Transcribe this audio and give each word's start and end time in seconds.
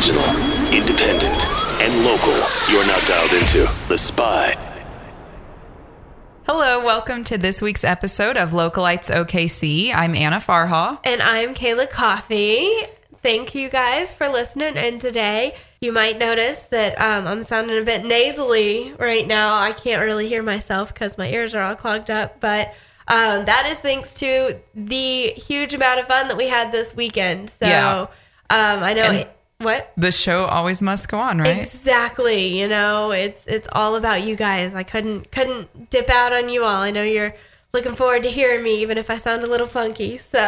Original, 0.00 0.24
independent, 0.72 1.44
and 1.82 2.04
local. 2.06 2.32
You're 2.70 2.86
now 2.86 2.98
dialed 3.06 3.34
into 3.34 3.70
The 3.88 3.98
Spy. 3.98 4.54
Hello, 6.46 6.82
welcome 6.82 7.22
to 7.24 7.36
this 7.36 7.60
week's 7.60 7.84
episode 7.84 8.38
of 8.38 8.52
Localites 8.52 9.14
OKC. 9.14 9.92
I'm 9.94 10.14
Anna 10.14 10.36
Farha. 10.38 10.98
And 11.04 11.20
I'm 11.20 11.54
Kayla 11.54 11.90
Coffee. 11.90 12.70
Thank 13.22 13.54
you 13.54 13.68
guys 13.68 14.14
for 14.14 14.26
listening. 14.26 14.78
And 14.78 15.02
today, 15.02 15.54
you 15.82 15.92
might 15.92 16.16
notice 16.18 16.60
that 16.70 16.98
um, 16.98 17.26
I'm 17.26 17.44
sounding 17.44 17.76
a 17.76 17.84
bit 17.84 18.06
nasally 18.06 18.94
right 18.98 19.26
now. 19.26 19.54
I 19.60 19.72
can't 19.72 20.00
really 20.00 20.28
hear 20.28 20.42
myself 20.42 20.94
because 20.94 21.18
my 21.18 21.28
ears 21.30 21.54
are 21.54 21.62
all 21.62 21.74
clogged 21.74 22.10
up. 22.10 22.40
But 22.40 22.68
um, 23.06 23.44
that 23.44 23.66
is 23.70 23.76
thanks 23.80 24.14
to 24.14 24.58
the 24.74 25.26
huge 25.32 25.74
amount 25.74 26.00
of 26.00 26.06
fun 26.06 26.28
that 26.28 26.38
we 26.38 26.48
had 26.48 26.72
this 26.72 26.96
weekend. 26.96 27.50
So 27.50 27.66
Yeah. 27.66 28.00
um, 28.48 28.82
I 28.82 28.94
know 28.94 29.02
And- 29.02 29.16
it, 29.18 29.36
what 29.60 29.92
The 29.96 30.10
show 30.10 30.44
always 30.44 30.82
must 30.82 31.08
go 31.08 31.18
on, 31.18 31.38
right? 31.38 31.58
exactly. 31.58 32.58
You 32.60 32.68
know, 32.68 33.12
it's 33.12 33.46
it's 33.46 33.68
all 33.72 33.96
about 33.96 34.22
you 34.26 34.36
guys. 34.36 34.74
I 34.74 34.82
couldn't 34.82 35.30
couldn't 35.30 35.90
dip 35.90 36.08
out 36.10 36.32
on 36.32 36.48
you 36.48 36.64
all. 36.64 36.80
I 36.80 36.90
know 36.90 37.02
you're 37.02 37.34
looking 37.72 37.94
forward 37.94 38.22
to 38.24 38.30
hearing 38.30 38.62
me, 38.64 38.82
even 38.82 38.98
if 38.98 39.10
I 39.10 39.16
sound 39.16 39.42
a 39.44 39.46
little 39.46 39.66
funky. 39.66 40.18
So, 40.30 40.38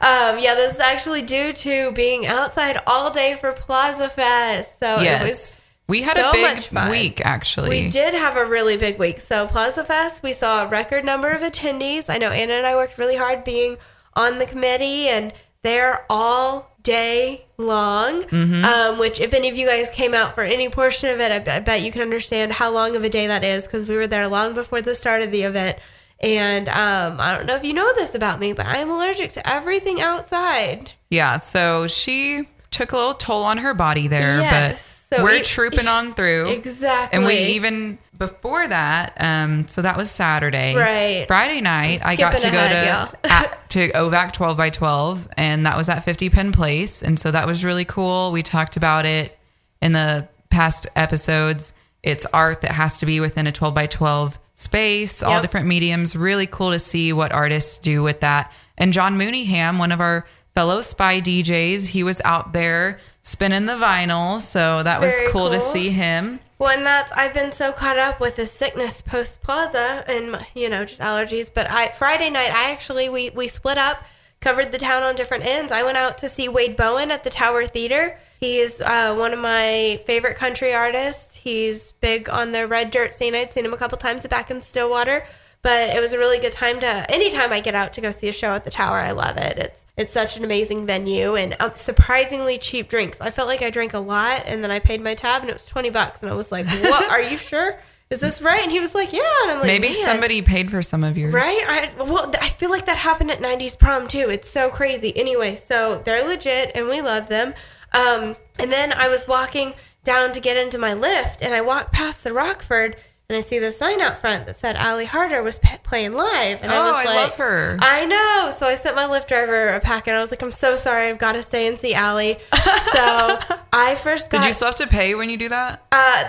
um, 0.00 0.38
yeah, 0.38 0.54
this 0.54 0.74
is 0.74 0.80
actually 0.80 1.22
due 1.22 1.52
to 1.52 1.92
being 1.92 2.26
outside 2.26 2.80
all 2.86 3.10
day 3.10 3.36
for 3.40 3.52
Plaza 3.52 4.08
Fest. 4.08 4.78
So 4.80 5.00
it 5.00 5.22
was 5.22 5.58
we 5.88 6.02
had 6.02 6.16
so 6.16 6.30
a 6.30 6.32
big 6.32 6.90
week, 6.90 7.20
actually. 7.24 7.68
We 7.68 7.88
did 7.90 8.12
have 8.14 8.36
a 8.36 8.44
really 8.44 8.76
big 8.76 8.98
week. 8.98 9.20
So 9.20 9.46
Plaza 9.46 9.84
Fest, 9.84 10.22
we 10.22 10.32
saw 10.32 10.64
a 10.64 10.68
record 10.68 11.04
number 11.04 11.30
of 11.30 11.40
attendees. 11.42 12.10
I 12.10 12.18
know 12.18 12.30
Anna 12.30 12.54
and 12.54 12.66
I 12.66 12.74
worked 12.74 12.98
really 12.98 13.16
hard 13.16 13.44
being 13.44 13.76
on 14.14 14.38
the 14.38 14.46
committee, 14.46 15.08
and 15.08 15.32
they're 15.62 16.04
all 16.10 16.75
day 16.86 17.44
long. 17.58 18.22
Mm-hmm. 18.22 18.64
Um, 18.64 18.98
which, 18.98 19.20
if 19.20 19.34
any 19.34 19.48
of 19.48 19.56
you 19.56 19.66
guys 19.66 19.88
came 19.90 20.14
out 20.14 20.34
for 20.34 20.42
any 20.44 20.68
portion 20.70 21.10
of 21.10 21.20
it, 21.20 21.32
I, 21.32 21.40
bet- 21.40 21.56
I 21.56 21.60
bet 21.64 21.82
you 21.82 21.90
can 21.92 22.02
understand 22.02 22.52
how 22.52 22.70
long 22.72 22.94
of 22.96 23.02
a 23.04 23.08
day 23.08 23.26
that 23.26 23.44
is 23.44 23.64
because 23.64 23.88
we 23.88 23.96
were 23.96 24.06
there 24.06 24.28
long 24.28 24.54
before 24.54 24.80
the 24.80 24.94
start 24.94 25.22
of 25.22 25.30
the 25.32 25.42
event. 25.42 25.78
And 26.20 26.68
um, 26.68 27.20
I 27.20 27.36
don't 27.36 27.46
know 27.46 27.56
if 27.56 27.64
you 27.64 27.74
know 27.74 27.92
this 27.94 28.14
about 28.14 28.40
me, 28.40 28.52
but 28.54 28.64
I 28.66 28.78
am 28.78 28.88
allergic 28.88 29.30
to 29.32 29.46
everything 29.48 30.00
outside. 30.00 30.92
Yeah, 31.10 31.36
so 31.38 31.86
she 31.86 32.48
took 32.70 32.92
a 32.92 32.96
little 32.96 33.14
toll 33.14 33.42
on 33.42 33.58
her 33.58 33.74
body 33.74 34.08
there, 34.08 34.38
Yes, 34.40 35.04
but 35.10 35.16
so 35.18 35.22
we're 35.24 35.36
e- 35.40 35.42
trooping 35.42 35.88
on 35.88 36.14
through. 36.14 36.48
Exactly. 36.50 37.16
And 37.18 37.26
we 37.26 37.36
even 37.54 37.98
before 38.18 38.66
that, 38.66 39.14
um, 39.18 39.68
so 39.68 39.82
that 39.82 39.96
was 39.96 40.10
Saturday. 40.10 40.74
Right. 40.74 41.26
Friday 41.26 41.60
night, 41.60 42.00
I 42.04 42.16
got 42.16 42.32
to 42.32 42.38
skipping 42.38 42.58
go 42.58 42.68
to 42.68 43.18
at, 43.32 43.70
to 43.70 43.90
OVAC 43.92 44.32
twelve 44.32 44.56
by 44.56 44.70
twelve, 44.70 45.28
and 45.36 45.66
that 45.66 45.76
was 45.76 45.88
at 45.88 46.04
Fifty 46.04 46.30
Penn 46.30 46.52
Place, 46.52 47.02
and 47.02 47.18
so 47.18 47.30
that 47.30 47.46
was 47.46 47.64
really 47.64 47.84
cool. 47.84 48.32
We 48.32 48.42
talked 48.42 48.76
about 48.76 49.06
it 49.06 49.38
in 49.80 49.92
the 49.92 50.28
past 50.50 50.86
episodes. 50.96 51.74
It's 52.02 52.24
art 52.26 52.60
that 52.62 52.72
has 52.72 52.98
to 52.98 53.06
be 53.06 53.20
within 53.20 53.46
a 53.46 53.52
twelve 53.52 53.74
by 53.74 53.86
twelve 53.86 54.38
space, 54.54 55.22
all 55.22 55.42
different 55.42 55.66
mediums. 55.66 56.16
Really 56.16 56.46
cool 56.46 56.72
to 56.72 56.78
see 56.78 57.12
what 57.12 57.32
artists 57.32 57.78
do 57.78 58.02
with 58.02 58.20
that. 58.20 58.52
And 58.78 58.92
John 58.92 59.18
Mooneyham, 59.18 59.78
one 59.78 59.92
of 59.92 60.00
our 60.00 60.26
fellow 60.54 60.80
spy 60.80 61.20
DJs, 61.20 61.86
he 61.86 62.02
was 62.02 62.20
out 62.24 62.52
there 62.52 62.98
spinning 63.22 63.66
the 63.66 63.74
vinyl, 63.74 64.40
so 64.40 64.82
that 64.82 65.00
was 65.00 65.12
Very 65.12 65.30
cool, 65.30 65.50
to 65.50 65.60
see 65.60 65.90
him. 65.90 66.40
Well, 66.58 66.70
and 66.70 66.86
that's 66.86 67.12
I've 67.12 67.34
been 67.34 67.52
so 67.52 67.70
caught 67.70 67.98
up 67.98 68.18
with 68.18 68.36
the 68.36 68.46
sickness 68.46 69.02
post 69.02 69.42
Plaza 69.42 70.04
and 70.08 70.42
you 70.54 70.70
know 70.70 70.86
just 70.86 71.02
allergies. 71.02 71.50
But 71.52 71.70
I 71.70 71.88
Friday 71.88 72.30
night 72.30 72.50
I 72.50 72.72
actually 72.72 73.10
we 73.10 73.28
we 73.30 73.48
split 73.48 73.76
up, 73.76 74.02
covered 74.40 74.72
the 74.72 74.78
town 74.78 75.02
on 75.02 75.16
different 75.16 75.44
ends. 75.44 75.70
I 75.70 75.82
went 75.82 75.98
out 75.98 76.16
to 76.18 76.28
see 76.28 76.48
Wade 76.48 76.76
Bowen 76.76 77.10
at 77.10 77.24
the 77.24 77.30
Tower 77.30 77.66
Theater. 77.66 78.18
He 78.40 78.58
is 78.58 78.80
uh, 78.80 79.14
one 79.14 79.34
of 79.34 79.38
my 79.38 80.00
favorite 80.06 80.36
country 80.36 80.72
artists. 80.72 81.36
He's 81.36 81.92
big 82.00 82.30
on 82.30 82.52
the 82.52 82.66
red 82.66 82.90
dirt 82.90 83.14
scene. 83.14 83.34
I'd 83.34 83.52
seen 83.52 83.66
him 83.66 83.74
a 83.74 83.78
couple 83.78 83.98
times 83.98 84.26
back 84.26 84.50
in 84.50 84.62
Stillwater. 84.62 85.26
But 85.66 85.96
it 85.96 86.00
was 86.00 86.12
a 86.12 86.18
really 86.18 86.38
good 86.38 86.52
time 86.52 86.78
to. 86.78 87.10
Anytime 87.10 87.52
I 87.52 87.58
get 87.58 87.74
out 87.74 87.92
to 87.94 88.00
go 88.00 88.12
see 88.12 88.28
a 88.28 88.32
show 88.32 88.50
at 88.50 88.64
the 88.64 88.70
Tower, 88.70 88.98
I 88.98 89.10
love 89.10 89.36
it. 89.36 89.58
It's 89.58 89.84
it's 89.96 90.12
such 90.12 90.36
an 90.36 90.44
amazing 90.44 90.86
venue 90.86 91.34
and 91.34 91.56
uh, 91.58 91.74
surprisingly 91.74 92.56
cheap 92.56 92.88
drinks. 92.88 93.20
I 93.20 93.32
felt 93.32 93.48
like 93.48 93.62
I 93.62 93.70
drank 93.70 93.92
a 93.92 93.98
lot, 93.98 94.44
and 94.46 94.62
then 94.62 94.70
I 94.70 94.78
paid 94.78 95.00
my 95.00 95.16
tab, 95.16 95.40
and 95.40 95.50
it 95.50 95.54
was 95.54 95.64
twenty 95.64 95.90
bucks, 95.90 96.22
and 96.22 96.30
I 96.30 96.36
was 96.36 96.52
like, 96.52 96.68
"What? 96.68 97.10
Are 97.10 97.20
you 97.20 97.36
sure? 97.36 97.80
Is 98.10 98.20
this 98.20 98.40
right?" 98.40 98.62
And 98.62 98.70
he 98.70 98.78
was 98.78 98.94
like, 98.94 99.12
"Yeah." 99.12 99.42
And 99.42 99.50
I'm 99.50 99.56
like, 99.56 99.66
Maybe 99.66 99.88
"Man." 99.88 100.04
somebody 100.04 100.40
paid 100.40 100.70
for 100.70 100.82
some 100.82 101.02
of 101.02 101.18
yours. 101.18 101.34
Right? 101.34 101.60
I 101.66 101.90
well, 102.00 102.32
I 102.40 102.50
feel 102.50 102.70
like 102.70 102.86
that 102.86 102.98
happened 102.98 103.32
at 103.32 103.40
'90s 103.40 103.76
prom 103.76 104.06
too. 104.06 104.30
It's 104.30 104.48
so 104.48 104.70
crazy. 104.70 105.16
Anyway, 105.16 105.56
so 105.56 106.00
they're 106.04 106.24
legit, 106.24 106.76
and 106.76 106.86
we 106.86 107.02
love 107.02 107.28
them. 107.28 107.54
Um, 107.92 108.36
and 108.60 108.70
then 108.70 108.92
I 108.92 109.08
was 109.08 109.26
walking 109.26 109.74
down 110.04 110.30
to 110.34 110.38
get 110.38 110.56
into 110.56 110.78
my 110.78 110.92
Lyft, 110.92 111.38
and 111.40 111.54
I 111.54 111.60
walked 111.60 111.92
past 111.92 112.22
the 112.22 112.32
Rockford, 112.32 112.94
and 113.28 113.36
I 113.36 113.40
see 113.40 113.58
the 113.58 113.72
sign 113.72 114.00
out 114.00 114.18
front 114.20 114.46
that 114.46 114.54
said 114.56 114.76
Ali 114.76 115.04
Harter 115.04 115.42
was 115.42 115.58
p- 115.58 115.76
playing 115.82 116.12
live, 116.12 116.62
and 116.62 116.70
I 116.70 116.76
Oh, 116.78 116.84
was 116.84 116.94
I 116.94 117.04
like, 117.04 117.16
love 117.16 117.34
her. 117.36 117.76
I 117.80 118.04
know. 118.06 118.50
So 118.56 118.66
I 118.66 118.74
sent 118.76 118.94
my 118.94 119.04
Lyft 119.04 119.26
driver 119.26 119.70
a 119.70 119.80
packet. 119.80 120.10
And 120.10 120.18
I 120.18 120.20
was 120.20 120.30
like, 120.30 120.42
I'm 120.42 120.52
so 120.52 120.76
sorry. 120.76 121.08
I've 121.08 121.18
got 121.18 121.32
to 121.32 121.42
stay 121.42 121.66
and 121.66 121.76
see 121.76 121.94
Ali. 121.94 122.38
so 122.54 123.38
I 123.72 123.96
first 124.02 124.30
got. 124.30 124.42
Did 124.42 124.46
you 124.46 124.52
still 124.52 124.66
have 124.68 124.76
to 124.76 124.86
pay 124.86 125.14
when 125.16 125.28
you 125.28 125.36
do 125.36 125.48
that? 125.48 125.84
uh, 125.90 126.28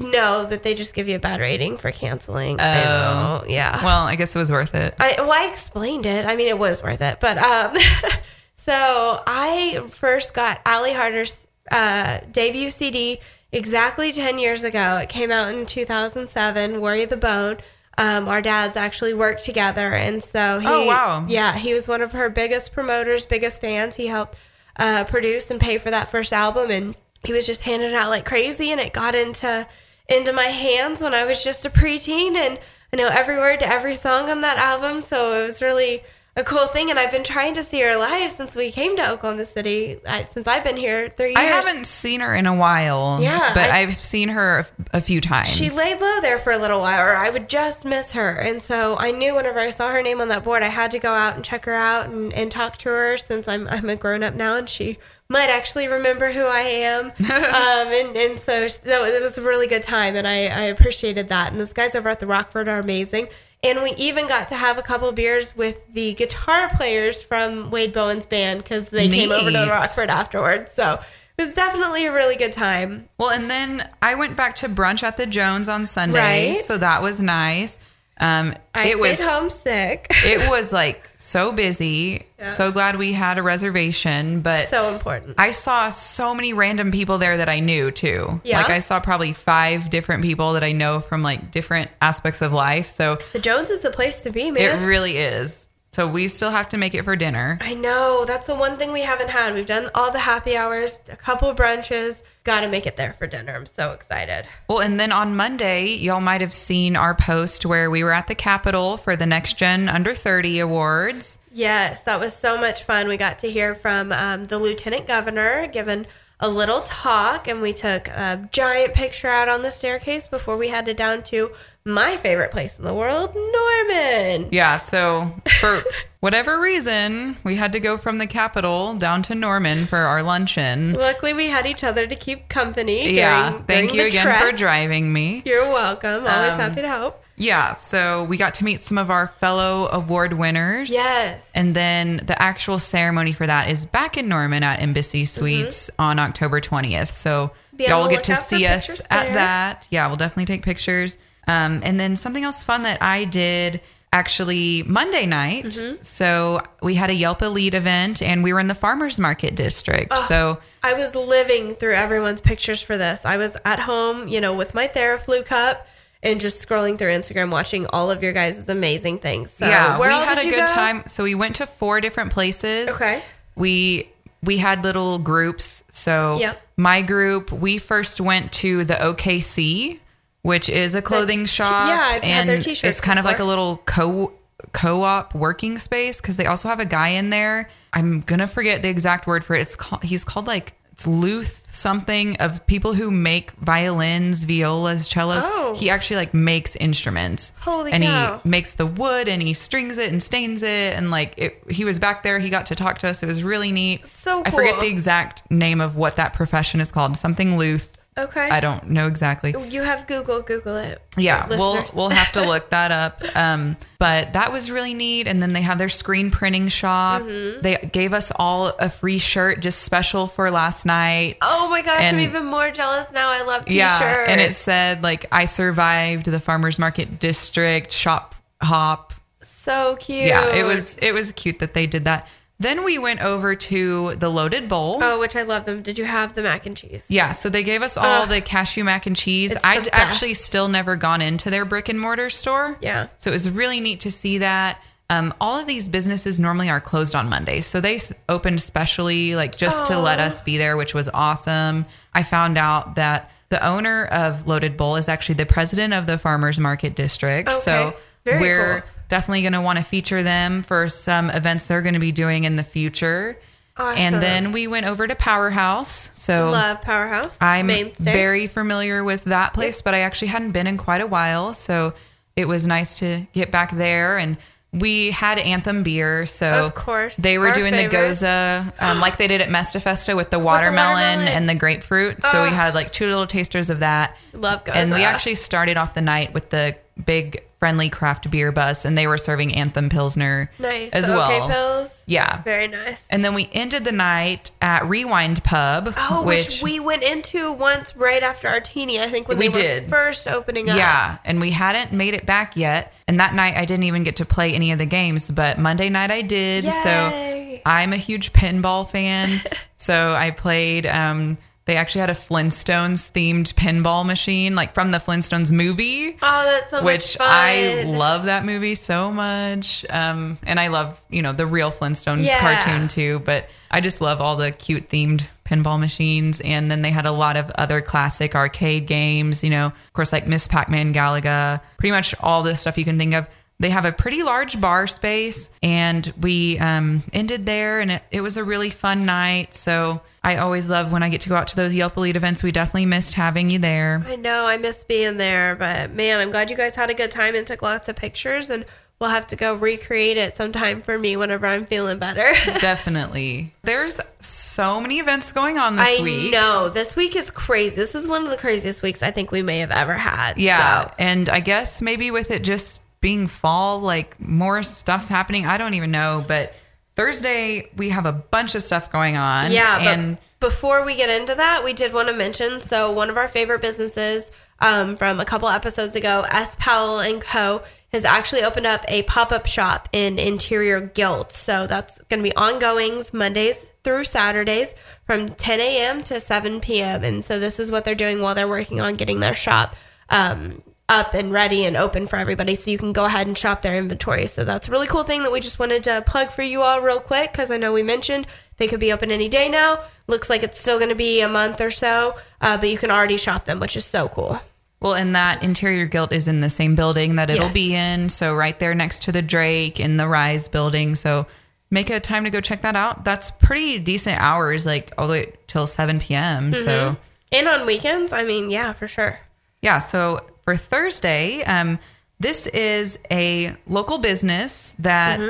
no, 0.00 0.46
that 0.46 0.62
they 0.62 0.74
just 0.74 0.94
give 0.94 1.08
you 1.08 1.16
a 1.16 1.20
bad 1.20 1.40
rating 1.40 1.76
for 1.76 1.90
canceling. 1.90 2.60
I 2.60 2.84
know. 2.84 3.44
Yeah. 3.48 3.84
Well, 3.84 4.02
I 4.04 4.14
guess 4.14 4.34
it 4.34 4.38
was 4.38 4.52
worth 4.52 4.74
it. 4.76 4.94
I 5.00 5.16
well, 5.18 5.32
I 5.32 5.48
explained 5.50 6.06
it. 6.06 6.24
I 6.24 6.36
mean, 6.36 6.46
it 6.48 6.58
was 6.58 6.82
worth 6.82 7.00
it, 7.02 7.18
but 7.20 7.36
um, 7.38 7.74
so 8.54 9.22
I 9.26 9.82
first 9.88 10.34
got 10.34 10.60
Ali 10.66 10.92
Harter's 10.92 11.46
uh, 11.70 12.20
debut 12.30 12.70
CD 12.70 13.18
exactly 13.52 14.12
ten 14.12 14.38
years 14.38 14.64
ago. 14.64 14.96
It 15.02 15.08
came 15.08 15.30
out 15.30 15.52
in 15.54 15.66
two 15.66 15.84
thousand 15.84 16.28
seven. 16.28 16.80
Worry 16.80 17.04
the 17.04 17.16
Bone. 17.16 17.58
Um, 17.96 18.28
our 18.28 18.40
dads 18.40 18.76
actually 18.76 19.12
worked 19.14 19.44
together, 19.44 19.92
and 19.92 20.22
so 20.22 20.60
he, 20.60 20.68
Oh, 20.68 20.86
wow. 20.86 21.24
yeah, 21.28 21.54
he 21.56 21.74
was 21.74 21.88
one 21.88 22.00
of 22.00 22.12
her 22.12 22.30
biggest 22.30 22.72
promoters, 22.72 23.26
biggest 23.26 23.60
fans. 23.60 23.96
He 23.96 24.06
helped 24.06 24.38
uh, 24.76 25.02
produce 25.02 25.50
and 25.50 25.60
pay 25.60 25.78
for 25.78 25.90
that 25.90 26.08
first 26.08 26.32
album, 26.32 26.70
and 26.70 26.96
he 27.24 27.32
was 27.32 27.44
just 27.44 27.62
handing 27.62 27.88
it 27.90 27.94
out 27.94 28.08
like 28.10 28.24
crazy. 28.24 28.70
And 28.70 28.80
it 28.80 28.92
got 28.92 29.16
into 29.16 29.66
into 30.08 30.32
my 30.32 30.44
hands 30.44 31.02
when 31.02 31.12
I 31.12 31.24
was 31.24 31.42
just 31.42 31.66
a 31.66 31.70
preteen, 31.70 32.36
and 32.36 32.60
I 32.92 32.96
know 32.96 33.08
every 33.08 33.36
word 33.36 33.58
to 33.60 33.68
every 33.68 33.96
song 33.96 34.30
on 34.30 34.42
that 34.42 34.58
album. 34.58 35.02
So 35.02 35.32
it 35.42 35.46
was 35.46 35.60
really 35.60 36.04
a 36.38 36.44
cool 36.44 36.66
thing. 36.68 36.88
And 36.88 36.98
I've 36.98 37.10
been 37.10 37.24
trying 37.24 37.54
to 37.56 37.64
see 37.64 37.80
her 37.82 37.96
live 37.96 38.30
since 38.30 38.54
we 38.54 38.70
came 38.70 38.96
to 38.96 39.10
Oklahoma 39.10 39.44
City. 39.44 39.98
I, 40.06 40.22
since 40.22 40.46
I've 40.46 40.64
been 40.64 40.76
here 40.76 41.10
three 41.10 41.30
years. 41.30 41.36
I 41.36 41.42
haven't 41.42 41.86
seen 41.86 42.20
her 42.20 42.34
in 42.34 42.46
a 42.46 42.54
while. 42.54 43.18
Yeah, 43.20 43.50
But 43.54 43.70
I- 43.70 43.86
have 43.86 44.02
seen 44.02 44.28
her 44.30 44.60
a, 44.92 44.98
a 44.98 45.00
few 45.00 45.20
times. 45.20 45.48
She 45.54 45.68
laid 45.70 46.00
low 46.00 46.20
there 46.20 46.38
for 46.38 46.52
a 46.52 46.58
little 46.58 46.80
while, 46.80 47.00
or 47.00 47.16
I 47.16 47.30
would 47.30 47.48
just 47.48 47.84
miss 47.84 48.12
her. 48.12 48.30
And 48.36 48.62
so 48.62 48.96
I 48.98 49.10
knew 49.10 49.34
whenever 49.34 49.58
I 49.58 49.70
saw 49.70 49.90
her 49.90 50.02
name 50.02 50.20
on 50.20 50.28
that 50.28 50.44
board, 50.44 50.62
I 50.62 50.68
had 50.68 50.92
to 50.92 50.98
go 50.98 51.10
out 51.12 51.34
and 51.36 51.44
check 51.44 51.64
her 51.64 51.74
out 51.74 52.06
and, 52.06 52.32
and 52.32 52.50
talk 52.50 52.78
to 52.78 52.88
her 52.88 53.18
since 53.18 53.48
I'm, 53.48 53.66
I'm 53.68 53.88
a 53.88 53.96
grown 53.96 54.22
up 54.22 54.34
now 54.34 54.56
and 54.56 54.68
she 54.68 54.98
might 55.30 55.50
actually 55.50 55.88
remember 55.88 56.32
who 56.32 56.44
I 56.44 56.60
am. 56.60 57.06
um, 57.18 57.92
and, 57.92 58.16
and 58.16 58.40
so 58.40 58.60
that 58.68 59.02
was, 59.02 59.12
it 59.12 59.22
was 59.22 59.36
a 59.38 59.42
really 59.42 59.66
good 59.66 59.82
time, 59.82 60.16
and 60.16 60.26
I, 60.26 60.46
I 60.46 60.62
appreciated 60.62 61.28
that. 61.28 61.50
And 61.50 61.60
those 61.60 61.72
guys 61.74 61.94
over 61.94 62.08
at 62.08 62.20
the 62.20 62.26
Rockford 62.26 62.68
are 62.68 62.78
amazing. 62.78 63.28
And 63.62 63.82
we 63.82 63.92
even 63.96 64.28
got 64.28 64.48
to 64.48 64.54
have 64.56 64.78
a 64.78 64.82
couple 64.82 65.10
beers 65.12 65.56
with 65.56 65.82
the 65.92 66.14
guitar 66.14 66.68
players 66.70 67.22
from 67.22 67.70
Wade 67.70 67.92
Bowen's 67.92 68.24
band 68.26 68.62
because 68.62 68.88
they 68.88 69.08
came 69.08 69.32
over 69.32 69.50
to 69.50 69.58
the 69.58 69.66
Rockford 69.68 70.10
afterwards. 70.10 70.70
So 70.72 70.94
it 71.36 71.42
was 71.42 71.54
definitely 71.54 72.06
a 72.06 72.12
really 72.12 72.36
good 72.36 72.52
time. 72.52 73.08
Well, 73.18 73.30
and 73.30 73.50
then 73.50 73.88
I 74.00 74.14
went 74.14 74.36
back 74.36 74.54
to 74.56 74.68
brunch 74.68 75.02
at 75.02 75.16
the 75.16 75.26
Jones 75.26 75.68
on 75.68 75.86
Sunday, 75.86 76.52
Right. 76.54 76.58
so 76.58 76.78
that 76.78 77.02
was 77.02 77.20
nice. 77.20 77.78
Um, 78.20 78.54
I 78.74 78.88
it 78.88 78.92
stayed 78.94 79.00
was 79.08 79.28
home 79.30 79.50
sick. 79.50 80.06
it 80.24 80.50
was 80.50 80.72
like 80.72 81.08
so 81.16 81.52
busy. 81.52 82.24
So 82.44 82.70
glad 82.70 82.96
we 82.96 83.12
had 83.12 83.36
a 83.38 83.42
reservation, 83.42 84.40
but 84.42 84.68
so 84.68 84.92
important. 84.92 85.34
I 85.38 85.50
saw 85.50 85.90
so 85.90 86.34
many 86.34 86.52
random 86.52 86.92
people 86.92 87.18
there 87.18 87.36
that 87.36 87.48
I 87.48 87.58
knew 87.60 87.90
too. 87.90 88.40
Yeah? 88.44 88.58
Like 88.58 88.70
I 88.70 88.78
saw 88.78 89.00
probably 89.00 89.32
five 89.32 89.90
different 89.90 90.22
people 90.22 90.52
that 90.52 90.62
I 90.62 90.70
know 90.72 91.00
from 91.00 91.22
like 91.22 91.50
different 91.50 91.90
aspects 92.00 92.40
of 92.40 92.52
life. 92.52 92.88
So 92.88 93.18
The 93.32 93.40
Jones 93.40 93.70
is 93.70 93.80
the 93.80 93.90
place 93.90 94.20
to 94.22 94.30
be, 94.30 94.50
man. 94.52 94.82
it 94.82 94.86
really 94.86 95.16
is. 95.18 95.67
So 95.98 96.06
we 96.06 96.28
still 96.28 96.52
have 96.52 96.68
to 96.68 96.76
make 96.76 96.94
it 96.94 97.02
for 97.02 97.16
dinner. 97.16 97.58
I 97.60 97.74
know. 97.74 98.24
That's 98.24 98.46
the 98.46 98.54
one 98.54 98.76
thing 98.76 98.92
we 98.92 99.00
haven't 99.00 99.30
had. 99.30 99.52
We've 99.52 99.66
done 99.66 99.90
all 99.96 100.12
the 100.12 100.20
happy 100.20 100.56
hours, 100.56 101.00
a 101.10 101.16
couple 101.16 101.50
of 101.50 101.56
brunches. 101.56 102.22
Got 102.44 102.60
to 102.60 102.68
make 102.68 102.86
it 102.86 102.96
there 102.96 103.14
for 103.14 103.26
dinner. 103.26 103.52
I'm 103.52 103.66
so 103.66 103.90
excited. 103.90 104.46
Well, 104.68 104.78
and 104.78 105.00
then 105.00 105.10
on 105.10 105.34
Monday, 105.34 105.96
y'all 105.96 106.20
might 106.20 106.40
have 106.40 106.54
seen 106.54 106.94
our 106.94 107.16
post 107.16 107.66
where 107.66 107.90
we 107.90 108.04
were 108.04 108.12
at 108.12 108.28
the 108.28 108.36
Capitol 108.36 108.96
for 108.96 109.16
the 109.16 109.26
Next 109.26 109.54
Gen 109.54 109.88
Under 109.88 110.14
30 110.14 110.60
Awards. 110.60 111.40
Yes, 111.50 112.02
that 112.02 112.20
was 112.20 112.32
so 112.32 112.60
much 112.60 112.84
fun. 112.84 113.08
We 113.08 113.16
got 113.16 113.40
to 113.40 113.50
hear 113.50 113.74
from 113.74 114.12
um, 114.12 114.44
the 114.44 114.60
lieutenant 114.60 115.08
governor, 115.08 115.66
giving 115.66 116.06
a 116.40 116.48
little 116.48 116.82
talk 116.82 117.48
and 117.48 117.60
we 117.60 117.72
took 117.72 118.06
a 118.08 118.48
giant 118.52 118.94
picture 118.94 119.26
out 119.26 119.48
on 119.48 119.62
the 119.62 119.70
staircase 119.70 120.28
before 120.28 120.56
we 120.56 120.68
headed 120.68 120.96
down 120.96 121.20
to 121.20 121.50
my 121.88 122.16
favorite 122.18 122.50
place 122.50 122.78
in 122.78 122.84
the 122.84 122.94
world, 122.94 123.34
Norman. 123.34 124.48
Yeah, 124.52 124.78
so 124.78 125.32
for 125.60 125.82
whatever 126.20 126.60
reason, 126.60 127.36
we 127.44 127.56
had 127.56 127.72
to 127.72 127.80
go 127.80 127.96
from 127.96 128.18
the 128.18 128.26
Capitol 128.26 128.94
down 128.94 129.22
to 129.24 129.34
Norman 129.34 129.86
for 129.86 129.98
our 129.98 130.22
luncheon. 130.22 130.92
Luckily, 130.94 131.34
we 131.34 131.48
had 131.48 131.66
each 131.66 131.84
other 131.84 132.06
to 132.06 132.14
keep 132.16 132.48
company. 132.48 133.10
yeah, 133.12 133.50
during- 133.50 133.64
thank 133.64 133.90
during 133.90 134.00
you 134.02 134.06
again 134.08 134.24
trek. 134.26 134.42
for 134.42 134.52
driving 134.52 135.12
me. 135.12 135.42
You're 135.44 135.68
welcome. 135.68 136.26
Always 136.26 136.52
Um, 136.52 136.60
happy 136.60 136.82
to 136.82 136.88
help. 136.88 137.24
Yeah, 137.40 137.74
so 137.74 138.24
we 138.24 138.36
got 138.36 138.54
to 138.54 138.64
meet 138.64 138.80
some 138.80 138.98
of 138.98 139.10
our 139.10 139.28
fellow 139.28 139.88
award 139.92 140.32
winners. 140.32 140.90
Yes. 140.90 141.52
And 141.54 141.72
then 141.72 142.16
the 142.24 142.40
actual 142.42 142.80
ceremony 142.80 143.32
for 143.32 143.46
that 143.46 143.70
is 143.70 143.86
back 143.86 144.16
in 144.16 144.28
Norman 144.28 144.64
at 144.64 144.82
Embassy 144.82 145.24
Suites 145.24 145.88
on 146.00 146.18
October 146.18 146.60
20th. 146.60 147.12
So 147.12 147.48
Mm-hmm. 147.78 147.84
Be 147.84 147.84
y'all 147.92 148.02
will 148.02 148.08
get 148.10 148.24
to 148.24 148.34
see 148.34 148.66
us 148.66 149.00
at 149.08 149.34
that. 149.34 149.86
Yeah, 149.88 150.08
we'll 150.08 150.16
definitely 150.16 150.46
take 150.46 150.64
pictures. 150.64 151.16
Um, 151.48 151.80
and 151.82 151.98
then 151.98 152.14
something 152.14 152.44
else 152.44 152.62
fun 152.62 152.82
that 152.82 153.02
I 153.02 153.24
did 153.24 153.80
actually 154.12 154.82
Monday 154.84 155.26
night. 155.26 155.64
Mm-hmm. 155.64 156.02
So 156.02 156.62
we 156.82 156.94
had 156.94 157.10
a 157.10 157.14
Yelp 157.14 157.42
Elite 157.42 157.74
event 157.74 158.22
and 158.22 158.42
we 158.42 158.52
were 158.52 158.60
in 158.60 158.68
the 158.68 158.74
farmers 158.74 159.18
market 159.18 159.54
district. 159.54 160.16
So 160.16 160.60
I 160.82 160.94
was 160.94 161.14
living 161.14 161.74
through 161.74 161.94
everyone's 161.94 162.40
pictures 162.40 162.80
for 162.80 162.96
this. 162.96 163.24
I 163.24 163.36
was 163.36 163.56
at 163.64 163.80
home, 163.80 164.28
you 164.28 164.40
know, 164.40 164.54
with 164.54 164.74
my 164.74 164.88
TheraFlu 164.88 165.44
cup 165.44 165.86
and 166.22 166.40
just 166.40 166.66
scrolling 166.66 166.98
through 166.98 167.10
Instagram, 167.10 167.50
watching 167.50 167.86
all 167.88 168.10
of 168.10 168.22
your 168.22 168.32
guys' 168.32 168.68
amazing 168.68 169.18
things. 169.18 169.50
So, 169.50 169.66
yeah, 169.66 169.98
we 169.98 170.06
all 170.06 170.24
had 170.24 170.38
a 170.38 170.44
good 170.44 170.66
go? 170.66 170.72
time. 170.72 171.02
So 171.06 171.24
we 171.24 171.34
went 171.34 171.56
to 171.56 171.66
four 171.66 172.00
different 172.00 172.32
places. 172.32 172.90
Okay. 172.90 173.22
We 173.54 174.10
we 174.42 174.58
had 174.58 174.84
little 174.84 175.18
groups. 175.18 175.82
So 175.90 176.38
Yep. 176.38 176.62
my 176.76 177.02
group, 177.02 177.50
we 177.50 177.78
first 177.78 178.20
went 178.20 178.52
to 178.52 178.84
the 178.84 178.94
OKC, 178.94 179.98
which 180.42 180.68
is 180.68 180.94
a 180.94 181.02
clothing 181.02 181.46
shop. 181.46 181.88
yeah, 181.88 182.16
I've 182.16 182.24
and 182.24 182.48
their 182.48 182.58
t-shirts 182.58 182.84
It's 182.84 183.00
kind 183.00 183.18
of 183.18 183.24
like 183.24 183.38
a 183.38 183.44
little 183.44 183.78
co 183.86 184.32
co-op 184.72 185.34
working 185.34 185.78
space 185.78 186.20
because 186.20 186.36
they 186.36 186.46
also 186.46 186.68
have 186.68 186.80
a 186.80 186.84
guy 186.84 187.08
in 187.08 187.30
there. 187.30 187.70
I'm 187.92 188.20
gonna 188.20 188.46
forget 188.46 188.82
the 188.82 188.88
exact 188.88 189.26
word 189.26 189.44
for 189.44 189.54
it. 189.54 189.62
It's 189.62 189.76
called 189.76 190.02
he's 190.02 190.24
called 190.24 190.46
like 190.46 190.74
it's 190.98 191.06
Luth 191.06 191.64
something 191.70 192.36
of 192.38 192.66
people 192.66 192.92
who 192.92 193.12
make 193.12 193.52
violins, 193.52 194.42
violas, 194.42 195.06
cellos. 195.06 195.44
Oh. 195.46 195.76
He 195.76 195.90
actually 195.90 196.16
like 196.16 196.34
makes 196.34 196.74
instruments. 196.74 197.52
Holy 197.60 197.92
and 197.92 198.02
cow. 198.02 198.40
he 198.42 198.48
makes 198.48 198.74
the 198.74 198.84
wood 198.84 199.28
and 199.28 199.40
he 199.40 199.52
strings 199.52 199.96
it 199.96 200.10
and 200.10 200.20
stains 200.20 200.64
it 200.64 200.96
and 200.96 201.12
like 201.12 201.34
it, 201.36 201.62
he 201.70 201.84
was 201.84 202.00
back 202.00 202.24
there. 202.24 202.40
He 202.40 202.50
got 202.50 202.66
to 202.66 202.74
talk 202.74 202.98
to 202.98 203.08
us. 203.08 203.22
It 203.22 203.26
was 203.26 203.44
really 203.44 203.70
neat. 203.70 204.00
so 204.12 204.42
I 204.44 204.50
forget 204.50 204.80
the 204.80 204.88
exact 204.88 205.48
name 205.52 205.80
of 205.80 205.94
what 205.94 206.16
that 206.16 206.32
profession 206.32 206.80
is 206.80 206.90
called. 206.90 207.16
Something 207.16 207.56
Luth. 207.56 207.96
Okay. 208.18 208.50
I 208.50 208.58
don't 208.58 208.90
know 208.90 209.06
exactly. 209.06 209.54
You 209.68 209.82
have 209.82 210.06
Google. 210.08 210.42
Google 210.42 210.76
it. 210.76 211.00
Yeah, 211.16 211.46
we'll 211.48 211.84
we'll 211.94 212.08
have 212.08 212.32
to 212.32 212.44
look 212.44 212.70
that 212.70 212.90
up. 212.90 213.22
Um, 213.36 213.76
but 213.98 214.32
that 214.32 214.50
was 214.50 214.70
really 214.70 214.92
neat. 214.94 215.28
And 215.28 215.40
then 215.40 215.52
they 215.52 215.62
have 215.62 215.78
their 215.78 215.88
screen 215.88 216.30
printing 216.30 216.68
shop. 216.68 217.22
Mm-hmm. 217.22 217.62
They 217.62 217.76
gave 217.92 218.12
us 218.12 218.32
all 218.34 218.66
a 218.66 218.88
free 218.90 219.18
shirt 219.18 219.60
just 219.60 219.82
special 219.82 220.26
for 220.26 220.50
last 220.50 220.84
night. 220.84 221.38
Oh 221.42 221.70
my 221.70 221.82
gosh, 221.82 222.04
I'm 222.04 222.18
even 222.18 222.44
more 222.46 222.70
jealous 222.70 223.06
now. 223.12 223.30
I 223.30 223.42
love 223.42 223.64
t-shirts. 223.64 224.00
Yeah, 224.00 224.26
and 224.28 224.40
it 224.40 224.54
said 224.54 225.02
like 225.02 225.26
I 225.30 225.44
survived 225.44 226.26
the 226.26 226.40
farmers 226.40 226.78
market 226.78 227.20
district 227.20 227.92
shop 227.92 228.34
hop. 228.60 229.12
so 229.42 229.96
cute. 230.00 230.26
Yeah, 230.26 230.54
it 230.54 230.64
was 230.64 230.96
it 231.00 231.12
was 231.12 231.32
cute 231.32 231.60
that 231.60 231.74
they 231.74 231.86
did 231.86 232.04
that. 232.04 232.26
Then 232.60 232.82
we 232.84 232.98
went 232.98 233.20
over 233.20 233.54
to 233.54 234.14
the 234.16 234.28
Loaded 234.28 234.68
Bowl. 234.68 234.98
Oh, 235.00 235.20
which 235.20 235.36
I 235.36 235.42
love 235.42 235.64
them. 235.64 235.82
Did 235.82 235.96
you 235.96 236.04
have 236.04 236.34
the 236.34 236.42
mac 236.42 236.66
and 236.66 236.76
cheese? 236.76 237.06
Yeah, 237.08 237.30
so 237.30 237.48
they 237.48 237.62
gave 237.62 237.82
us 237.82 237.96
all 237.96 238.22
Ugh. 238.22 238.28
the 238.28 238.40
cashew 238.40 238.82
mac 238.82 239.06
and 239.06 239.14
cheese. 239.14 239.52
It's 239.52 239.64
I'd 239.64 239.88
actually 239.92 240.34
still 240.34 240.66
never 240.68 240.96
gone 240.96 241.22
into 241.22 241.50
their 241.50 241.64
brick 241.64 241.88
and 241.88 242.00
mortar 242.00 242.30
store. 242.30 242.76
Yeah. 242.80 243.06
So 243.18 243.30
it 243.30 243.34
was 243.34 243.48
really 243.48 243.78
neat 243.80 244.00
to 244.00 244.10
see 244.10 244.38
that. 244.38 244.80
Um, 245.10 245.32
all 245.40 245.56
of 245.58 245.66
these 245.66 245.88
businesses 245.88 246.38
normally 246.40 246.68
are 246.68 246.80
closed 246.80 247.14
on 247.14 247.28
Mondays. 247.28 247.64
So 247.64 247.80
they 247.80 247.94
s- 247.96 248.12
opened 248.28 248.60
specially, 248.60 249.36
like 249.36 249.56
just 249.56 249.86
to 249.86 249.98
let 249.98 250.18
Aw. 250.18 250.24
us 250.24 250.40
be 250.42 250.58
there, 250.58 250.76
which 250.76 250.92
was 250.94 251.08
awesome. 251.14 251.86
I 252.12 252.22
found 252.24 252.58
out 252.58 252.96
that 252.96 253.30
the 253.50 253.64
owner 253.64 254.04
of 254.06 254.46
Loaded 254.48 254.76
Bowl 254.76 254.96
is 254.96 255.08
actually 255.08 255.36
the 255.36 255.46
president 255.46 255.94
of 255.94 256.06
the 256.06 256.18
Farmers 256.18 256.58
Market 256.58 256.94
District. 256.96 257.48
Okay. 257.48 257.56
So 257.58 257.94
Very 258.24 258.40
we're 258.40 258.80
cool. 258.80 258.90
Definitely 259.08 259.42
going 259.42 259.52
to 259.54 259.60
want 259.60 259.78
to 259.78 259.84
feature 259.84 260.22
them 260.22 260.62
for 260.62 260.88
some 260.88 261.30
events 261.30 261.66
they're 261.66 261.82
going 261.82 261.94
to 261.94 262.00
be 262.00 262.12
doing 262.12 262.44
in 262.44 262.56
the 262.56 262.62
future. 262.62 263.38
Awesome. 263.76 263.98
And 264.02 264.22
then 264.22 264.52
we 264.52 264.66
went 264.66 264.86
over 264.86 265.06
to 265.06 265.14
Powerhouse. 265.14 266.10
So 266.18 266.50
Love 266.50 266.82
Powerhouse. 266.82 267.38
I'm 267.40 267.68
Mainstay. 267.68 268.12
very 268.12 268.46
familiar 268.48 269.04
with 269.04 269.24
that 269.24 269.54
place, 269.54 269.82
but 269.82 269.94
I 269.94 270.00
actually 270.00 270.28
hadn't 270.28 270.50
been 270.52 270.66
in 270.66 270.76
quite 270.76 271.00
a 271.00 271.06
while. 271.06 271.54
So 271.54 271.94
it 272.36 272.46
was 272.48 272.66
nice 272.66 272.98
to 272.98 273.26
get 273.32 273.50
back 273.52 273.70
there. 273.72 274.18
And 274.18 274.36
we 274.72 275.12
had 275.12 275.38
Anthem 275.38 275.82
beer. 275.84 276.26
So 276.26 276.66
Of 276.66 276.74
course, 276.74 277.16
they 277.16 277.38
were 277.38 277.52
doing 277.52 277.72
favorite. 277.72 277.90
the 278.18 278.26
Gose, 278.26 278.82
um, 278.82 279.00
like 279.00 279.16
they 279.16 279.28
did 279.28 279.40
at 279.40 279.48
Mestifesta 279.48 280.14
with 280.16 280.30
the 280.30 280.38
watermelon, 280.40 280.94
watermelon. 281.20 281.28
and 281.28 281.48
the 281.48 281.54
grapefruit. 281.54 282.22
So 282.24 282.42
we 282.44 282.50
had 282.50 282.74
like 282.74 282.92
two 282.92 283.06
little 283.06 283.26
tasters 283.28 283.70
of 283.70 283.78
that. 283.78 284.16
Love 284.34 284.64
gose, 284.64 284.74
And 284.74 284.90
we 284.92 285.04
actually 285.04 285.36
started 285.36 285.76
off 285.76 285.94
the 285.94 286.02
night 286.02 286.34
with 286.34 286.50
the 286.50 286.76
big 287.06 287.44
friendly 287.58 287.88
craft 287.88 288.30
beer 288.30 288.52
bus, 288.52 288.84
and 288.84 288.96
they 288.96 289.06
were 289.06 289.18
serving 289.18 289.54
Anthem 289.54 289.88
Pilsner 289.88 290.50
nice. 290.58 290.92
as 290.92 291.06
the 291.06 291.12
well. 291.12 291.30
OK 291.30 291.52
pills. 291.52 292.04
Yeah. 292.06 292.42
Very 292.42 292.68
nice. 292.68 293.04
And 293.10 293.24
then 293.24 293.34
we 293.34 293.50
ended 293.52 293.84
the 293.84 293.92
night 293.92 294.50
at 294.62 294.88
Rewind 294.88 295.42
Pub, 295.44 295.92
Oh, 295.96 296.22
which, 296.22 296.62
we 296.62 296.78
went 296.80 297.02
into 297.02 297.52
once 297.52 297.96
right 297.96 298.22
after 298.22 298.48
Artini, 298.48 298.98
I 299.00 299.08
think, 299.08 299.28
when 299.28 299.38
We 299.38 299.48
they 299.48 299.52
did. 299.60 299.82
were 299.84 299.88
first 299.90 300.28
opening 300.28 300.70
up. 300.70 300.76
Yeah, 300.76 301.18
and 301.24 301.40
we 301.40 301.50
hadn't 301.50 301.92
made 301.92 302.14
it 302.14 302.24
back 302.24 302.56
yet. 302.56 302.92
And 303.08 303.18
that 303.20 303.34
night 303.34 303.56
I 303.56 303.64
didn't 303.64 303.84
even 303.84 304.04
get 304.04 304.16
to 304.16 304.24
play 304.24 304.54
any 304.54 304.70
of 304.72 304.78
the 304.78 304.86
games, 304.86 305.30
but 305.30 305.58
Monday 305.58 305.88
night 305.88 306.10
I 306.10 306.22
did. 306.22 306.64
Yay. 306.64 306.70
So 306.82 307.60
I'm 307.66 307.92
a 307.92 307.96
huge 307.96 308.32
pinball 308.32 308.88
fan. 308.88 309.40
so 309.76 310.12
I 310.12 310.30
played 310.30 310.86
um 310.86 311.38
they 311.68 311.76
actually 311.76 312.00
had 312.00 312.08
a 312.08 312.14
Flintstones 312.14 313.12
themed 313.12 313.52
pinball 313.52 314.06
machine 314.06 314.56
like 314.56 314.72
from 314.72 314.90
the 314.90 314.96
Flintstones 314.96 315.52
movie. 315.52 316.16
Oh, 316.22 316.44
that's 316.44 316.70
so 316.70 316.82
which 316.82 316.94
much 317.00 317.16
fun. 317.18 317.28
Which 317.28 317.86
i 317.86 317.90
love 317.90 318.24
that 318.24 318.46
movie 318.46 318.74
so 318.74 319.12
much. 319.12 319.84
Um, 319.90 320.38
and 320.46 320.58
I 320.58 320.68
love, 320.68 320.98
you 321.10 321.20
know, 321.20 321.34
the 321.34 321.44
real 321.44 321.70
Flintstones 321.70 322.24
Yeah. 322.24 322.40
cartoon 322.40 322.88
too. 322.88 323.18
But 323.18 323.50
I 323.70 323.82
just 323.82 324.00
love 324.00 324.22
all 324.22 324.36
the 324.36 324.50
cute 324.50 324.88
themed 324.88 325.26
pinball 325.44 325.78
machines. 325.78 326.40
And 326.40 326.70
then 326.70 326.80
they 326.80 326.90
had 326.90 327.04
a 327.04 327.12
lot 327.12 327.36
of 327.36 327.50
other 327.50 327.82
classic 327.82 328.34
arcade 328.34 328.86
games, 328.86 329.44
you 329.44 329.50
know, 329.50 329.66
of 329.66 329.92
course, 329.92 330.10
like 330.10 330.26
Miss 330.26 330.48
Pac 330.48 330.70
Man 330.70 330.94
Galaga, 330.94 331.60
pretty 331.76 331.92
much 331.92 332.14
all 332.20 332.42
the 332.42 332.56
stuff 332.56 332.78
you 332.78 332.86
can 332.86 332.96
think 332.96 333.12
of. 333.12 333.28
They 333.60 333.68
have 333.68 333.84
a 333.84 333.92
pretty 333.92 334.22
large 334.22 334.58
bar 334.58 334.86
space, 334.86 335.50
and 335.62 336.14
we 336.20 336.58
um, 336.60 337.02
ended 337.12 337.44
there, 337.44 337.80
and 337.80 337.90
it, 337.90 338.02
it 338.10 338.20
was 338.22 338.38
a 338.38 338.44
really 338.44 338.70
fun 338.70 339.04
night. 339.04 339.52
So 339.52 340.00
I 340.22 340.36
always 340.36 340.68
love 340.68 340.92
when 340.92 341.02
I 341.02 341.08
get 341.08 341.20
to 341.22 341.28
go 341.28 341.36
out 341.36 341.48
to 341.48 341.56
those 341.56 341.74
Yelp 341.74 341.96
Elite 341.96 342.16
events. 342.16 342.42
We 342.42 342.52
definitely 342.52 342.86
missed 342.86 343.14
having 343.14 343.50
you 343.50 343.58
there. 343.58 344.02
I 344.06 344.16
know 344.16 344.44
I 344.44 344.56
miss 344.56 344.84
being 344.84 345.16
there, 345.16 345.54
but 345.54 345.90
man, 345.92 346.20
I'm 346.20 346.30
glad 346.30 346.50
you 346.50 346.56
guys 346.56 346.74
had 346.74 346.90
a 346.90 346.94
good 346.94 347.10
time 347.10 347.34
and 347.34 347.46
took 347.46 347.62
lots 347.62 347.88
of 347.88 347.96
pictures. 347.96 348.50
And 348.50 348.64
we'll 348.98 349.10
have 349.10 349.26
to 349.28 349.36
go 349.36 349.54
recreate 349.54 350.16
it 350.16 350.34
sometime 350.34 350.82
for 350.82 350.98
me 350.98 351.16
whenever 351.16 351.46
I'm 351.46 351.66
feeling 351.66 351.98
better. 351.98 352.32
Definitely. 352.60 353.54
There's 353.62 354.00
so 354.20 354.80
many 354.80 354.98
events 354.98 355.32
going 355.32 355.56
on 355.58 355.76
this 355.76 355.98
I 355.98 356.02
week. 356.02 356.32
know 356.32 356.68
this 356.68 356.96
week 356.96 357.14
is 357.14 357.30
crazy. 357.30 357.76
This 357.76 357.94
is 357.94 358.08
one 358.08 358.24
of 358.24 358.30
the 358.30 358.36
craziest 358.36 358.82
weeks 358.82 359.02
I 359.02 359.10
think 359.10 359.30
we 359.30 359.42
may 359.42 359.60
have 359.60 359.70
ever 359.70 359.94
had. 359.94 360.38
Yeah. 360.38 360.88
So, 360.88 360.94
And 360.98 361.28
I 361.28 361.40
guess 361.40 361.80
maybe 361.80 362.10
with 362.10 362.30
it 362.30 362.42
just 362.42 362.82
being 363.00 363.28
fall, 363.28 363.80
like 363.80 364.18
more 364.20 364.62
stuff's 364.64 365.08
happening. 365.08 365.46
I 365.46 365.58
don't 365.58 365.74
even 365.74 365.90
know. 365.92 366.24
But 366.26 366.52
Thursday, 366.98 367.70
we 367.76 367.90
have 367.90 368.06
a 368.06 368.12
bunch 368.12 368.56
of 368.56 368.62
stuff 368.64 368.90
going 368.90 369.16
on. 369.16 369.52
yeah. 369.52 369.92
And 369.92 370.18
before 370.40 370.84
we 370.84 370.96
get 370.96 371.08
into 371.08 371.32
that, 371.32 371.62
we 371.62 371.72
did 371.72 371.92
want 371.92 372.08
to 372.08 372.14
mention 372.14 372.60
so 372.60 372.90
one 372.90 373.08
of 373.08 373.16
our 373.16 373.28
favorite 373.28 373.60
businesses 373.60 374.32
um, 374.58 374.96
from 374.96 375.20
a 375.20 375.24
couple 375.24 375.48
episodes 375.48 375.94
ago, 375.94 376.24
S. 376.28 376.56
Powell 376.58 376.98
and 376.98 377.20
Co. 377.20 377.62
has 377.92 378.04
actually 378.04 378.42
opened 378.42 378.66
up 378.66 378.84
a 378.88 379.04
pop 379.04 379.30
up 379.30 379.46
shop 379.46 379.88
in 379.92 380.18
Interior 380.18 380.80
Guild. 380.80 381.30
So 381.30 381.68
that's 381.68 382.00
going 382.08 382.20
to 382.20 382.28
be 382.28 382.34
ongoings 382.34 383.14
Mondays 383.14 383.72
through 383.84 384.02
Saturdays 384.02 384.74
from 385.04 385.28
10 385.28 385.60
a.m. 385.60 386.02
to 386.02 386.18
7 386.18 386.58
p.m. 386.58 387.04
And 387.04 387.24
so 387.24 387.38
this 387.38 387.60
is 387.60 387.70
what 387.70 387.84
they're 387.84 387.94
doing 387.94 388.20
while 388.20 388.34
they're 388.34 388.48
working 388.48 388.80
on 388.80 388.96
getting 388.96 389.20
their 389.20 389.36
shop 389.36 389.76
um, 390.10 390.62
up 390.90 391.12
and 391.14 391.30
ready 391.30 391.64
and 391.66 391.76
open 391.76 392.06
for 392.06 392.16
everybody. 392.16 392.54
So 392.54 392.70
you 392.70 392.78
can 392.78 392.92
go 392.92 393.04
ahead 393.04 393.26
and 393.26 393.36
shop 393.36 393.60
their 393.62 393.76
inventory. 393.76 394.26
So 394.26 394.44
that's 394.44 394.68
a 394.68 394.70
really 394.70 394.86
cool 394.86 395.02
thing 395.02 395.22
that 395.22 395.32
we 395.32 395.40
just 395.40 395.58
wanted 395.58 395.84
to 395.84 396.02
plug 396.06 396.30
for 396.30 396.42
you 396.42 396.62
all 396.62 396.80
real 396.80 397.00
quick 397.00 397.30
because 397.32 397.50
I 397.50 397.58
know 397.58 397.72
we 397.72 397.82
mentioned 397.82 398.26
they 398.56 398.66
could 398.68 398.80
be 398.80 398.92
open 398.92 399.10
any 399.10 399.28
day 399.28 399.48
now. 399.50 399.80
Looks 400.06 400.30
like 400.30 400.42
it's 400.42 400.58
still 400.58 400.78
going 400.78 400.88
to 400.90 400.96
be 400.96 401.20
a 401.20 401.28
month 401.28 401.60
or 401.60 401.70
so, 401.70 402.16
uh, 402.40 402.56
but 402.56 402.70
you 402.70 402.78
can 402.78 402.90
already 402.90 403.18
shop 403.18 403.44
them, 403.44 403.60
which 403.60 403.76
is 403.76 403.84
so 403.84 404.08
cool. 404.08 404.40
well, 404.80 404.94
and 404.94 405.14
that 405.14 405.42
Interior 405.42 405.86
Guild 405.86 406.12
is 406.12 406.26
in 406.28 406.40
the 406.40 406.48
same 406.48 406.74
building 406.74 407.16
that 407.16 407.28
it'll 407.30 407.46
Yes. 407.46 407.54
be 407.54 407.74
in. 407.74 408.08
So 408.08 408.34
right 408.34 408.58
there 408.58 408.74
next 408.74 409.02
to 409.02 409.12
the 409.12 409.20
Drake 409.22 409.78
in 409.80 409.98
the 409.98 410.08
Rise 410.08 410.48
building. 410.48 410.94
So 410.94 411.26
make 411.70 411.90
a 411.90 412.00
time 412.00 412.24
to 412.24 412.30
go 412.30 412.40
check 412.40 412.62
that 412.62 412.76
out. 412.76 413.04
That's 413.04 413.30
pretty 413.30 413.78
decent 413.78 414.18
hours, 414.20 414.64
like 414.64 414.92
all 414.96 415.06
the 415.08 415.12
way 415.12 415.32
till 415.48 415.66
7 415.66 415.98
p.m. 416.00 416.52
So, 416.54 416.96
And 417.30 417.46
on 417.46 417.66
weekends, 417.66 418.14
I 418.14 418.22
mean, 418.22 418.48
yeah, 418.50 418.72
for 418.72 418.88
sure. 418.88 419.18
yeah. 419.60 419.76
So 419.78 420.24
for 420.48 420.56
Thursday, 420.56 421.42
um, 421.44 421.78
this 422.20 422.46
is 422.46 422.98
a 423.10 423.54
local 423.66 423.98
business 423.98 424.74
that 424.78 425.20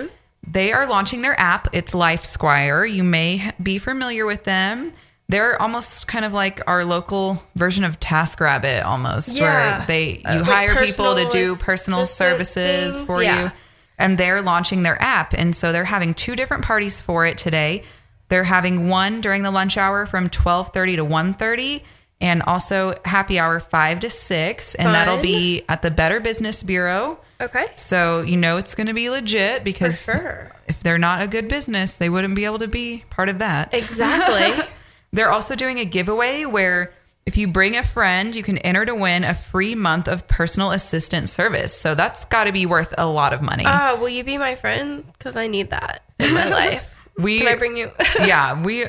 they 0.46 0.72
are 0.72 0.86
launching 0.86 1.22
their 1.22 1.38
app. 1.40 1.66
It's 1.72 1.92
Life 1.92 2.24
Squire. 2.24 2.84
You 2.84 3.02
may 3.02 3.50
be 3.60 3.78
familiar 3.78 4.26
with 4.26 4.44
them. 4.44 4.92
They're 5.28 5.60
almost 5.60 6.06
kind 6.06 6.24
of 6.24 6.32
like 6.32 6.60
our 6.68 6.84
local 6.84 7.42
version 7.56 7.82
of 7.82 7.98
TaskRabbit, 7.98 8.84
almost, 8.84 9.36
Yeah. 9.36 9.78
where 9.78 9.86
they 9.88 10.08
you 10.18 10.22
Uh, 10.24 10.34
like 10.36 10.44
hire 10.44 10.86
people 10.86 11.16
to 11.16 11.28
do 11.30 11.56
personal 11.56 12.06
services 12.06 12.94
things, 12.98 13.00
for 13.04 13.20
yeah. 13.20 13.42
you 13.42 13.52
and 13.98 14.16
they're 14.18 14.40
launching 14.40 14.84
their 14.84 15.02
app 15.02 15.32
and 15.32 15.56
so 15.56 15.72
they're 15.72 15.84
having 15.84 16.14
two 16.14 16.36
different 16.36 16.64
parties 16.64 17.00
for 17.00 17.26
it 17.26 17.36
today 17.36 17.82
they're 18.28 18.44
having 18.44 18.88
one 18.88 19.20
during 19.20 19.42
the 19.42 19.50
lunch 19.50 19.76
hour 19.76 20.06
from 20.06 20.28
12.30 20.28 20.96
to 20.96 21.04
1.30 21.04 21.82
and 22.20 22.42
also 22.42 22.94
happy 23.04 23.38
hour 23.38 23.60
5 23.60 24.00
to 24.00 24.10
6 24.10 24.74
and 24.74 24.88
that'll 24.94 25.22
be 25.22 25.62
at 25.68 25.82
the 25.82 25.90
better 25.90 26.20
business 26.20 26.62
bureau 26.62 27.18
Okay. 27.40 27.66
so 27.76 28.22
you 28.22 28.36
know 28.36 28.56
it's 28.56 28.74
going 28.74 28.88
to 28.88 28.94
be 28.94 29.08
legit 29.10 29.62
because 29.62 30.02
sure. 30.02 30.50
if 30.66 30.80
they're 30.82 30.98
not 30.98 31.22
a 31.22 31.28
good 31.28 31.46
business 31.48 31.96
they 31.96 32.08
wouldn't 32.08 32.34
be 32.34 32.44
able 32.44 32.58
to 32.58 32.68
be 32.68 33.04
part 33.10 33.28
of 33.28 33.38
that 33.38 33.72
Exactly. 33.72 34.64
they're 35.12 35.30
also 35.30 35.54
doing 35.54 35.78
a 35.78 35.84
giveaway 35.84 36.44
where 36.44 36.92
if 37.26 37.36
you 37.36 37.46
bring 37.46 37.76
a 37.76 37.82
friend, 37.82 38.34
you 38.34 38.42
can 38.42 38.56
enter 38.56 38.86
to 38.86 38.94
win 38.94 39.22
a 39.22 39.34
free 39.34 39.74
month 39.74 40.08
of 40.08 40.26
personal 40.26 40.70
assistant 40.70 41.28
service. 41.28 41.74
So 41.74 41.94
that's 41.94 42.24
got 42.24 42.44
to 42.44 42.52
be 42.52 42.64
worth 42.64 42.94
a 42.96 43.06
lot 43.06 43.34
of 43.34 43.42
money. 43.42 43.64
Ah, 43.66 43.98
will 44.00 44.08
you 44.08 44.24
be 44.24 44.38
my 44.38 44.54
friend? 44.54 45.04
Because 45.12 45.36
I 45.36 45.46
need 45.46 45.68
that 45.68 46.02
in 46.18 46.32
my 46.32 46.48
life. 46.48 46.97
We- 47.18 47.38
Can 47.40 47.48
I 47.48 47.56
bring 47.56 47.76
you? 47.76 47.90
yeah, 48.20 48.62
we 48.62 48.86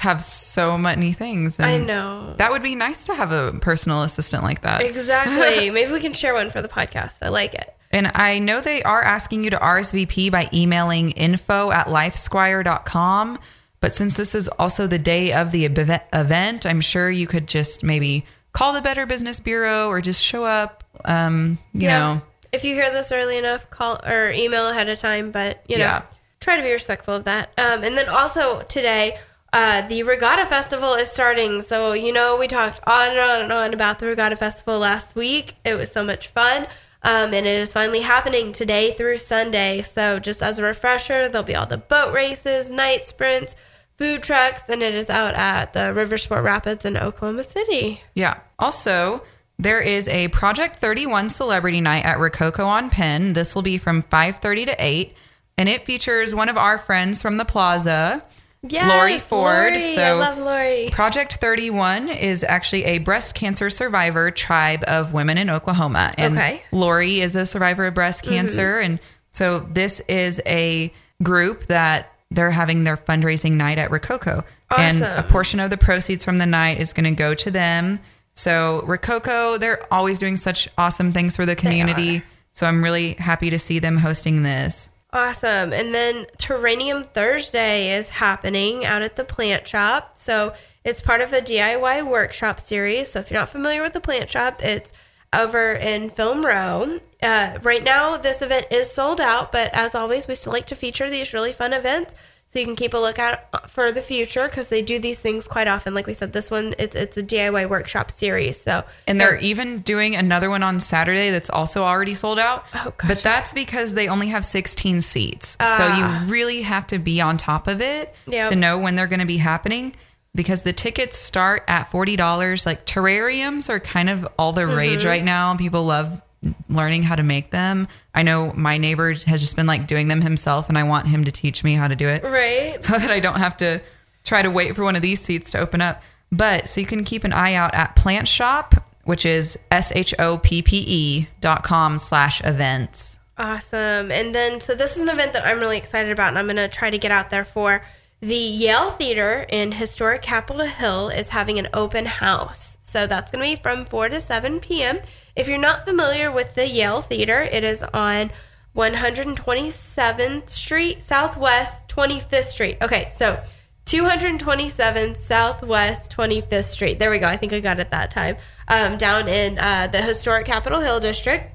have 0.00 0.22
so 0.22 0.76
many 0.78 1.12
things. 1.12 1.60
I 1.60 1.76
know. 1.78 2.34
That 2.38 2.50
would 2.50 2.62
be 2.62 2.74
nice 2.74 3.06
to 3.06 3.14
have 3.14 3.30
a 3.32 3.52
personal 3.60 4.02
assistant 4.02 4.42
like 4.42 4.62
that. 4.62 4.80
Exactly. 4.82 5.70
Maybe 5.70 5.92
we 5.92 6.00
can 6.00 6.14
share 6.14 6.32
one 6.34 6.50
for 6.50 6.62
the 6.62 6.68
podcast. 6.68 7.18
I 7.22 7.28
like 7.28 7.54
it. 7.54 7.72
And 7.92 8.10
I 8.14 8.38
know 8.40 8.60
they 8.60 8.82
are 8.82 9.02
asking 9.02 9.44
you 9.44 9.50
to 9.50 9.56
RSVP 9.58 10.32
by 10.32 10.48
emailing 10.52 11.12
info 11.12 11.70
at 11.70 11.86
lifesquire.com. 11.88 13.38
But 13.80 13.94
since 13.94 14.16
this 14.16 14.34
is 14.34 14.48
also 14.48 14.86
the 14.86 14.98
day 14.98 15.32
of 15.32 15.52
the 15.52 15.66
event, 15.66 16.66
I'm 16.66 16.80
sure 16.80 17.10
you 17.10 17.26
could 17.26 17.46
just 17.46 17.82
maybe 17.84 18.24
call 18.52 18.72
the 18.72 18.80
Better 18.82 19.06
Business 19.06 19.38
Bureau 19.38 19.88
or 19.88 20.00
just 20.00 20.22
show 20.22 20.44
up. 20.44 20.82
Um, 21.04 21.58
you 21.74 21.88
know, 21.88 22.22
If 22.52 22.64
you 22.64 22.74
hear 22.74 22.90
this 22.90 23.12
early 23.12 23.36
enough, 23.38 23.68
call 23.70 24.00
or 24.04 24.30
email 24.30 24.68
ahead 24.68 24.88
of 24.88 24.98
time. 24.98 25.30
But 25.30 25.62
you 25.68 25.76
know, 25.76 25.84
Yeah. 25.84 26.02
Try 26.40 26.56
to 26.56 26.62
be 26.62 26.72
respectful 26.72 27.14
of 27.14 27.24
that. 27.24 27.52
Um, 27.58 27.82
and 27.82 27.96
then 27.96 28.08
also 28.08 28.62
today, 28.62 29.18
uh, 29.52 29.86
the 29.88 30.02
Regatta 30.02 30.46
Festival 30.46 30.94
is 30.94 31.10
starting. 31.10 31.62
So 31.62 31.92
you 31.92 32.12
know, 32.12 32.36
we 32.36 32.48
talked 32.48 32.80
on 32.86 33.08
and 33.10 33.18
on 33.18 33.42
and 33.42 33.52
on 33.52 33.74
about 33.74 33.98
the 33.98 34.06
Regatta 34.06 34.36
Festival 34.36 34.78
last 34.78 35.14
week. 35.14 35.54
It 35.64 35.74
was 35.74 35.90
so 35.90 36.04
much 36.04 36.28
fun. 36.28 36.66
Um, 37.02 37.32
and 37.32 37.46
it 37.46 37.60
is 37.60 37.72
finally 37.72 38.00
happening 38.00 38.52
today 38.52 38.92
through 38.92 39.18
Sunday. 39.18 39.82
So, 39.82 40.18
just 40.18 40.42
as 40.42 40.58
a 40.58 40.64
refresher, 40.64 41.28
there'll 41.28 41.46
be 41.46 41.54
all 41.54 41.66
the 41.66 41.78
boat 41.78 42.12
races, 42.12 42.68
night 42.68 43.06
sprints, 43.06 43.54
food 43.96 44.24
trucks, 44.24 44.64
and 44.68 44.82
it 44.82 44.92
is 44.92 45.08
out 45.08 45.34
at 45.34 45.72
the 45.72 45.94
River 45.94 46.18
Sport 46.18 46.42
Rapids 46.42 46.84
in 46.84 46.96
Oklahoma 46.96 47.44
City. 47.44 48.00
Yeah. 48.14 48.40
Also, 48.58 49.22
there 49.58 49.80
is 49.80 50.08
a 50.08 50.28
Project 50.28 50.76
31 50.76 51.28
celebrity 51.28 51.80
night 51.80 52.04
at 52.04 52.18
Rococo 52.18 52.66
on 52.66 52.90
Penn. 52.90 53.34
This 53.34 53.54
will 53.54 53.62
be 53.62 53.78
from 53.78 54.02
5:30 54.02 54.66
to 54.66 54.76
8, 54.78 55.14
and 55.58 55.68
it 55.68 55.84
features 55.86 56.34
one 56.34 56.48
of 56.48 56.56
our 56.56 56.78
friends 56.78 57.22
from 57.22 57.36
the 57.36 57.44
Plaza, 57.44 58.22
Yes, 58.62 58.90
Lori 58.90 59.18
Ford. 59.18 59.72
Lori. 59.74 59.94
So 59.94 60.02
I 60.02 60.12
love 60.12 60.38
Lori. 60.38 60.88
Project 60.90 61.34
31 61.34 62.08
is 62.08 62.42
actually 62.42 62.84
a 62.84 62.98
breast 62.98 63.34
cancer 63.34 63.70
survivor 63.70 64.30
tribe 64.30 64.82
of 64.86 65.12
women 65.12 65.38
in 65.38 65.50
Oklahoma. 65.50 66.12
And 66.18 66.36
Okay. 66.36 66.62
Lori 66.72 67.20
is 67.20 67.36
a 67.36 67.46
survivor 67.46 67.86
of 67.86 67.94
breast 67.94 68.24
mm-hmm. 68.24 68.34
cancer. 68.34 68.78
And 68.78 68.98
so 69.32 69.60
this 69.60 70.00
is 70.08 70.40
a 70.46 70.92
group 71.22 71.66
that 71.66 72.12
they're 72.30 72.50
having 72.50 72.84
their 72.84 72.96
fundraising 72.96 73.52
night 73.52 73.78
at 73.78 73.90
Rococo. 73.90 74.44
And 74.76 75.00
a 75.02 75.24
portion 75.28 75.60
of 75.60 75.70
the 75.70 75.76
proceeds 75.76 76.24
from 76.24 76.38
the 76.38 76.46
night 76.46 76.80
is 76.80 76.92
going 76.92 77.04
to 77.04 77.12
go 77.12 77.34
to 77.34 77.50
them. 77.50 78.00
So 78.34 78.82
Rococo, 78.84 79.58
they're 79.58 79.86
always 79.92 80.18
doing 80.18 80.36
such 80.36 80.68
awesome 80.76 81.12
things 81.12 81.36
for 81.36 81.46
the 81.46 81.54
community. 81.54 82.22
So 82.52 82.66
I'm 82.66 82.82
really 82.82 83.14
happy 83.14 83.50
to 83.50 83.58
see 83.58 83.78
them 83.78 83.96
hosting 83.96 84.42
this. 84.42 84.90
Awesome. 85.16 85.72
And 85.72 85.94
then 85.94 86.26
Terrarium 86.36 87.06
Thursday 87.06 87.96
is 87.96 88.10
happening 88.10 88.84
out 88.84 89.00
at 89.00 89.16
the 89.16 89.24
plant 89.24 89.66
shop. 89.66 90.12
So 90.18 90.52
it's 90.84 91.00
part 91.00 91.22
of 91.22 91.32
a 91.32 91.40
DIY 91.40 92.06
workshop 92.06 92.60
series. 92.60 93.12
So 93.12 93.20
if 93.20 93.30
you're 93.30 93.40
not 93.40 93.48
familiar 93.48 93.80
with 93.80 93.94
the 93.94 94.00
plant 94.02 94.30
shop, 94.30 94.62
it's 94.62 94.92
over 95.32 95.72
in 95.72 96.10
Film 96.10 96.44
Row. 96.44 97.00
Uh, 97.22 97.58
right 97.62 97.82
now, 97.82 98.18
this 98.18 98.42
event 98.42 98.66
is 98.70 98.90
sold 98.92 99.18
out, 99.18 99.52
but 99.52 99.70
as 99.72 99.94
always, 99.94 100.28
we 100.28 100.34
still 100.34 100.52
like 100.52 100.66
to 100.66 100.74
feature 100.74 101.08
these 101.08 101.32
really 101.32 101.54
fun 101.54 101.72
events. 101.72 102.14
So 102.48 102.60
you 102.60 102.64
can 102.64 102.76
keep 102.76 102.94
a 102.94 102.98
lookout 102.98 103.68
for 103.70 103.90
the 103.90 104.00
future 104.00 104.48
because 104.48 104.68
they 104.68 104.80
do 104.80 104.98
these 104.98 105.18
things 105.18 105.48
quite 105.48 105.66
often. 105.66 105.94
Like 105.94 106.06
we 106.06 106.14
said, 106.14 106.32
this 106.32 106.50
one 106.50 106.74
it's 106.78 106.94
it's 106.94 107.16
a 107.16 107.22
DIY 107.22 107.68
workshop 107.68 108.10
series. 108.10 108.60
So 108.60 108.84
And 109.06 109.20
they're 109.20 109.38
even 109.38 109.80
doing 109.80 110.14
another 110.14 110.48
one 110.48 110.62
on 110.62 110.78
Saturday 110.78 111.30
that's 111.30 111.50
also 111.50 111.82
already 111.82 112.14
sold 112.14 112.38
out. 112.38 112.64
Oh, 112.72 112.94
gotcha. 112.96 113.06
But 113.08 113.18
that's 113.18 113.52
because 113.52 113.94
they 113.94 114.08
only 114.08 114.28
have 114.28 114.44
16 114.44 115.00
seats. 115.00 115.56
so 115.60 115.86
you 115.86 116.04
ah. 116.04 116.24
really 116.28 116.62
have 116.62 116.86
to 116.88 116.98
be 116.98 117.20
on 117.20 117.36
top 117.36 117.66
of 117.66 117.80
it 117.80 118.14
Yep. 118.28 118.50
to 118.50 118.56
know 118.56 118.78
when 118.78 118.94
they're 118.94 119.06
going 119.06 119.20
to 119.20 119.26
be 119.26 119.38
happening 119.38 119.94
because 120.34 120.62
the 120.62 120.72
tickets 120.72 121.16
start 121.16 121.64
at 121.66 121.90
$40. 121.90 122.64
Like 122.64 122.86
terrariums 122.86 123.68
are 123.68 123.80
kind 123.80 124.08
of 124.08 124.28
all 124.38 124.52
the 124.52 124.66
rage 124.66 125.00
mm-hmm. 125.00 125.08
right 125.08 125.24
now. 125.24 125.56
People 125.56 125.84
love 125.84 126.22
learning 126.68 127.02
how 127.02 127.16
to 127.16 127.22
make 127.22 127.50
them. 127.50 127.88
I 128.14 128.22
know 128.22 128.52
my 128.54 128.78
neighbor 128.78 129.12
has 129.12 129.40
just 129.40 129.56
been 129.56 129.66
like 129.66 129.86
doing 129.86 130.08
them 130.08 130.20
himself 130.20 130.68
and 130.68 130.78
I 130.78 130.84
want 130.84 131.08
him 131.08 131.24
to 131.24 131.32
teach 131.32 131.64
me 131.64 131.74
how 131.74 131.88
to 131.88 131.96
do 131.96 132.08
it 132.08 132.22
right, 132.22 132.82
so 132.84 132.98
that 132.98 133.10
I 133.10 133.20
don't 133.20 133.38
have 133.38 133.56
to 133.58 133.80
try 134.24 134.42
to 134.42 134.50
wait 134.50 134.74
for 134.76 134.84
one 134.84 134.96
of 134.96 135.02
these 135.02 135.20
seats 135.20 135.50
to 135.52 135.58
open 135.58 135.80
up. 135.80 136.02
But 136.32 136.68
so 136.68 136.80
you 136.80 136.86
can 136.86 137.04
keep 137.04 137.24
an 137.24 137.32
eye 137.32 137.54
out 137.54 137.74
at 137.74 137.96
Plant 137.96 138.28
Shop, 138.28 138.74
which 139.04 139.24
is 139.24 139.58
S 139.70 139.92
H 139.94 140.14
O 140.18 140.38
P 140.38 140.62
P 140.62 140.84
E 140.86 141.28
dot 141.40 141.62
com 141.62 141.98
slash 141.98 142.42
events. 142.44 143.18
Awesome. 143.38 144.10
And 144.10 144.34
then, 144.34 144.60
so 144.60 144.74
this 144.74 144.96
is 144.96 145.02
an 145.02 145.10
event 145.10 145.34
that 145.34 145.46
I'm 145.46 145.60
really 145.60 145.76
excited 145.76 146.10
about, 146.10 146.28
and 146.28 146.38
I'm 146.38 146.46
going 146.46 146.56
to 146.56 146.68
try 146.68 146.90
to 146.90 146.98
get 146.98 147.10
out 147.10 147.30
there 147.30 147.44
for. 147.44 147.82
The 148.20 148.34
Yale 148.34 148.92
Theater 148.92 149.44
in 149.50 149.72
historic 149.72 150.22
Capitol 150.22 150.64
Hill 150.64 151.10
is 151.10 151.28
having 151.28 151.58
an 151.58 151.68
open 151.74 152.06
house. 152.06 152.78
So 152.80 153.06
that's 153.06 153.30
going 153.30 153.44
to 153.44 153.56
be 153.56 153.62
from 153.62 153.84
4 153.84 154.08
to 154.08 154.20
7 154.22 154.60
p.m. 154.60 155.00
If 155.36 155.48
you're 155.48 155.58
not 155.58 155.84
familiar 155.84 156.32
with 156.32 156.54
the 156.54 156.66
Yale 156.66 157.02
Theater, 157.02 157.42
it 157.42 157.62
is 157.62 157.82
on 157.92 158.30
127th 158.74 160.48
Street, 160.48 161.02
Southwest 161.02 161.86
25th 161.88 162.46
Street. 162.46 162.78
Okay, 162.80 163.08
so 163.10 163.44
227 163.84 165.14
Southwest 165.14 166.10
25th 166.16 166.64
Street. 166.64 166.98
There 166.98 167.10
we 167.10 167.18
go. 167.18 167.26
I 167.26 167.36
think 167.36 167.52
I 167.52 167.60
got 167.60 167.78
it 167.78 167.90
that 167.90 168.10
time. 168.10 168.38
Um, 168.66 168.96
down 168.96 169.28
in 169.28 169.58
uh, 169.58 169.88
the 169.88 170.00
historic 170.00 170.46
Capitol 170.46 170.80
Hill 170.80 171.00
district. 171.00 171.52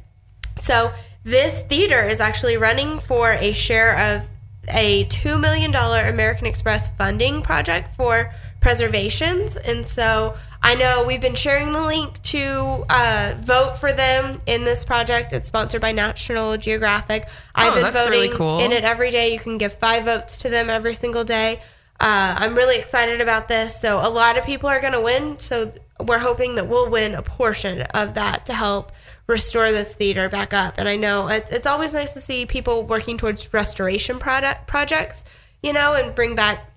So 0.62 0.94
this 1.24 1.64
theater 1.64 2.04
is 2.04 2.20
actually 2.20 2.58
running 2.58 3.00
for 3.00 3.32
a 3.32 3.52
share 3.52 3.98
of 4.16 4.28
a 4.70 5.06
$2 5.06 5.42
million 5.42 5.74
American 5.74 6.46
Express 6.46 6.90
funding 6.98 7.42
project 7.42 7.96
for 7.96 8.32
preservations. 8.60 9.58
And 9.58 9.84
so 9.86 10.36
I 10.64 10.76
know 10.76 11.04
we've 11.06 11.22
been 11.22 11.36
sharing 11.36 11.74
the 11.74 11.82
link 11.82 12.22
to 12.24 12.86
uh, 12.90 13.34
vote 13.40 13.78
for 13.78 13.92
them 13.92 14.40
in 14.46 14.64
this 14.64 14.84
project. 14.86 15.34
It's 15.34 15.48
sponsored 15.48 15.82
by 15.82 15.92
National 15.92 16.56
Geographic. 16.58 17.28
I've 17.56 17.72
Oh, 17.72 17.76
been 17.76 17.84
that's 17.84 18.04
voting 18.04 18.12
really 18.22 18.36
cool. 18.38 18.60
in 18.60 18.72
it 18.72 18.84
every 18.84 19.10
day. 19.12 19.34
You 19.34 19.40
can 19.40 19.58
give 19.58 19.74
five 19.74 20.06
votes 20.06 20.38
to 20.40 20.50
them 20.50 20.70
every 20.70 20.94
single 20.94 21.24
day. 21.24 21.62
Uh, 22.00 22.36
I'm 22.38 22.56
really 22.56 22.78
excited 22.78 23.22
about 23.22 23.48
this. 23.48 23.80
So 23.80 24.00
a 24.00 24.10
lot 24.10 24.38
of 24.38 24.46
people 24.46 24.70
are 24.70 24.80
going 24.80 24.94
to 24.94 25.02
win. 25.02 25.40
So 25.40 25.72
we're 26.00 26.20
hoping 26.20 26.56
that 26.56 26.68
we'll 26.68 26.90
win 26.90 27.16
a 27.16 27.22
portion 27.22 27.82
of 27.94 28.14
that 28.16 28.46
to 28.48 28.54
help 28.54 28.92
restore 29.28 29.72
this 29.72 29.94
theater 29.94 30.30
back 30.30 30.54
up. 30.54 30.76
And 30.78 30.88
I 30.88 30.96
know 30.96 31.28
it's, 31.28 31.52
it's 31.52 31.68
always 31.68 31.94
nice 31.94 32.14
to 32.14 32.20
see 32.20 32.46
people 32.46 32.84
working 32.86 33.18
towards 33.18 33.52
restoration 33.54 34.20
product 34.20 34.68
projects, 34.68 35.24
you 35.64 35.74
know, 35.74 35.94
and 35.96 36.14
bring 36.16 36.36
back 36.36 36.71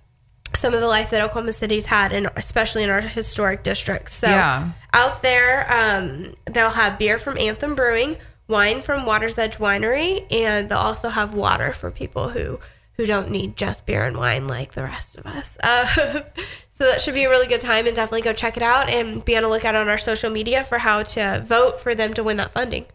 some 0.56 0.74
of 0.74 0.80
the 0.80 0.86
life 0.86 1.10
that 1.10 1.20
Oklahoma 1.20 1.52
City's 1.52 1.86
had, 1.86 2.12
and 2.12 2.28
especially 2.36 2.84
in 2.84 2.90
our 2.90 3.00
historic 3.00 3.62
districts. 3.62 4.14
So 4.14 4.28
Yeah. 4.28 4.70
out 4.92 5.22
there, 5.22 5.66
um, 5.72 6.34
they'll 6.46 6.70
have 6.70 6.98
beer 6.98 7.18
from 7.18 7.36
Anthem 7.38 7.74
Brewing, 7.74 8.16
wine 8.48 8.82
from 8.82 9.06
Water's 9.06 9.38
Edge 9.38 9.58
Winery, 9.58 10.30
and 10.32 10.68
they'll 10.68 10.78
also 10.78 11.08
have 11.08 11.34
water 11.34 11.72
for 11.72 11.90
people 11.90 12.28
who 12.30 12.58
who 12.96 13.06
don't 13.06 13.28
need 13.28 13.56
just 13.56 13.86
beer 13.86 14.04
and 14.04 14.16
wine 14.16 14.46
like 14.46 14.74
the 14.74 14.82
rest 14.84 15.16
of 15.18 15.26
us. 15.26 15.58
Uh, 15.60 15.84
so 16.78 16.84
that 16.84 17.02
should 17.02 17.14
be 17.14 17.24
a 17.24 17.28
really 17.28 17.48
good 17.48 17.60
time, 17.60 17.88
and 17.88 17.96
definitely 17.96 18.22
go 18.22 18.32
check 18.32 18.56
it 18.56 18.62
out 18.62 18.88
and 18.88 19.24
be 19.24 19.36
on 19.36 19.42
the 19.42 19.48
lookout 19.48 19.74
on 19.74 19.88
our 19.88 19.98
social 19.98 20.30
media 20.30 20.62
for 20.62 20.78
how 20.78 21.02
to 21.02 21.42
vote 21.44 21.80
for 21.80 21.92
them 21.96 22.14
to 22.14 22.22
win 22.22 22.36
that 22.36 22.52
funding. 22.52 22.86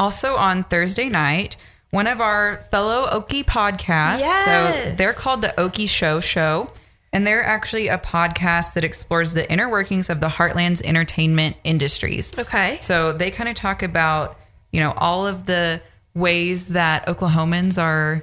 Also 0.00 0.34
on 0.34 0.64
Thursday 0.64 1.08
night, 1.08 1.56
one 1.90 2.06
of 2.06 2.20
our 2.20 2.62
fellow 2.70 3.06
Okie 3.08 3.44
podcasts. 3.44 4.20
So 4.44 4.94
they're 4.96 5.12
called 5.12 5.42
the 5.42 5.54
Okie 5.58 5.88
Show 5.88 6.20
Show. 6.20 6.70
And 7.12 7.26
they're 7.26 7.42
actually 7.42 7.88
a 7.88 7.98
podcast 7.98 8.74
that 8.74 8.84
explores 8.84 9.34
the 9.34 9.50
inner 9.50 9.68
workings 9.68 10.08
of 10.10 10.20
the 10.20 10.28
Heartland's 10.28 10.80
entertainment 10.82 11.56
industries. 11.64 12.32
Okay. 12.38 12.78
So 12.80 13.12
they 13.12 13.32
kind 13.32 13.48
of 13.48 13.56
talk 13.56 13.82
about, 13.82 14.38
you 14.70 14.78
know, 14.78 14.92
all 14.96 15.26
of 15.26 15.46
the 15.46 15.82
ways 16.14 16.68
that 16.68 17.06
Oklahomans 17.06 17.82
are 17.82 18.22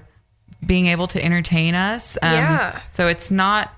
being 0.65 0.87
able 0.87 1.07
to 1.07 1.21
entertain 1.23 1.75
us. 1.75 2.17
Um, 2.21 2.31
Yeah. 2.31 2.81
So 2.89 3.09
it's 3.09 3.29
not 3.29 3.73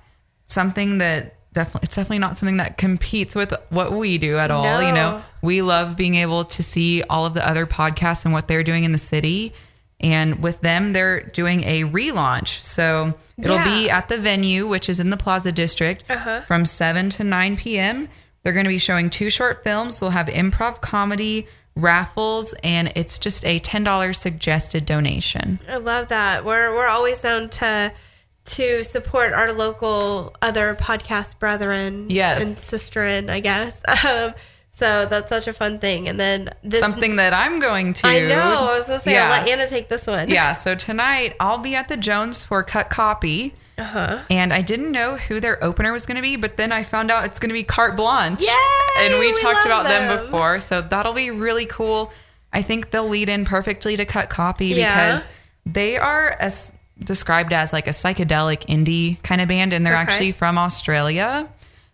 something 0.46 0.98
that 0.98 1.34
definitely, 1.52 1.86
it's 1.86 1.96
definitely 1.96 2.20
not 2.20 2.36
something 2.36 2.58
that 2.58 2.78
competes 2.78 3.34
with 3.34 3.52
what 3.70 3.92
we 3.92 4.16
do 4.16 4.38
at 4.38 4.52
all. 4.52 4.80
You 4.80 4.92
know, 4.92 5.24
we 5.42 5.60
love 5.60 5.96
being 5.96 6.14
able 6.14 6.44
to 6.44 6.62
see 6.62 7.02
all 7.02 7.26
of 7.26 7.34
the 7.34 7.46
other 7.46 7.66
podcasts 7.66 8.24
and 8.24 8.32
what 8.32 8.46
they're 8.46 8.62
doing 8.62 8.84
in 8.84 8.92
the 8.92 8.98
city. 8.98 9.52
And 10.00 10.42
with 10.42 10.60
them, 10.62 10.92
they're 10.94 11.20
doing 11.20 11.62
a 11.64 11.84
relaunch. 11.84 12.62
So 12.62 13.14
it'll 13.38 13.62
be 13.64 13.90
at 13.90 14.08
the 14.08 14.16
venue, 14.18 14.66
which 14.66 14.88
is 14.88 14.98
in 15.00 15.10
the 15.10 15.16
Plaza 15.18 15.52
District, 15.52 16.04
Uh-huh. 16.08 16.40
from 16.42 16.64
7 16.64 17.10
to 17.10 17.24
9 17.24 17.56
p.m. 17.56 18.08
They're 18.42 18.54
going 18.54 18.64
to 18.64 18.70
be 18.70 18.78
showing 18.78 19.10
two 19.10 19.28
short 19.28 19.62
films. 19.62 20.00
They'll 20.00 20.08
have 20.10 20.28
improv 20.28 20.80
comedy, 20.80 21.46
raffles, 21.76 22.54
and 22.64 22.92
it's 22.96 23.18
just 23.18 23.44
a 23.44 23.60
$10 23.60 24.16
suggested 24.16 24.86
donation. 24.86 25.60
I 25.68 25.76
love 25.76 26.08
that. 26.08 26.44
We're 26.44 26.74
we're 26.74 26.88
always 26.88 27.20
down 27.20 27.48
to 27.50 27.92
to 28.46 28.82
support 28.84 29.34
our 29.34 29.52
local 29.52 30.34
other 30.40 30.74
podcast 30.74 31.38
brethren 31.38 32.08
Yes. 32.08 32.42
and 32.42 32.56
sisterin, 32.56 33.28
I 33.28 33.40
guess. 33.40 33.82
Um, 34.06 34.32
so 34.80 35.06
that's 35.06 35.28
such 35.28 35.46
a 35.46 35.52
fun 35.52 35.78
thing. 35.78 36.08
And 36.08 36.18
then 36.18 36.48
this 36.64 36.80
Something 36.80 37.14
that 37.16 37.32
I'm 37.32 37.60
going 37.60 37.92
to. 37.94 38.06
I 38.08 38.18
know. 38.20 38.68
I 38.72 38.78
was 38.78 38.86
gonna 38.86 38.98
say 38.98 39.12
Yeah. 39.12 39.24
I'll 39.26 39.30
let 39.44 39.48
Anna 39.48 39.68
take 39.68 39.88
this 39.88 40.06
one. 40.08 40.28
Yeah, 40.28 40.50
so 40.52 40.74
tonight 40.74 41.36
I'll 41.38 41.58
be 41.58 41.76
at 41.76 41.86
the 41.86 41.96
Jones 41.96 42.42
for 42.42 42.62
Cut 42.64 42.90
Copy. 42.90 43.54
Uh-huh. 43.78 44.18
And 44.28 44.52
I 44.52 44.60
didn't 44.60 44.90
know 44.92 45.16
who 45.16 45.38
their 45.40 45.62
opener 45.64 45.90
was 45.92 46.04
going 46.04 46.16
to 46.16 46.22
be, 46.22 46.36
but 46.36 46.58
then 46.58 46.70
I 46.70 46.82
found 46.82 47.10
out 47.10 47.24
it's 47.24 47.38
going 47.38 47.48
to 47.48 47.54
be 47.54 47.62
Carte 47.62 47.96
Blanche. 47.96 48.42
Yay! 48.42 48.48
And 49.06 49.14
we, 49.18 49.32
We 49.32 49.40
talked 49.40 49.64
about 49.64 49.84
them. 49.84 50.08
them. 50.08 50.22
before, 50.26 50.60
so 50.60 50.82
that'll 50.82 51.14
be 51.14 51.30
really 51.30 51.64
cool. 51.64 52.12
I 52.52 52.60
think 52.60 52.90
they'll 52.90 53.08
lead 53.08 53.30
in 53.30 53.46
perfectly 53.46 53.96
to 53.96 54.04
Cut 54.04 54.28
Copy 54.28 54.66
Yeah. 54.66 54.74
because 55.14 55.28
they 55.64 55.96
are 55.96 56.36
as 56.40 56.72
described 57.02 57.54
as 57.54 57.72
like 57.72 57.86
a 57.86 57.92
psychedelic 57.92 58.66
indie 58.66 59.22
kind 59.22 59.40
of 59.40 59.48
band, 59.48 59.72
and 59.72 59.86
they're 59.86 59.94
Okay. 59.94 60.02
actually 60.02 60.32
from 60.32 60.58
Australia. 60.58 61.48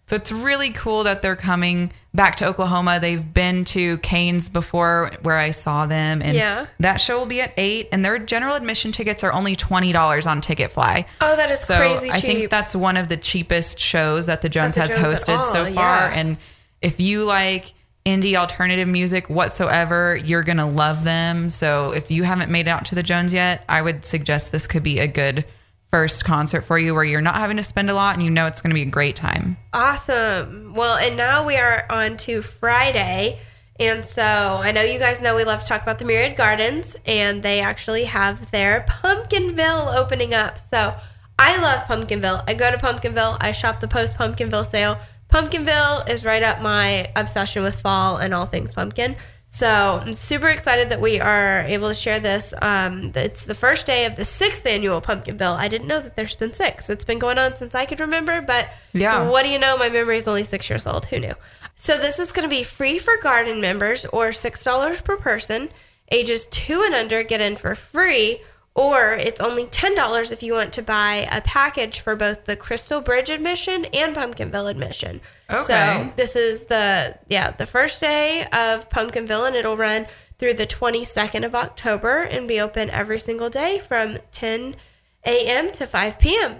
So 0.08 0.14
it's 0.14 0.30
really 0.30 0.70
cool 0.70 1.02
that 1.02 1.20
they're 1.20 1.34
coming 1.34 1.90
back 2.14 2.36
to 2.36 2.46
Oklahoma. 2.46 3.00
They've 3.00 3.34
been 3.34 3.64
to 3.66 3.98
Cain's 3.98 4.48
before 4.48 5.10
where 5.22 5.36
I 5.36 5.50
saw 5.50 5.86
them. 5.86 6.22
And 6.22 6.36
Yeah. 6.36 6.66
that 6.78 7.00
show 7.00 7.18
will 7.18 7.26
be 7.26 7.40
at 7.40 7.52
eight, 7.56 7.88
and 7.90 8.04
their 8.04 8.18
general 8.20 8.54
admission 8.54 8.92
tickets 8.92 9.24
are 9.24 9.32
only 9.32 9.56
twenty 9.56 9.90
dollars 9.92 10.26
on 10.28 10.40
Ticketfly. 10.40 11.04
Oh, 11.20 11.34
that 11.36 11.50
is 11.50 11.58
so 11.58 11.76
crazy 11.78 12.10
I 12.10 12.20
think 12.20 12.50
that's 12.50 12.76
one 12.76 12.96
of 12.96 13.08
the 13.08 13.16
cheapest 13.16 13.80
shows 13.80 14.26
that 14.26 14.42
the 14.42 14.48
Jones 14.48 14.76
the 14.76 14.82
has 14.82 14.94
Jones 14.94 15.24
hosted 15.24 15.38
all, 15.38 15.44
so 15.44 15.64
far. 15.64 15.72
yeah. 16.08 16.12
And 16.14 16.36
if 16.80 17.00
you 17.00 17.24
like 17.24 17.74
indie 18.06 18.36
alternative 18.36 18.86
music 18.86 19.28
whatsoever, 19.28 20.14
you're 20.14 20.44
gonna 20.44 20.68
love 20.68 21.02
them. 21.02 21.50
So 21.50 21.90
if 21.90 22.12
you 22.12 22.22
haven't 22.22 22.52
made 22.52 22.68
it 22.68 22.70
out 22.70 22.84
to 22.86 22.94
the 22.94 23.02
Jones 23.02 23.32
yet, 23.34 23.64
I 23.68 23.82
would 23.82 24.04
suggest 24.04 24.52
this 24.52 24.68
could 24.68 24.84
be 24.84 25.00
a 25.00 25.08
good 25.08 25.44
first 25.90 26.24
concert 26.24 26.62
for 26.62 26.78
you 26.78 26.94
where 26.94 27.04
you're 27.04 27.20
not 27.20 27.36
having 27.36 27.56
to 27.56 27.62
spend 27.62 27.90
a 27.90 27.94
lot 27.94 28.14
and 28.14 28.24
you 28.24 28.30
know 28.30 28.46
it's 28.46 28.60
gonna 28.60 28.74
be 28.74 28.82
a 28.82 28.86
great 28.86 29.16
time. 29.16 29.56
Awesome. 29.72 30.74
Well, 30.74 30.96
and 30.96 31.16
now 31.16 31.44
we 31.44 31.56
are 31.56 31.86
on 31.90 32.16
to 32.18 32.42
Friday. 32.42 33.38
And 33.78 34.04
so 34.04 34.22
I 34.22 34.72
know 34.72 34.82
you 34.82 34.98
guys 34.98 35.20
know 35.20 35.36
we 35.36 35.44
love 35.44 35.62
to 35.62 35.68
talk 35.68 35.82
about 35.82 35.98
the 35.98 36.06
Myriad 36.06 36.36
Gardens, 36.36 36.96
and 37.04 37.42
they 37.42 37.60
actually 37.60 38.04
have 38.04 38.50
their 38.50 38.86
Pumpkinville 38.88 39.94
opening 39.94 40.32
up. 40.32 40.58
So 40.58 40.94
I 41.38 41.58
love 41.58 41.84
Pumpkinville. 41.86 42.42
I 42.48 42.54
go 42.54 42.70
to 42.70 42.78
Pumpkinville, 42.78 43.36
I 43.40 43.52
shop 43.52 43.80
the 43.80 43.88
post 43.88 44.16
Pumpkinville 44.16 44.64
sale. 44.64 44.98
Pumpkinville 45.30 46.08
is 46.08 46.24
right 46.24 46.42
up 46.42 46.62
my 46.62 47.10
obsession 47.16 47.62
with 47.62 47.78
fall 47.80 48.16
and 48.16 48.32
all 48.32 48.46
things 48.46 48.72
pumpkin. 48.72 49.16
So 49.48 50.00
I'm 50.04 50.12
super 50.12 50.48
excited 50.48 50.90
that 50.90 51.00
we 51.00 51.20
are 51.20 51.60
able 51.62 51.88
to 51.88 51.94
share 51.94 52.18
this. 52.20 52.52
Um, 52.60 53.12
it's 53.14 53.44
the 53.44 53.54
first 53.54 53.86
day 53.86 54.04
of 54.04 54.16
the 54.16 54.24
sixth 54.24 54.66
annual 54.66 55.00
Pumpkinville. 55.00 55.56
I 55.56 55.68
didn't 55.68 55.86
know 55.86 56.00
that 56.00 56.16
there's 56.16 56.36
been 56.36 56.52
six. 56.52 56.90
It's 56.90 57.04
been 57.04 57.18
going 57.20 57.38
on 57.38 57.56
since 57.56 57.74
I 57.74 57.86
could 57.86 58.00
remember, 58.00 58.40
but 58.42 58.68
Yeah. 58.92 59.28
what 59.28 59.44
do 59.44 59.48
you 59.48 59.58
know? 59.58 59.78
My 59.78 59.88
memory 59.88 60.18
is 60.18 60.28
only 60.28 60.44
six 60.44 60.68
years 60.68 60.86
old. 60.86 61.06
Who 61.06 61.20
knew? 61.20 61.34
So 61.74 61.96
this 61.96 62.18
is 62.18 62.32
going 62.32 62.48
to 62.48 62.54
be 62.54 62.64
free 62.64 62.98
for 62.98 63.16
garden 63.18 63.60
members 63.60 64.04
or 64.06 64.32
six 64.32 64.64
dollars 64.64 65.00
per 65.00 65.16
person. 65.16 65.70
Ages 66.10 66.46
two 66.46 66.82
and 66.84 66.94
under 66.94 67.22
get 67.22 67.40
in 67.40 67.56
for 67.56 67.74
free, 67.74 68.40
or 68.74 69.12
it's 69.12 69.40
only 69.40 69.66
ten 69.66 69.94
dollars 69.94 70.30
if 70.30 70.42
you 70.42 70.52
want 70.54 70.72
to 70.74 70.82
buy 70.82 71.26
a 71.32 71.40
package 71.40 72.00
for 72.00 72.14
both 72.16 72.44
the 72.44 72.56
Crystal 72.56 73.00
Bridge 73.00 73.30
admission 73.30 73.86
and 73.86 74.14
Pumpkinville 74.14 74.70
admission. 74.70 75.20
Okay. 75.48 75.62
So 76.08 76.12
this 76.16 76.34
is 76.36 76.64
the 76.66 77.18
yeah 77.28 77.50
the 77.52 77.66
first 77.66 78.00
day 78.00 78.42
of 78.52 78.88
Pumpkinville, 78.90 79.46
and 79.46 79.54
it'll 79.56 79.76
run 79.76 80.06
through 80.38 80.54
the 80.54 80.66
twenty 80.66 81.04
second 81.04 81.44
of 81.44 81.54
October 81.54 82.22
and 82.22 82.48
be 82.48 82.60
open 82.60 82.90
every 82.90 83.18
single 83.18 83.48
day 83.50 83.78
from 83.78 84.18
ten 84.32 84.76
a.m. 85.24 85.70
to 85.72 85.86
five 85.86 86.18
p.m. 86.18 86.56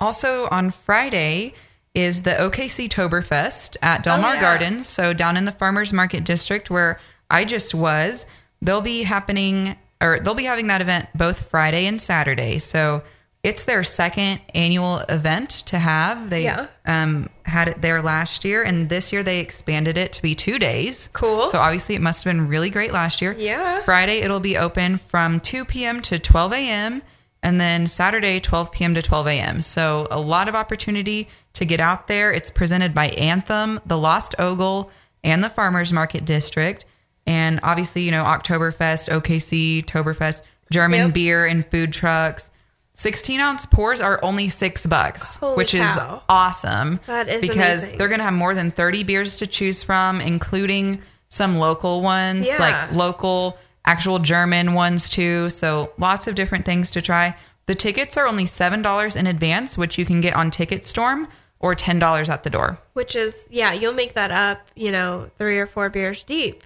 Also 0.00 0.48
on 0.50 0.70
Friday 0.70 1.54
is 1.94 2.22
the 2.22 2.30
OKC 2.30 2.88
Toberfest 2.88 3.76
at 3.82 4.04
Delmar 4.04 4.30
Oh, 4.30 4.34
yeah. 4.34 4.40
Gardens. 4.40 4.86
So 4.86 5.12
down 5.12 5.36
in 5.36 5.44
the 5.44 5.52
Farmers 5.52 5.92
Market 5.92 6.24
District 6.24 6.70
where 6.70 7.00
I 7.30 7.44
just 7.44 7.74
was, 7.74 8.24
they'll 8.62 8.80
be 8.80 9.02
happening 9.02 9.76
or 10.00 10.20
they'll 10.20 10.34
be 10.34 10.44
having 10.44 10.68
that 10.68 10.80
event 10.80 11.08
both 11.14 11.48
Friday 11.50 11.86
and 11.86 12.00
Saturday. 12.00 12.58
So 12.58 13.02
it's 13.44 13.64
their 13.64 13.84
second 13.84 14.40
annual 14.54 14.98
event 15.08 15.50
to 15.66 15.78
have. 15.78 16.28
They 16.30 16.44
Yeah. 16.44 16.66
um, 16.86 17.28
had 17.44 17.68
it 17.68 17.80
there 17.82 18.02
last 18.02 18.44
year, 18.44 18.62
and 18.62 18.88
this 18.88 19.12
year 19.12 19.22
they 19.22 19.38
expanded 19.38 19.96
it 19.96 20.12
to 20.14 20.22
be 20.22 20.34
two 20.34 20.58
days. 20.58 21.08
Cool. 21.12 21.46
So 21.46 21.58
obviously 21.58 21.94
it 21.94 22.00
must 22.00 22.24
have 22.24 22.32
been 22.34 22.48
really 22.48 22.68
great 22.70 22.92
last 22.92 23.22
year. 23.22 23.34
Yeah. 23.38 23.80
Friday 23.82 24.18
it'll 24.20 24.40
be 24.40 24.56
open 24.58 24.98
from 24.98 25.40
2 25.40 25.64
p.m. 25.64 26.00
to 26.02 26.18
12 26.18 26.52
a.m. 26.52 27.02
and 27.42 27.60
then 27.60 27.86
Saturday 27.86 28.40
12 28.40 28.72
p.m. 28.72 28.94
to 28.94 29.02
12 29.02 29.26
a.m. 29.28 29.60
So 29.60 30.08
a 30.10 30.18
lot 30.20 30.48
of 30.48 30.56
opportunity 30.56 31.28
to 31.54 31.64
get 31.64 31.78
out 31.80 32.08
there. 32.08 32.32
It's 32.32 32.50
presented 32.50 32.92
by 32.92 33.08
Anthem, 33.10 33.78
the 33.86 33.96
Lost 33.98 34.34
Ogle, 34.40 34.90
and 35.22 35.42
the 35.44 35.48
Farmers 35.48 35.92
Market 35.92 36.24
District. 36.24 36.84
And 37.26 37.60
obviously, 37.62 38.02
you 38.02 38.10
know, 38.10 38.24
Oktoberfest, 38.24 39.08
OKC, 39.10 39.84
Toberfest, 39.84 40.42
German 40.72 41.06
Yep. 41.06 41.14
beer 41.14 41.46
and 41.46 41.64
food 41.70 41.92
trucks. 41.92 42.50
16 42.98 43.38
ounce 43.38 43.64
pours 43.64 44.00
are 44.00 44.18
only 44.24 44.48
six 44.48 44.84
bucks, 44.84 45.36
Holy 45.36 45.56
which 45.56 45.72
is 45.72 45.96
awesome. 46.28 46.98
That 47.06 47.28
is 47.28 47.40
because 47.40 47.82
amazing. 47.82 47.98
they're 47.98 48.08
going 48.08 48.18
to 48.18 48.24
have 48.24 48.34
more 48.34 48.54
than 48.56 48.72
30 48.72 49.04
beers 49.04 49.36
to 49.36 49.46
choose 49.46 49.84
from, 49.84 50.20
including 50.20 51.00
some 51.28 51.58
local 51.60 52.02
ones, 52.02 52.48
Yeah. 52.48 52.58
like 52.58 52.92
local 52.92 53.56
actual 53.84 54.18
German 54.18 54.74
ones 54.74 55.08
too. 55.08 55.48
So 55.48 55.92
lots 55.96 56.26
of 56.26 56.34
different 56.34 56.64
things 56.64 56.90
to 56.90 57.00
try. 57.00 57.36
The 57.66 57.76
tickets 57.76 58.16
are 58.16 58.26
only 58.26 58.46
$7 58.46 59.14
in 59.14 59.28
advance, 59.28 59.78
which 59.78 59.96
you 59.96 60.04
can 60.04 60.20
get 60.20 60.34
on 60.34 60.50
Ticket 60.50 60.84
Storm 60.84 61.28
or 61.60 61.76
$10 61.76 62.28
at 62.28 62.42
the 62.42 62.50
door. 62.50 62.78
Which 62.94 63.14
is, 63.14 63.46
yeah, 63.50 63.72
you'll 63.74 63.94
make 63.94 64.14
that 64.14 64.32
up, 64.32 64.58
you 64.74 64.90
know, 64.90 65.30
three 65.38 65.58
or 65.58 65.66
four 65.68 65.88
beers 65.88 66.24
deep 66.24 66.64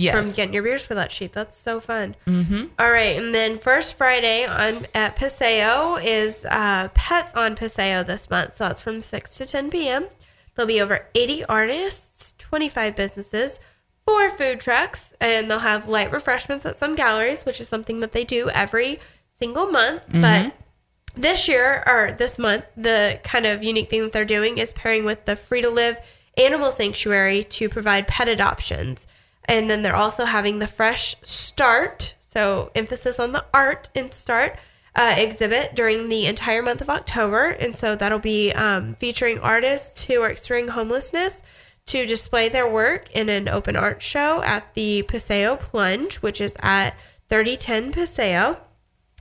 Yes. 0.00 0.14
from 0.14 0.36
getting 0.36 0.54
your 0.54 0.62
beers 0.62 0.84
for 0.84 0.94
that 0.94 1.10
cheap. 1.10 1.32
That's 1.32 1.56
so 1.56 1.80
fun. 1.80 2.16
Mm-hmm. 2.26 2.66
right. 2.78 3.16
And 3.16 3.34
then 3.34 3.58
first 3.58 3.94
Friday 3.94 4.46
on 4.46 4.86
at 4.94 5.16
Paseo 5.16 5.96
is 5.96 6.44
uh, 6.44 6.88
Pets 6.94 7.34
on 7.34 7.56
Paseo 7.56 8.02
this 8.02 8.28
month. 8.30 8.56
So 8.56 8.64
that's 8.64 8.82
from 8.82 9.02
6 9.02 9.36
to 9.38 9.46
10 9.46 9.70
p.m. 9.70 10.06
There'll 10.54 10.66
be 10.68 10.80
over 10.80 11.06
80 11.14 11.44
artists, 11.44 12.34
25 12.38 12.96
businesses, 12.96 13.60
four 14.06 14.30
food 14.30 14.60
trucks, 14.60 15.12
and 15.20 15.50
they'll 15.50 15.60
have 15.60 15.88
light 15.88 16.12
refreshments 16.12 16.66
at 16.66 16.78
some 16.78 16.94
galleries, 16.96 17.44
which 17.44 17.60
is 17.60 17.68
something 17.68 18.00
that 18.00 18.12
they 18.12 18.24
do 18.24 18.50
every 18.50 18.98
single 19.38 19.66
month. 19.70 20.02
But 20.12 20.54
this 21.16 21.48
year 21.48 21.82
or 21.86 22.12
this 22.12 22.38
month, 22.38 22.64
the 22.76 23.20
kind 23.24 23.46
of 23.46 23.62
unique 23.62 23.90
thing 23.90 24.02
that 24.02 24.12
they're 24.12 24.24
doing 24.24 24.58
is 24.58 24.72
pairing 24.72 25.04
with 25.04 25.24
the 25.26 25.36
Free 25.36 25.62
to 25.62 25.70
Live 25.70 25.96
Animal 26.36 26.70
Sanctuary 26.70 27.44
to 27.44 27.68
provide 27.68 28.06
pet 28.08 28.28
adoptions. 28.28 29.06
And 29.46 29.68
then 29.68 29.82
they're 29.82 29.96
also 29.96 30.24
having 30.24 30.58
the 30.58 30.66
Fresh 30.66 31.16
Start, 31.22 32.14
so 32.20 32.70
emphasis 32.74 33.18
on 33.18 33.32
the 33.32 33.44
art 33.52 33.88
and 33.94 34.12
start 34.12 34.56
uh, 34.94 35.14
exhibit 35.16 35.74
during 35.74 36.08
the 36.08 36.26
entire 36.26 36.62
month 36.62 36.80
of 36.80 36.90
October. 36.90 37.48
And 37.48 37.76
so 37.76 37.96
that'll 37.96 38.18
be 38.18 38.52
um, 38.52 38.94
featuring 38.94 39.38
artists 39.38 40.04
who 40.04 40.22
are 40.22 40.30
experiencing 40.30 40.74
homelessness 40.74 41.42
to 41.86 42.06
display 42.06 42.48
their 42.48 42.70
work 42.70 43.10
in 43.12 43.28
an 43.28 43.48
open 43.48 43.76
art 43.76 44.02
show 44.02 44.42
at 44.42 44.74
the 44.74 45.02
Paseo 45.02 45.56
Plunge, 45.56 46.16
which 46.16 46.40
is 46.40 46.54
at 46.60 46.90
3010 47.28 47.92
Paseo. 47.92 48.60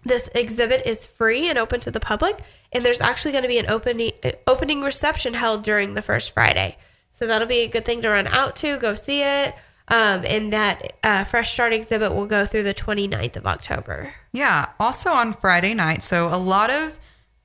This 0.03 0.29
exhibit 0.33 0.85
is 0.85 1.05
free 1.05 1.49
and 1.49 1.57
open 1.57 1.79
to 1.81 1.91
the 1.91 1.99
public, 1.99 2.39
and 2.71 2.85
there's 2.85 3.01
actually 3.01 3.31
going 3.31 3.43
to 3.43 3.49
be 3.49 3.57
an 3.57 3.69
opening 3.69 4.11
opening 4.47 4.81
reception 4.81 5.33
held 5.33 5.63
during 5.63 5.93
the 5.93 6.01
first 6.01 6.31
Friday. 6.31 6.77
So 7.11 7.27
that'll 7.27 7.47
be 7.47 7.61
a 7.61 7.67
good 7.67 7.85
thing 7.85 8.01
to 8.03 8.09
run 8.09 8.27
out 8.27 8.55
to, 8.57 8.77
go 8.77 8.95
see 8.95 9.23
it. 9.23 9.55
Um, 9.89 10.23
and 10.27 10.53
that 10.53 10.93
uh, 11.03 11.23
Fresh 11.23 11.53
Start 11.53 11.73
exhibit 11.73 12.13
will 12.13 12.27
go 12.27 12.45
through 12.45 12.63
the 12.63 12.73
29th 12.75 13.35
of 13.37 13.47
October. 13.47 14.13
Yeah. 14.31 14.67
Also 14.79 15.09
on 15.11 15.33
Friday 15.33 15.73
night. 15.73 16.03
So 16.03 16.27
a 16.27 16.37
lot 16.37 16.69
of 16.69 16.99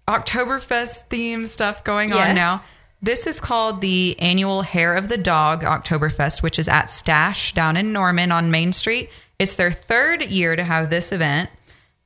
Oktoberfest 0.07 1.04
theme 1.09 1.46
stuff 1.46 1.85
going 1.85 2.11
Yes. 2.11 2.28
on 2.30 2.35
now. 2.35 2.62
This 3.02 3.26
is 3.26 3.40
called 3.40 3.80
the 3.80 4.16
annual 4.18 4.62
Hair 4.62 4.94
of 4.94 5.09
the 5.09 5.18
Dog 5.18 5.62
Oktoberfest, 5.62 6.42
which 6.42 6.59
is 6.59 6.68
at 6.68 6.88
Stash 6.90 7.52
down 7.54 7.76
in 7.76 7.92
Norman 7.92 8.33
on 8.33 8.50
Main 8.50 8.72
Street. 8.72 9.11
It's 9.38 9.57
their 9.57 9.72
third 9.72 10.22
year 10.22 10.57
to 10.57 10.62
have 10.64 10.90
this 10.90 11.12
event. 11.12 11.50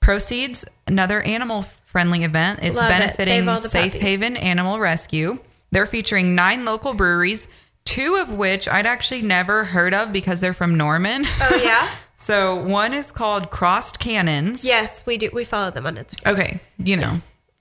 Proceeds, 0.00 0.64
another 0.86 1.20
animal 1.22 1.62
friendly 1.86 2.24
event. 2.24 2.60
It's 2.62 2.80
Love 2.80 2.88
benefiting 2.88 3.44
the 3.44 3.56
Safe 3.56 3.92
puppies. 3.92 4.02
Haven 4.02 4.36
Animal 4.36 4.78
Rescue. 4.78 5.38
They're 5.70 5.86
featuring 5.86 6.34
nine 6.34 6.64
local 6.64 6.94
breweries, 6.94 7.46
two 7.88 8.16
of 8.16 8.30
which 8.32 8.68
I'd 8.68 8.84
actually 8.86 9.22
never 9.22 9.64
heard 9.64 9.94
of 9.94 10.12
because 10.12 10.40
they're 10.40 10.52
from 10.54 10.76
Norman. 10.76 11.24
Oh, 11.40 11.60
yeah? 11.62 11.88
so 12.16 12.56
one 12.56 12.92
is 12.92 13.10
called 13.10 13.50
Crossed 13.50 13.98
Cannons. 13.98 14.64
yes, 14.64 15.02
we 15.06 15.16
do. 15.16 15.30
We 15.32 15.44
follow 15.44 15.70
them 15.70 15.86
on 15.86 15.96
Instagram. 15.96 16.32
Okay, 16.34 16.60
you 16.78 16.96
know, 16.98 17.14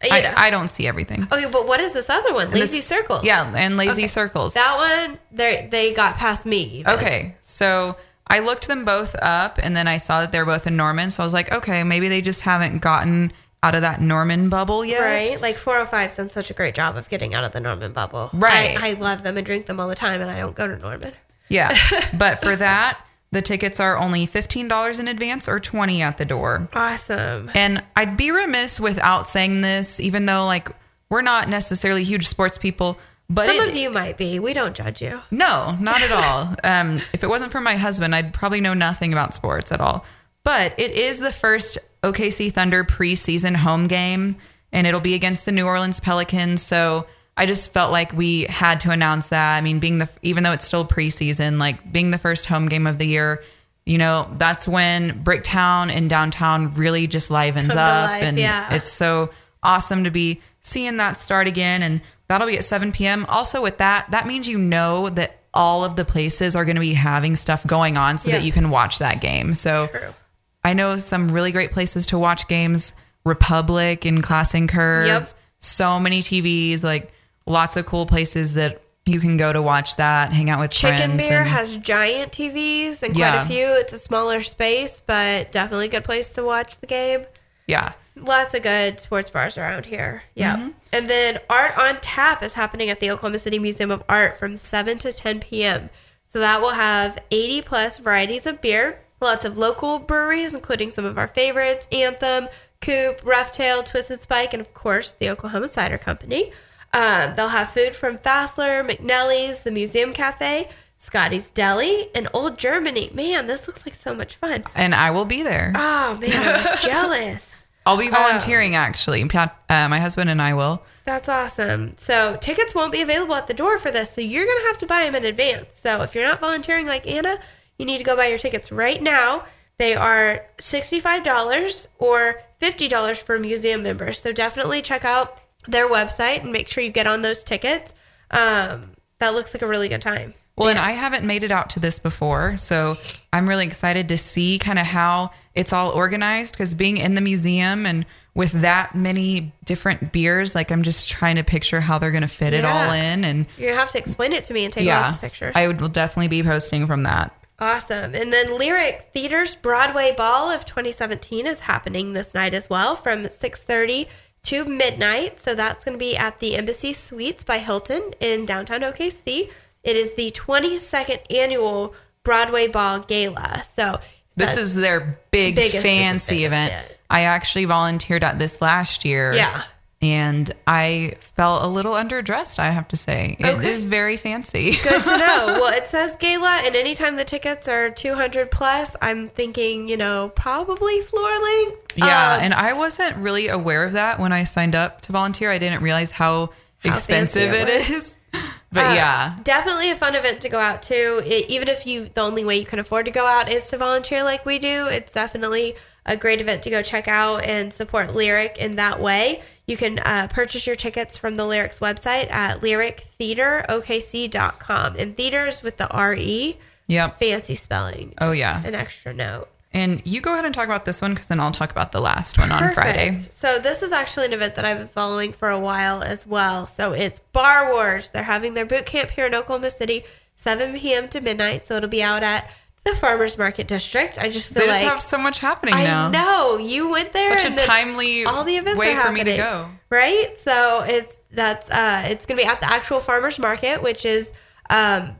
You 0.04 0.10
I, 0.12 0.20
know. 0.22 0.34
I 0.36 0.50
don't 0.50 0.68
see 0.70 0.86
everything. 0.88 1.24
Okay, 1.32 1.48
but 1.50 1.66
what 1.68 1.80
is 1.80 1.94
this 1.94 2.10
other 2.10 2.34
one? 2.34 2.52
Lazy 2.52 2.78
This- 2.80 2.86
Circles. 2.88 3.24
Yeah, 3.24 3.52
and 3.56 3.78
Lazy 3.78 4.02
Okay. 4.04 4.08
Circles. 4.08 4.54
That 4.56 4.76
one, 5.08 5.18
they 5.32 5.68
they 5.72 5.94
got 5.94 6.18
past 6.18 6.46
me. 6.46 6.63
even. 6.80 6.92
okay, 6.94 7.36
so 7.40 7.96
I 8.28 8.40
looked 8.40 8.68
them 8.68 8.84
both 8.84 9.16
up, 9.16 9.58
and 9.63 9.76
then 9.78 9.88
I 9.88 9.98
saw 9.98 10.20
that 10.22 10.32
they're 10.34 10.46
both 10.46 10.68
in 10.68 10.76
Norman. 10.76 11.10
So 11.12 11.24
I 11.24 11.26
was 11.26 11.34
like, 11.34 11.52
okay, 11.52 11.84
maybe 11.84 12.10
they 12.10 12.22
just 12.22 12.42
haven't 12.42 12.80
gotten 12.80 13.32
out 13.67 13.75
of 13.75 13.82
that 13.82 13.99
Norman 14.01 14.47
bubble 14.49 14.86
yet. 14.86 15.01
Right, 15.01 15.41
like 15.41 15.58
405's 15.58 16.15
done 16.15 16.30
such 16.30 16.49
a 16.49 16.53
great 16.53 16.73
job 16.73 16.95
of 16.95 17.10
getting 17.10 17.34
out 17.34 17.43
of 17.43 17.51
the 17.51 17.60
Norman 17.60 17.91
bubble. 17.91 18.30
Right. 18.34 18.82
I, 18.82 18.91
I 18.91 18.93
love 18.93 19.23
them 19.23 19.36
and 19.36 19.45
drink 19.45 19.65
them 19.65 19.80
all 19.80 19.89
the 19.89 19.95
time, 19.95 20.21
and 20.21 20.30
I 20.32 20.39
don't 20.39 20.56
go 20.56 20.67
to 20.67 20.77
Norman. 20.77 21.12
Yeah, 21.49 21.75
but 22.17 22.39
for 22.39 22.56
that, 22.56 22.99
the 23.32 23.41
tickets 23.41 23.80
are 23.82 23.97
only 23.97 24.25
fifteen 24.25 24.67
dollars 24.69 24.99
in 24.99 25.08
advance 25.10 25.49
or 25.49 25.60
twenty 25.60 26.01
at 26.01 26.17
the 26.17 26.25
door. 26.25 26.69
Awesome. 26.73 27.51
And 27.53 27.84
I'd 27.95 28.15
be 28.15 28.32
remiss 28.32 28.80
without 28.80 29.30
saying 29.30 29.62
this, 29.62 29.99
even 29.99 30.25
though 30.25 30.45
like 30.45 30.69
we're 31.10 31.21
not 31.21 31.49
necessarily 31.49 32.03
huge 32.03 32.27
sports 32.27 32.58
people, 32.58 32.97
but 33.30 33.49
Some 33.49 33.60
it- 33.65 33.69
of 33.69 33.75
you 33.75 33.89
might 33.89 34.17
be. 34.17 34.39
We 34.39 34.53
don't 34.53 34.75
judge 34.75 35.01
you. 35.01 35.19
No, 35.32 35.75
not 35.80 36.01
at 36.01 36.12
all. 36.12 36.56
um, 36.63 37.01
if 37.13 37.23
it 37.23 37.27
wasn't 37.27 37.51
for 37.51 37.60
my 37.62 37.75
husband, 37.75 38.15
I'd 38.15 38.34
probably 38.34 38.62
know 38.62 38.73
nothing 38.73 39.12
about 39.12 39.34
sports 39.34 39.71
at 39.73 39.82
all. 39.82 40.06
But 40.48 40.80
it 40.80 40.92
is 40.92 41.20
the 41.20 41.34
first 41.34 41.78
OKC 42.04 42.54
Thunder 42.54 42.86
preseason 42.86 43.54
home 43.54 43.88
game, 43.88 44.38
and 44.72 44.88
it'll 44.88 45.02
be 45.02 45.14
against 45.14 45.44
the 45.46 45.52
New 45.52 45.66
Orleans 45.66 46.00
Pelicans. 46.00 46.62
So 46.62 47.06
I 47.36 47.46
just 47.46 47.74
felt 47.74 47.92
like 47.92 48.14
we 48.14 48.44
had 48.44 48.80
to 48.82 48.92
announce 48.92 49.28
that. 49.28 49.58
I 49.58 49.62
mean, 49.62 49.80
being 49.80 49.98
the 49.98 50.08
even 50.22 50.46
though 50.46 50.54
it's 50.54 50.64
still 50.66 50.86
preseason, 50.86 51.60
like 51.60 51.92
being 51.92 52.12
the 52.12 52.18
first 52.18 52.46
home 52.46 52.68
game 52.70 52.88
of 52.88 52.98
the 52.98 53.06
year, 53.06 53.44
you 53.86 53.98
know, 53.98 54.34
that's 54.38 54.70
when 54.70 55.22
Bricktown 55.22 55.92
and 55.92 56.10
downtown 56.10 56.74
really 56.76 57.08
just 57.08 57.30
livens 57.30 57.74
Come 57.74 57.80
up, 57.80 58.10
life, 58.12 58.24
and 58.24 58.40
yeah. 58.40 58.74
it's 58.74 58.90
so 58.90 59.32
awesome 59.64 60.06
to 60.06 60.12
be 60.12 60.40
seeing 60.62 60.96
that 60.96 61.18
start 61.20 61.48
again 61.48 61.82
and 61.84 62.00
that'll 62.30 62.48
be 62.48 62.58
at 62.58 62.64
7 62.64 62.92
p.m 62.94 63.26
also 63.28 63.62
with 63.62 63.80
that 63.80 64.10
that 64.12 64.28
means 64.28 64.48
you 64.48 64.58
know 64.58 65.10
that 65.10 65.40
all 65.54 65.84
of 65.84 65.96
the 65.96 66.06
places 66.06 66.56
are 66.56 66.64
going 66.64 66.76
to 66.76 66.82
be 66.82 66.94
having 66.94 67.36
stuff 67.36 67.66
going 67.66 67.98
on 67.98 68.18
so 68.18 68.30
Yeah. 68.30 68.38
that 68.38 68.46
you 68.46 68.52
can 68.52 68.70
watch 68.70 69.00
that 69.00 69.20
game 69.20 69.54
so 69.54 69.88
True. 69.88 70.14
I 70.63 70.74
know 70.74 70.98
some 70.98 71.30
really 71.30 71.52
great 71.52 71.72
places 71.72 72.08
to 72.08 72.17
watch 72.20 72.48
games 72.48 72.93
republic 73.26 74.06
and 74.06 74.24
class 74.24 74.54
and 74.54 74.70
curve 74.70 75.06
Yep. 75.06 75.34
so 75.60 76.00
many 76.00 76.22
tvs 76.22 76.84
like 76.84 77.12
lots 77.46 77.76
of 77.78 77.86
cool 77.86 78.06
places 78.06 78.54
that 78.56 78.82
you 79.06 79.20
can 79.22 79.38
go 79.38 79.54
to 79.54 79.62
watch 79.62 79.96
that 79.96 80.34
hang 80.34 80.50
out 80.50 80.60
with 80.60 80.74
friends. 80.74 81.00
Chicken 81.00 81.15
Beer 81.17 81.39
and- 81.43 81.50
has 81.50 81.78
giant 81.78 82.34
TVs 82.34 83.02
and 83.04 83.15
quite 83.15 83.36
a 83.36 83.46
few. 83.46 83.65
It's 83.65 83.93
a 83.93 83.98
smaller 83.98 84.43
space, 84.43 85.02
but 85.08 85.50
definitely 85.54 85.86
a 85.86 85.89
good 85.89 86.04
place 86.04 86.34
to 86.34 86.43
watch 86.43 86.80
the 86.80 86.88
game. 86.88 87.24
yeah 87.67 87.93
Lots 88.17 88.54
of 88.54 88.63
good 88.63 89.00
sports 89.00 89.30
bars 89.30 89.58
around 89.58 89.86
here. 89.86 90.24
Yeah. 90.36 90.58
Mm-hmm. 90.58 90.70
And 90.91 91.10
then 91.10 91.39
Art 91.50 91.78
on 91.78 92.02
Tap 92.02 92.43
is 92.43 92.52
happening 92.52 92.89
at 92.89 93.00
the 93.00 93.10
Oklahoma 93.12 93.39
City 93.39 93.60
Museum 93.60 93.91
of 93.91 94.04
Art 94.10 94.38
from 94.38 94.58
7 94.58 94.98
to 94.98 95.13
10 95.13 95.39
p.m. 95.39 95.89
So 96.26 96.39
that 96.39 96.60
will 96.60 96.72
have 96.72 97.17
80 97.32 97.62
plus 97.62 98.00
varieties 98.00 98.46
of 98.46 98.60
beer, 98.60 99.00
lots 99.21 99.45
of 99.45 99.58
local 99.58 99.99
breweries, 99.99 100.53
including 100.53 100.91
some 100.91 101.06
of 101.06 101.17
our 101.17 101.27
favorites 101.27 101.88
Anthem, 101.91 102.47
Coop, 102.82 103.21
Rough 103.23 103.51
Tail, 103.51 103.84
Twisted 103.84 104.21
Spike, 104.21 104.53
and 104.53 104.62
of 104.62 104.73
course 104.73 105.12
the 105.13 105.30
Oklahoma 105.30 105.67
Cider 105.67 105.97
Company. 105.97 106.51
Um, 106.93 107.36
they'll 107.36 107.49
have 107.49 107.71
food 107.71 107.95
from 107.95 108.17
Fassler, 108.17 108.88
McNellie's, 108.88 109.62
the 109.62 109.71
Museum 109.71 110.13
Cafe, 110.13 110.69
Scotty's 110.95 111.51
Deli, 111.51 112.08
and 112.15 112.27
Old 112.34 112.58
Germany. 112.58 113.12
Man, 113.13 113.47
this 113.47 113.67
looks 113.67 113.86
like 113.86 113.93
so 113.95 114.15
much 114.15 114.36
fun. 114.38 114.63
and 114.73 114.95
i 114.95 115.12
will 115.12 115.25
be 115.25 115.43
there 115.43 115.71
Oh, 115.75 116.17
man, 116.19 116.65
I'm 116.67 116.77
jealous. 116.82 117.53
i'll 117.86 117.97
be 117.97 118.10
volunteering 118.10 118.75
actually 118.75 119.21
uh, 119.23 119.47
my 119.69 119.99
husband 119.99 120.30
and 120.30 120.41
i 120.41 120.53
will 120.53 120.84
That's 121.06 121.30
awesome. 121.30 121.95
So 121.97 122.38
tickets 122.41 122.73
won't 122.75 122.91
be 122.91 123.01
available 123.01 123.36
at 123.36 123.47
the 123.47 123.53
door 123.53 123.77
for 123.77 123.91
this, 123.91 124.12
so 124.12 124.21
you're 124.21 124.45
gonna 124.45 124.67
have 124.67 124.77
to 124.80 124.86
buy 124.86 125.03
them 125.06 125.15
in 125.15 125.25
advance. 125.25 125.75
So 125.80 126.01
if 126.01 126.13
you're 126.15 126.27
not 126.27 126.39
volunteering 126.39 126.86
like 126.88 127.06
Anna, 127.08 127.39
you 127.78 127.86
need 127.86 127.98
to 127.98 128.04
go 128.04 128.16
buy 128.16 128.28
your 128.28 128.38
tickets 128.38 128.72
right 128.72 129.02
now. 129.02 129.44
They 129.78 129.96
are 129.96 130.46
sixty-five 130.60 131.24
dollars 131.24 131.88
or 132.00 132.42
fifty 132.60 132.88
dollars 132.88 133.20
for 133.20 133.38
museum 133.38 133.84
members. 133.84 134.20
So 134.20 134.32
definitely 134.32 134.82
check 134.82 135.06
out 135.06 135.40
their 135.68 135.88
website 135.88 136.42
and 136.42 136.52
make 136.52 136.68
sure 136.68 136.84
you 136.84 136.92
get 136.92 137.08
on 137.08 137.22
those 137.22 137.44
tickets. 137.44 137.94
Um, 138.32 138.92
that 139.20 139.34
looks 139.34 139.54
like 139.54 139.62
a 139.62 139.68
really 139.68 139.90
good 139.90 140.02
time. 140.02 140.34
Well, 140.56 140.70
and 140.70 140.80
I 140.80 140.92
haven't 140.92 141.24
made 141.24 141.44
it 141.44 141.52
out 141.52 141.70
to 141.72 141.80
this 141.80 142.00
before, 142.00 142.58
so 142.58 142.98
I'm 143.32 143.48
really 143.48 143.66
excited 143.68 144.10
to 144.10 144.18
see 144.18 144.58
kind 144.58 144.80
of 144.80 144.88
how 144.88 145.30
it's 145.54 145.72
all 145.72 145.92
organized 145.92 146.54
because 146.56 146.74
being 146.74 146.98
in 146.98 147.13
the 147.13 147.22
museum 147.22 147.86
and 147.86 148.08
with 148.34 148.54
that 148.54 148.96
many 148.96 149.54
different 149.66 150.12
beers, 150.12 150.56
like 150.56 150.72
I'm 150.72 150.82
just 150.82 151.10
trying 151.10 151.36
to 151.36 151.44
picture 151.44 151.80
how 151.80 152.00
they're 152.00 152.12
going 152.12 152.22
to 152.22 152.28
fit 152.28 152.54
it 152.54 152.66
all 152.66 152.92
in. 152.92 153.24
And 153.24 153.46
gonna 153.60 153.76
have 153.76 153.92
to 153.92 154.00
explain 154.00 154.34
it 154.34 154.46
to 154.46 154.54
me 154.54 154.66
and 154.66 154.74
take 154.74 154.88
lots 154.88 155.13
of 155.13 155.22
pictures. 155.22 155.54
I 155.56 155.68
would 155.68 155.80
will 155.80 155.90
definitely 155.90 156.30
be 156.30 156.42
posting 156.42 156.88
from 156.88 157.04
that. 157.04 157.36
Awesome. 157.60 158.13
And 158.13 158.32
then 158.32 158.58
Lyric 158.58 159.10
Theater's 159.13 159.56
Broadway 159.56 160.13
Ball 160.15 160.52
of 160.52 160.65
2017 160.65 161.48
is 161.48 161.62
happening 161.62 162.13
this 162.13 162.34
night 162.36 162.54
as 162.54 162.70
well 162.70 162.96
from 162.96 163.24
6:30 163.28 164.08
to 164.43 164.63
midnight. 164.65 165.39
So 165.39 165.56
that's 165.56 165.84
going 165.84 165.96
to 165.98 166.00
be 166.00 166.15
at 166.15 166.39
the 166.39 166.56
Embassy 166.56 166.93
Suites 166.93 167.43
by 167.43 167.58
Hilton 167.58 168.13
in 168.20 168.46
downtown 168.46 168.82
OKC. 168.82 169.50
It 169.84 169.96
is 169.96 170.13
the 170.13 170.32
22nd 170.32 171.20
annual 171.32 171.96
Broadway 172.24 172.67
Ball 172.67 173.00
Gala. 173.00 173.63
So 173.63 174.00
This 174.36 174.56
is 174.56 174.76
their 174.76 175.20
big 175.32 175.58
fancy 175.58 176.46
event. 176.46 176.72
event. 176.72 176.91
I 177.10 177.22
actually 177.22 177.65
volunteered 177.65 178.24
at 178.24 178.38
this 178.38 178.62
last 178.62 179.04
year. 179.04 179.34
Yeah. 179.34 179.63
And 180.00 180.52
I 180.68 181.16
felt 181.20 181.64
a 181.64 181.68
little 181.68 181.94
underdressed, 181.94 182.60
I 182.60 182.70
have 182.70 182.88
to 182.90 182.98
say. 182.98 183.36
It 183.40 183.64
is 183.64 183.82
Okay. 183.84 183.90
very 183.90 184.18
fancy. 184.18 184.74
good 184.84 185.04
to 185.04 185.18
know. 185.18 185.46
Well, 185.60 185.74
it 185.74 185.88
says 185.88 186.16
gala, 186.20 186.62
and 186.66 186.76
anytime 186.76 187.16
the 187.16 187.26
tickets 187.26 187.68
are 187.68 187.90
200 187.90 188.52
plus, 188.52 188.96
I'm 189.02 189.28
thinking, 189.28 189.90
you 189.90 189.98
know, 189.98 190.30
probably 190.36 191.02
floor 191.02 191.32
length. 191.42 191.98
Yeah, 191.98 192.36
Um, 192.36 192.44
and 192.44 192.54
I 192.54 192.74
wasn't 192.74 193.16
really 193.18 193.48
aware 193.48 193.84
of 193.86 193.94
that 193.94 194.20
when 194.20 194.32
I 194.32 194.44
signed 194.44 194.76
up 194.76 195.02
to 195.02 195.12
volunteer. 195.12 195.50
I 195.50 195.58
didn't 195.58 195.82
realize 195.82 196.12
how, 196.12 196.48
How 196.84 196.90
expensive 196.92 197.54
it 197.54 197.68
it 197.68 197.90
is. 197.90 198.18
But 198.70 198.86
Uh, 198.88 198.94
yeah, 198.96 199.38
definitely 199.44 199.92
a 199.92 199.96
fun 199.96 200.14
event 200.14 200.42
to 200.42 200.50
go 200.50 200.60
out 200.60 200.82
to. 200.84 201.24
It, 201.26 201.50
even 201.50 201.70
if 201.70 201.88
you, 201.88 202.10
the 202.14 202.20
only 202.22 202.44
way 202.44 202.58
you 202.58 202.66
can 202.66 202.80
afford 202.80 203.06
to 203.06 203.12
go 203.12 203.26
out 203.26 203.50
is 203.50 203.70
to 203.70 203.78
volunteer 203.78 204.24
like 204.26 204.46
we 204.46 204.60
do. 204.60 204.88
It's 204.88 205.14
definitely 205.14 205.76
a 206.08 206.17
great 206.17 206.41
event 206.41 206.63
to 206.63 206.70
go 206.70 206.82
check 206.82 207.08
out 207.08 207.43
and 207.46 207.74
support 207.74 208.13
Lyric 208.15 208.58
in 208.58 208.76
that 208.78 209.00
way. 209.00 209.41
You 209.67 209.78
can 209.78 210.00
uh, 210.00 210.28
purchase 210.32 210.65
your 210.65 210.76
tickets 210.78 211.17
from 211.17 211.36
the 211.36 211.46
Lyrics 211.46 211.80
website 211.80 212.32
at 212.32 212.62
lyrictheaterokc.com. 212.62 214.96
And 214.98 215.15
theaters 215.17 215.62
with 215.63 215.78
the 215.78 215.89
R 215.89 216.15
E, 216.15 216.58
yep. 216.88 217.20
fancy 217.20 217.56
spelling. 217.56 218.13
Oh 218.20 218.32
yeah, 218.32 218.62
An 218.65 218.76
extra 218.76 219.13
note. 219.13 219.48
and 219.74 220.02
you 220.06 220.22
go 220.22 220.34
ahead 220.34 220.46
and 220.46 220.54
talk 220.56 220.65
about 220.65 220.86
this 220.86 221.02
one 221.02 221.13
because 221.13 221.28
then 221.28 221.39
I'll 221.39 221.52
talk 221.52 221.72
about 221.72 221.91
the 221.91 222.02
last 222.02 222.38
one 222.39 222.52
on 222.52 222.60
Perfect. 222.60 222.76
Friday. 222.76 223.15
So 223.20 223.60
this 223.60 223.84
is 223.84 223.91
actually 223.91 224.28
an 224.28 224.34
event 224.34 224.56
that 224.56 224.65
I've 224.65 224.78
been 224.80 224.88
following 224.88 225.34
for 225.34 225.50
a 225.50 225.60
while 225.60 226.02
as 226.02 226.26
well. 226.26 226.67
So 226.67 226.93
it's 226.93 227.20
Bar 227.20 227.74
Wars. 227.74 228.10
They're 228.10 228.24
having 228.24 228.54
their 228.54 228.65
boot 228.65 228.86
camp 228.86 229.12
here 229.12 229.26
in 229.26 229.36
Oklahoma 229.36 229.70
City, 229.70 230.04
7 230.38 230.78
p.m. 230.80 231.08
to 231.10 231.20
midnight. 231.22 231.62
So 231.63 231.76
it'll 231.76 231.89
be 231.89 232.02
out 232.04 232.24
at 232.24 232.50
the 232.88 232.95
Farmers 232.95 233.38
Market 233.38 233.67
District. 233.67 234.17
I 234.17 234.30
just 234.30 234.47
feel 234.50 234.62
They 234.63 234.67
just 234.67 234.82
like 234.82 234.89
have 234.91 235.02
so 235.02 235.17
much 235.17 235.39
happening 235.39 235.76
I 235.76 235.84
now. 235.84 236.10
know 236.10 236.58
you 236.58 236.89
went 236.89 237.13
there. 237.13 237.38
Such 237.38 237.52
a 237.52 237.56
then 237.56 237.67
timely 237.67 238.26
all 238.26 238.43
the 238.43 238.58
events 238.58 238.80
way 238.80 238.93
are 238.93 239.06
for 239.08 239.12
me 239.12 239.23
to 239.23 239.38
go. 239.38 239.69
Right. 239.89 240.38
So 240.38 240.84
it's 240.86 241.17
that's 241.32 241.69
uh 241.69 242.04
it's 242.08 242.26
gonna 242.26 242.41
be 242.41 242.47
at 242.47 242.60
the 242.60 242.71
actual 242.71 243.00
Farmers 243.00 243.39
Market, 243.39 243.82
which 243.84 244.06
is 244.06 244.32
um 244.69 245.15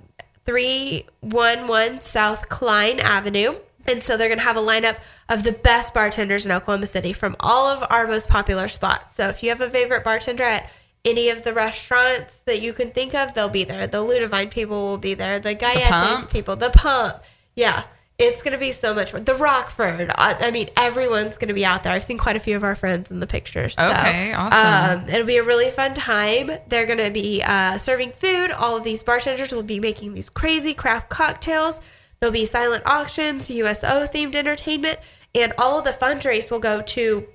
three 0.46 1.06
one 1.22 1.68
one 1.68 2.02
South 2.02 2.50
Klein 2.50 3.00
Avenue. 3.00 3.56
And 3.86 4.04
so 4.04 4.18
they're 4.18 4.28
going 4.28 4.40
to 4.40 4.44
have 4.44 4.58
a 4.58 4.62
lineup 4.62 4.98
of 5.30 5.44
the 5.44 5.54
best 5.54 5.94
bartenders 5.94 6.46
in 6.46 6.52
Oklahoma 6.52 6.88
City 6.88 7.14
from 7.14 7.38
all 7.40 7.68
of 7.68 7.86
our 7.90 8.06
most 8.06 8.28
popular 8.28 8.68
spots. 8.68 9.16
So 9.16 9.30
if 9.30 9.42
you 9.42 9.48
have 9.48 9.62
a 9.62 9.70
favorite 9.70 10.04
bartender 10.04 10.44
at 10.44 10.70
any 11.06 11.30
of 11.30 11.44
the 11.44 11.54
restaurants 11.54 12.40
that 12.40 12.62
you 12.62 12.74
can 12.74 12.92
think 12.92 13.16
of, 13.16 13.34
they'll 13.34 13.48
be 13.48 13.64
there. 13.64 13.88
The 13.88 14.04
Ludovine 14.04 14.50
people 14.50 14.88
will 14.88 14.98
be 14.98 15.14
there. 15.14 15.40
The 15.40 15.56
Galletas 15.56 15.88
Pump? 15.88 16.30
people, 16.30 16.58
the 16.58 16.70
Pump. 16.70 17.24
Yeah. 17.58 17.84
It's 18.18 18.42
going 18.42 18.54
to 18.54 18.58
be 18.60 18.72
so 18.72 18.96
much 18.96 19.12
fun. 19.12 19.26
The 19.26 19.36
Rockford. 19.36 20.10
I, 20.16 20.48
I 20.48 20.52
mean, 20.52 20.70
everyone's 20.76 21.38
going 21.38 21.50
to 21.50 21.54
be 21.54 21.66
out 21.66 21.84
there. 21.84 21.94
I've 21.94 22.04
seen 22.04 22.18
quite 22.18 22.36
a 22.36 22.40
few 22.40 22.56
of 22.56 22.64
our 22.64 22.74
friends 22.74 23.12
in 23.12 23.20
the 23.20 23.28
pictures. 23.28 23.76
So, 23.76 23.88
Okay, 23.90 24.34
awesome. 24.34 25.04
Um, 25.04 25.10
it'll 25.10 25.28
be 25.28 25.38
a 25.38 25.44
really 25.44 25.70
fun 25.70 25.94
time. 25.94 26.50
They're 26.68 26.88
going 26.88 26.98
to 26.98 27.12
be 27.12 27.44
uh, 27.46 27.78
serving 27.78 28.14
food. 28.14 28.52
All 28.52 28.76
of 28.76 28.84
these 28.84 29.04
bartenders 29.04 29.52
will 29.52 29.62
be 29.62 29.80
making 29.80 30.14
these 30.14 30.30
crazy 30.30 30.74
craft 30.74 31.10
cocktails. 31.10 31.80
There'll 32.20 32.34
be 32.34 32.48
silent 32.48 32.84
auctions, 32.88 33.52
USO 33.52 34.08
themed 34.08 34.34
entertainment, 34.34 34.98
and 35.36 35.54
all 35.60 35.78
of 35.78 35.84
the 35.84 35.92
fundraise 35.92 36.50
will 36.50 36.60
go 36.60 36.82
to 36.82 37.28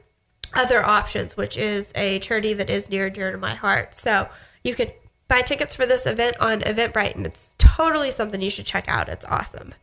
other 0.54 0.84
options, 0.84 1.36
which 1.36 1.56
is 1.56 1.92
a 1.94 2.18
charity 2.18 2.54
that 2.54 2.68
is 2.68 2.90
near 2.90 3.06
and 3.06 3.14
dear 3.14 3.30
to 3.30 3.38
my 3.38 3.54
heart. 3.54 3.94
So 3.94 4.28
you 4.64 4.74
can 4.74 4.90
buy 5.28 5.42
tickets 5.42 5.76
for 5.76 5.86
this 5.86 6.06
event 6.06 6.36
on 6.40 6.60
Eventbrite, 6.62 7.14
and 7.14 7.24
it's 7.24 7.54
totally 7.58 8.10
something 8.10 8.42
you 8.42 8.50
should 8.50 8.66
check 8.66 8.86
out. 8.88 9.08
It's 9.08 9.24
awesome. 9.26 9.74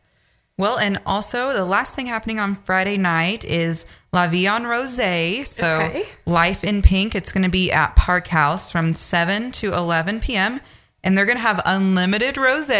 Well, 0.60 0.78
and 0.78 1.00
also 1.06 1.52
the 1.52 1.64
last 1.64 1.94
thing 1.96 2.06
happening 2.06 2.38
on 2.38 2.56
Friday 2.64 2.96
night 2.98 3.44
is 3.44 3.86
La 4.12 4.26
Vie 4.28 4.46
en 4.46 4.64
Rose. 4.66 5.48
So 5.48 5.80
Okay. 5.80 6.04
Life 6.26 6.62
in 6.64 6.82
Pink. 6.82 7.14
It's 7.14 7.32
going 7.32 7.42
to 7.44 7.48
be 7.48 7.72
at 7.72 7.96
Park 7.96 8.28
House 8.28 8.70
from 8.70 8.92
7 8.92 9.52
to 9.52 9.72
11 9.72 10.20
p.m. 10.20 10.60
And 11.02 11.16
they're 11.16 11.24
going 11.26 11.38
to 11.38 11.42
have 11.42 11.62
unlimited 11.64 12.36
rose. 12.36 12.70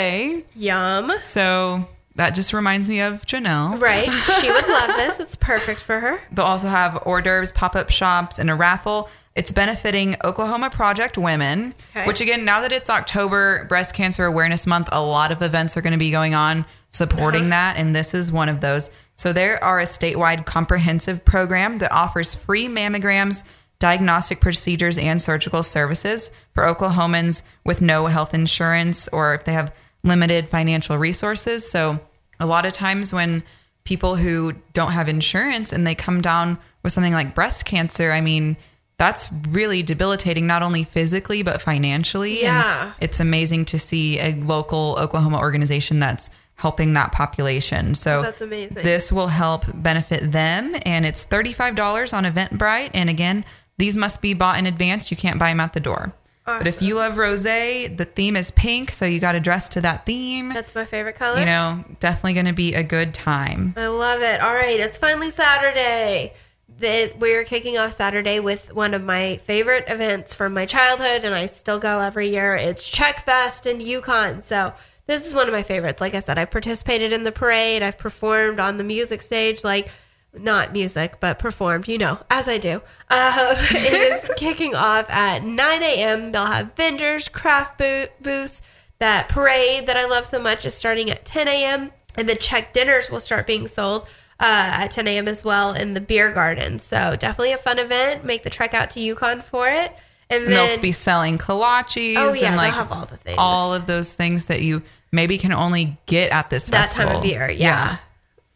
Yum. 0.55 1.12
So 1.21 1.88
that 2.16 2.35
just 2.35 2.53
reminds 2.53 2.88
me 2.90 3.01
of 3.01 3.25
Janelle. 3.25 3.81
Right. 3.81 4.09
She 4.40 4.51
would 4.51 4.69
love 4.69 4.88
this. 4.97 5.21
It's 5.21 5.37
perfect 5.37 5.81
for 5.81 5.99
her. 6.01 6.21
They'll 6.33 6.45
also 6.45 6.69
have 6.69 6.97
hors 7.07 7.23
d'oeuvres, 7.23 7.53
pop 7.53 7.75
up 7.77 7.88
shops, 7.90 8.38
and 8.38 8.51
a 8.51 8.55
raffle. 8.55 9.09
It's 9.37 9.53
benefiting 9.53 10.16
Oklahoma 10.25 10.71
Project 10.71 11.16
Women, 11.16 11.75
Okay. 11.97 12.07
which 12.07 12.21
again, 12.21 12.45
now 12.45 12.61
that 12.62 12.73
it's 12.73 12.90
October, 12.90 13.64
Breast 13.66 13.95
Cancer 13.95 14.25
Awareness 14.27 14.66
Month, 14.66 14.88
a 14.93 15.01
lot 15.01 15.31
of 15.33 15.40
events 15.40 15.77
are 15.77 15.83
going 15.83 15.93
to 15.93 15.99
be 15.99 16.11
going 16.11 16.35
on 16.35 16.64
supporting 16.90 17.42
Uh-huh. 17.42 17.50
that, 17.50 17.76
and 17.76 17.94
this 17.94 18.14
is 18.14 18.31
one 18.33 18.48
of 18.48 18.61
those. 18.61 18.90
So 19.14 19.33
there 19.33 19.62
are 19.62 19.81
a 19.81 19.85
statewide 19.85 20.44
comprehensive 20.46 21.24
program 21.24 21.79
that 21.79 21.92
offers 21.92 22.35
free 22.35 22.66
mammograms, 22.68 23.42
diagnostic 23.79 24.40
procedures, 24.40 24.98
and 24.98 25.20
surgical 25.22 25.62
services 25.62 26.31
for 26.55 26.64
Oklahomans 26.64 27.42
with 27.64 27.81
no 27.81 28.07
health 28.07 28.35
insurance 28.35 29.09
or 29.09 29.35
if 29.35 29.44
they 29.44 29.53
have 29.53 29.72
limited 30.03 30.48
financial 30.48 30.98
resources. 30.98 31.68
So 31.70 31.98
a 32.38 32.46
lot 32.46 32.66
of 32.66 32.72
times 32.72 33.12
when 33.12 33.42
people 33.85 34.16
who 34.16 34.53
don't 34.74 34.92
have 34.92 35.09
insurance 35.09 35.72
and 35.72 35.87
they 35.87 35.94
come 35.94 36.20
down 36.20 36.59
with 36.83 36.92
something 36.92 37.12
like 37.12 37.35
breast 37.35 37.64
cancer, 37.64 38.12
I 38.12 38.20
mean, 38.20 38.57
that's 38.98 39.31
really 39.48 39.83
debilitating, 39.83 40.46
not 40.46 40.62
only 40.62 40.85
physically, 40.85 41.42
but 41.42 41.62
financially. 41.62 42.38
And 42.44 42.57
Yeah. 42.57 42.92
it's 43.00 43.20
amazing 43.20 43.64
to 43.66 43.79
see 43.79 44.18
a 44.18 44.35
local 44.35 44.96
Oklahoma 44.98 45.38
organization 45.38 46.00
that's 46.00 46.29
helping 46.61 46.92
that 46.92 47.11
population. 47.12 47.94
So 47.94 48.23
That's 48.23 48.42
amazing. 48.42 48.83
This 48.83 49.11
will 49.11 49.29
help 49.29 49.64
benefit 49.75 50.31
them. 50.31 50.77
And 50.85 51.07
it's 51.07 51.27
$35 51.27 52.12
on 52.12 52.25
Eventbrite. 52.25 52.90
And 52.92 53.09
again, 53.09 53.44
these 53.79 53.96
must 53.96 54.20
be 54.20 54.35
bought 54.35 54.59
in 54.59 54.66
advance. 54.66 55.11
You 55.11 55.16
can't 55.16 55.38
buy 55.38 55.49
them 55.49 55.61
at 55.61 55.73
the 55.73 55.81
door. 55.81 56.12
But 56.44 56.66
if 56.66 56.83
you 56.83 56.96
love 56.96 57.16
rose, 57.16 57.44
the 57.44 58.09
theme 58.14 58.37
is 58.37 58.51
pink. 58.51 58.90
So 58.90 59.07
you 59.07 59.20
got 59.20 59.33
to 59.33 59.40
dress 59.40 59.68
to 59.70 59.81
that 59.83 60.05
theme 60.05 60.49
That's 60.53 60.75
my 60.75 60.85
favorite 60.85 61.14
color. 61.16 61.38
you 61.38 61.46
know, 61.46 61.85
definitely 62.01 62.35
going 62.35 62.46
to 62.46 62.53
be 62.53 62.75
a 62.75 62.83
good 62.83 63.14
time. 63.14 63.73
I 63.77 63.87
love 63.87 64.20
it. 64.20 64.40
All 64.40 64.53
right, 64.55 64.81
it's 64.81 64.99
finally 64.99 65.31
Saturday. 65.31 66.35
The, 66.81 67.12
we're 67.18 67.44
kicking 67.44 67.79
off 67.79 67.92
Saturday 67.92 68.40
with 68.40 68.75
one 68.75 68.94
of 68.94 69.03
my 69.05 69.37
favorite 69.44 69.85
events 69.88 70.35
from 70.35 70.55
my 70.55 70.66
childhood, 70.66 71.25
and 71.25 71.35
I 71.35 71.46
still 71.46 71.79
go 71.79 72.01
every 72.01 72.29
year. 72.31 72.57
It's 72.57 72.88
Czech 72.88 73.25
Fest 73.25 73.66
in 73.66 73.81
Yukon. 73.81 74.40
So 74.42 74.73
this 75.11 75.27
is 75.27 75.35
one 75.35 75.49
of 75.49 75.53
my 75.53 75.62
favorites. 75.64 76.01
Like 76.01 76.14
I 76.14 76.20
said, 76.20 76.38
I've 76.38 76.51
participated 76.53 77.12
in 77.12 77.25
the 77.25 77.33
parade. 77.33 77.83
I've 77.83 77.99
performed 77.99 78.61
on 78.61 78.77
the 78.79 78.85
music 78.85 79.23
stage, 79.23 79.64
like 79.64 79.88
not 80.33 80.73
music, 80.73 81.18
but 81.18 81.40
performed, 81.40 81.88
you 81.88 81.99
know, 81.99 82.18
as 82.31 82.49
I 82.49 82.59
do. 82.59 82.81
Uh, 83.11 83.57
it 83.70 83.92
is 83.92 84.31
kicking 84.37 84.77
off 84.77 85.11
at 85.11 85.42
9 85.42 85.83
a.m. 85.83 86.31
They'll 86.31 86.46
have 86.46 86.75
vendors, 86.75 87.29
craft 87.29 87.79
boo- 87.79 88.07
booths. 88.20 88.62
That 89.01 89.29
parade 89.29 89.87
that 89.87 89.96
I 89.96 90.05
love 90.05 90.27
so 90.27 90.40
much 90.40 90.64
is 90.64 90.75
starting 90.75 91.11
at 91.11 91.25
10 91.25 91.49
a.m. 91.49 91.90
And 92.16 92.29
the 92.29 92.35
Czech 92.37 92.73
dinners 92.73 93.11
will 93.11 93.18
start 93.20 93.46
being 93.46 93.66
sold 93.66 94.03
uh, 94.38 94.85
at 94.85 94.92
10 94.92 95.09
a.m. 95.09 95.27
as 95.27 95.42
well 95.42 95.73
in 95.73 95.94
the 95.94 96.01
beer 96.01 96.31
garden. 96.33 96.79
So 96.79 97.16
definitely 97.16 97.53
a 97.53 97.59
fun 97.59 97.79
event. 97.79 98.25
Make 98.25 98.42
the 98.44 98.51
trek 98.51 98.75
out 98.75 98.90
to 98.90 99.01
Yukon 99.01 99.40
for 99.42 99.68
it. 99.68 99.92
And, 100.29 100.44
And 100.44 100.53
then 100.53 100.66
they'll 100.68 100.81
be 100.81 100.92
selling 100.92 101.38
kolaches 101.38 102.14
Oh, 102.16 102.33
yeah, 102.33 102.49
and 102.49 102.55
they'll 102.55 102.57
like 102.57 102.75
have 102.75 102.92
all 102.92 103.07
the 103.07 103.16
things. 103.16 103.37
all 103.38 103.75
of 103.75 103.87
those 103.87 104.14
things 104.14 104.46
that 104.46 104.62
you 104.62 104.83
maybe 105.12 105.38
can 105.38 105.53
only 105.53 105.99
get 106.07 106.31
at 106.33 106.51
this 106.51 106.66
that 106.66 106.83
festival. 106.83 107.12
time 107.12 107.16
of 107.18 107.25
year. 107.25 107.51
Yeah. 107.51 107.99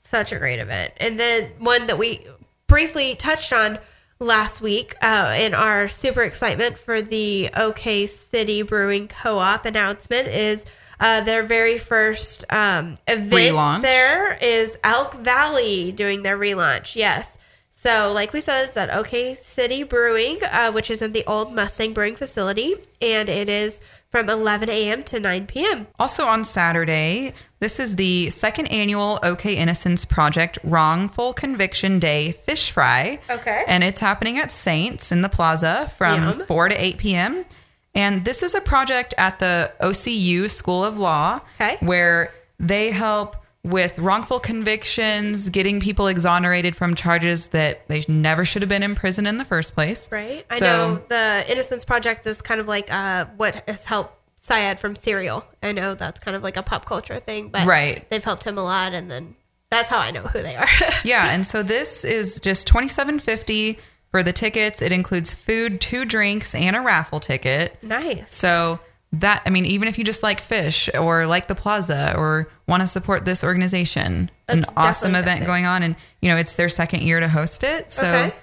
Such 0.01 0.33
a 0.33 0.39
great 0.39 0.59
event. 0.61 0.93
And 0.99 1.19
then 1.19 1.51
one 1.59 1.87
that 1.87 1.99
we 1.99 2.27
briefly 2.67 3.15
touched 3.15 3.53
on 3.53 3.79
last 4.21 4.61
week 4.61 4.95
uh, 5.03 5.37
in 5.39 5.55
our 5.55 5.89
super 5.89 6.23
excitement 6.23 6.79
for 6.79 7.03
the 7.03 7.51
OK 7.57 8.07
City 8.07 8.63
Brewing 8.63 9.09
Co 9.09 9.39
op 9.39 9.65
announcement 9.67 10.29
is. 10.29 10.65
Uh, 11.01 11.21
their 11.23 11.43
very 11.43 11.77
first 11.77 12.45
um, 12.51 12.97
event 13.09 13.33
Relaunch. 13.33 13.83
there 13.83 14.35
is 14.41 14.79
Elk 14.85 15.15
Valley 15.15 15.91
doing 15.91 16.23
their 16.23 16.39
relaunch. 16.39 16.95
Yes. 16.95 17.37
So, 17.73 18.13
like 18.13 18.33
we 18.33 18.41
said, 18.41 18.69
it's 18.69 18.77
at 18.77 18.91
OK 18.91 19.35
City 19.35 19.83
Brewing, 19.83 20.39
uh, 20.45 20.71
which 20.71 20.93
is 20.93 21.03
in 21.03 21.13
the 21.13 21.25
old 21.27 21.53
Mustang 21.53 21.95
Brewing 21.95 22.15
facility, 22.15 22.77
and 23.03 23.29
it 23.29 23.49
is 23.49 23.81
from 24.15 24.31
11 24.31 24.71
a.m. 24.71 25.03
to 25.03 25.19
9 25.19 25.45
p.m. 25.49 25.89
Also 25.99 26.25
on 26.25 26.45
Saturday, 26.45 27.33
this 27.59 27.81
is 27.81 27.97
the 27.97 28.31
second 28.31 28.69
annual 28.69 29.19
OK 29.25 29.57
Innocence 29.57 30.05
Project 30.05 30.57
Wrongful 30.63 31.33
Conviction 31.33 31.99
Day 31.99 32.31
Fish 32.31 32.71
Fry. 32.71 33.19
Okay. 33.29 33.65
And 33.67 33.83
it's 33.83 33.99
happening 33.99 34.39
at 34.39 34.53
Saints 34.53 35.11
in 35.11 35.23
the 35.23 35.29
plaza 35.29 35.91
from 35.97 36.23
Yum. 36.39 36.47
4 36.47 36.69
to 36.69 36.77
8 36.85 36.99
p.m. 36.99 37.45
And 37.93 38.25
this 38.25 38.45
is 38.45 38.55
a 38.55 38.61
project 38.61 39.15
at 39.19 39.41
the 39.41 39.73
OCU 39.81 40.49
School 40.49 40.85
of 40.85 40.97
Law 40.97 41.41
Okay. 41.61 41.77
where 41.81 42.33
they 42.61 42.93
help 42.93 43.35
with 43.65 43.99
wrongful 43.99 44.39
convictions, 44.41 45.49
getting 45.49 45.81
people 45.81 46.07
exonerated 46.07 46.77
from 46.77 46.95
charges 46.95 47.49
that 47.49 47.89
they 47.89 48.05
never 48.09 48.45
should 48.45 48.63
have 48.63 48.69
been 48.69 48.83
in 48.83 48.95
prison 48.95 49.27
in 49.27 49.39
the 49.39 49.45
first 49.45 49.75
place. 49.75 50.09
Right. 50.13 50.45
I 50.51 50.59
So- 50.59 50.67
know 50.67 51.03
the 51.09 51.45
Innocence 51.51 51.85
Project 51.85 52.27
is 52.27 52.43
kind 52.43 52.61
of 52.61 52.69
like 52.69 52.93
uh, 52.93 53.27
what 53.37 53.69
has 53.69 53.85
helped 53.85 54.21
Syed 54.37 54.79
from 54.79 54.95
Serial. 54.95 55.45
I 55.63 55.73
know 55.73 55.95
that's 55.95 56.21
kind 56.21 56.37
of 56.37 56.43
like 56.43 56.59
a 56.59 56.63
pop 56.63 56.85
culture 56.85 57.17
thing, 57.17 57.49
but 57.49 57.67
Right. 57.67 58.09
they've 58.11 58.23
helped 58.23 58.45
him 58.45 58.59
a 58.59 58.63
lot, 58.63 58.93
and 58.93 59.11
then 59.11 59.35
that's 59.71 59.89
how 59.89 59.99
I 59.99 60.11
know 60.11 60.21
who 60.23 60.43
they 60.43 60.55
are. 60.57 60.69
Yeah, 61.05 61.31
and 61.31 61.47
so 61.47 61.63
this 61.63 62.05
is 62.05 62.41
just 62.41 62.67
twenty 62.67 62.89
seven 62.89 63.19
fifty 63.19 63.79
for 64.11 64.23
the 64.23 64.33
tickets. 64.35 64.83
It 64.83 64.93
includes 64.93 65.35
food, 65.35 65.81
two 65.81 66.05
drinks, 66.05 66.55
and 66.55 66.77
a 66.77 66.81
raffle 66.83 67.21
ticket. 67.21 67.79
nice. 67.83 68.35
So 68.35 68.79
that 69.21 69.43
I 69.47 69.51
mean, 69.51 69.67
even 69.67 69.89
if 69.89 69.99
you 69.99 70.05
just 70.05 70.23
like 70.23 70.41
fish 70.41 70.89
or 70.95 71.27
like 71.27 71.49
the 71.49 71.55
plaza 71.55 72.15
or 72.17 72.49
want 72.67 72.83
to 72.83 72.87
support 72.87 73.25
this 73.25 73.43
organization, 73.45 74.31
an 74.49 74.65
awesome 74.77 75.15
event 75.15 75.47
going 75.47 75.67
on, 75.67 75.83
and 75.83 75.97
you 76.21 76.29
know 76.29 76.37
it's 76.37 76.57
their 76.57 76.69
second 76.69 77.03
year 77.03 77.21
to 77.21 77.29
host 77.29 77.65
it. 77.65 77.91
So 77.91 78.07
Okay. 78.07 78.35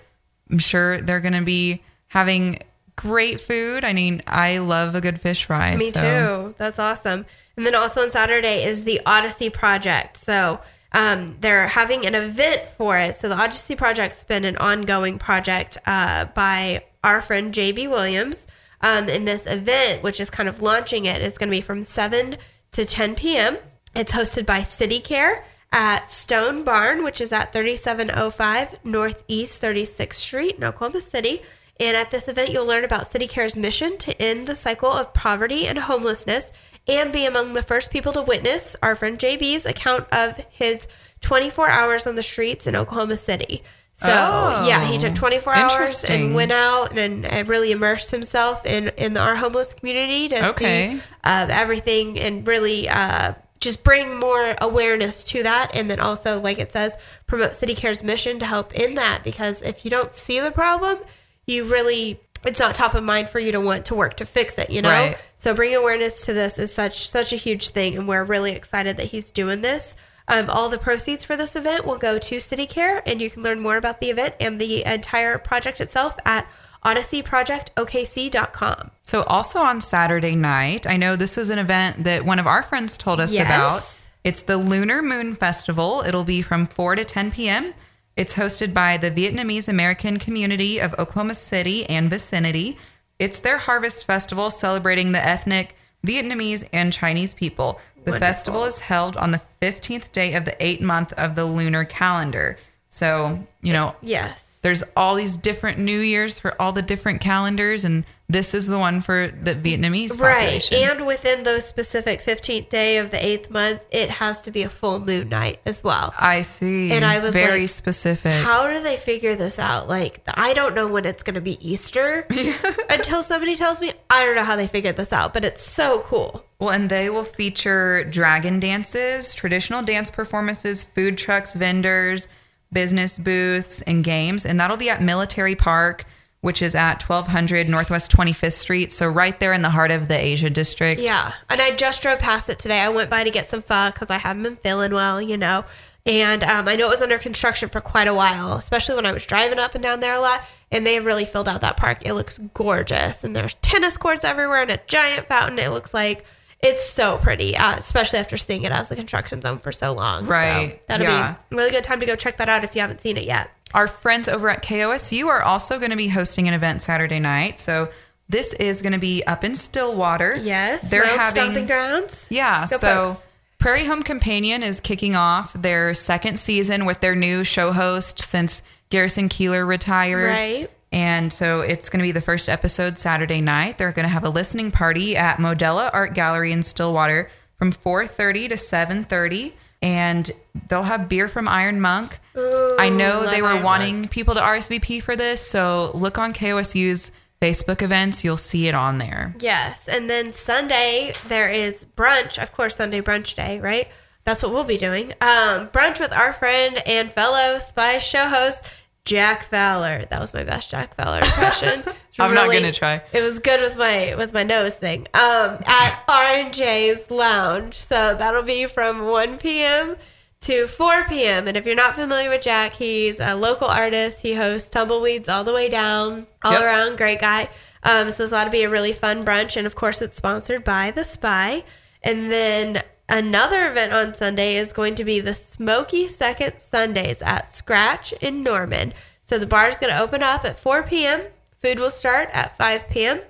I'm 0.51 0.60
sure 0.60 0.99
they're 1.01 1.19
going 1.21 1.34
to 1.34 1.41
be 1.41 1.81
having 2.07 2.60
great 2.97 3.39
food. 3.39 3.84
I 3.86 3.93
mean, 3.93 4.21
I 4.27 4.57
love 4.60 4.95
a 4.95 5.01
good 5.01 5.19
fish 5.19 5.45
fry. 5.45 5.75
Me 5.77 5.91
so- 5.91 6.01
too. 6.49 6.55
That's 6.57 6.77
awesome. 6.79 7.25
And 7.57 7.65
then 7.65 7.75
also 7.75 8.01
on 8.01 8.12
Saturday 8.12 8.63
is 8.63 8.84
the 8.86 9.01
Odyssey 9.05 9.49
Project. 9.49 10.17
So 10.17 10.60
um, 10.93 11.38
they're 11.41 11.67
having 11.67 12.05
an 12.05 12.15
event 12.15 12.63
for 12.77 12.97
it. 12.97 13.15
So 13.15 13.29
the 13.29 13.36
Odyssey 13.36 13.75
Project's 13.75 14.23
been 14.23 14.45
an 14.45 14.57
ongoing 14.57 15.19
project 15.19 15.77
uh, 15.86 16.25
by 16.25 16.84
our 17.03 17.21
friend 17.21 17.53
JB 17.53 17.89
Williams. 17.89 18.45
Um, 18.82 19.10
and 19.10 19.28
this 19.28 19.46
event, 19.46 20.04
which 20.04 20.20
is 20.20 20.30
kind 20.30 20.50
of 20.50 20.62
launching 20.62 21.06
it. 21.06 21.22
it, 21.22 21.24
is 21.24 21.38
going 21.38 21.50
to 21.50 21.58
be 21.58 21.62
from 21.62 21.86
7 21.86 22.38
to 22.72 22.86
10 22.86 23.15
p.m. 23.15 23.58
It's 23.96 24.13
hosted 24.13 24.46
by 24.46 24.63
City 24.63 25.00
Care 25.00 25.44
at 25.72 26.10
Stone 26.10 26.63
Barn, 26.63 27.04
which 27.04 27.22
is 27.22 27.32
at 27.32 27.54
3705 27.54 28.80
Northeast 28.84 29.62
36th 29.62 30.13
Street 30.15 30.56
in 30.56 30.63
Oklahoma 30.63 31.02
City. 31.02 31.41
And 31.80 31.98
at 31.98 32.12
this 32.12 32.28
event, 32.28 32.52
you'll 32.52 32.65
learn 32.65 32.84
about 32.84 33.08
City 33.08 33.28
Care's 33.28 33.56
mission 33.56 33.98
to 34.00 34.22
end 34.22 34.48
the 34.48 34.56
cycle 34.56 34.91
of 34.91 35.13
poverty 35.13 35.67
and 35.67 35.80
homelessness 35.80 36.52
and 36.88 37.13
be 37.13 37.26
among 37.26 37.54
the 37.54 37.63
first 37.63 37.91
people 37.91 38.13
to 38.13 38.22
witness 38.22 38.76
our 38.82 38.96
friend 38.96 39.17
JB's 39.17 39.65
account 39.65 40.06
of 40.12 40.46
his 40.50 40.88
24 41.22 41.70
hours 41.70 42.06
on 42.06 42.15
the 42.15 42.24
streets 42.24 42.67
in 42.67 42.76
Oklahoma 42.76 43.17
City. 43.17 43.63
So, 43.95 44.08
Oh, 44.10 44.65
yeah, 44.67 44.84
he 44.86 44.97
took 44.97 45.13
24 45.13 45.54
hours 45.54 46.04
and 46.04 46.34
went 46.34 46.51
out 46.51 46.97
and, 46.97 47.23
and 47.23 47.47
really 47.47 47.71
immersed 47.71 48.10
himself 48.10 48.65
in, 48.65 48.88
in 48.97 49.15
our 49.15 49.36
homeless 49.36 49.73
community 49.73 50.27
to 50.30 50.49
Okay. 50.49 50.95
see 50.95 51.04
uh, 51.23 51.47
everything 51.51 52.19
and 52.19 52.47
really 52.47 52.89
uh, 52.89 53.34
just 53.60 53.84
bring 53.84 54.19
more 54.19 54.56
awareness 54.60 55.21
to 55.25 55.43
that. 55.43 55.75
And 55.75 55.88
then 55.88 55.99
also, 55.99 56.41
like 56.41 56.58
it 56.58 56.71
says, 56.71 56.97
promote 57.27 57.54
City 57.54 57.75
Care's 57.75 58.01
mission 58.01 58.39
to 58.39 58.45
help 58.47 58.73
in 58.73 58.95
that 58.95 59.23
because 59.23 59.62
if 59.62 59.86
you 59.86 59.91
don't 59.91 60.15
see 60.15 60.39
the 60.39 60.49
problem, 60.51 60.97
you 61.45 61.65
really 61.65 62.19
it's 62.43 62.60
not 62.60 62.73
top 62.73 62.95
of 62.95 63.04
mind 63.04 63.30
for 63.30 63.38
you 63.38 63.51
to 63.51 63.60
want 63.62 63.86
to 63.86 63.93
work 63.93 64.17
to 64.17 64.25
fix 64.25 64.58
it, 64.58 64.71
you 64.71 64.82
know? 64.82 64.89
Right. 64.89 65.17
So 65.38 65.54
bringing 65.54 65.75
awareness 65.75 66.25
to 66.25 66.34
this 66.34 66.58
is 66.58 66.73
such 66.73 67.08
such 67.08 67.34
a 67.34 67.36
huge 67.36 67.67
thing 67.67 67.95
and 67.95 68.08
we're 68.08 68.23
really 68.23 68.54
excited 68.54 68.97
that 68.97 69.06
he's 69.06 69.30
doing 69.30 69.62
this. 69.62 69.95
Um, 70.32 70.50
all 70.50 70.70
the 70.70 70.78
proceeds 70.78 71.26
for 71.26 71.36
this 71.36 71.58
event 71.58 71.86
will 71.86 71.98
go 71.98 72.17
to 72.17 72.39
City 72.39 72.65
Care, 72.65 73.04
and 73.06 73.22
you 73.22 73.30
can 73.30 73.44
learn 73.44 73.60
more 73.60 73.76
about 73.76 74.00
the 74.00 74.10
event 74.10 74.36
and 74.39 74.62
the 74.62 74.86
entire 74.86 75.38
project 75.38 75.82
itself 75.82 76.17
at 76.26 76.48
odysseyprojectokc.com. 76.86 78.91
So, 79.04 79.24
also 79.24 79.60
on 79.60 79.82
Saturday 79.82 80.38
night, 80.38 80.88
I 80.88 80.96
know 80.96 81.17
this 81.17 81.38
is 81.38 81.50
an 81.50 81.60
event 81.60 82.06
that 82.06 82.24
one 82.24 82.39
of 82.39 82.48
our 82.48 82.63
friends 82.63 82.98
told 82.98 83.20
us 83.20 83.34
Yes. 83.34 83.46
about. 83.46 83.84
It's 84.24 84.44
the 84.44 84.56
Lunar 84.58 85.02
Moon 85.02 85.36
Festival. 85.36 86.02
It'll 86.08 86.24
be 86.24 86.41
from 86.41 86.65
4 86.65 86.96
to 86.96 87.04
10 87.04 87.32
p.m. 87.32 87.74
It's 88.15 88.36
hosted 88.36 88.74
by 88.74 88.96
the 88.98 89.12
Vietnamese 89.12 89.67
American 89.67 90.17
community 90.17 90.80
of 90.80 90.94
Oklahoma 90.98 91.36
City 91.36 91.86
and 91.89 92.10
vicinity. 92.10 92.78
It's 93.20 93.41
their 93.41 93.58
harvest 93.58 94.06
festival 94.06 94.50
celebrating 94.50 95.12
the 95.12 95.20
ethnic 95.26 95.76
Vietnamese 96.06 96.67
and 96.74 96.94
Chinese 96.94 97.34
people. 97.34 97.80
The 98.03 98.11
Wonderful. 98.11 98.19
festival 98.27 98.63
is 98.65 98.79
held 98.79 99.15
on 99.17 99.31
the 99.31 99.41
15th 99.61 100.11
day 100.11 100.33
of 100.33 100.45
the 100.45 100.55
eighth 100.63 100.81
month 100.81 101.13
of 101.13 101.35
the 101.35 101.45
lunar 101.45 101.85
calendar. 101.85 102.57
So, 102.89 103.45
you 103.61 103.73
know, 103.73 103.95
Yes. 104.01 104.59
there's 104.63 104.83
all 104.97 105.15
these 105.15 105.37
different 105.37 105.77
New 105.79 105.99
Years 105.99 106.39
for 106.39 106.59
all 106.61 106.71
the 106.71 106.81
different 106.81 107.21
calendars, 107.21 107.85
and 107.85 108.03
this 108.32 108.54
is 108.54 108.67
the 108.67 108.80
one 108.80 109.02
for 109.02 109.28
the 109.28 109.56
Vietnamese 109.56 110.20
Right. 110.20 110.72
And 110.72 111.06
within 111.06 111.44
those 111.44 111.65
specific 111.65 112.22
15th 112.22 112.70
day 112.70 112.98
of 112.98 113.12
the 113.12 113.24
eighth 113.24 113.50
month, 113.50 113.82
it 113.91 114.10
has 114.10 114.44
to 114.44 114.52
be 114.52 114.63
a 114.63 114.70
full 114.70 115.00
moon 115.00 115.30
night 115.30 115.60
as 115.65 115.84
well. 115.84 116.13
I 116.17 116.44
see. 116.44 116.91
And 116.91 117.04
I 117.04 117.20
was 117.20 117.34
very 117.34 117.62
like, 117.62 117.70
specific. 117.70 118.44
How 118.44 118.67
do 118.67 118.82
they 118.82 118.98
figure 118.98 119.36
this 119.36 119.60
out? 119.60 119.88
Like, 119.88 120.22
I 120.28 120.54
don't 120.54 120.76
know 120.76 120.88
when 120.88 121.06
it's 121.06 121.24
going 121.24 121.36
to 121.36 121.41
be 121.41 121.58
Easter 121.67 122.28
until 122.89 123.24
somebody 123.24 123.56
tells 123.56 123.82
me. 123.82 123.94
I 124.10 124.26
don't 124.26 124.36
know 124.36 124.44
how 124.44 124.56
they 124.56 124.67
figured 124.67 124.98
this 124.98 125.13
out, 125.13 125.34
but 125.34 125.46
it's 125.46 125.63
so 125.63 126.02
cool. 126.02 126.46
well, 126.60 126.70
and 126.70 126.89
they 126.89 127.10
will 127.10 127.24
feature 127.24 128.04
dragon 128.06 128.60
dances, 128.60 129.34
traditional 129.34 129.82
dance 129.82 130.10
performances, 130.12 130.84
food 130.84 131.17
trucks, 131.17 131.54
vendors, 131.54 132.28
business 132.72 133.20
booths, 133.20 133.82
and 133.82 134.04
games. 134.04 134.46
And 134.46 134.60
that'll 134.60 134.78
be 134.78 134.89
at 134.89 135.02
Military 135.02 135.56
Park, 135.56 136.06
which 136.41 136.62
is 136.62 136.75
at 136.75 137.01
1200 137.08 137.69
Northwest 137.69 138.12
25th 138.15 138.54
Street. 138.54 138.91
So, 138.91 139.08
right 139.08 139.39
there 139.39 139.54
in 139.54 139.62
the 139.62 139.69
heart 139.69 139.91
of 139.91 140.08
the 140.08 140.17
Asia 140.17 140.49
District. 140.49 140.99
Yeah. 140.99 141.32
And 141.49 141.62
I 141.62 141.71
just 141.75 142.01
drove 142.01 142.19
past 142.19 142.49
it 142.49 142.60
today. 142.60 142.80
I 142.80 142.89
went 142.89 143.10
by 143.10 143.23
to 143.23 143.32
get 143.32 143.47
some 143.49 143.62
pho 143.62 143.91
because 143.91 144.10
I 144.10 144.17
haven't 144.17 144.43
been 144.43 144.56
feeling 144.58 144.91
well, 144.93 145.21
you 145.21 145.38
know. 145.38 145.63
And 146.06 146.43
um, 146.43 146.67
I 146.67 146.75
know 146.75 146.88
it 146.88 146.89
was 146.89 147.01
under 147.04 147.19
construction 147.19 147.69
for 147.69 147.80
quite 147.80 148.08
a 148.08 148.13
while, 148.13 148.54
especially 148.54 148.95
when 148.95 149.06
I 149.06 149.12
was 149.12 149.23
driving 149.25 149.60
up 149.60 149.75
and 149.75 149.84
down 149.84 149.99
there 149.99 150.13
a 150.13 150.19
lot. 150.19 150.41
And 150.71 150.84
they 150.86 150.95
have 150.95 151.06
really 151.06 151.25
filled 151.25 151.47
out 151.47 151.62
that 151.62 151.77
park. 151.77 151.99
It 152.06 152.13
looks 152.13 152.39
gorgeous. 152.56 153.23
And 153.23 153.36
there's 153.36 153.54
tennis 153.56 153.97
courts 153.97 154.23
everywhere 154.25 154.62
and 154.63 154.71
a 154.71 154.80
giant 154.88 155.27
fountain. 155.27 155.60
It 155.60 155.69
looks 155.69 155.93
like 155.93 156.25
it's 156.60 156.89
so 156.89 157.17
pretty, 157.17 157.56
uh, 157.56 157.75
especially 157.77 158.17
after 158.19 158.38
seeing 158.38 158.63
it 158.63 158.71
as 158.71 158.89
a 158.89 158.95
construction 158.95 159.41
zone 159.41 159.60
for 159.60 159.71
so 159.71 159.93
long. 159.93 160.25
So 160.25 160.32
Right. 160.32 160.82
that'll 160.88 161.06
Yeah. 161.06 161.36
be 161.49 161.56
a 161.56 161.58
really 161.60 161.71
good 161.71 161.84
time 161.84 161.99
to 161.99 162.06
go 162.08 162.15
check 162.15 162.38
that 162.38 162.49
out 162.49 162.63
if 162.63 162.73
you 162.73 162.82
haven't 162.82 163.01
seen 163.01 163.17
it 163.17 163.25
yet. 163.25 163.51
Our 163.73 163.88
friends 163.88 164.27
over 164.27 164.49
at 164.49 164.63
KOSU 164.63 165.25
are 165.27 165.41
also 165.41 165.79
going 165.79 165.91
to 165.91 165.97
be 165.97 166.07
hosting 166.07 166.47
an 166.47 166.53
event 166.53 166.81
Saturday 166.81 167.19
night. 167.19 167.60
So 167.60 167.89
this 168.29 168.53
is 168.53 168.81
going 168.81 168.93
to 168.93 168.99
be 168.99 169.23
up 169.25 169.43
in 169.43 169.55
Stillwater. 169.55 170.36
Yes. 170.36 170.89
they're 170.89 171.05
having 171.05 171.43
stomping 171.43 171.67
grounds. 171.67 172.27
Yeah, 172.29 172.65
Go 172.69 172.77
so 172.77 173.03
Pokes. 173.03 173.25
Prairie 173.60 173.86
Home 173.86 174.01
Companion 174.01 174.63
is 174.63 174.79
kicking 174.79 175.15
off 175.15 175.53
their 175.53 175.93
second 175.93 176.39
season 176.39 176.86
with 176.86 176.99
their 176.99 177.15
new 177.15 177.43
show 177.43 177.71
host 177.71 178.19
since 178.19 178.63
Garrison 178.89 179.29
Keillor 179.29 179.67
retired. 179.67 180.27
Right. 180.29 180.71
And 180.91 181.31
so 181.31 181.62
it's 181.62 181.89
going 181.89 181.99
to 181.99 182.03
be 182.03 182.12
the 182.12 182.21
first 182.21 182.49
episode 182.49 182.97
Saturday 182.97 183.39
night. 183.39 183.77
They're 183.77 183.91
going 183.91 184.05
to 184.05 184.10
have 184.10 184.23
a 184.23 184.29
listening 184.29 184.71
party 184.71 185.15
at 185.15 185.38
Modella 185.38 185.89
Art 185.93 186.13
Gallery 186.13 186.51
in 186.51 186.63
Stillwater 186.63 187.29
from 187.57 187.71
4:30 187.71 188.49
to 188.49 188.55
7:30 188.55 189.53
and 189.82 190.30
they'll 190.67 190.84
have 190.84 191.10
beer 191.10 191.28
from 191.28 191.48
Iron 191.48 191.82
Monk. 191.82 192.20
I 192.36 192.89
know 192.89 193.26
they 193.26 193.41
were 193.41 193.50
Iron 193.50 193.63
wanting 193.63 194.08
people 194.08 194.36
to 194.36 194.41
RSVP 194.41 195.02
for 195.02 195.15
this, 195.15 195.46
so 195.46 195.91
look 195.94 196.17
on 196.17 196.34
KOSU's 196.34 197.12
Facebook 197.41 197.82
events, 197.82 198.24
you'll 198.24 198.38
see 198.38 198.67
it 198.67 198.76
on 198.76 199.00
there. 199.00 199.34
Yes. 199.39 199.88
And 199.88 200.08
then 200.10 200.32
Sunday, 200.32 201.12
there 201.28 201.50
is 201.50 201.86
brunch. 201.98 202.41
Of 202.41 202.52
course, 202.52 202.76
Sunday 202.76 203.02
brunch 203.02 203.36
day, 203.36 203.60
right? 203.60 203.88
That's 204.26 204.44
what 204.44 204.52
we'll 204.52 204.63
be 204.63 204.78
doing. 204.78 205.13
Um, 205.22 205.67
brunch 205.70 206.00
with 206.00 206.13
our 206.13 206.34
friend 206.34 206.82
and 206.86 207.12
fellow 207.12 207.58
Spice 207.58 208.04
show 208.04 208.28
host, 208.28 208.63
Jack 209.06 209.46
Fowler. 209.46 210.06
That 210.06 210.22
was 210.22 210.36
my 210.36 210.44
best 210.44 210.70
Jack 210.70 210.96
Fowler 210.96 211.17
impression. 211.17 211.84
It's 212.12 212.19
I'm 212.19 212.34
not 212.34 212.52
gonna 212.52 212.71
try. 212.71 213.02
It 213.13 213.21
was 213.21 213.39
good 213.39 213.62
with 213.62 213.78
my 213.78 214.15
with 214.17 214.34
my 214.34 214.43
nose 214.43 214.74
thing. 214.74 215.08
Um, 215.13 215.58
at 215.65 216.04
R&J's 216.08 217.10
Lounge. 217.10 217.76
So 217.76 218.15
that'll 218.15 218.43
be 218.43 218.65
from 218.65 219.06
1 219.06 219.38
p.m. 219.38 219.95
to 220.41 220.67
4 220.67 221.06
p.m. 221.06 221.47
And 221.47 221.56
if 221.56 221.65
you're 221.65 221.76
not 221.76 221.95
familiar 221.95 222.30
with 222.30 222.41
Jack, 222.41 222.74
he's 222.74 223.19
a 223.19 223.36
local 223.36 223.67
artist. 223.67 224.19
He 224.21 224.34
hosts 224.34 224.69
Tumbleweeds 224.69 225.30
all 225.30 225.43
the 225.43 225.54
way 225.54 225.69
down, 225.69 226.28
all 226.43 226.54
Yep. 226.54 226.62
around, 226.63 226.97
great 226.97 227.21
guy. 227.21 227.50
Um, 227.84 228.12
so 228.12 228.24
this 228.24 228.34
ought 228.34 228.43
to 228.43 228.52
be 228.52 228.63
a 228.63 228.69
really 228.69 228.93
fun 228.93 229.24
brunch. 229.26 229.56
And 229.58 229.65
of 229.65 229.76
course, 229.76 230.02
it's 230.02 230.17
sponsored 230.17 230.63
by 230.63 230.91
The 230.91 231.06
Spy. 231.06 231.63
And 232.04 232.30
then 232.32 232.84
another 233.10 233.67
event 233.69 233.93
on 233.93 234.13
Sunday 234.15 234.56
is 234.58 234.74
going 234.74 234.95
to 234.95 235.04
be 235.06 235.19
the 235.19 235.34
Smoky 235.36 236.08
Second 236.08 236.60
Sundays 236.60 237.21
at 237.21 237.52
Scratch 237.54 238.12
in 238.13 238.43
Norman. 238.43 238.93
So 239.24 239.38
the 239.39 239.47
bar 239.47 239.69
is 239.69 239.78
going 239.78 239.93
to 239.93 240.00
open 240.02 240.21
up 240.21 240.43
at 240.43 240.60
4 240.60 240.84
p.m. 240.84 241.21
Food 241.62 241.80
will 241.80 241.89
start 241.91 242.30
at 242.34 242.58
5 242.58 242.89
p.m. 242.89 243.21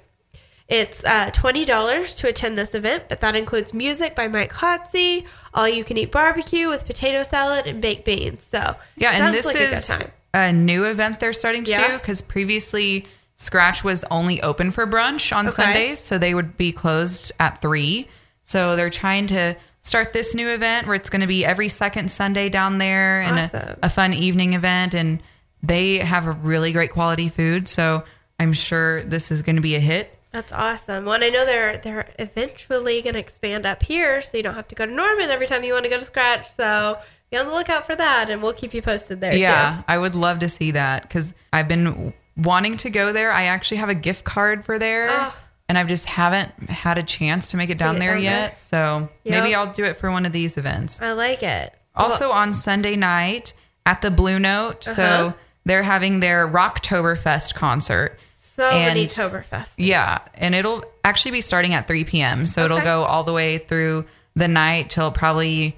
It's 0.69 1.03
uh, 1.03 1.31
$20 1.31 2.15
to 2.17 2.27
attend 2.29 2.57
this 2.57 2.73
event, 2.73 3.05
but 3.09 3.19
that 3.19 3.35
includes 3.35 3.73
music 3.73 4.15
by 4.15 4.29
Mike 4.29 4.53
Hosty, 4.53 5.25
all 5.53 5.67
you 5.67 5.83
can 5.83 5.97
eat 5.97 6.11
barbecue 6.13 6.69
with 6.69 6.85
potato 6.85 7.23
salad 7.23 7.67
and 7.67 7.81
baked 7.81 8.05
beans. 8.05 8.43
So, 8.45 8.75
Yeah, 8.95 9.11
and 9.11 9.33
this 9.33 9.45
like 9.45 9.57
a 9.57 9.73
is 9.73 9.87
time. 9.87 10.11
a, 10.33 10.53
new 10.53 10.85
event 10.85 11.19
they're 11.19 11.33
starting 11.33 11.65
to 11.65 11.71
Yeah. 11.71 11.87
do 11.89 11.97
because 11.97 12.21
previously 12.21 13.05
Scratch 13.35 13.83
was 13.83 14.05
only 14.11 14.41
open 14.41 14.71
for 14.71 14.87
brunch 14.87 15.35
on 15.35 15.47
Okay. 15.47 15.55
Sundays, 15.55 15.99
so 15.99 16.17
they 16.17 16.33
would 16.33 16.55
be 16.55 16.71
closed 16.71 17.33
at 17.39 17.59
three. 17.59 18.07
So 18.43 18.77
they're 18.77 18.89
trying 18.89 19.27
to 19.27 19.55
start 19.81 20.13
this 20.13 20.35
new 20.35 20.47
event 20.47 20.85
where 20.87 20.95
it's 20.95 21.09
going 21.09 21.21
to 21.21 21.27
be 21.27 21.43
every 21.43 21.67
second 21.67 22.09
Sunday 22.11 22.47
down 22.47 22.77
there 22.77 23.19
and 23.21 23.39
Awesome. 23.39 23.77
a, 23.81 23.87
a 23.87 23.89
fun 23.89 24.13
evening 24.13 24.53
event, 24.53 24.93
and 24.93 25.21
they 25.63 25.97
have 25.97 26.27
a 26.27 26.31
really 26.31 26.71
great 26.71 26.91
quality 26.91 27.27
food. 27.27 27.67
So 27.67 28.03
I'm 28.41 28.53
sure 28.53 29.03
this 29.03 29.31
is 29.31 29.41
going 29.41 29.55
to 29.57 29.61
be 29.61 29.75
a 29.75 29.79
hit. 29.79 30.17
That's 30.31 30.51
awesome. 30.51 31.05
Well, 31.05 31.15
and 31.15 31.23
I 31.23 31.29
know 31.29 31.45
they're 31.45 31.77
they're 31.77 32.09
eventually 32.17 33.01
going 33.01 33.13
to 33.15 33.19
expand 33.19 33.65
up 33.65 33.83
here, 33.83 34.21
so 34.21 34.37
you 34.37 34.43
don't 34.43 34.55
have 34.55 34.67
to 34.69 34.75
go 34.75 34.85
to 34.85 34.91
Norman 34.93 35.29
every 35.29 35.45
time 35.47 35.63
you 35.63 35.73
want 35.73 35.83
to 35.85 35.89
go 35.89 35.99
to 35.99 36.05
Scratch. 36.05 36.49
So 36.51 36.97
be 37.29 37.37
on 37.37 37.45
the 37.47 37.51
lookout 37.53 37.85
for 37.85 37.95
that, 37.95 38.29
and 38.29 38.41
we'll 38.41 38.53
keep 38.53 38.73
you 38.73 38.81
posted 38.81 39.19
there 39.21 39.35
Yeah, 39.35 39.77
too. 39.77 39.83
I 39.87 39.97
would 39.97 40.15
love 40.15 40.39
to 40.39 40.49
see 40.49 40.71
that 40.71 41.03
because 41.03 41.33
I've 41.53 41.67
been 41.67 42.13
wanting 42.37 42.77
to 42.77 42.89
go 42.89 43.11
there. 43.13 43.31
I 43.31 43.43
actually 43.45 43.77
have 43.77 43.89
a 43.89 43.95
gift 43.95 44.23
card 44.23 44.63
for 44.65 44.79
there, 44.79 45.07
Oh. 45.11 45.37
and 45.69 45.77
I 45.77 45.83
just 45.83 46.05
haven't 46.05 46.51
had 46.69 46.97
a 46.97 47.03
chance 47.03 47.51
to 47.51 47.57
make 47.57 47.69
it 47.69 47.77
down 47.77 47.99
there 47.99 48.13
down 48.15 48.23
yet. 48.23 48.47
there. 48.47 48.55
So 48.55 49.09
Yep. 49.25 49.43
maybe 49.43 49.53
I'll 49.53 49.71
do 49.71 49.83
it 49.83 49.97
for 49.97 50.09
one 50.11 50.25
of 50.25 50.31
these 50.31 50.57
events. 50.57 51.01
I 51.01 51.11
like 51.11 51.43
it. 51.43 51.73
Also 51.93 52.31
on 52.31 52.53
Sunday 52.53 52.95
night 52.95 53.53
at 53.85 54.01
the 54.01 54.09
Blue 54.11 54.39
Note, 54.39 54.87
Uh-huh. 54.87 54.95
so 54.95 55.33
they're 55.65 55.83
having 55.83 56.21
their 56.21 56.47
Rocktoberfest 56.47 57.53
concert. 57.53 58.17
So 58.55 58.69
many 58.71 59.01
and- 59.03 59.09
Toberfest. 59.09 59.73
Yeah, 59.77 60.19
and 60.35 60.53
it'll 60.55 60.83
actually 61.03 61.31
be 61.31 61.41
starting 61.41 61.73
at 61.73 61.87
3 61.87 62.03
p.m. 62.03 62.45
So 62.45 62.65
it'll 62.65 62.81
go 62.81 63.03
all 63.03 63.23
the 63.23 63.33
way 63.33 63.57
through 63.57 64.05
the 64.35 64.47
night 64.47 64.89
till 64.89 65.11
probably 65.11 65.77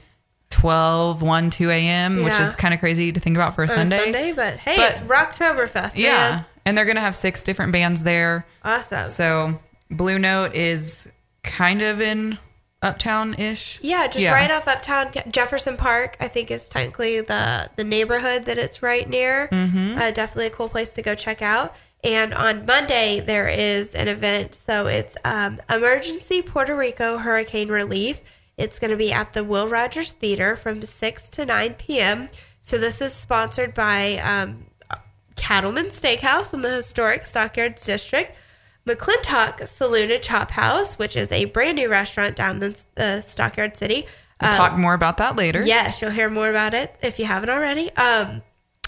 12, 0.50 1.22
1, 1.22 1.50
2 1.50 1.70
a.m., 1.70 2.24
which 2.24 2.40
is 2.40 2.56
kind 2.56 2.74
of 2.74 2.80
crazy 2.80 3.12
to 3.12 3.20
think 3.20 3.36
about 3.38 3.56
for 3.56 3.64
a 3.64 3.66
a 3.66 3.70
Sunday. 3.70 3.98
Sunday, 4.04 4.32
but 4.34 4.58
hey, 4.58 4.76
But- 4.78 4.92
it's 4.92 5.00
Rocktoberfest. 5.02 5.94
Yeah. 5.96 6.12
man. 6.12 6.46
And 6.66 6.78
they're 6.78 6.86
going 6.86 6.96
to 6.96 7.02
have 7.02 7.16
six 7.16 7.44
different 7.44 7.74
bands 7.74 8.04
there. 8.04 8.46
awesome. 8.64 9.06
So 9.06 9.60
Blue 9.92 10.18
Note 10.20 10.56
is 10.56 11.12
kind 11.44 11.82
of 11.82 12.00
in 12.02 12.38
uptown 12.82 13.34
ish. 13.36 13.80
Yeah, 13.82 14.08
just 14.08 14.20
Yeah. 14.20 14.34
right 14.34 14.50
off 14.52 14.68
Uptown 14.68 15.12
Jefferson 15.30 15.76
Park. 15.78 16.16
I 16.22 16.28
think 16.30 16.52
is 16.52 16.70
technically 16.70 17.20
the 17.22 17.70
the 17.76 17.84
neighborhood 17.84 18.46
that 18.46 18.58
it's 18.58 18.82
right 18.82 19.08
near. 19.10 19.48
Mm-hmm. 19.52 19.98
Uh, 19.98 20.12
definitely 20.12 20.48
a 20.48 20.50
cool 20.52 20.70
place 20.70 20.92
to 20.92 21.02
go 21.02 21.16
check 21.16 21.42
out. 21.42 21.76
And 22.04 22.34
on 22.34 22.66
Monday 22.66 23.22
there 23.22 23.48
is 23.48 23.96
an 23.96 24.08
event, 24.08 24.56
so 24.56 24.88
it's 24.88 25.16
um, 25.24 25.62
Emergency 25.70 26.42
Puerto 26.42 26.76
Rico 26.76 27.18
Hurricane 27.18 27.70
Relief. 27.70 28.20
It's 28.58 28.78
going 28.78 28.92
to 28.92 28.98
be 28.98 29.14
at 29.14 29.34
the 29.34 29.44
Will 29.44 29.68
Rogers 29.68 30.12
Theater 30.12 30.56
from 30.56 30.82
six 30.84 31.30
to 31.32 31.46
nine 31.46 31.76
p.m. 31.76 32.30
So 32.62 32.78
this 32.78 33.02
is 33.02 33.14
sponsored 33.14 33.74
by 33.74 34.18
um, 34.18 34.66
Cattleman 35.36 35.88
Steakhouse 35.88 36.54
in 36.54 36.62
the 36.62 36.70
historic 36.70 37.26
Stockyards 37.26 37.86
District. 37.86 38.36
McClintock 38.86 39.66
Saloon 39.66 40.12
and 40.12 40.22
Chop 40.22 40.52
House, 40.52 41.00
which 41.00 41.16
is 41.16 41.32
a 41.32 41.46
brand 41.46 41.78
new 41.78 41.90
restaurant 41.90 42.36
down 42.36 42.62
in 42.62 42.76
uh, 42.98 43.22
Stockyard 43.22 43.78
City. 43.78 44.06
We'll 44.42 44.52
Um, 44.52 44.58
talk 44.58 44.78
more 44.78 44.94
about 44.94 45.18
that 45.18 45.38
later. 45.38 45.62
Yes, 45.66 46.02
you'll 46.02 46.12
hear 46.12 46.30
more 46.30 46.50
about 46.50 46.74
it 46.74 46.94
if 47.02 47.18
you 47.18 47.24
haven't 47.24 47.50
already. 47.50 47.96
Um, 47.96 48.42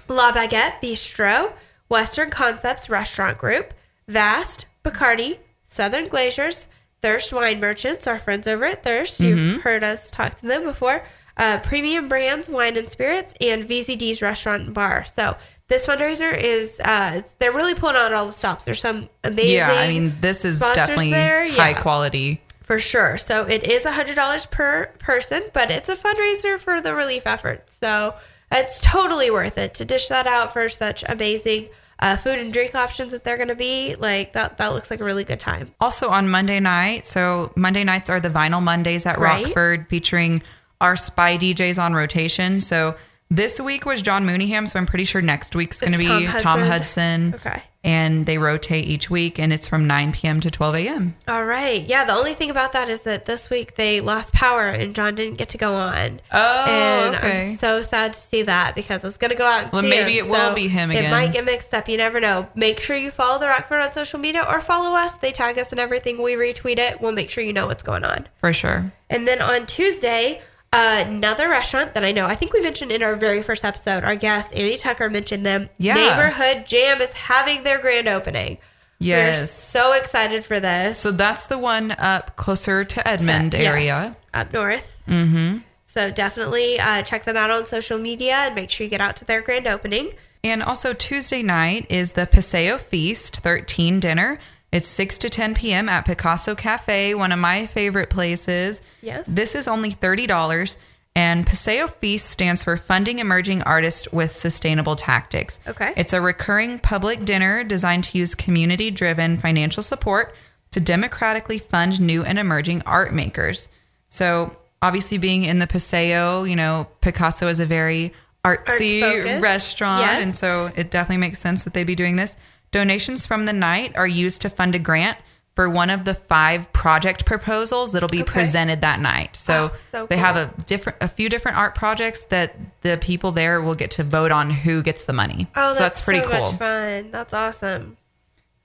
La 0.09 0.33
Baguette 0.33 0.81
Bistro, 0.81 1.53
Western 1.89 2.29
Concepts 2.29 2.89
Restaurant 2.89 3.37
Group, 3.37 3.73
Vast, 4.07 4.65
Bacardi, 4.83 5.39
Southern 5.65 6.07
Glazer's, 6.07 6.67
Thirst 7.01 7.31
Wine 7.33 7.59
Merchants, 7.59 8.07
our 8.07 8.17
friends 8.17 8.47
over 8.47 8.65
at 8.65 8.83
Thirst. 8.83 9.19
You've 9.19 9.61
heard 9.61 9.83
us 9.83 10.09
talk 10.09 10.35
to 10.35 10.45
them 10.47 10.63
before. 10.63 11.03
uh, 11.37 11.59
Premium 11.59 12.07
Brands 12.07 12.47
Wine 12.49 12.77
and 12.77 12.89
Spirits, 12.89 13.33
and 13.41 13.67
VZD's 13.67 14.21
Restaurant 14.21 14.63
and 14.63 14.73
Bar. 14.73 15.05
So 15.05 15.35
this 15.67 15.85
fundraiser 15.85 16.35
is 16.35 16.79
uh, 16.83 17.21
they're 17.39 17.51
really 17.51 17.75
pulling 17.75 17.97
out 17.97 18.13
all 18.13 18.27
the 18.27 18.33
stops. 18.33 18.63
There's 18.65 18.79
some 18.79 19.09
amazing. 19.23 19.55
Yeah, 19.55 19.71
I 19.73 19.87
mean, 19.89 20.15
this 20.21 20.45
is 20.45 20.59
definitely 20.61 21.11
there. 21.11 21.49
high 21.51 21.71
Yeah. 21.71 21.81
quality. 21.81 22.41
For 22.63 22.79
sure. 22.79 23.17
So 23.17 23.43
it 23.45 23.67
is 23.67 23.83
$100 23.83 24.49
per 24.49 24.87
person, 24.97 25.43
but 25.53 25.69
it's 25.69 25.89
a 25.89 25.95
fundraiser 25.95 26.57
for 26.57 26.79
the 26.81 26.95
relief 26.95 27.27
efforts. 27.27 27.77
So 27.79 28.15
it's 28.51 28.79
totally 28.79 29.31
worth 29.31 29.57
it 29.57 29.73
to 29.75 29.85
dish 29.85 30.07
that 30.07 30.27
out 30.27 30.53
for 30.53 30.69
such 30.69 31.03
amazing 31.07 31.69
uh, 31.99 32.17
food 32.17 32.39
and 32.39 32.51
drink 32.51 32.75
options 32.75 33.11
that 33.11 33.23
they're 33.23 33.37
going 33.37 33.49
to 33.49 33.55
be. 33.55 33.95
Like 33.95 34.33
that, 34.33 34.57
that 34.57 34.67
looks 34.73 34.91
like 34.91 34.99
a 34.99 35.03
really 35.03 35.23
good 35.23 35.39
time. 35.39 35.73
Also 35.79 36.09
on 36.09 36.29
Monday 36.29 36.59
night, 36.59 37.05
so 37.05 37.51
Monday 37.55 37.83
nights 37.83 38.09
are 38.09 38.19
the 38.19 38.29
Vinyl 38.29 38.61
Mondays 38.61 39.05
at 39.05 39.17
Right. 39.19 39.45
Rockford 39.45 39.87
featuring 39.89 40.41
our 40.81 40.95
spy 40.95 41.37
DJs 41.37 41.81
on 41.81 41.93
rotation. 41.93 42.59
So 42.59 42.95
this 43.29 43.59
week 43.59 43.85
was 43.85 44.01
John 44.01 44.25
Mooneyham, 44.25 44.67
so 44.67 44.77
I'm 44.79 44.85
pretty 44.85 45.05
sure 45.05 45.21
next 45.21 45.55
week's 45.55 45.81
going 45.81 45.93
to 45.93 45.97
be 45.99 46.05
Tom 46.05 46.23
Tom 46.39 46.59
Hudson. 46.59 47.31
Hudson. 47.31 47.33
Okay. 47.35 47.63
And 47.83 48.25
they 48.25 48.39
rotate 48.39 48.85
each 48.87 49.11
week, 49.11 49.37
and 49.37 49.53
it's 49.53 49.67
from 49.67 49.85
9 49.85 50.11
p.m. 50.13 50.39
to 50.41 50.49
12 50.49 50.75
a.m. 50.75 51.15
All 51.27 51.45
right. 51.45 51.85
Yeah. 51.85 52.03
The 52.03 52.13
only 52.13 52.33
thing 52.33 52.49
about 52.49 52.73
that 52.73 52.89
is 52.89 53.01
that 53.01 53.27
this 53.27 53.51
week 53.51 53.75
they 53.75 54.01
lost 54.01 54.33
power 54.33 54.67
and 54.69 54.95
John 54.95 55.13
didn't 55.13 55.37
get 55.37 55.49
to 55.49 55.59
go 55.59 55.71
on. 55.71 56.19
Oh, 56.31 56.65
and 56.67 57.15
okay. 57.15 57.51
I'm 57.51 57.57
so 57.57 57.83
sad 57.83 58.15
to 58.15 58.19
see 58.19 58.41
that 58.41 58.73
because 58.73 59.03
I 59.03 59.07
was 59.07 59.17
going 59.17 59.29
to 59.29 59.37
go 59.37 59.45
out 59.45 59.65
and 59.65 59.71
Well, 59.71 59.83
maybe 59.83 60.17
him. 60.17 60.25
it 60.25 60.29
will 60.29 60.35
So 60.49 60.55
be 60.55 60.67
him 60.67 60.89
It 60.89 61.11
might 61.11 61.31
get 61.31 61.45
mixed 61.45 61.75
up. 61.75 61.87
You 61.87 61.97
never 61.97 62.19
know. 62.19 62.47
Make 62.55 62.79
sure 62.79 62.95
you 62.97 63.11
follow 63.11 63.37
the 63.39 63.45
Rockford 63.47 63.81
on 63.81 63.91
social 63.91 64.19
media 64.19 64.43
or 64.49 64.61
follow 64.61 64.95
us. 64.95 65.17
They 65.17 65.31
tag 65.31 65.59
us 65.59 65.69
and 65.71 65.79
everything. 65.79 66.19
We 66.23 66.33
retweet 66.33 66.79
it. 66.79 66.99
We'll 67.01 67.11
make 67.11 67.29
sure 67.29 67.43
you 67.43 67.53
know 67.53 67.67
what's 67.67 67.83
going 67.83 68.03
on. 68.03 68.27
For 68.39 68.51
sure. 68.51 68.91
And 69.11 69.27
then 69.27 69.43
on 69.43 69.67
Tuesday, 69.67 70.41
another 70.75 71.47
restaurant 71.49 71.93
that 71.93 72.03
I 72.03 72.11
know, 72.11 72.25
I 72.25 72.35
think 72.35 72.53
we 72.53 72.61
mentioned 72.61 72.91
in 72.91 73.01
our 73.03 73.15
very 73.15 73.41
first 73.41 73.63
episode, 73.63 74.03
our 74.03 74.15
guest, 74.15 74.53
Annie 74.53 74.77
Tucker, 74.77 75.09
mentioned 75.09 75.45
them. 75.45 75.69
Yeah. 75.77 75.95
Neighborhood 75.95 76.65
Jam 76.67 77.01
is 77.01 77.13
having 77.13 77.63
their 77.63 77.77
grand 77.79 78.07
opening. 78.07 78.57
We're 78.99 79.07
Yes. 79.07 79.51
so 79.51 79.93
excited 79.93 80.45
for 80.45 80.59
this. 80.59 80.97
So 80.99 81.11
that's 81.11 81.47
the 81.47 81.57
one 81.57 81.91
up 81.91 82.35
closer 82.35 82.83
to 82.85 83.07
Edmond 83.07 83.53
Yes, 83.53 83.65
area. 83.67 84.15
up 84.33 84.53
north. 84.53 84.97
Mm-hmm. 85.07 85.57
So 85.85 86.11
definitely 86.11 86.79
uh, 86.79 87.01
check 87.03 87.23
them 87.25 87.37
out 87.37 87.49
on 87.51 87.65
social 87.65 87.97
media 87.97 88.33
and 88.35 88.55
make 88.55 88.69
sure 88.71 88.83
you 88.85 88.89
get 88.89 89.01
out 89.01 89.15
to 89.17 89.25
their 89.25 89.41
grand 89.41 89.67
opening. 89.67 90.11
And 90.43 90.61
also 90.61 90.93
Tuesday 90.93 91.41
night 91.41 91.87
is 91.89 92.13
the 92.13 92.25
Paseo 92.27 92.77
Feast 92.77 93.37
13 93.37 93.99
dinner. 93.99 94.39
It's 94.75 94.89
6 94.89 95.19
to 95.19 95.29
10 95.29 95.53
p.m. 95.53 95.87
at 95.87 96.03
Picasso 96.03 96.53
Cafe, 96.53 97.15
one 97.15 97.31
of 97.31 97.39
my 97.39 97.65
favorite 97.65 98.09
places. 98.09 98.81
Yes. 99.01 99.25
This 99.25 99.55
is 99.55 99.69
only 99.69 99.89
$30. 99.89 100.75
And 101.15 101.47
Paseo 101.47 101.87
Feast 101.87 102.29
stands 102.29 102.61
for 102.61 102.75
Funding 102.75 103.19
Emerging 103.19 103.61
Artists 103.61 104.11
with 104.11 104.35
Sustainable 104.35 104.97
Tactics. 104.97 105.61
Okay. 105.65 105.93
It's 105.95 106.11
a 106.11 106.19
recurring 106.19 106.79
public 106.79 107.23
dinner 107.23 107.63
designed 107.63 108.03
to 108.03 108.17
use 108.17 108.35
community 108.35 108.91
driven 108.91 109.37
financial 109.37 109.81
support 109.81 110.35
to 110.71 110.81
democratically 110.81 111.57
fund 111.57 112.01
new 112.01 112.25
and 112.25 112.37
emerging 112.37 112.81
art 112.81 113.13
makers. 113.13 113.69
So, 114.09 114.57
obviously, 114.81 115.17
being 115.19 115.43
in 115.43 115.59
the 115.59 115.67
Paseo, 115.67 116.43
you 116.43 116.57
know, 116.57 116.89
Picasso 116.99 117.47
is 117.47 117.61
a 117.61 117.65
very 117.65 118.11
artsy 118.43 119.41
restaurant. 119.41 120.01
Yes. 120.01 120.21
And 120.21 120.35
so 120.35 120.69
it 120.75 120.91
definitely 120.91 121.17
makes 121.17 121.39
sense 121.39 121.63
that 121.63 121.73
they'd 121.73 121.85
be 121.85 121.95
doing 121.95 122.17
this. 122.17 122.35
Donations 122.79 123.25
from 123.25 123.45
the 123.45 123.53
night 123.53 123.95
are 123.95 124.05
used 124.05 124.41
to 124.41 124.49
fund 124.49 124.75
a 124.75 124.79
grant 124.79 125.17
for 125.55 125.69
one 125.69 125.89
of 125.89 126.03
the 126.03 126.13
five 126.13 126.73
project 126.73 127.25
proposals 127.25 127.93
that'll 127.93 128.09
be 128.09 128.21
Okay. 128.23 128.29
presented 128.33 128.81
that 128.81 128.99
night. 128.99 129.37
So, 129.37 129.71
Oh, 129.73 129.77
so 129.91 130.05
they 130.07 130.17
have 130.17 130.35
a 130.35 130.53
different 130.65 130.97
a 130.99 131.07
few 131.07 131.29
different 131.29 131.57
art 131.57 131.73
projects 131.73 132.25
that 132.25 132.53
the 132.81 132.97
people 132.97 133.31
there 133.31 133.61
will 133.61 133.75
get 133.75 133.91
to 133.91 134.03
vote 134.03 134.29
on 134.29 134.49
who 134.49 134.83
gets 134.83 135.05
the 135.05 135.13
money. 135.13 135.47
Oh, 135.55 135.71
so 135.71 135.79
that's, 135.79 135.95
that's 135.95 136.03
pretty 136.03 136.19
so 136.23 136.29
cool. 136.29 136.51
much 136.51 136.59
fun. 136.59 137.11
That's 137.11 137.33
awesome. 137.33 137.95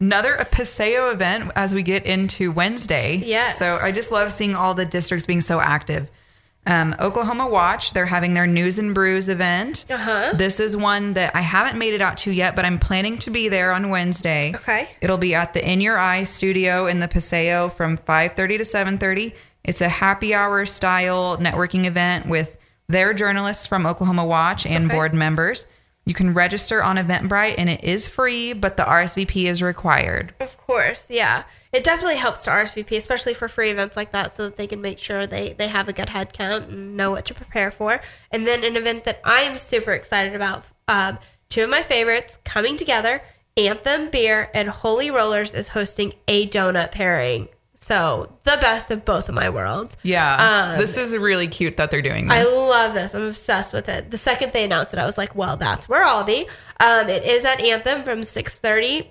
Another 0.00 0.34
a 0.34 0.44
Paseo 0.44 1.10
event 1.10 1.52
as 1.54 1.72
we 1.72 1.84
get 1.84 2.04
into 2.04 2.50
Wednesday. 2.50 3.22
Yes. 3.24 3.58
So 3.58 3.78
I 3.80 3.92
just 3.92 4.10
love 4.10 4.32
seeing 4.32 4.56
all 4.56 4.74
the 4.74 4.86
districts 4.86 5.24
being 5.24 5.40
so 5.40 5.60
active. 5.60 6.10
Um, 6.66 6.94
Oklahoma 7.00 7.48
Watch, 7.48 7.94
they're 7.94 8.06
having 8.06 8.34
their 8.34 8.46
News 8.46 8.78
and 8.78 8.94
Brews 8.94 9.28
event. 9.28 9.86
Uh-huh. 9.90 10.32
This 10.34 10.60
is 10.60 10.76
one 10.76 11.14
that 11.14 11.34
I 11.34 11.40
haven't 11.40 11.78
made 11.78 11.94
it 11.94 12.02
out 12.02 12.18
to 12.18 12.30
yet, 12.30 12.54
but 12.54 12.64
I'm 12.66 12.78
planning 12.78 13.16
to 13.18 13.30
be 13.30 13.48
there 13.48 13.72
on 13.72 13.88
Wednesday. 13.88 14.52
Okay. 14.54 14.88
It'll 15.00 15.16
be 15.18 15.34
at 15.34 15.54
the 15.54 15.66
In 15.66 15.80
Your 15.80 15.98
Eye 15.98 16.24
studio 16.24 16.86
in 16.86 16.98
the 16.98 17.08
Paseo 17.08 17.70
from 17.70 17.96
5:30 17.96 18.58
to 18.58 18.64
7:30. 18.64 19.32
It's 19.64 19.80
a 19.80 19.88
happy 19.88 20.34
hour 20.34 20.64
style 20.66 21.38
networking 21.38 21.86
event 21.86 22.26
with 22.26 22.58
their 22.88 23.14
journalists 23.14 23.66
from 23.66 23.86
Oklahoma 23.86 24.24
Watch 24.26 24.66
and 24.66 24.86
Okay. 24.86 24.94
board 24.94 25.14
members. 25.14 25.66
You 26.06 26.14
can 26.14 26.34
register 26.34 26.82
on 26.82 26.96
Eventbrite 26.96 27.54
and 27.58 27.68
it 27.68 27.84
is 27.84 28.08
free, 28.08 28.52
but 28.52 28.76
the 28.76 28.82
RSVP 28.82 29.44
is 29.44 29.62
required. 29.62 30.34
Of 30.40 30.56
course, 30.56 31.08
yeah. 31.10 31.44
It 31.72 31.84
definitely 31.84 32.16
helps 32.16 32.44
to 32.44 32.50
RSVP, 32.50 32.96
especially 32.96 33.34
for 33.34 33.48
free 33.48 33.70
events 33.70 33.96
like 33.96 34.12
that, 34.12 34.32
so 34.32 34.44
that 34.44 34.56
they 34.56 34.66
can 34.66 34.80
make 34.80 34.98
sure 34.98 35.26
they, 35.26 35.52
they 35.52 35.68
have 35.68 35.88
a 35.88 35.92
good 35.92 36.08
head 36.08 36.32
count 36.32 36.68
and 36.68 36.96
know 36.96 37.12
what 37.12 37.26
to 37.26 37.34
prepare 37.34 37.70
for. 37.70 38.00
And 38.32 38.46
then 38.46 38.64
an 38.64 38.76
event 38.76 39.04
that 39.04 39.20
I 39.24 39.42
am 39.42 39.54
super 39.54 39.92
excited 39.92 40.34
about, 40.34 40.64
um, 40.88 41.18
two 41.48 41.64
of 41.64 41.70
my 41.70 41.82
favorites 41.82 42.38
coming 42.44 42.76
together, 42.76 43.22
Anthem 43.56 44.10
Beer 44.10 44.50
and 44.54 44.68
Holy 44.68 45.10
Rollers 45.10 45.54
is 45.54 45.68
hosting 45.68 46.14
a 46.26 46.48
donut 46.48 46.92
pairing. 46.92 47.48
So 47.82 48.30
the 48.44 48.58
best 48.60 48.90
of 48.90 49.04
both 49.06 49.28
of 49.30 49.34
my 49.34 49.48
worlds. 49.48 49.96
Yeah. 50.02 50.72
Um, 50.74 50.78
this 50.78 50.96
is 50.98 51.16
really 51.16 51.48
cute 51.48 51.78
that 51.78 51.90
they're 51.90 52.02
doing 52.02 52.28
this. 52.28 52.36
I 52.46 52.56
love 52.56 52.92
this. 52.94 53.14
I'm 53.14 53.22
obsessed 53.28 53.72
with 53.72 53.88
it. 53.88 54.10
The 54.10 54.18
second 54.18 54.52
they 54.52 54.64
announced 54.64 54.92
it, 54.92 55.00
I 55.00 55.06
was 55.06 55.16
like, 55.16 55.34
well, 55.34 55.56
that's 55.56 55.88
where 55.88 56.04
I'll 56.04 56.24
be. 56.24 56.46
Um, 56.78 57.08
it 57.08 57.24
is 57.24 57.44
at 57.44 57.58
Anthem 57.60 58.02
from 58.02 58.20
6.30 58.20 59.06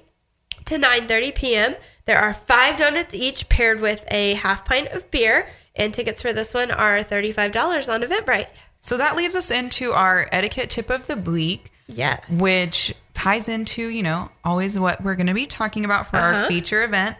to 0.65 0.75
9.30 0.77 1.35
p.m. 1.35 1.75
There 2.05 2.19
are 2.19 2.33
five 2.33 2.77
donuts 2.77 3.13
each 3.15 3.49
paired 3.49 3.81
with 3.81 4.05
a 4.11 4.35
half 4.35 4.65
pint 4.65 4.89
of 4.89 5.09
beer. 5.09 5.47
And 5.75 5.93
tickets 5.93 6.21
for 6.21 6.31
this 6.33 6.53
one 6.53 6.69
are 6.71 6.99
$35 7.03 7.91
on 7.91 8.01
Eventbrite. 8.03 8.47
so 8.81 8.97
that 8.97 9.15
leads 9.15 9.35
us 9.35 9.49
into 9.49 9.93
our 9.93 10.27
etiquette 10.31 10.69
tip 10.69 10.89
of 10.89 11.07
the 11.07 11.15
week. 11.17 11.71
Yes. 11.87 12.23
which 12.29 12.93
ties 13.15 13.49
into, 13.49 13.81
you 13.87 14.03
know, 14.03 14.29
always 14.45 14.77
what 14.77 15.01
we're 15.01 15.15
going 15.15 15.25
to 15.27 15.33
be 15.33 15.47
talking 15.47 15.85
about 15.85 16.05
for 16.07 16.17
Uh-huh. 16.17 16.41
our 16.43 16.47
feature 16.47 16.83
event. 16.83 17.15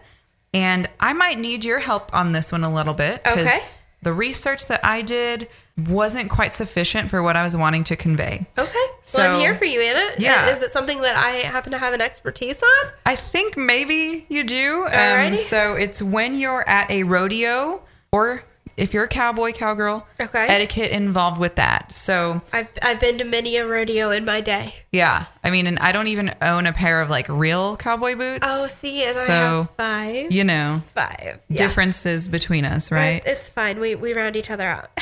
And 0.52 0.88
I 0.98 1.12
might 1.12 1.38
need 1.38 1.64
your 1.64 1.78
help 1.78 2.12
on 2.14 2.32
this 2.32 2.50
one 2.52 2.64
a 2.64 2.72
little 2.72 2.94
bit 2.94 3.22
Okay. 3.26 3.60
the 4.02 4.12
research 4.12 4.66
that 4.68 4.84
I 4.84 5.02
did 5.02 5.48
wasn't 5.86 6.28
quite 6.30 6.52
sufficient 6.52 7.08
for 7.10 7.22
what 7.22 7.36
I 7.36 7.42
was 7.44 7.54
wanting 7.56 7.84
to 7.84 7.96
convey. 7.96 8.46
Okay. 8.58 8.70
well, 8.74 8.98
So- 9.02 9.22
I'm 9.34 9.38
here 9.40 9.54
for 9.54 9.64
you, 9.64 9.80
Anna. 9.80 10.14
Yeah. 10.18 10.48
Is 10.48 10.60
it 10.62 10.72
something 10.72 11.00
that 11.02 11.16
I 11.16 11.46
happen 11.48 11.72
to 11.72 11.78
have 11.78 11.94
an 11.94 12.00
expertise 12.00 12.62
on? 12.62 12.90
I 13.06 13.14
think 13.16 13.56
maybe 13.56 14.26
you 14.28 14.42
do. 14.44 14.84
Um, 14.86 14.92
Alrighty. 14.92 15.36
so 15.38 15.74
it's 15.76 16.02
when 16.02 16.34
you're 16.34 16.68
at 16.68 16.90
a 16.90 17.04
rodeo 17.04 17.82
or 18.12 18.42
if 18.80 18.94
you're 18.94 19.04
a 19.04 19.08
cowboy, 19.08 19.52
cowgirl, 19.52 20.06
Okay. 20.20 20.46
etiquette 20.48 20.90
involved 20.90 21.38
with 21.38 21.56
that. 21.56 21.92
So 21.92 22.40
I've, 22.52 22.68
I've 22.82 22.98
been 23.00 23.18
to 23.18 23.24
many 23.24 23.56
a 23.56 23.66
rodeo 23.66 24.10
in 24.10 24.24
my 24.24 24.40
day. 24.40 24.74
yeah, 24.92 25.26
I 25.44 25.50
mean, 25.50 25.66
and 25.66 25.78
I 25.78 25.92
don't 25.92 26.06
even 26.08 26.34
own 26.42 26.66
a 26.66 26.72
pair 26.72 27.00
of 27.00 27.10
like 27.10 27.28
real 27.28 27.76
cowboy 27.76 28.16
boots. 28.16 28.46
Oh, 28.48 28.66
see, 28.66 29.02
and 29.04 29.16
I 29.16 29.20
So, 29.20 29.28
have 29.32 29.70
five. 29.76 30.32
you 30.32 30.44
know, 30.44 30.82
Five. 30.94 31.40
Yeah. 31.48 31.58
differences 31.58 32.28
between 32.28 32.64
us, 32.64 32.90
right? 32.90 33.22
It- 33.24 33.26
It's 33.26 33.48
fine. 33.48 33.78
We, 33.80 33.94
we 33.94 34.14
round 34.14 34.34
each 34.36 34.50
other 34.50 34.66
out. 34.66 34.90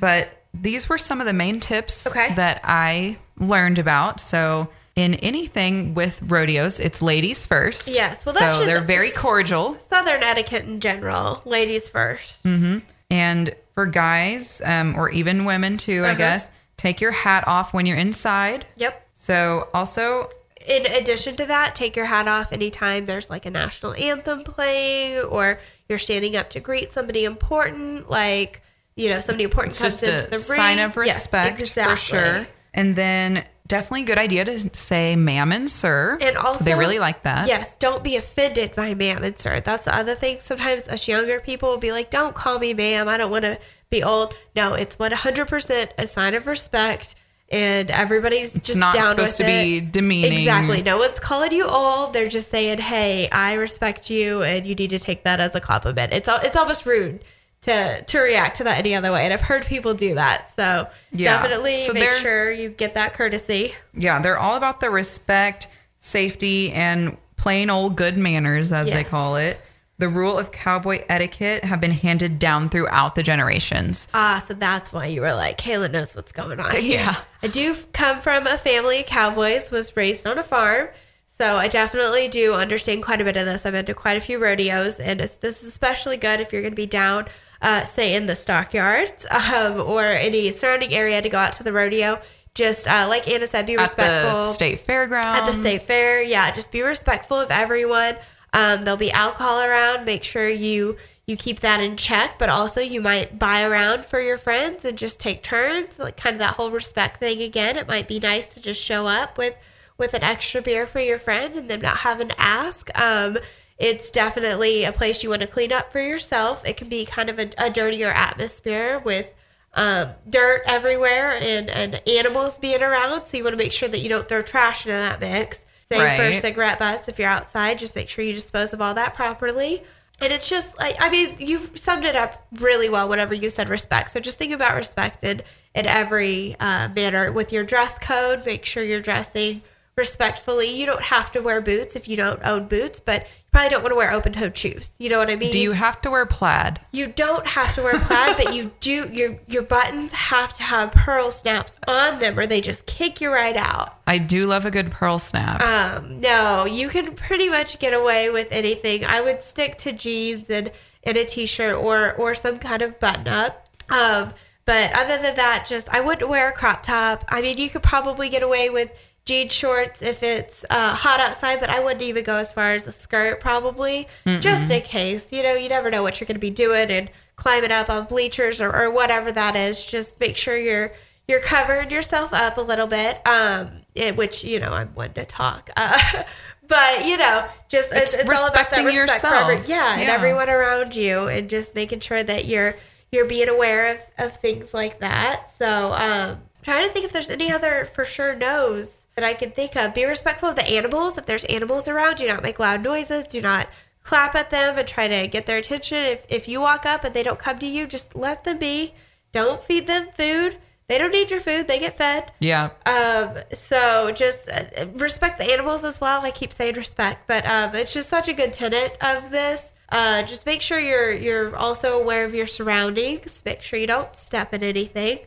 But 0.00 0.42
these 0.52 0.88
were 0.88 0.98
some 0.98 1.20
of 1.20 1.26
the 1.26 1.32
main 1.32 1.60
tips 1.60 2.06
Okay. 2.06 2.34
that 2.34 2.60
I 2.64 3.18
learned 3.38 3.78
about. 3.78 4.20
So, 4.20 4.68
in 4.98 5.14
anything 5.14 5.94
with 5.94 6.20
rodeos, 6.22 6.80
it's 6.80 7.00
ladies 7.00 7.46
first. 7.46 7.88
Yes, 7.88 8.26
well, 8.26 8.34
that's 8.34 8.56
so 8.56 8.62
just- 8.62 8.66
they're 8.66 8.80
very 8.82 9.10
cordial. 9.12 9.78
Southern 9.78 10.22
etiquette 10.24 10.64
in 10.64 10.80
general. 10.80 11.40
Ladies 11.44 11.88
1st 11.88 12.42
Mm. 12.44 12.82
And 13.10 13.54
for 13.74 13.86
guys, 13.86 14.60
um, 14.64 14.96
or 14.96 15.08
even 15.10 15.44
women 15.44 15.76
too, 15.78 16.02
I 16.04 16.08
Uh-huh. 16.08 16.18
guess, 16.18 16.50
take 16.76 17.00
your 17.00 17.12
hat 17.12 17.44
off 17.46 17.72
when 17.72 17.86
you're 17.86 17.96
inside. 17.96 18.66
Yep. 18.76 19.06
So, 19.12 19.68
also, 19.72 20.30
In 20.66 20.84
addition 20.84 21.34
to 21.36 21.46
that, 21.46 21.74
take 21.74 21.96
your 21.96 22.04
hat 22.04 22.28
off 22.28 22.52
anytime 22.52 23.06
there's 23.06 23.30
like 23.30 23.46
a 23.46 23.50
national 23.50 23.94
anthem 23.94 24.42
playing 24.44 25.20
or 25.20 25.60
you're 25.88 25.98
standing 26.00 26.36
up 26.36 26.50
to 26.50 26.60
greet 26.60 26.92
somebody 26.92 27.24
important, 27.24 28.10
like, 28.10 28.60
you 28.94 29.08
know, 29.08 29.20
somebody 29.20 29.44
important 29.44 29.72
it's 29.72 29.80
comes 29.80 30.02
into 30.02 30.26
a 30.26 30.30
the 30.30 30.36
sign 30.38 30.76
ring. 30.76 30.84
of 30.84 30.90
Yes, 30.96 31.14
respect 31.16 31.60
exactly. 31.60 31.94
for 31.94 32.00
sure. 32.02 32.46
And 32.74 32.96
then, 32.96 33.44
definitely 33.68 34.02
a 34.02 34.06
good 34.06 34.18
idea 34.18 34.44
to 34.44 34.74
say 34.74 35.14
ma'am 35.14 35.52
and 35.52 35.70
sir. 35.70 36.18
And 36.20 36.36
also, 36.36 36.58
so 36.58 36.64
they 36.64 36.74
really 36.74 36.98
like 36.98 37.22
that. 37.22 37.46
Yes, 37.46 37.76
don't 37.76 38.02
be 38.02 38.16
offended 38.16 38.74
by 38.74 38.94
ma'am 38.94 39.22
and 39.22 39.38
sir. 39.38 39.60
That's 39.60 39.84
the 39.84 39.94
other 39.94 40.14
thing. 40.14 40.38
Sometimes 40.40 40.88
us 40.88 41.06
younger 41.06 41.38
people 41.40 41.68
will 41.70 41.78
be 41.78 41.92
like, 41.92 42.10
"Don't 42.10 42.34
call 42.34 42.58
me 42.58 42.74
ma'am. 42.74 43.06
I 43.08 43.16
don't 43.16 43.30
want 43.30 43.44
to 43.44 43.58
be 43.90 44.02
old." 44.02 44.34
No, 44.56 44.74
it's 44.74 44.98
one 44.98 45.12
hundred 45.12 45.46
percent 45.48 45.92
a 45.98 46.06
sign 46.08 46.34
of 46.34 46.46
respect, 46.46 47.14
and 47.50 47.90
everybody's 47.90 48.54
just 48.54 48.78
not 48.78 48.94
down 48.94 49.10
supposed 49.10 49.38
with 49.38 49.46
to 49.46 49.52
it. 49.52 49.64
be 49.64 49.80
demeaning. 49.80 50.38
Exactly. 50.40 50.82
No 50.82 50.98
one's 50.98 51.20
calling 51.20 51.52
you 51.52 51.66
old. 51.66 52.12
They're 52.14 52.28
just 52.28 52.50
saying, 52.50 52.78
"Hey, 52.78 53.28
I 53.30 53.54
respect 53.54 54.10
you, 54.10 54.42
and 54.42 54.66
you 54.66 54.74
need 54.74 54.90
to 54.90 54.98
take 54.98 55.24
that 55.24 55.38
as 55.40 55.54
a 55.54 55.60
compliment." 55.60 56.12
It's 56.12 56.28
al- 56.28 56.40
it's 56.40 56.56
almost 56.56 56.86
rude 56.86 57.22
to 57.62 58.02
to 58.02 58.18
react 58.20 58.56
to 58.58 58.64
that 58.64 58.78
any 58.78 58.94
other 58.94 59.12
way. 59.12 59.24
And 59.24 59.32
I've 59.32 59.40
heard 59.40 59.66
people 59.66 59.94
do 59.94 60.14
that. 60.14 60.50
So 60.54 60.88
Yeah. 61.12 61.40
definitely 61.40 61.78
So 61.78 61.92
make 61.92 62.12
sure 62.12 62.50
you 62.52 62.68
get 62.70 62.94
that 62.94 63.14
courtesy. 63.14 63.74
Yeah, 63.94 64.20
they're 64.20 64.38
all 64.38 64.56
about 64.56 64.80
the 64.80 64.90
respect, 64.90 65.68
safety, 65.98 66.72
and 66.72 67.16
plain 67.36 67.70
old 67.70 67.96
good 67.96 68.16
manners, 68.16 68.72
as 68.72 68.90
they 68.90 69.04
call 69.04 69.36
it. 69.36 69.60
The 69.98 70.08
rule 70.08 70.38
of 70.38 70.52
cowboy 70.52 71.04
etiquette 71.08 71.64
have 71.64 71.80
been 71.80 71.90
handed 71.90 72.38
down 72.38 72.68
throughout 72.68 73.16
the 73.16 73.22
generations. 73.24 74.06
Ah, 74.14 74.42
so 74.46 74.54
that's 74.54 74.92
why 74.92 75.06
you 75.06 75.20
were 75.22 75.34
like, 75.34 75.58
Kayla 75.58 75.90
knows 75.90 76.14
what's 76.14 76.30
going 76.30 76.60
on. 76.60 76.72
Yeah. 76.80 77.16
I 77.42 77.48
do 77.48 77.74
come 77.92 78.20
from 78.20 78.46
a 78.46 78.56
family 78.58 79.00
of 79.00 79.06
cowboys, 79.06 79.72
was 79.72 79.96
raised 79.96 80.24
on 80.24 80.38
a 80.38 80.44
farm. 80.44 80.88
So 81.36 81.56
I 81.56 81.66
definitely 81.66 82.28
do 82.28 82.54
understand 82.54 83.02
quite 83.02 83.20
a 83.20 83.24
bit 83.24 83.36
of 83.36 83.44
this. 83.46 83.66
I've 83.66 83.72
been 83.72 83.86
to 83.86 83.94
quite 83.94 84.16
a 84.16 84.20
few 84.20 84.38
rodeos, 84.38 85.00
and 85.00 85.18
this 85.18 85.38
is 85.42 85.64
especially 85.64 86.16
good 86.16 86.38
if 86.40 86.52
you're 86.52 86.62
going 86.62 86.72
to 86.72 86.76
be 86.76 86.86
down, 86.86 87.26
uh, 87.62 87.84
say, 87.84 88.14
in 88.14 88.26
the 88.26 88.36
stockyards 88.36 89.26
um, 89.30 89.80
or 89.80 90.04
any 90.04 90.52
surrounding 90.52 90.92
area 90.92 91.20
to 91.22 91.28
go 91.28 91.38
out 91.38 91.54
to 91.54 91.62
the 91.62 91.72
rodeo. 91.72 92.20
Just 92.54 92.88
uh, 92.88 93.06
like 93.08 93.28
Anna 93.28 93.46
said, 93.46 93.66
be 93.66 93.74
At 93.74 93.80
respectful 93.80 94.44
the 94.44 94.48
state 94.48 94.80
fairgrounds. 94.80 95.40
at 95.40 95.46
the 95.46 95.54
state 95.54 95.82
fair. 95.82 96.22
Yeah, 96.22 96.52
just 96.52 96.72
be 96.72 96.82
respectful 96.82 97.38
of 97.38 97.50
everyone. 97.50 98.16
Um, 98.52 98.82
there'll 98.82 98.96
be 98.96 99.12
alcohol 99.12 99.60
around. 99.60 100.04
Make 100.04 100.24
sure 100.24 100.48
you 100.48 100.96
you 101.26 101.36
keep 101.36 101.60
that 101.60 101.80
in 101.80 101.96
check. 101.96 102.38
But 102.38 102.48
also, 102.48 102.80
you 102.80 103.00
might 103.00 103.38
buy 103.38 103.62
around 103.62 104.06
for 104.06 104.20
your 104.20 104.38
friends 104.38 104.84
and 104.84 104.98
just 104.98 105.20
take 105.20 105.42
turns, 105.44 105.98
like 105.98 106.16
kind 106.16 106.34
of 106.34 106.40
that 106.40 106.54
whole 106.54 106.70
respect 106.72 107.20
thing 107.20 107.42
again. 107.42 107.76
It 107.76 107.86
might 107.86 108.08
be 108.08 108.18
nice 108.18 108.54
to 108.54 108.60
just 108.60 108.82
show 108.82 109.06
up 109.06 109.38
with 109.38 109.54
with 109.96 110.14
an 110.14 110.22
extra 110.22 110.62
beer 110.62 110.86
for 110.86 111.00
your 111.00 111.18
friend 111.18 111.54
and 111.54 111.68
them 111.70 111.80
not 111.80 111.98
having 111.98 112.28
to 112.28 112.40
ask. 112.40 112.88
Um, 112.98 113.36
it's 113.78 114.10
definitely 114.10 114.84
a 114.84 114.92
place 114.92 115.22
you 115.22 115.30
want 115.30 115.42
to 115.42 115.48
clean 115.48 115.72
up 115.72 115.92
for 115.92 116.00
yourself. 116.00 116.66
It 116.66 116.76
can 116.76 116.88
be 116.88 117.04
kind 117.04 117.28
of 117.28 117.38
a, 117.38 117.50
a 117.58 117.70
dirtier 117.70 118.08
atmosphere 118.08 119.00
with 119.04 119.32
um, 119.74 120.10
dirt 120.28 120.62
everywhere 120.66 121.38
and, 121.40 121.70
and 121.70 122.02
animals 122.08 122.58
being 122.58 122.82
around. 122.82 123.24
So 123.24 123.36
you 123.36 123.44
want 123.44 123.54
to 123.54 123.58
make 123.58 123.72
sure 123.72 123.88
that 123.88 124.00
you 124.00 124.08
don't 124.08 124.28
throw 124.28 124.42
trash 124.42 124.84
into 124.84 124.96
that 124.96 125.20
mix. 125.20 125.64
Same 125.90 126.18
for 126.18 126.38
cigarette 126.38 126.78
butts. 126.78 127.08
If 127.08 127.18
you're 127.18 127.28
outside, 127.28 127.78
just 127.78 127.94
make 127.94 128.08
sure 128.08 128.24
you 128.24 128.32
dispose 128.34 128.72
of 128.72 128.82
all 128.82 128.94
that 128.94 129.14
properly. 129.14 129.82
And 130.20 130.32
it's 130.32 130.48
just 130.48 130.76
like, 130.78 130.96
I 130.98 131.08
mean, 131.08 131.36
you 131.38 131.70
summed 131.74 132.04
it 132.04 132.16
up 132.16 132.46
really 132.58 132.88
well 132.88 133.08
whenever 133.08 133.34
you 133.34 133.50
said 133.50 133.68
respect. 133.68 134.10
So 134.10 134.20
just 134.20 134.36
think 134.36 134.52
about 134.52 134.74
respect 134.74 135.22
in, 135.22 135.40
in 135.74 135.86
every 135.86 136.56
uh, 136.58 136.88
manner. 136.88 137.30
With 137.30 137.52
your 137.52 137.62
dress 137.62 137.98
code, 138.00 138.44
make 138.44 138.64
sure 138.64 138.82
you're 138.82 139.00
dressing 139.00 139.62
respectfully. 139.98 140.68
You 140.68 140.86
don't 140.86 141.02
have 141.02 141.30
to 141.32 141.40
wear 141.40 141.60
boots 141.60 141.96
if 141.96 142.08
you 142.08 142.16
don't 142.16 142.40
own 142.44 142.66
boots, 142.66 143.00
but 143.00 143.22
you 143.22 143.50
probably 143.52 143.68
don't 143.68 143.82
want 143.82 143.92
to 143.92 143.96
wear 143.96 144.12
open 144.12 144.32
toed 144.32 144.56
shoes. 144.56 144.90
You 144.98 145.10
know 145.10 145.18
what 145.18 145.28
I 145.28 145.36
mean? 145.36 145.50
Do 145.50 145.58
you 145.58 145.72
have 145.72 146.00
to 146.02 146.10
wear 146.10 146.24
plaid? 146.24 146.80
You 146.92 147.08
don't 147.08 147.46
have 147.46 147.74
to 147.74 147.82
wear 147.82 147.98
plaid, 148.00 148.36
but 148.36 148.54
you 148.54 148.70
do. 148.80 149.10
Your 149.12 149.38
your 149.46 149.62
buttons 149.62 150.12
have 150.12 150.54
to 150.54 150.62
have 150.62 150.92
pearl 150.92 151.30
snaps 151.30 151.76
on 151.86 152.20
them, 152.20 152.38
or 152.38 152.46
they 152.46 152.62
just 152.62 152.86
kick 152.86 153.20
you 153.20 153.30
right 153.30 153.56
out. 153.56 153.98
I 154.06 154.16
do 154.16 154.46
love 154.46 154.64
a 154.64 154.70
good 154.70 154.90
pearl 154.90 155.18
snap. 155.18 155.60
Um, 155.60 156.20
no, 156.20 156.64
you 156.64 156.88
can 156.88 157.14
pretty 157.14 157.50
much 157.50 157.78
get 157.78 157.92
away 157.92 158.30
with 158.30 158.48
anything. 158.50 159.04
I 159.04 159.20
would 159.20 159.42
stick 159.42 159.76
to 159.78 159.92
jeans 159.92 160.48
and 160.48 160.70
and 161.04 161.16
a 161.16 161.24
t-shirt 161.24 161.76
or 161.76 162.14
or 162.14 162.34
some 162.34 162.58
kind 162.58 162.80
of 162.80 162.98
button 163.00 163.28
up. 163.28 163.68
Um, 163.90 164.32
but 164.68 164.92
other 164.94 165.16
than 165.16 165.36
that, 165.36 165.64
just 165.66 165.88
I 165.88 166.00
wouldn't 166.00 166.28
wear 166.28 166.50
a 166.50 166.52
crop 166.52 166.82
top. 166.82 167.24
I 167.28 167.40
mean, 167.40 167.56
you 167.56 167.70
could 167.70 167.82
probably 167.82 168.28
get 168.28 168.42
away 168.42 168.68
with 168.68 168.90
jean 169.28 169.50
shorts 169.50 170.00
if 170.00 170.22
it's 170.22 170.64
uh, 170.70 170.94
hot 170.94 171.20
outside, 171.20 171.60
but 171.60 171.68
I 171.68 171.80
wouldn't 171.80 172.00
even 172.00 172.24
go 172.24 172.36
as 172.36 172.50
far 172.50 172.72
as 172.72 172.86
a 172.86 172.92
skirt, 172.92 173.40
probably, 173.40 174.08
just 174.40 174.70
in 174.70 174.80
case. 174.80 175.30
You 175.32 175.42
know, 175.42 175.54
you 175.54 175.68
never 175.68 175.90
know 175.90 176.02
what 176.02 176.18
you're 176.18 176.26
going 176.26 176.36
to 176.36 176.40
be 176.40 176.48
doing 176.50 176.90
and 176.90 177.10
climbing 177.36 177.70
up 177.70 177.90
on 177.90 178.06
bleachers 178.06 178.58
or, 178.58 178.74
or 178.74 178.90
whatever 178.90 179.30
that 179.30 179.54
is. 179.54 179.84
Just 179.84 180.18
make 180.18 180.38
sure 180.38 180.56
you're 180.56 180.92
you're 181.28 181.40
covering 181.40 181.90
yourself 181.90 182.32
up 182.32 182.56
a 182.56 182.62
little 182.62 182.86
bit. 182.86 183.20
Um, 183.28 183.82
it, 183.94 184.16
which 184.16 184.44
you 184.44 184.60
know 184.60 184.70
I'm 184.70 184.88
one 184.94 185.12
to 185.12 185.26
talk. 185.26 185.68
Uh, 185.76 186.22
but 186.66 187.04
you 187.04 187.18
know, 187.18 187.46
just 187.68 187.92
it's, 187.92 188.14
It's 188.14 188.24
it's 188.24 188.40
all 188.40 188.48
about 188.48 188.70
that 188.70 188.82
respecting 188.82 188.86
respect 188.86 189.20
for 189.20 189.34
every, 189.34 189.54
yourself. 189.56 189.68
yeah, 189.68 189.98
and 190.00 190.08
everyone 190.08 190.48
around 190.48 190.96
you, 190.96 191.28
and 191.28 191.50
just 191.50 191.74
making 191.74 192.00
sure 192.00 192.22
that 192.22 192.46
you're 192.46 192.76
you're 193.12 193.26
being 193.26 193.50
aware 193.50 193.88
of, 193.88 193.98
of 194.16 194.36
things 194.38 194.72
like 194.72 195.00
that. 195.00 195.50
So, 195.50 195.92
um, 195.92 196.40
trying 196.62 196.86
to 196.86 196.92
think 196.92 197.04
if 197.04 197.12
there's 197.12 197.28
any 197.28 197.52
other 197.52 197.84
for 197.84 198.06
sure 198.06 198.34
no's 198.34 198.97
that 199.18 199.26
I 199.26 199.34
can 199.34 199.50
think 199.50 199.74
of. 199.74 199.94
Be 199.94 200.04
respectful 200.04 200.50
of 200.50 200.54
the 200.54 200.68
animals. 200.68 201.18
If 201.18 201.26
there's 201.26 201.44
animals 201.46 201.88
around, 201.88 202.18
do 202.18 202.26
not 202.28 202.40
make 202.40 202.60
loud 202.60 202.84
noises. 202.84 203.26
Do 203.26 203.40
not 203.40 203.66
clap 204.04 204.36
at 204.36 204.50
them 204.50 204.78
and 204.78 204.86
try 204.86 205.08
to 205.08 205.26
get 205.26 205.44
their 205.44 205.58
attention. 205.58 205.98
If 205.98 206.24
if 206.28 206.46
you 206.46 206.60
walk 206.60 206.86
up 206.86 207.02
and 207.02 207.12
they 207.12 207.24
don't 207.24 207.38
come 207.38 207.58
to 207.58 207.66
you, 207.66 207.88
just 207.88 208.14
let 208.14 208.44
them 208.44 208.58
be. 208.58 208.94
Don't 209.32 209.60
feed 209.60 209.88
them 209.88 210.06
food. 210.16 210.58
They 210.86 210.98
don't 210.98 211.10
need 211.10 211.32
your 211.32 211.40
food. 211.40 211.66
They 211.66 211.80
get 211.80 211.98
fed. 211.98 212.30
yeah. 212.38 212.70
Um, 212.86 213.42
so 213.52 214.12
just 214.12 214.48
uh, 214.48 214.86
respect 214.94 215.38
the 215.38 215.52
animals 215.52 215.84
as 215.84 216.00
well. 216.00 216.24
I 216.24 216.30
keep 216.30 216.52
saying 216.52 216.76
respect, 216.76 217.26
but 217.26 217.44
um, 217.44 217.74
it's 217.74 217.92
just 217.92 218.08
such 218.08 218.28
a 218.28 218.32
good 218.32 218.52
tenet 218.52 218.96
of 219.00 219.32
this. 219.32 219.72
Uh, 219.90 220.22
just 220.22 220.46
make 220.46 220.62
sure 220.62 220.78
you're 220.78 221.10
you're 221.12 221.56
also 221.56 222.00
aware 222.00 222.24
of 222.24 222.34
your 222.36 222.46
surroundings. 222.46 223.42
Make 223.44 223.62
sure 223.62 223.80
you 223.80 223.88
don't 223.88 224.14
step 224.14 224.54
in 224.54 224.62
anything. 224.62 225.18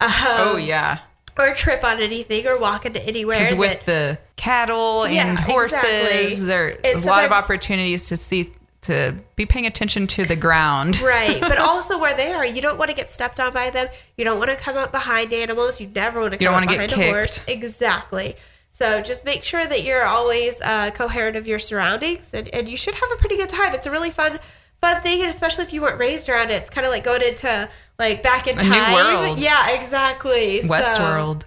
Um, 0.00 0.10
oh 0.38 0.56
yeah. 0.56 1.00
Or 1.40 1.54
trip 1.54 1.82
on 1.84 2.00
anything 2.00 2.46
or 2.46 2.58
walk 2.58 2.84
into 2.86 3.02
anywhere. 3.06 3.38
Because 3.38 3.54
with 3.56 3.84
the 3.86 4.18
cattle 4.36 5.04
and 5.04 5.14
Yeah, 5.14 5.36
horses, 5.40 5.82
exactly. 6.32 6.80
there's 6.82 7.04
a 7.04 7.06
lot 7.08 7.24
of 7.24 7.32
opportunities 7.32 8.08
to 8.08 8.16
see 8.16 8.52
to 8.82 9.14
be 9.36 9.44
paying 9.44 9.66
attention 9.66 10.06
to 10.06 10.24
the 10.24 10.36
ground. 10.36 11.00
right, 11.02 11.38
but 11.40 11.58
also 11.70 11.98
where 11.98 12.14
they 12.14 12.32
are, 12.32 12.46
you 12.46 12.62
don't 12.62 12.78
want 12.78 12.90
to 12.90 12.96
get 12.96 13.10
stepped 13.10 13.38
on 13.38 13.52
by 13.52 13.70
them. 13.70 13.88
You 14.16 14.24
don't 14.24 14.38
want 14.38 14.50
to 14.50 14.56
come 14.56 14.76
up 14.76 14.90
behind 14.90 15.32
animals. 15.32 15.80
You 15.80 15.88
never 15.94 16.20
want 16.20 16.32
to 16.32 16.40
You 16.40 16.46
come 16.46 16.54
don't 16.54 16.62
up 16.64 16.68
wanna 16.68 16.86
behind 16.88 16.90
get 16.90 16.98
a 16.98 17.12
horse. 17.12 17.38
kicked. 17.40 17.50
Exactly. 17.50 18.36
So 18.70 19.02
just 19.02 19.24
make 19.26 19.42
sure 19.44 19.66
that 19.66 19.82
you're 19.84 20.04
always 20.06 20.58
uh, 20.62 20.90
coherent 20.92 21.36
of 21.36 21.46
your 21.46 21.58
surroundings, 21.58 22.30
and, 22.32 22.48
and 22.54 22.68
you 22.68 22.76
should 22.78 22.94
have 22.94 23.10
a 23.12 23.16
pretty 23.16 23.36
good 23.36 23.48
time. 23.50 23.74
It's 23.74 23.86
a 23.86 23.90
really 23.90 24.10
fun, 24.10 24.38
fun 24.80 25.02
thing, 25.02 25.20
and 25.20 25.28
especially 25.28 25.64
if 25.64 25.72
you 25.74 25.82
weren't 25.82 25.98
raised 25.98 26.28
around 26.30 26.50
it, 26.50 26.54
it's 26.54 26.70
kind 26.70 26.86
of 26.86 26.92
like 26.92 27.04
going 27.04 27.20
into 27.22 27.68
like 28.00 28.22
back 28.24 28.48
in 28.48 28.58
A 28.58 28.62
new 28.64 28.68
time. 28.68 28.94
world. 28.94 29.38
Yeah, 29.38 29.70
exactly. 29.70 30.62
So- 30.62 30.68
Westworld. 30.68 31.42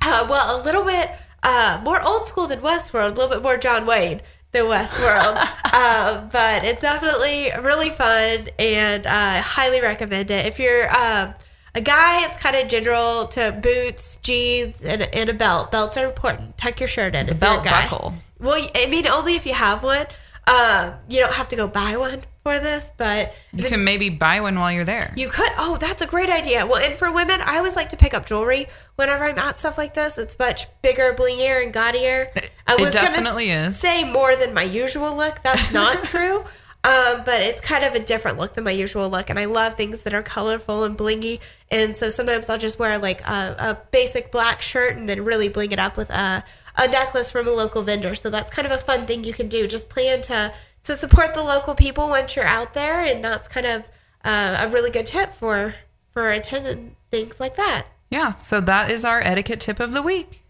uh, 0.00 0.26
well, 0.30 0.58
a 0.58 0.64
little 0.64 0.84
bit 0.84 1.10
uh, 1.42 1.80
more 1.84 2.00
old 2.02 2.26
school 2.28 2.46
than 2.46 2.60
Westworld, 2.60 3.10
a 3.10 3.14
little 3.14 3.28
bit 3.28 3.42
more 3.42 3.56
John 3.58 3.84
Wayne 3.86 4.22
than 4.52 4.64
Westworld. 4.64 5.36
um, 5.74 6.28
but 6.32 6.64
it's 6.64 6.80
definitely 6.80 7.50
really 7.60 7.90
fun 7.90 8.48
and 8.58 9.06
uh, 9.06 9.42
highly 9.42 9.80
recommend 9.82 10.30
it. 10.30 10.46
If 10.46 10.58
you're 10.58 10.88
um, 10.96 11.34
a 11.74 11.80
guy, 11.80 12.24
it's 12.26 12.38
kind 12.38 12.56
of 12.56 12.68
general 12.68 13.26
to 13.28 13.52
boots, 13.60 14.16
jeans, 14.22 14.80
and, 14.82 15.02
and 15.02 15.28
a 15.28 15.34
belt. 15.34 15.70
Belts 15.72 15.96
are 15.96 16.06
important. 16.06 16.56
Tuck 16.56 16.80
your 16.80 16.88
shirt 16.88 17.14
in. 17.14 17.28
a 17.28 17.34
belt 17.34 17.64
buckle. 17.64 18.14
Well, 18.38 18.66
I 18.74 18.86
mean, 18.86 19.06
only 19.06 19.34
if 19.34 19.44
you 19.44 19.54
have 19.54 19.82
one. 19.82 20.06
Um, 20.46 20.94
you 21.08 21.18
don't 21.18 21.32
have 21.32 21.48
to 21.48 21.56
go 21.56 21.66
buy 21.66 21.96
one 21.96 22.22
for 22.46 22.60
this, 22.60 22.92
but 22.96 23.34
You 23.52 23.64
the- 23.64 23.68
can 23.70 23.82
maybe 23.82 24.08
buy 24.08 24.40
one 24.40 24.56
while 24.56 24.70
you're 24.70 24.84
there. 24.84 25.12
you 25.16 25.28
could. 25.28 25.50
Oh, 25.58 25.78
that's 25.78 26.00
a 26.00 26.06
great 26.06 26.30
idea. 26.30 26.64
Well, 26.64 26.80
and 26.80 26.94
for 26.94 27.10
women, 27.10 27.40
I 27.44 27.56
always 27.58 27.74
like 27.74 27.88
to 27.88 27.96
pick 27.96 28.14
up 28.14 28.24
jewelry 28.24 28.68
whenever 28.94 29.24
I'm 29.24 29.36
at 29.36 29.56
stuff 29.58 29.76
like 29.76 29.94
this. 29.94 30.16
It's 30.16 30.38
much 30.38 30.68
bigger, 30.80 31.12
blingier, 31.18 31.60
and 31.64 31.72
gaudier. 31.72 32.30
I 32.68 32.76
was 32.76 32.94
gonna 32.94 33.08
definitely 33.08 33.50
is. 33.50 33.76
Say 33.76 34.04
more 34.04 34.36
than 34.36 34.54
my 34.54 34.62
usual 34.62 35.16
look. 35.16 35.42
That's 35.42 35.72
not 35.72 36.04
true. 36.14 36.44
Um, 36.84 37.22
but 37.24 37.40
it's 37.40 37.60
kind 37.62 37.84
of 37.84 37.96
a 37.96 37.98
different 37.98 38.38
look 38.38 38.54
than 38.54 38.62
my 38.62 38.70
usual 38.70 39.10
look, 39.10 39.28
and 39.28 39.40
I 39.40 39.46
love 39.46 39.74
things 39.74 40.04
that 40.04 40.14
are 40.14 40.22
colorful 40.22 40.84
and 40.84 40.96
blingy. 40.96 41.40
And 41.68 41.96
so 41.96 42.10
sometimes 42.10 42.48
I'll 42.48 42.58
just 42.58 42.78
wear 42.78 42.96
like 42.98 43.22
a, 43.26 43.56
a 43.58 43.78
basic 43.90 44.30
black 44.30 44.62
shirt 44.62 44.94
and 44.94 45.08
then 45.08 45.24
really 45.24 45.48
bling 45.48 45.72
it 45.72 45.80
up 45.80 45.96
with 45.96 46.10
a, 46.10 46.44
a 46.76 46.86
necklace 46.86 47.28
from 47.32 47.48
a 47.48 47.50
local 47.50 47.82
vendor. 47.82 48.14
So 48.14 48.30
that's 48.30 48.52
kind 48.52 48.66
of 48.66 48.70
a 48.72 48.78
fun 48.78 49.04
thing 49.04 49.24
you 49.24 49.32
can 49.32 49.48
do. 49.48 49.66
Just 49.66 49.88
plan 49.88 50.20
to 50.22 50.52
to 50.86 50.94
support 50.94 51.34
the 51.34 51.42
local 51.42 51.74
people 51.74 52.08
once 52.08 52.36
you're 52.36 52.44
out 52.44 52.74
there, 52.74 53.00
and 53.02 53.22
that's 53.22 53.48
kind 53.48 53.66
of 53.66 53.84
uh, 54.24 54.58
a 54.60 54.68
really 54.68 54.90
good 54.90 55.06
tip 55.06 55.34
for 55.34 55.74
for 56.10 56.30
attending 56.30 56.96
things 57.10 57.38
like 57.38 57.56
that. 57.56 57.86
yeah, 58.10 58.30
so 58.30 58.60
that 58.60 58.90
is 58.90 59.04
our 59.04 59.20
etiquette 59.20 59.60
tip 59.60 59.80
of 59.80 59.92
the 59.92 60.02
week. 60.02 60.42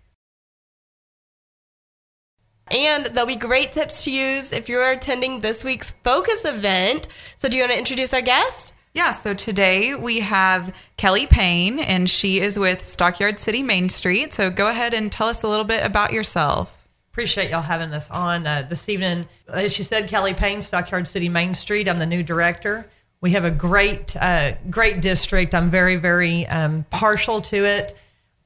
And 2.68 3.06
there'll 3.06 3.26
be 3.26 3.36
great 3.36 3.72
tips 3.72 4.04
to 4.04 4.10
use 4.10 4.52
if 4.52 4.68
you're 4.68 4.90
attending 4.90 5.40
this 5.40 5.64
week's 5.64 5.92
focus 6.02 6.44
event. 6.44 7.08
So, 7.36 7.48
do 7.48 7.56
you 7.56 7.62
want 7.62 7.72
to 7.72 7.78
introduce 7.78 8.12
our 8.12 8.22
guest? 8.22 8.72
Yeah, 8.92 9.10
so 9.10 9.34
today 9.34 9.94
we 9.94 10.20
have 10.20 10.74
Kelly 10.96 11.26
Payne, 11.26 11.78
and 11.78 12.08
she 12.08 12.40
is 12.40 12.58
with 12.58 12.84
Stockyard 12.86 13.38
City 13.38 13.62
Main 13.62 13.90
Street. 13.90 14.32
So 14.32 14.48
go 14.48 14.68
ahead 14.68 14.94
and 14.94 15.12
tell 15.12 15.28
us 15.28 15.42
a 15.42 15.48
little 15.48 15.66
bit 15.66 15.84
about 15.84 16.14
yourself. 16.14 16.85
Appreciate 17.16 17.48
y'all 17.48 17.62
having 17.62 17.94
us 17.94 18.10
on 18.10 18.46
uh, 18.46 18.66
this 18.68 18.90
evening. 18.90 19.26
As 19.48 19.72
she 19.72 19.82
said, 19.82 20.06
Kelly 20.06 20.34
Payne, 20.34 20.60
Stockyard 20.60 21.08
City 21.08 21.30
Main 21.30 21.54
Street. 21.54 21.88
I'm 21.88 21.98
the 21.98 22.04
new 22.04 22.22
director. 22.22 22.90
We 23.22 23.30
have 23.30 23.46
a 23.46 23.50
great, 23.50 24.14
uh, 24.20 24.52
great 24.68 25.00
district. 25.00 25.54
I'm 25.54 25.70
very, 25.70 25.96
very 25.96 26.46
um, 26.48 26.84
partial 26.90 27.40
to 27.40 27.64
it. 27.64 27.96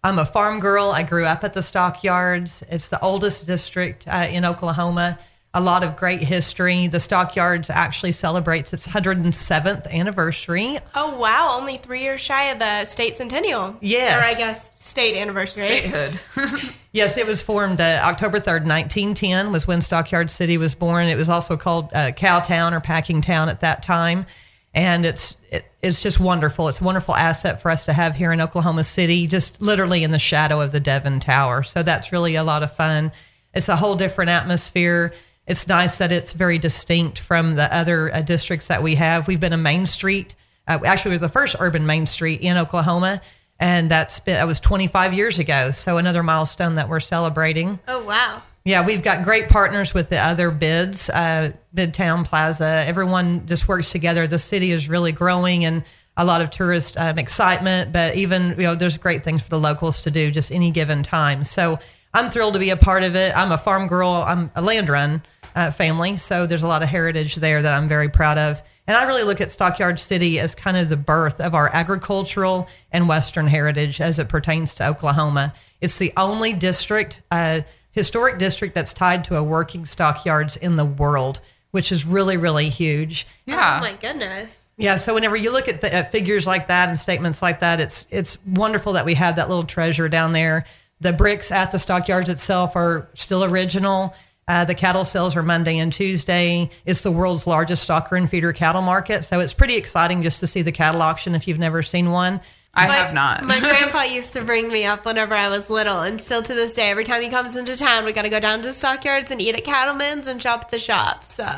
I'm 0.04 0.20
a 0.20 0.24
farm 0.24 0.60
girl. 0.60 0.92
I 0.92 1.02
grew 1.02 1.24
up 1.24 1.42
at 1.42 1.52
the 1.52 1.64
stockyards. 1.64 2.62
It's 2.70 2.86
the 2.86 3.00
oldest 3.00 3.44
district 3.44 4.06
uh, 4.06 4.28
in 4.30 4.44
Oklahoma. 4.44 5.18
A 5.52 5.60
lot 5.60 5.82
of 5.82 5.96
great 5.96 6.20
history. 6.20 6.86
The 6.86 7.00
Stockyards 7.00 7.70
actually 7.70 8.12
celebrates 8.12 8.72
its 8.72 8.86
107th 8.86 9.92
anniversary. 9.92 10.78
Oh 10.94 11.18
wow! 11.18 11.56
Only 11.58 11.76
three 11.78 12.02
years 12.02 12.20
shy 12.20 12.50
of 12.50 12.58
the 12.58 12.84
state 12.84 13.16
centennial. 13.16 13.76
Yes. 13.80 14.16
or 14.16 14.24
I 14.24 14.34
guess 14.38 14.74
state 14.82 15.16
anniversary. 15.16 15.64
Statehood. 15.64 16.20
Yes, 16.92 17.16
it 17.16 17.24
was 17.26 17.40
formed 17.40 17.80
uh, 17.80 18.00
October 18.02 18.38
3rd, 18.38 18.66
1910 18.66 19.52
was 19.52 19.66
when 19.66 19.80
Stockyard 19.80 20.28
City 20.28 20.58
was 20.58 20.74
born. 20.74 21.06
It 21.06 21.16
was 21.16 21.28
also 21.28 21.56
called 21.56 21.84
uh, 21.94 22.10
Cowtown 22.10 22.72
or 22.72 22.80
Packing 22.80 23.20
Town 23.20 23.48
at 23.48 23.60
that 23.60 23.84
time. 23.84 24.26
And 24.74 25.06
it's 25.06 25.36
it, 25.52 25.64
it's 25.82 26.02
just 26.02 26.18
wonderful. 26.18 26.68
It's 26.68 26.80
a 26.80 26.84
wonderful 26.84 27.14
asset 27.14 27.62
for 27.62 27.70
us 27.70 27.84
to 27.84 27.92
have 27.92 28.16
here 28.16 28.32
in 28.32 28.40
Oklahoma 28.40 28.82
City, 28.82 29.28
just 29.28 29.60
literally 29.62 30.02
in 30.02 30.10
the 30.10 30.18
shadow 30.18 30.60
of 30.60 30.72
the 30.72 30.80
Devon 30.80 31.20
Tower. 31.20 31.62
So 31.62 31.84
that's 31.84 32.10
really 32.10 32.34
a 32.34 32.42
lot 32.42 32.64
of 32.64 32.74
fun. 32.74 33.12
It's 33.54 33.68
a 33.68 33.76
whole 33.76 33.94
different 33.94 34.30
atmosphere. 34.30 35.12
It's 35.50 35.66
nice 35.66 35.98
that 35.98 36.12
it's 36.12 36.32
very 36.32 36.58
distinct 36.58 37.18
from 37.18 37.56
the 37.56 37.74
other 37.74 38.14
uh, 38.14 38.20
districts 38.20 38.68
that 38.68 38.84
we 38.84 38.94
have. 38.94 39.26
We've 39.26 39.40
been 39.40 39.52
a 39.52 39.56
Main 39.56 39.84
Street. 39.84 40.36
Uh, 40.68 40.78
actually, 40.86 41.16
we're 41.16 41.18
the 41.18 41.28
first 41.28 41.56
urban 41.58 41.84
Main 41.84 42.06
Street 42.06 42.40
in 42.40 42.56
Oklahoma, 42.56 43.20
and 43.58 43.90
that's 43.90 44.20
been 44.20 44.34
that 44.34 44.46
was 44.46 44.60
25 44.60 45.12
years 45.12 45.40
ago. 45.40 45.72
So 45.72 45.98
another 45.98 46.22
milestone 46.22 46.76
that 46.76 46.88
we're 46.88 47.00
celebrating. 47.00 47.80
Oh 47.88 48.04
wow! 48.04 48.42
Yeah, 48.64 48.86
we've 48.86 49.02
got 49.02 49.24
great 49.24 49.48
partners 49.48 49.92
with 49.92 50.08
the 50.08 50.18
other 50.18 50.52
bids, 50.52 51.10
uh, 51.10 51.50
Midtown 51.74 52.24
Plaza. 52.24 52.84
Everyone 52.86 53.44
just 53.46 53.66
works 53.66 53.90
together. 53.90 54.28
The 54.28 54.38
city 54.38 54.70
is 54.70 54.88
really 54.88 55.10
growing 55.10 55.64
and 55.64 55.82
a 56.16 56.24
lot 56.24 56.42
of 56.42 56.52
tourist 56.52 56.96
um, 56.96 57.18
excitement, 57.18 57.92
but 57.92 58.14
even, 58.14 58.50
you 58.50 58.62
know, 58.62 58.76
there's 58.76 58.96
great 58.96 59.24
things 59.24 59.42
for 59.42 59.48
the 59.48 59.58
locals 59.58 60.02
to 60.02 60.12
do 60.12 60.30
just 60.30 60.52
any 60.52 60.70
given 60.70 61.02
time. 61.02 61.42
So 61.42 61.80
I'm 62.14 62.30
thrilled 62.30 62.54
to 62.54 62.60
be 62.60 62.70
a 62.70 62.76
part 62.76 63.02
of 63.02 63.16
it. 63.16 63.36
I'm 63.36 63.50
a 63.50 63.58
farm 63.58 63.88
girl, 63.88 64.22
I'm 64.24 64.52
a 64.54 64.62
land 64.62 64.88
run 64.88 65.24
uh, 65.54 65.70
family. 65.70 66.16
So 66.16 66.46
there's 66.46 66.62
a 66.62 66.68
lot 66.68 66.82
of 66.82 66.88
heritage 66.88 67.36
there 67.36 67.62
that 67.62 67.74
I'm 67.74 67.88
very 67.88 68.08
proud 68.08 68.38
of. 68.38 68.62
And 68.86 68.96
I 68.96 69.04
really 69.04 69.22
look 69.22 69.40
at 69.40 69.52
Stockyard 69.52 70.00
City 70.00 70.40
as 70.40 70.54
kind 70.54 70.76
of 70.76 70.88
the 70.88 70.96
birth 70.96 71.40
of 71.40 71.54
our 71.54 71.70
agricultural 71.72 72.68
and 72.90 73.08
Western 73.08 73.46
heritage 73.46 74.00
as 74.00 74.18
it 74.18 74.28
pertains 74.28 74.74
to 74.76 74.88
Oklahoma. 74.88 75.54
It's 75.80 75.98
the 75.98 76.12
only 76.16 76.52
district, 76.52 77.22
uh, 77.30 77.60
historic 77.92 78.38
district 78.38 78.74
that's 78.74 78.92
tied 78.92 79.24
to 79.24 79.36
a 79.36 79.42
working 79.42 79.84
stockyards 79.84 80.56
in 80.56 80.76
the 80.76 80.84
world, 80.84 81.40
which 81.70 81.92
is 81.92 82.04
really, 82.04 82.36
really 82.36 82.68
huge. 82.68 83.26
Yeah. 83.46 83.78
Oh 83.78 83.80
my 83.80 83.94
goodness. 83.94 84.60
Yeah, 84.76 84.96
so 84.96 85.12
whenever 85.14 85.36
you 85.36 85.52
look 85.52 85.68
at, 85.68 85.82
the, 85.82 85.92
at 85.94 86.10
figures 86.10 86.46
like 86.46 86.68
that 86.68 86.88
and 86.88 86.98
statements 86.98 87.42
like 87.42 87.60
that, 87.60 87.80
it's 87.80 88.06
it's 88.10 88.42
wonderful 88.46 88.94
that 88.94 89.04
we 89.04 89.12
have 89.14 89.36
that 89.36 89.50
little 89.50 89.64
treasure 89.64 90.08
down 90.08 90.32
there. 90.32 90.64
The 91.00 91.12
bricks 91.12 91.52
at 91.52 91.70
the 91.70 91.78
stockyards 91.78 92.30
itself 92.30 92.76
are 92.76 93.08
still 93.14 93.44
original. 93.44 94.14
Uh, 94.50 94.64
the 94.64 94.74
cattle 94.74 95.04
sales 95.04 95.36
are 95.36 95.44
Monday 95.44 95.78
and 95.78 95.92
Tuesday. 95.92 96.68
It's 96.84 97.02
the 97.02 97.12
world's 97.12 97.46
largest 97.46 97.88
stocker 97.88 98.18
and 98.18 98.28
feeder 98.28 98.52
cattle 98.52 98.82
market, 98.82 99.24
so 99.24 99.38
it's 99.38 99.52
pretty 99.52 99.76
exciting 99.76 100.24
just 100.24 100.40
to 100.40 100.48
see 100.48 100.62
the 100.62 100.72
cattle 100.72 101.02
auction 101.02 101.36
if 101.36 101.46
you've 101.46 101.60
never 101.60 101.84
seen 101.84 102.10
one. 102.10 102.40
I 102.74 102.88
My- 102.88 102.96
have 102.96 103.14
not. 103.14 103.44
My 103.44 103.60
grandpa 103.60 104.02
used 104.02 104.32
to 104.32 104.42
bring 104.42 104.66
me 104.66 104.84
up 104.84 105.04
whenever 105.04 105.36
I 105.36 105.48
was 105.50 105.70
little, 105.70 106.00
and 106.00 106.20
still 106.20 106.42
to 106.42 106.52
this 106.52 106.74
day, 106.74 106.90
every 106.90 107.04
time 107.04 107.22
he 107.22 107.28
comes 107.28 107.54
into 107.54 107.76
town, 107.78 108.04
we 108.04 108.12
got 108.12 108.22
to 108.22 108.28
go 108.28 108.40
down 108.40 108.62
to 108.62 108.72
Stockyards 108.72 109.30
and 109.30 109.40
eat 109.40 109.54
at 109.54 109.62
cattlemen's 109.62 110.26
and 110.26 110.42
shop 110.42 110.62
at 110.64 110.70
the 110.72 110.80
shop. 110.80 111.22
So 111.22 111.48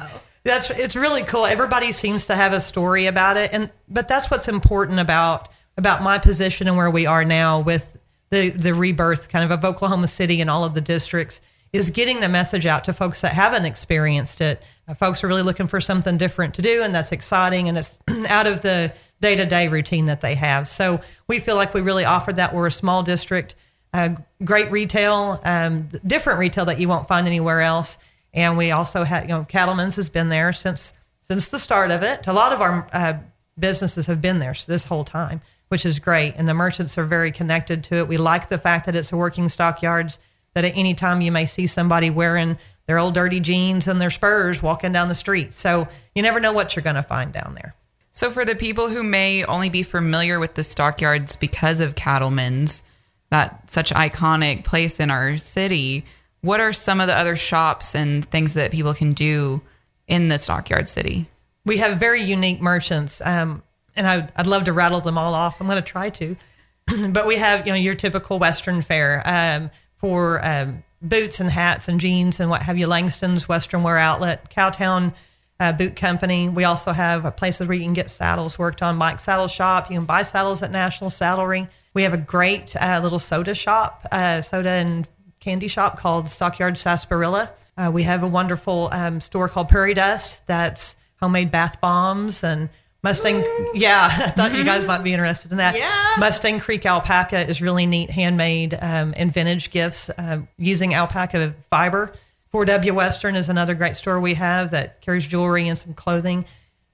That's 0.45 0.69
it's 0.69 0.95
really 0.95 1.23
cool. 1.23 1.47
Everybody 1.47 1.93
seems 1.93 2.27
to 2.27 2.35
have 2.35 2.53
a 2.53 2.61
story 2.61 3.07
about 3.07 3.39
it, 3.39 3.55
and 3.55 3.71
but 3.89 4.07
that's 4.07 4.31
what's 4.31 4.49
important 4.49 5.01
about 5.01 5.49
about 5.79 6.03
my 6.03 6.19
position 6.19 6.69
and 6.69 6.77
where 6.77 6.91
we 6.91 7.07
are 7.07 7.25
now 7.25 7.61
with 7.61 7.97
the 8.29 8.51
the 8.51 8.75
rebirth 8.75 9.31
kind 9.31 9.51
of 9.51 9.51
of 9.51 9.65
Oklahoma 9.65 10.09
City 10.09 10.43
and 10.43 10.51
all 10.51 10.67
of 10.67 10.75
the 10.75 10.83
districts 10.83 11.41
is 11.73 11.91
getting 11.91 12.21
the 12.21 12.29
message 12.29 12.67
out 12.67 12.85
to 12.85 12.93
folks 12.93 13.23
that 13.23 13.33
haven't 13.33 13.65
experienced 13.65 14.41
it. 14.41 14.63
Uh, 14.87 14.95
folks 14.95 15.25
are 15.25 15.29
really 15.29 15.43
looking 15.43 15.67
for 15.67 15.81
something 15.81 16.19
different 16.19 16.55
to 16.55 16.63
do, 16.63 16.83
and 16.83 16.95
that's 16.95 17.13
exciting, 17.13 17.69
and 17.69 17.79
it's 17.79 17.99
out 18.29 18.47
of 18.47 18.61
the 18.61 18.93
day 19.21 19.37
to 19.37 19.47
day 19.47 19.69
routine 19.69 20.07
that 20.07 20.21
they 20.21 20.35
have. 20.35 20.69
So 20.69 21.01
we 21.29 21.39
feel 21.39 21.57
like 21.57 21.73
we 21.73 21.81
really 21.81 22.05
offered 22.05 22.37
that. 22.37 22.55
We're 22.55 22.67
a 22.67 22.73
small 22.73 23.03
district, 23.03 23.55
uh, 23.95 24.11
great 24.45 24.71
retail, 24.71 25.41
um, 25.45 25.89
different 26.07 26.39
retail 26.39 26.67
that 26.67 26.79
you 26.79 26.89
won't 26.89 27.09
find 27.09 27.27
anywhere 27.27 27.63
else. 27.63 27.97
And 28.35 28.57
we 28.57 28.71
also 28.71 29.05
had, 29.05 29.25
you 29.25 29.29
know, 29.29 29.45
Cattleman's 29.45 29.97
has 29.97 30.09
been 30.09 30.29
there 30.29 30.53
since 30.53 30.93
since 31.23 31.49
the 31.49 31.59
start 31.59 31.91
of 31.91 32.03
it. 32.03 32.27
A 32.27 32.33
lot 32.33 32.53
of 32.53 32.61
our 32.61 32.89
uh, 32.93 33.15
businesses 33.59 34.07
have 34.07 34.21
been 34.21 34.39
there 34.39 34.55
this 34.67 34.85
whole 34.85 35.05
time, 35.05 35.41
which 35.69 35.87
is 35.87 35.99
great. 35.99 36.35
And 36.37 36.49
the 36.49 36.55
merchants 36.55 36.99
are 36.99 37.05
very 37.05 37.31
connected 37.31 37.85
to 37.85 37.97
it. 37.97 38.09
We 38.09 38.17
like 38.17 38.49
the 38.49 38.59
fact 38.59 38.87
that 38.87 38.97
it's 38.97 39.13
a 39.13 39.17
working 39.17 39.49
stockyards. 39.49 40.19
That 40.55 40.65
at 40.65 40.77
any 40.77 40.95
time 40.95 41.21
you 41.21 41.33
may 41.33 41.47
see 41.47 41.67
somebody 41.67 42.11
wearing 42.11 42.59
their 42.87 42.99
old 42.99 43.15
dirty 43.15 43.41
jeans 43.41 43.87
and 43.87 44.01
their 44.01 44.11
spurs 44.11 44.63
walking 44.63 44.93
down 44.93 45.09
the 45.09 45.15
street. 45.15 45.53
So 45.55 45.89
you 46.15 46.23
never 46.23 46.41
know 46.41 46.53
what 46.53 46.77
you're 46.77 46.83
going 46.83 46.97
to 46.97 47.03
find 47.03 47.33
down 47.33 47.55
there. 47.55 47.75
So, 48.11 48.31
for 48.31 48.45
the 48.45 48.55
people 48.55 48.91
who 48.91 49.03
may 49.03 49.43
only 49.45 49.71
be 49.71 49.83
familiar 49.83 50.39
with 50.39 50.55
the 50.55 50.63
stockyards 50.63 51.37
because 51.37 51.81
of 51.81 51.95
cattlemen's, 51.95 52.83
that 53.31 53.71
such 53.71 53.91
iconic 53.91 54.65
place 54.65 55.01
in 55.01 55.11
our 55.11 55.39
city, 55.39 56.05
what 56.43 56.61
are 56.61 56.75
some 56.75 57.01
of 57.01 57.07
the 57.07 57.17
other 57.17 57.37
shops 57.37 57.95
and 57.95 58.23
things 58.27 58.53
that 58.53 58.71
people 58.71 58.93
can 58.93 59.15
do 59.15 59.63
in 60.07 60.29
the 60.29 60.37
stockyard 60.37 60.91
city? 60.91 61.27
we 61.65 61.79
have 61.79 61.99
very 61.99 62.23
unique 62.23 62.61
merchants, 62.61 63.21
um, 63.25 63.63
and 63.95 64.07
I, 64.07 64.29
I'd 64.37 64.47
love 64.47 64.65
to 64.65 64.73
rattle 64.73 65.01
them 65.01 65.19
all 65.19 65.35
off. 65.35 65.61
I'm 65.61 65.67
going 65.67 65.77
to 65.77 65.83
try 65.83 66.11
to, 66.11 66.37
but 67.11 67.27
we 67.27 67.37
have 67.37 67.67
you 67.67 67.73
know 67.73 67.79
your 67.79 67.95
typical 67.95 68.39
Western 68.39 68.83
fare 68.83 69.23
um, 69.25 69.71
for 70.03 70.45
um, 70.45 70.83
boots 71.01 71.41
and 71.41 71.49
hats 71.49 71.89
and 71.89 72.01
jeans 72.01 72.41
and 72.41 72.51
what 72.51 72.63
have 72.63 72.77
you. 72.77 72.87
Langston's 72.87 73.49
Western 73.49 73.85
Wear 73.85 73.97
Outlet, 73.97 74.51
Cowtown 74.51 75.15
uh, 75.61 75.73
Boot 75.73 75.95
Company. 75.95 76.49
We 76.49 76.65
also 76.65 76.91
have 76.91 77.37
places 77.37 77.69
where 77.69 77.77
you 77.77 77.85
can 77.85 77.95
get 77.95 78.11
saddles 78.11 78.59
worked 78.59 78.83
on. 78.83 78.97
Mike's 78.97 79.23
Saddle 79.23 79.47
Shop. 79.47 79.89
You 79.89 79.97
can 79.97 80.05
buy 80.05 80.25
saddles 80.25 80.61
at 80.63 80.73
National 80.73 81.09
Saddlery. 81.09 81.69
We 81.95 82.03
have 82.03 82.15
a 82.15 82.19
great 82.19 82.75
uh, 82.75 83.01
little 83.03 83.21
soda 83.21 83.55
shop, 83.55 84.05
uh, 84.11 84.43
soda 84.43 84.71
and 84.71 85.07
candy 85.39 85.69
shop 85.69 85.99
called 85.99 86.29
Stockyard 86.29 86.79
Sarsaparilla. 86.79 87.53
Uh, 87.77 87.91
we 87.93 88.03
have 88.03 88.23
a 88.23 88.29
wonderful 88.29 88.89
um, 88.93 89.21
store 89.21 89.49
called 89.49 89.69
Prairie 89.69 89.95
Dust 89.95 90.47
that's 90.47 90.97
homemade 91.21 91.53
bath 91.53 91.81
bombs 91.81 92.43
and 92.43 92.69
Mustang. 93.03 93.45
Yeah, 93.75 94.09
I 94.13 94.31
thought 94.31 94.55
you 94.55 94.65
guys 94.65 94.85
might 94.85 95.03
be 95.03 95.13
interested 95.13 95.51
in 95.51 95.59
that. 95.59 95.77
Yeah. 95.77 96.15
Mustang 96.19 96.61
Creek 96.61 96.87
alpaca 96.87 97.49
is 97.49 97.61
really 97.61 97.87
neat, 97.87 98.11
handmade 98.11 98.75
um, 98.81 99.13
and 99.17 99.33
vintage 99.33 99.71
gifts 99.71 100.11
um, 100.19 100.49
using 100.57 100.95
alpaca 100.95 101.55
fiber. 101.71 102.13
4W 102.55 102.93
Western 102.93 103.35
is 103.35 103.49
another 103.49 103.75
great 103.75 103.97
store 103.97 104.21
we 104.21 104.35
have 104.35 104.73
that 104.73 105.01
carries 105.01 105.27
jewelry 105.27 105.69
and 105.69 105.79
some 105.79 105.95
clothing. 105.95 106.45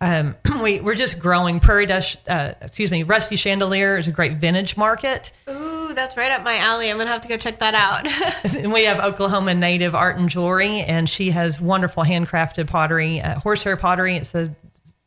Um, 0.00 0.36
we, 0.62 0.80
we're 0.80 0.94
just 0.94 1.18
growing. 1.18 1.60
Prairie 1.60 1.86
Dust, 1.86 2.16
uh, 2.28 2.54
excuse 2.60 2.90
me, 2.90 3.02
Rusty 3.02 3.36
Chandelier 3.36 3.96
is 3.96 4.08
a 4.08 4.12
great 4.12 4.34
vintage 4.34 4.76
market. 4.76 5.32
ooh, 5.50 5.92
that's 5.94 6.16
right 6.16 6.30
up 6.30 6.44
my 6.44 6.56
alley. 6.56 6.90
I'm 6.90 6.96
gonna 6.96 7.10
have 7.10 7.22
to 7.22 7.28
go 7.28 7.36
check 7.36 7.58
that 7.58 7.74
out. 7.74 8.06
and 8.56 8.72
we 8.72 8.84
have 8.84 9.00
Oklahoma 9.00 9.54
native 9.54 9.94
art 9.94 10.16
and 10.16 10.28
jewelry, 10.28 10.80
and 10.82 11.08
she 11.08 11.30
has 11.30 11.60
wonderful 11.60 12.04
handcrafted 12.04 12.68
pottery, 12.68 13.20
uh, 13.20 13.40
horsehair 13.40 13.76
pottery. 13.76 14.16
It's 14.16 14.34
a 14.34 14.54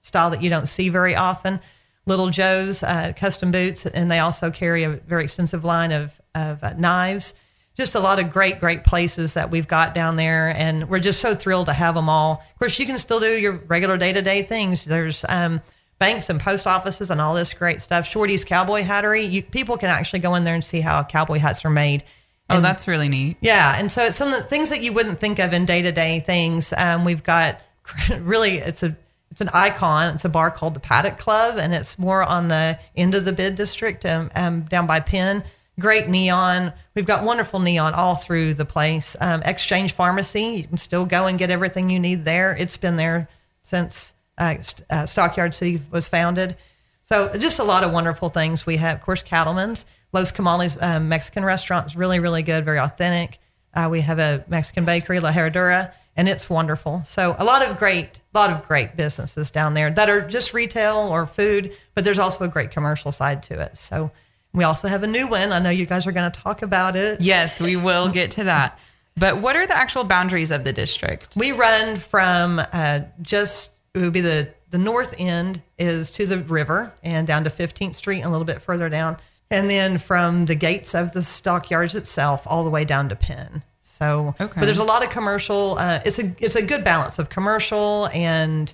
style 0.02 0.30
that 0.32 0.42
you 0.42 0.50
don't 0.50 0.68
see 0.68 0.90
very 0.90 1.16
often. 1.16 1.60
Little 2.06 2.30
Joe's 2.30 2.84
uh, 2.84 3.14
custom 3.16 3.52
boots, 3.52 3.86
and 3.86 4.10
they 4.10 4.20
also 4.20 4.52
carry 4.52 4.84
a 4.84 4.90
very 4.90 5.24
extensive 5.24 5.64
line 5.64 5.92
of 5.92 6.14
of 6.34 6.64
uh, 6.64 6.74
knives. 6.74 7.34
Just 7.76 7.96
a 7.96 8.00
lot 8.00 8.20
of 8.20 8.32
great, 8.32 8.60
great 8.60 8.84
places 8.84 9.34
that 9.36 9.50
we've 9.50 9.68
got 9.68 9.94
down 9.94 10.16
there, 10.16 10.50
and 10.56 10.90
we're 10.90 11.00
just 11.00 11.22
so 11.22 11.36
thrilled 11.36 11.68
to 11.68 11.74
have 11.74 11.96
them 11.96 12.10
all. 12.10 12.44
Of 12.54 12.60
course, 12.60 12.78
you 12.80 12.86
can 12.86 12.98
still 12.98 13.20
do 13.20 13.38
your 13.38 13.54
regular 13.54 13.98
day 13.98 14.14
to 14.14 14.22
day 14.22 14.44
things. 14.44 14.84
There's 14.86 15.24
um, 15.30 15.62
banks 16.00 16.30
and 16.30 16.40
post 16.40 16.68
offices 16.68 17.12
and 17.12 17.22
all 17.22 17.34
this 17.34 17.54
great 17.54 17.82
stuff. 17.82 18.06
Shorty's 18.06 18.44
Cowboy 18.44 18.82
Hattery. 18.82 19.30
You, 19.30 19.44
people 19.44 19.78
can 19.78 19.90
actually 19.90 20.20
go 20.20 20.36
in 20.36 20.44
there 20.44 20.56
and 20.56 20.66
see 20.66 20.82
how 20.82 21.04
cowboy 21.04 21.38
hats 21.38 21.64
are 21.64 21.70
made. 21.70 22.04
Oh, 22.50 22.60
that's 22.60 22.88
really 22.88 23.08
neat. 23.08 23.38
yeah, 23.40 23.76
and 23.78 23.90
so 23.90 24.04
it's 24.04 24.18
some 24.18 24.34
of 24.34 24.42
the 24.42 24.44
things 24.44 24.70
that 24.72 24.82
you 24.82 24.92
wouldn't 24.92 25.22
think 25.22 25.40
of 25.40 25.54
in 25.54 25.66
day 25.66 25.82
to 25.82 25.92
day 25.94 26.20
things. 26.20 26.74
Um, 26.76 27.06
we've 27.06 27.24
got 27.24 27.62
really 28.20 28.58
it's 28.58 28.84
a 28.84 28.98
it's 29.32 29.42
an 29.42 29.50
icon. 29.54 30.14
It's 30.14 30.26
a 30.26 30.30
bar 30.30 30.52
called 30.52 30.74
the 30.74 30.80
Paddock 30.80 31.18
Club, 31.18 31.58
and 31.58 31.74
it's 31.74 31.98
more 31.98 32.22
on 32.22 32.50
the 32.50 32.78
end 32.96 33.16
of 33.16 33.26
the 33.26 33.32
bid 33.32 33.56
district, 33.56 34.06
um, 34.06 34.30
um, 34.36 34.62
down 34.64 34.86
by 34.86 35.00
Penn. 35.00 35.44
Great 35.80 36.10
neon. 36.10 36.74
We've 36.96 37.06
got 37.06 37.24
wonderful 37.24 37.60
neon 37.60 37.94
all 37.94 38.16
through 38.16 38.56
the 38.56 38.66
place. 38.66 39.16
Um, 39.22 39.42
Exchange 39.44 39.94
Pharmacy. 39.94 40.44
You 40.44 40.64
can 40.66 40.78
still 40.78 41.06
go 41.06 41.28
and 41.28 41.40
get 41.40 41.50
everything 41.50 41.90
you 41.90 42.00
need 42.00 42.26
there. 42.26 42.56
It's 42.60 42.76
been 42.76 42.98
there 42.98 43.30
since 43.64 44.14
uh, 44.38 44.56
uh, 44.90 45.06
Stockyard 45.06 45.56
City 45.56 45.82
was 45.92 46.10
founded. 46.10 46.58
So 47.06 47.36
just 47.38 47.60
a 47.60 47.64
lot 47.64 47.84
of 47.84 47.94
wonderful 47.94 48.30
things. 48.30 48.66
We 48.66 48.78
have, 48.78 48.98
of 48.98 49.04
course, 49.04 49.24
Cattleman's. 49.24 49.86
Los 50.14 50.32
Comales 50.34 50.82
um, 50.82 51.08
Mexican 51.08 51.46
restaurant 51.46 51.88
is 51.88 51.96
really, 51.96 52.20
really 52.20 52.44
good, 52.44 52.66
very 52.66 52.80
authentic. 52.80 53.40
Uh, 53.74 53.88
we 53.90 54.02
have 54.02 54.20
a 54.20 54.44
Mexican 54.50 54.84
bakery, 54.84 55.22
La 55.22 55.32
Herradura, 55.32 55.94
and 56.16 56.28
it's 56.28 56.50
wonderful. 56.50 57.04
So 57.06 57.36
a 57.38 57.44
lot 57.44 57.68
of 57.68 57.78
great, 57.78 58.20
lot 58.34 58.50
of 58.50 58.68
great 58.68 58.96
businesses 58.96 59.52
down 59.52 59.74
there 59.74 59.92
that 59.92 60.10
are 60.10 60.22
just 60.22 60.54
retail 60.54 60.98
or 60.98 61.26
food, 61.26 61.76
but 61.96 62.04
there's 62.04 62.20
also 62.20 62.44
a 62.44 62.48
great 62.48 62.72
commercial 62.72 63.12
side 63.12 63.44
to 63.44 63.60
it. 63.60 63.78
So 63.78 64.12
we 64.54 64.64
also 64.64 64.88
have 64.88 65.04
a 65.04 65.08
new 65.08 65.28
one. 65.28 65.52
I 65.52 65.60
know 65.60 65.70
you 65.70 65.86
guys 65.86 66.06
are 66.06 66.12
going 66.12 66.32
to 66.32 66.40
talk 66.40 66.62
about 66.62 66.96
it. 66.96 67.22
Yes, 67.22 67.60
we 67.62 67.76
will 67.76 68.10
get 68.10 68.32
to 68.32 68.44
that. 68.46 68.78
But 69.18 69.38
what 69.38 69.56
are 69.56 69.68
the 69.68 69.76
actual 69.76 70.04
boundaries 70.04 70.52
of 70.52 70.64
the 70.64 70.74
district? 70.74 71.36
We 71.36 71.52
run 71.52 71.98
from 71.98 72.62
uh, 72.72 73.02
just 73.22 73.74
it 73.94 74.00
would 74.00 74.14
be 74.14 74.22
the 74.22 74.54
the 74.70 74.78
north 74.78 75.16
end 75.18 75.62
is 75.78 76.12
to 76.12 76.26
the 76.26 76.38
river 76.38 76.94
and 77.04 77.28
down 77.28 77.44
to 77.44 77.50
15th 77.50 77.96
Street 77.96 78.20
and 78.20 78.28
a 78.28 78.30
little 78.30 78.46
bit 78.46 78.62
further 78.62 78.88
down, 78.88 79.18
and 79.50 79.70
then 79.70 79.98
from 79.98 80.46
the 80.46 80.56
gates 80.56 80.96
of 80.96 81.12
the 81.12 81.22
stockyards 81.22 81.94
itself 81.94 82.44
all 82.46 82.64
the 82.64 82.70
way 82.70 82.86
down 82.86 83.10
to 83.10 83.16
Penn. 83.18 83.64
So, 84.02 84.34
Okay. 84.40 84.60
but 84.60 84.66
there's 84.66 84.80
a 84.80 84.84
lot 84.84 85.04
of 85.04 85.12
commercial. 85.12 85.78
Uh, 85.78 86.00
it's 86.04 86.18
a 86.18 86.34
it's 86.40 86.56
a 86.56 86.66
good 86.66 86.84
balance 86.84 87.20
of 87.20 87.30
commercial 87.30 88.10
and 88.14 88.74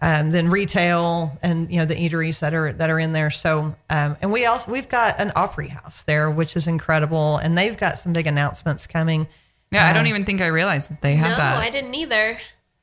um, 0.00 0.32
then 0.32 0.50
retail 0.50 1.38
and 1.40 1.70
you 1.70 1.76
know 1.78 1.84
the 1.84 1.94
eateries 1.94 2.40
that 2.40 2.52
are 2.52 2.72
that 2.72 2.90
are 2.90 2.98
in 2.98 3.12
there. 3.12 3.30
So 3.30 3.76
um, 3.90 4.16
and 4.20 4.32
we 4.32 4.44
also 4.44 4.72
we've 4.72 4.88
got 4.88 5.20
an 5.20 5.30
Opry 5.36 5.68
House 5.68 6.02
there, 6.02 6.28
which 6.32 6.56
is 6.56 6.66
incredible, 6.66 7.36
and 7.36 7.56
they've 7.56 7.76
got 7.76 7.96
some 8.00 8.12
big 8.12 8.26
announcements 8.26 8.88
coming. 8.88 9.28
Yeah, 9.70 9.88
I 9.88 9.92
don't 9.92 10.08
even 10.08 10.24
think 10.24 10.40
I 10.40 10.46
realized 10.48 10.90
that 10.90 11.00
they 11.00 11.14
have 11.14 11.30
no, 11.30 11.36
that. 11.36 11.58
I 11.58 11.70
didn't 11.70 11.94
either. 11.94 12.38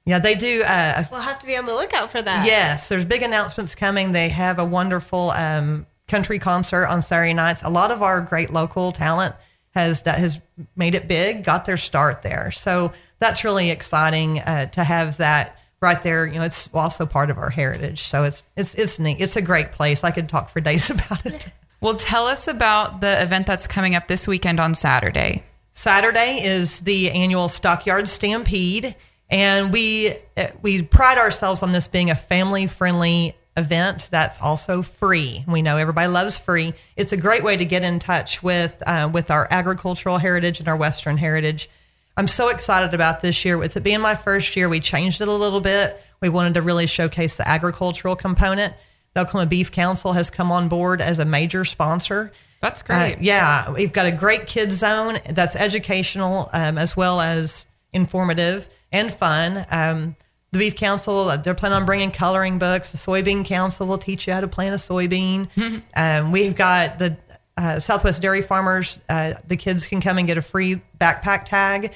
Yeah, 0.05 0.19
they 0.19 0.35
do. 0.35 0.63
Uh, 0.63 1.03
We'll 1.11 1.19
have 1.19 1.39
to 1.39 1.45
be 1.45 1.57
on 1.57 1.65
the 1.65 1.73
lookout 1.73 2.11
for 2.11 2.21
that. 2.21 2.45
Yes, 2.45 2.87
there's 2.87 3.05
big 3.05 3.23
announcements 3.23 3.75
coming. 3.75 4.13
They 4.13 4.29
have 4.29 4.57
a 4.59 4.65
wonderful 4.65 5.31
um, 5.31 5.85
country 6.07 6.39
concert 6.39 6.87
on 6.87 7.01
Saturday 7.01 7.33
nights. 7.33 7.61
A 7.63 7.69
lot 7.69 7.91
of 7.91 8.01
our 8.01 8.21
great 8.21 8.51
local 8.53 8.91
talent 8.93 9.35
has 9.73 10.03
that 10.03 10.19
has 10.19 10.39
made 10.75 10.95
it 10.95 11.07
big, 11.07 11.43
got 11.43 11.65
their 11.65 11.77
start 11.77 12.21
there. 12.21 12.51
So 12.51 12.93
that's 13.19 13.43
really 13.43 13.69
exciting 13.69 14.39
uh, 14.39 14.67
to 14.67 14.83
have 14.83 15.17
that 15.17 15.57
right 15.81 16.01
there. 16.01 16.25
You 16.25 16.35
know, 16.35 16.43
it's 16.43 16.69
also 16.73 17.05
part 17.05 17.29
of 17.29 17.37
our 17.37 17.49
heritage. 17.49 18.03
So 18.03 18.23
it's 18.23 18.43
it's 18.55 18.75
it's 18.75 18.99
neat. 18.99 19.19
It's 19.19 19.35
a 19.35 19.41
great 19.41 19.71
place. 19.71 20.03
I 20.03 20.11
could 20.11 20.29
talk 20.29 20.49
for 20.49 20.61
days 20.61 20.89
about 20.89 21.25
it. 21.25 21.47
Well, 21.81 21.95
tell 21.95 22.27
us 22.27 22.47
about 22.47 23.01
the 23.01 23.21
event 23.21 23.45
that's 23.45 23.67
coming 23.67 23.93
up 23.93 24.07
this 24.07 24.27
weekend 24.27 24.59
on 24.59 24.73
Saturday. 24.73 25.43
Saturday 25.73 26.43
is 26.43 26.79
the 26.81 27.11
annual 27.11 27.49
Stockyard 27.49 28.07
Stampede, 28.07 28.95
and 29.29 29.73
we 29.73 30.13
uh, 30.37 30.47
we 30.61 30.83
pride 30.83 31.17
ourselves 31.17 31.63
on 31.63 31.71
this 31.71 31.87
being 31.87 32.09
a 32.09 32.15
family 32.15 32.67
friendly 32.67 33.35
event 33.55 34.07
that's 34.11 34.41
also 34.41 34.81
free. 34.81 35.43
We 35.47 35.61
know 35.61 35.77
everybody 35.77 36.07
loves 36.07 36.37
free. 36.37 36.73
It's 36.95 37.11
a 37.11 37.17
great 37.17 37.43
way 37.43 37.55
to 37.57 37.65
get 37.65 37.83
in 37.83 37.99
touch 37.99 38.41
with 38.41 38.81
uh, 38.85 39.09
with 39.13 39.29
our 39.31 39.47
agricultural 39.51 40.17
heritage 40.17 40.59
and 40.59 40.67
our 40.67 40.75
Western 40.77 41.17
heritage. 41.17 41.69
I'm 42.17 42.27
so 42.27 42.49
excited 42.49 42.93
about 42.93 43.21
this 43.21 43.43
year. 43.45 43.57
With 43.57 43.75
it 43.77 43.83
being 43.83 44.01
my 44.01 44.15
first 44.15 44.55
year, 44.55 44.69
we 44.69 44.79
changed 44.79 45.21
it 45.21 45.27
a 45.27 45.31
little 45.33 45.61
bit. 45.61 45.99
We 46.21 46.29
wanted 46.29 46.53
to 46.55 46.61
really 46.61 46.87
showcase 46.87 47.37
the 47.37 47.47
agricultural 47.47 48.15
component. 48.15 48.73
The 49.13 49.21
Oklahoma 49.21 49.49
Beef 49.49 49.71
Council 49.71 50.13
has 50.13 50.29
come 50.29 50.51
on 50.51 50.67
board 50.69 51.01
as 51.01 51.19
a 51.19 51.25
major 51.25 51.65
sponsor. 51.65 52.31
That's 52.61 52.81
Uh, 52.81 52.85
great. 52.85 53.17
yeah, 53.21 53.69
we've 53.71 53.91
got 53.93 54.05
a 54.05 54.11
great 54.11 54.47
kids 54.47 54.75
zone 54.77 55.19
that's 55.29 55.55
educational 55.55 56.49
um, 56.53 56.77
as 56.77 56.95
well 56.95 57.19
as 57.19 57.65
informative 57.91 58.69
and 58.91 59.11
fun. 59.13 59.65
Um, 59.69 60.15
the 60.53 60.59
Beef 60.59 60.75
Council, 60.75 61.29
uh, 61.29 61.37
they're 61.37 61.53
planning 61.55 61.75
on 61.77 61.85
bringing 61.85 62.11
coloring 62.11 62.59
books. 62.59 62.91
The 62.91 62.97
Soybean 62.97 63.43
Council 63.43 63.85
will 63.87 63.97
teach 63.97 64.27
you 64.27 64.33
how 64.33 64.39
to 64.41 64.47
plant 64.47 64.73
a 64.73 64.77
soybean. 64.77 65.49
um, 65.97 66.31
we've 66.31 66.55
got 66.55 66.99
the 66.99 67.17
uh, 67.57 67.79
Southwest 67.79 68.21
Dairy 68.21 68.41
Farmers. 68.41 68.99
Uh, 69.09 69.33
the 69.47 69.57
kids 69.57 69.87
can 69.87 69.99
come 70.01 70.17
and 70.17 70.25
get 70.27 70.37
a 70.37 70.41
free 70.41 70.81
backpack 70.99 71.45
tag. 71.45 71.93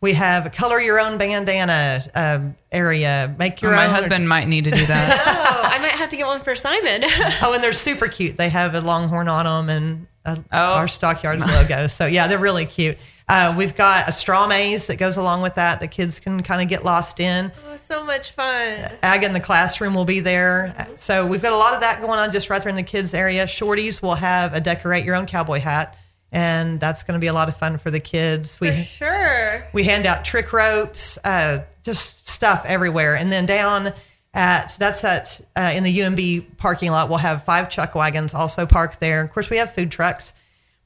We 0.00 0.12
have 0.12 0.46
a 0.46 0.50
color 0.50 0.78
your 0.80 1.00
own 1.00 1.16
bandana 1.18 2.04
um, 2.14 2.54
area. 2.70 3.34
Make 3.38 3.60
your 3.62 3.72
My 3.72 3.86
own. 3.86 3.90
husband 3.90 4.28
might 4.28 4.46
need 4.46 4.64
to 4.64 4.70
do 4.70 4.86
that. 4.86 5.22
Oh, 5.66 5.68
I 5.68 5.78
might 5.78 5.92
have 5.92 6.10
to 6.10 6.16
get 6.16 6.26
one 6.26 6.40
for 6.40 6.54
Simon. 6.54 7.02
Oh, 7.42 7.52
and 7.54 7.62
they're 7.64 7.72
super 7.72 8.08
cute. 8.08 8.36
They 8.36 8.48
have 8.50 8.74
a 8.74 8.80
longhorn 8.80 9.26
on 9.28 9.66
them 9.66 9.70
and 9.76 10.06
uh, 10.24 10.42
Oh. 10.52 10.74
our 10.74 10.88
Stockyards 10.88 11.44
logo. 11.46 11.86
So 11.86 12.06
yeah, 12.06 12.26
they're 12.28 12.38
really 12.38 12.66
cute. 12.66 12.98
Uh, 13.28 13.52
we've 13.58 13.74
got 13.74 14.08
a 14.08 14.12
straw 14.12 14.46
maze 14.46 14.86
that 14.86 14.96
goes 14.98 15.16
along 15.16 15.42
with 15.42 15.56
that. 15.56 15.80
The 15.80 15.88
kids 15.88 16.20
can 16.20 16.42
kind 16.44 16.62
of 16.62 16.68
get 16.68 16.84
lost 16.84 17.18
in. 17.18 17.50
oh, 17.68 17.76
so 17.76 18.04
much 18.04 18.30
fun. 18.30 18.78
Ag 19.02 19.24
in 19.24 19.32
the 19.32 19.40
classroom 19.40 19.94
will 19.94 20.04
be 20.04 20.20
there. 20.20 20.86
So 20.96 21.26
we've 21.26 21.42
got 21.42 21.52
a 21.52 21.56
lot 21.56 21.74
of 21.74 21.80
that 21.80 22.00
going 22.00 22.20
on 22.20 22.30
just 22.30 22.50
right 22.50 22.62
there 22.62 22.70
in 22.70 22.76
the 22.76 22.84
kids 22.84 23.14
area. 23.14 23.44
Shorties 23.46 24.00
will 24.00 24.14
have 24.14 24.54
a 24.54 24.60
decorate 24.60 25.04
your 25.04 25.16
own 25.16 25.26
cowboy 25.26 25.58
hat, 25.58 25.96
and 26.30 26.78
that's 26.78 27.02
going 27.02 27.14
to 27.14 27.20
be 27.20 27.26
a 27.26 27.32
lot 27.32 27.48
of 27.48 27.56
fun 27.56 27.78
for 27.78 27.90
the 27.90 27.98
kids. 27.98 28.60
We 28.60 28.70
For 28.70 28.82
sure. 28.84 29.66
we 29.72 29.82
hand 29.82 30.06
out 30.06 30.24
trick 30.24 30.52
ropes, 30.52 31.18
uh, 31.24 31.64
just 31.82 32.28
stuff 32.28 32.64
everywhere. 32.64 33.16
And 33.16 33.32
then 33.32 33.44
down 33.44 33.92
at 34.34 34.76
that's 34.78 35.02
at 35.02 35.40
uh, 35.56 35.72
in 35.74 35.82
the 35.82 35.98
UMB 35.98 36.58
parking 36.58 36.92
lot, 36.92 37.08
we'll 37.08 37.18
have 37.18 37.42
five 37.44 37.70
chuck 37.70 37.96
wagons 37.96 38.34
also 38.34 38.66
parked 38.66 39.00
there. 39.00 39.22
Of 39.22 39.32
course, 39.32 39.50
we 39.50 39.56
have 39.56 39.74
food 39.74 39.90
trucks. 39.90 40.32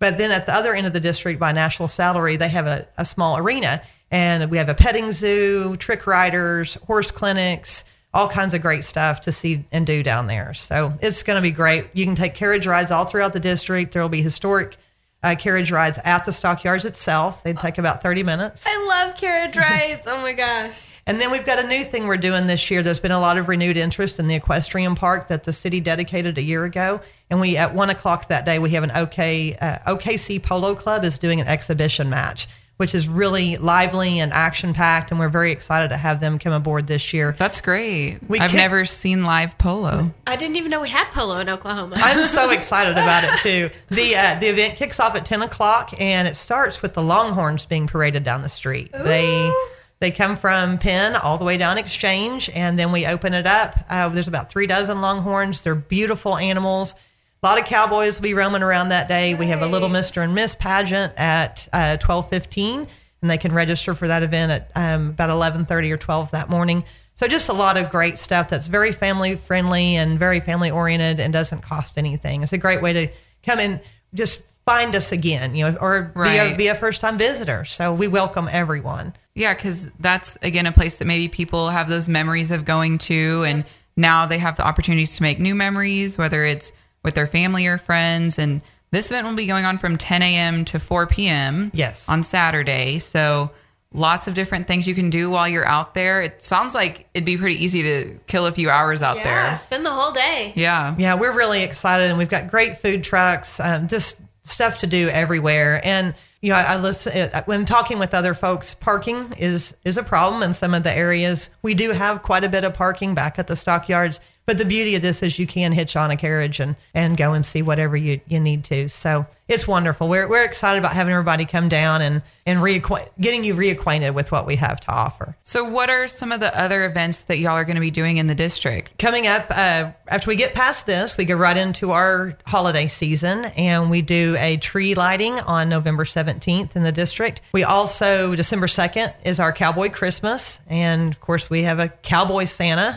But 0.01 0.19
then 0.19 0.33
at 0.33 0.47
the 0.47 0.55
other 0.55 0.75
end 0.75 0.87
of 0.87 0.93
the 0.93 1.01
district 1.01 1.39
by 1.39 1.53
National 1.53 1.87
Saddlery, 1.87 2.39
they 2.39 2.49
have 2.49 2.67
a, 2.67 2.89
a 2.99 3.05
small 3.05 3.37
arena 3.37 3.83
and 4.11 4.51
we 4.51 4.57
have 4.57 4.69
a 4.69 4.75
petting 4.75 5.13
zoo, 5.13 5.77
trick 5.77 6.07
riders, 6.07 6.75
horse 6.87 7.11
clinics, 7.13 7.85
all 8.13 8.29
kinds 8.29 8.55
of 8.55 8.63
great 8.63 8.83
stuff 8.83 9.21
to 9.21 9.33
see 9.33 9.65
and 9.71 9.87
do 9.87 10.03
down 10.03 10.27
there. 10.27 10.53
So 10.55 10.95
it's 11.01 11.23
going 11.23 11.37
to 11.37 11.43
be 11.43 11.53
great. 11.53 11.87
You 11.93 12.05
can 12.07 12.17
take 12.17 12.35
carriage 12.35 12.67
rides 12.67 12.91
all 12.91 13.05
throughout 13.05 13.33
the 13.33 13.41
district. 13.41 13.93
There 13.93 14.03
will 14.03 14.09
be 14.09 14.23
historic 14.23 14.77
uh, 15.23 15.37
carriage 15.39 15.71
rides 15.71 15.99
at 16.05 16.25
the 16.25 16.33
stockyards 16.33 16.85
itself. 16.85 17.43
They 17.45 17.53
take 17.53 17.79
about 17.79 18.03
30 18.03 18.23
minutes. 18.23 18.65
I 18.67 18.87
love 18.89 19.17
carriage 19.17 19.57
rides. 19.57 20.07
Oh 20.07 20.21
my 20.23 20.33
gosh. 20.33 20.73
And 21.07 21.21
then 21.21 21.31
we've 21.31 21.47
got 21.47 21.59
a 21.59 21.67
new 21.67 21.83
thing 21.83 22.07
we're 22.07 22.17
doing 22.17 22.47
this 22.47 22.71
year. 22.71 22.83
There's 22.83 23.01
been 23.01 23.11
a 23.11 23.21
lot 23.21 23.39
of 23.39 23.49
renewed 23.49 23.77
interest 23.77 24.19
in 24.19 24.27
the 24.27 24.35
equestrian 24.35 24.95
park 24.95 25.29
that 25.29 25.45
the 25.45 25.53
city 25.53 25.81
dedicated 25.81 26.39
a 26.39 26.43
year 26.43 26.65
ago. 26.65 27.01
And 27.31 27.41
we 27.41 27.57
at 27.57 27.75
one 27.75 27.91
o'clock 27.91 28.29
that 28.29 28.45
day 28.45 28.59
we 28.59 28.71
have 28.71 28.83
an 28.83 28.91
OK 28.91 29.55
uh, 29.61 29.79
OKC 29.95 30.43
Polo 30.43 30.75
Club 30.75 31.05
is 31.05 31.17
doing 31.19 31.41
an 31.41 31.47
exhibition 31.47 32.11
match, 32.11 32.49
which 32.77 32.93
is 32.95 33.09
really 33.09 33.57
lively 33.57 34.19
and 34.19 34.33
action 34.33 34.73
packed. 34.75 35.13
And 35.13 35.21
we're 35.21 35.29
very 35.29 35.53
excited 35.53 35.91
to 35.91 35.97
have 35.97 36.19
them 36.19 36.41
come 36.41 36.53
aboard 36.53 36.89
this 36.89 37.13
year. 37.13 37.37
That's 37.39 37.61
great. 37.61 38.19
We 38.29 38.41
I've 38.41 38.51
can't- 38.51 38.63
never 38.63 38.85
seen 38.85 39.23
live 39.23 39.57
polo. 39.59 40.13
I 40.27 40.35
didn't 40.35 40.57
even 40.57 40.71
know 40.73 40.81
we 40.81 40.89
had 40.89 41.09
polo 41.13 41.37
in 41.39 41.49
Oklahoma. 41.49 41.97
I'm 41.99 42.25
so 42.27 42.51
excited 42.51 42.93
about 42.93 43.23
it 43.23 43.39
too. 43.39 43.71
The 43.95 44.17
uh, 44.17 44.39
the 44.41 44.49
event 44.49 44.77
kicks 44.77 44.99
off 44.99 45.15
at 45.15 45.25
10 45.25 45.43
o'clock 45.43 45.95
and 46.01 46.27
it 46.27 46.35
starts 46.37 46.83
with 46.83 46.95
the 46.95 47.03
Longhorns 47.03 47.65
being 47.65 47.87
paraded 47.87 48.25
down 48.25 48.43
the 48.43 48.49
street. 48.49 48.91
They 48.93 49.53
they 50.01 50.11
come 50.11 50.37
from 50.37 50.79
Penn 50.79 51.15
all 51.15 51.37
the 51.39 51.45
way 51.45 51.59
down 51.59 51.77
Exchange, 51.79 52.49
and 52.55 52.79
then 52.79 52.91
we 52.91 53.07
open 53.07 53.35
it 53.35 53.47
up. 53.47 53.79
Uh, 53.89 54.09
there's 54.09 54.29
about 54.29 54.51
three 54.51 54.67
dozen 54.67 55.01
Longhorns. 55.03 55.61
They're 55.61 55.75
beautiful 55.75 56.37
animals. 56.39 56.95
A 57.43 57.47
lot 57.47 57.59
of 57.59 57.65
cowboys 57.65 58.17
will 58.17 58.25
be 58.25 58.35
roaming 58.35 58.63
around 58.63 58.91
that 58.91 59.09
day. 59.09 59.33
We 59.33 59.47
have 59.47 59.63
a 59.63 59.67
little 59.67 59.89
Mister 59.89 60.21
and 60.21 60.35
Miss 60.35 60.55
pageant 60.55 61.15
at 61.17 61.67
uh, 61.73 61.97
12:15, 61.99 62.87
and 63.23 63.31
they 63.31 63.39
can 63.39 63.55
register 63.55 63.95
for 63.95 64.09
that 64.09 64.23
event 64.23 64.53
at 64.53 64.71
um, 64.75 65.09
about 65.09 65.31
11:30 65.31 65.91
or 65.91 65.97
12 65.97 66.33
that 66.33 66.51
morning. 66.51 66.85
So 67.15 67.27
just 67.27 67.49
a 67.49 67.55
lot 67.55 67.79
of 67.79 67.91
great 67.91 68.19
stuff 68.19 68.51
that's 68.51 68.67
very 68.67 68.93
family 68.93 69.37
friendly 69.37 69.97
and 69.97 70.19
very 70.19 70.41
family 70.41 70.71
oriented 70.71 71.19
and 71.19 71.33
doesn't 71.33 71.63
cost 71.63 71.97
anything. 71.97 72.43
It's 72.43 72.53
a 72.53 72.59
great 72.59 72.83
way 72.83 72.93
to 72.93 73.09
come 73.43 73.59
and 73.59 73.81
just 74.13 74.43
find 74.67 74.95
us 74.95 75.11
again, 75.11 75.55
you 75.55 75.65
know, 75.65 75.77
or 75.81 76.13
be 76.15 76.37
a, 76.37 76.55
be 76.57 76.67
a 76.67 76.75
first 76.75 77.01
time 77.01 77.17
visitor. 77.17 77.65
So 77.65 77.95
we 77.95 78.07
welcome 78.07 78.51
everyone. 78.53 79.15
Yeah, 79.35 79.55
because 79.55 79.87
that's 79.99 80.37
again 80.43 80.67
a 80.67 80.73
place 80.73 80.99
that 80.99 81.07
maybe 81.07 81.29
people 81.29 81.71
have 81.71 81.89
those 81.89 82.07
memories 82.07 82.51
of 82.51 82.67
going 82.67 82.99
to, 82.99 83.45
and 83.45 83.65
now 83.97 84.27
they 84.27 84.37
have 84.37 84.57
the 84.57 84.67
opportunities 84.67 85.17
to 85.17 85.23
make 85.23 85.41
new 85.41 85.55
memories, 85.55 86.19
whether 86.19 86.45
it's 86.45 86.73
with 87.03 87.15
their 87.15 87.27
family 87.27 87.67
or 87.67 87.79
friends. 87.79 88.39
And 88.39 88.63
this 88.91 89.11
event 89.11 89.27
will 89.27 89.35
be 89.35 89.47
going 89.47 89.65
on 89.65 89.79
from 89.79 89.97
10 89.97 90.23
a.m. 90.23 90.65
to 90.67 90.79
4 90.79 91.07
p.m. 91.07 91.71
Yes. 91.75 92.09
on 92.09 92.23
Saturday. 92.23 92.99
So 92.99 93.51
lots 93.93 94.29
of 94.29 94.35
different 94.35 94.67
things 94.67 94.87
you 94.87 94.95
can 94.95 95.11
do 95.11 95.31
while 95.31 95.49
you're 95.49 95.67
out 95.67 95.95
there. 95.95 96.23
It 96.23 96.43
sounds 96.43 96.75
like 96.75 97.09
it'd 97.15 97.25
be 97.25 97.37
pretty 97.37 97.63
easy 97.63 97.83
to 97.83 98.19
kill 98.27 98.47
a 98.47 98.53
few 98.53 98.71
hours 98.71 99.03
out 99.03 99.17
yeah, 99.17 99.51
there. 99.51 99.59
spend 99.59 99.85
the 99.85 99.91
whole 99.91 100.13
day. 100.13 100.53
Yeah. 100.55 100.95
Yeah, 100.99 101.15
we're 101.19 101.33
really 101.33 101.63
excited, 101.63 102.09
and 102.09 102.19
we've 102.19 102.29
got 102.29 102.49
great 102.49 102.79
food 102.79 103.03
trucks, 103.03 103.59
um, 103.61 103.89
just 103.89 104.21
stuff 104.43 104.79
to 104.79 104.87
do 104.87 105.09
everywhere. 105.09 105.81
And 105.85 106.15
you 106.41 106.51
know, 106.51 106.57
I, 106.57 106.63
I 106.63 106.77
listen 106.77 107.13
uh, 107.33 107.43
when 107.45 107.65
talking 107.67 107.99
with 107.99 108.15
other 108.15 108.33
folks. 108.33 108.75
Parking 108.75 109.35
is 109.39 109.75
is 109.85 109.99
a 109.99 110.03
problem 110.03 110.43
in 110.43 110.55
some 110.55 110.73
of 110.73 110.83
the 110.83 110.93
areas. 110.93 111.51
We 111.63 111.75
do 111.75 111.91
have 111.91 112.23
quite 112.23 112.45
a 112.45 112.49
bit 112.49 112.65
of 112.65 112.73
parking 112.73 113.15
back 113.15 113.39
at 113.39 113.47
the 113.47 113.57
stockyards, 113.57 114.21
but 114.51 114.59
the 114.59 114.65
beauty 114.65 114.97
of 114.97 115.03
this 115.03 115.23
is 115.23 115.39
you 115.39 115.47
can 115.47 115.71
hitch 115.71 115.95
on 115.95 116.11
a 116.11 116.17
carriage 116.17 116.59
and 116.59 116.75
and 116.93 117.17
go 117.17 117.35
and 117.35 117.47
see 117.47 117.63
whatever 117.63 117.97
you 117.97 118.21
you 118.27 118.41
need 118.41 118.65
to. 118.65 118.89
So 118.89 119.25
it's 119.51 119.67
wonderful. 119.67 120.09
We're 120.09 120.29
we're 120.29 120.45
excited 120.45 120.79
about 120.79 120.93
having 120.93 121.13
everybody 121.13 121.45
come 121.45 121.69
down 121.69 122.01
and 122.01 122.23
and 122.47 122.61
reacquaint, 122.61 123.09
getting 123.21 123.45
you 123.45 123.55
reacquainted 123.55 124.15
with 124.15 124.31
what 124.33 124.47
we 124.47 124.57
have 124.57 124.81
to 124.81 124.91
offer. 124.93 125.37
So, 125.43 125.65
what 125.65 125.91
are 125.91 126.07
some 126.07 126.31
of 126.31 126.39
the 126.39 126.57
other 126.59 126.85
events 126.85 127.25
that 127.25 127.39
y'all 127.39 127.53
are 127.53 127.65
going 127.65 127.75
to 127.75 127.81
be 127.81 127.91
doing 127.91 128.17
in 128.17 128.29
the 128.29 128.35
district? 128.35 128.97
coming 128.99 129.27
up 129.27 129.47
uh, 129.51 129.91
after 130.09 130.29
we 130.29 130.37
get 130.37 130.55
past 130.55 130.87
this 130.87 131.17
we 131.17 131.25
go 131.25 131.35
right 131.35 131.57
into 131.57 131.91
our 131.91 132.37
holiday 132.47 132.87
season 132.87 133.47
and 133.57 133.91
we 133.91 134.03
do 134.03 134.37
a 134.39 134.57
tree 134.59 134.95
lighting 134.95 135.41
on 135.41 135.69
november 135.69 136.05
17th 136.05 136.77
in 136.77 136.83
the 136.83 136.93
district 136.93 137.41
we 137.53 137.65
also 137.65 138.35
december 138.37 138.67
2nd 138.67 139.13
is 139.25 139.41
our 139.41 139.53
cowboy 139.53 139.89
christmas 139.89 140.61
and 140.69 141.13
of 141.13 141.21
course 141.21 141.49
we 141.51 141.63
have 141.63 141.79
a 141.79 141.89
cowboy 141.89 142.45
santa 142.45 142.95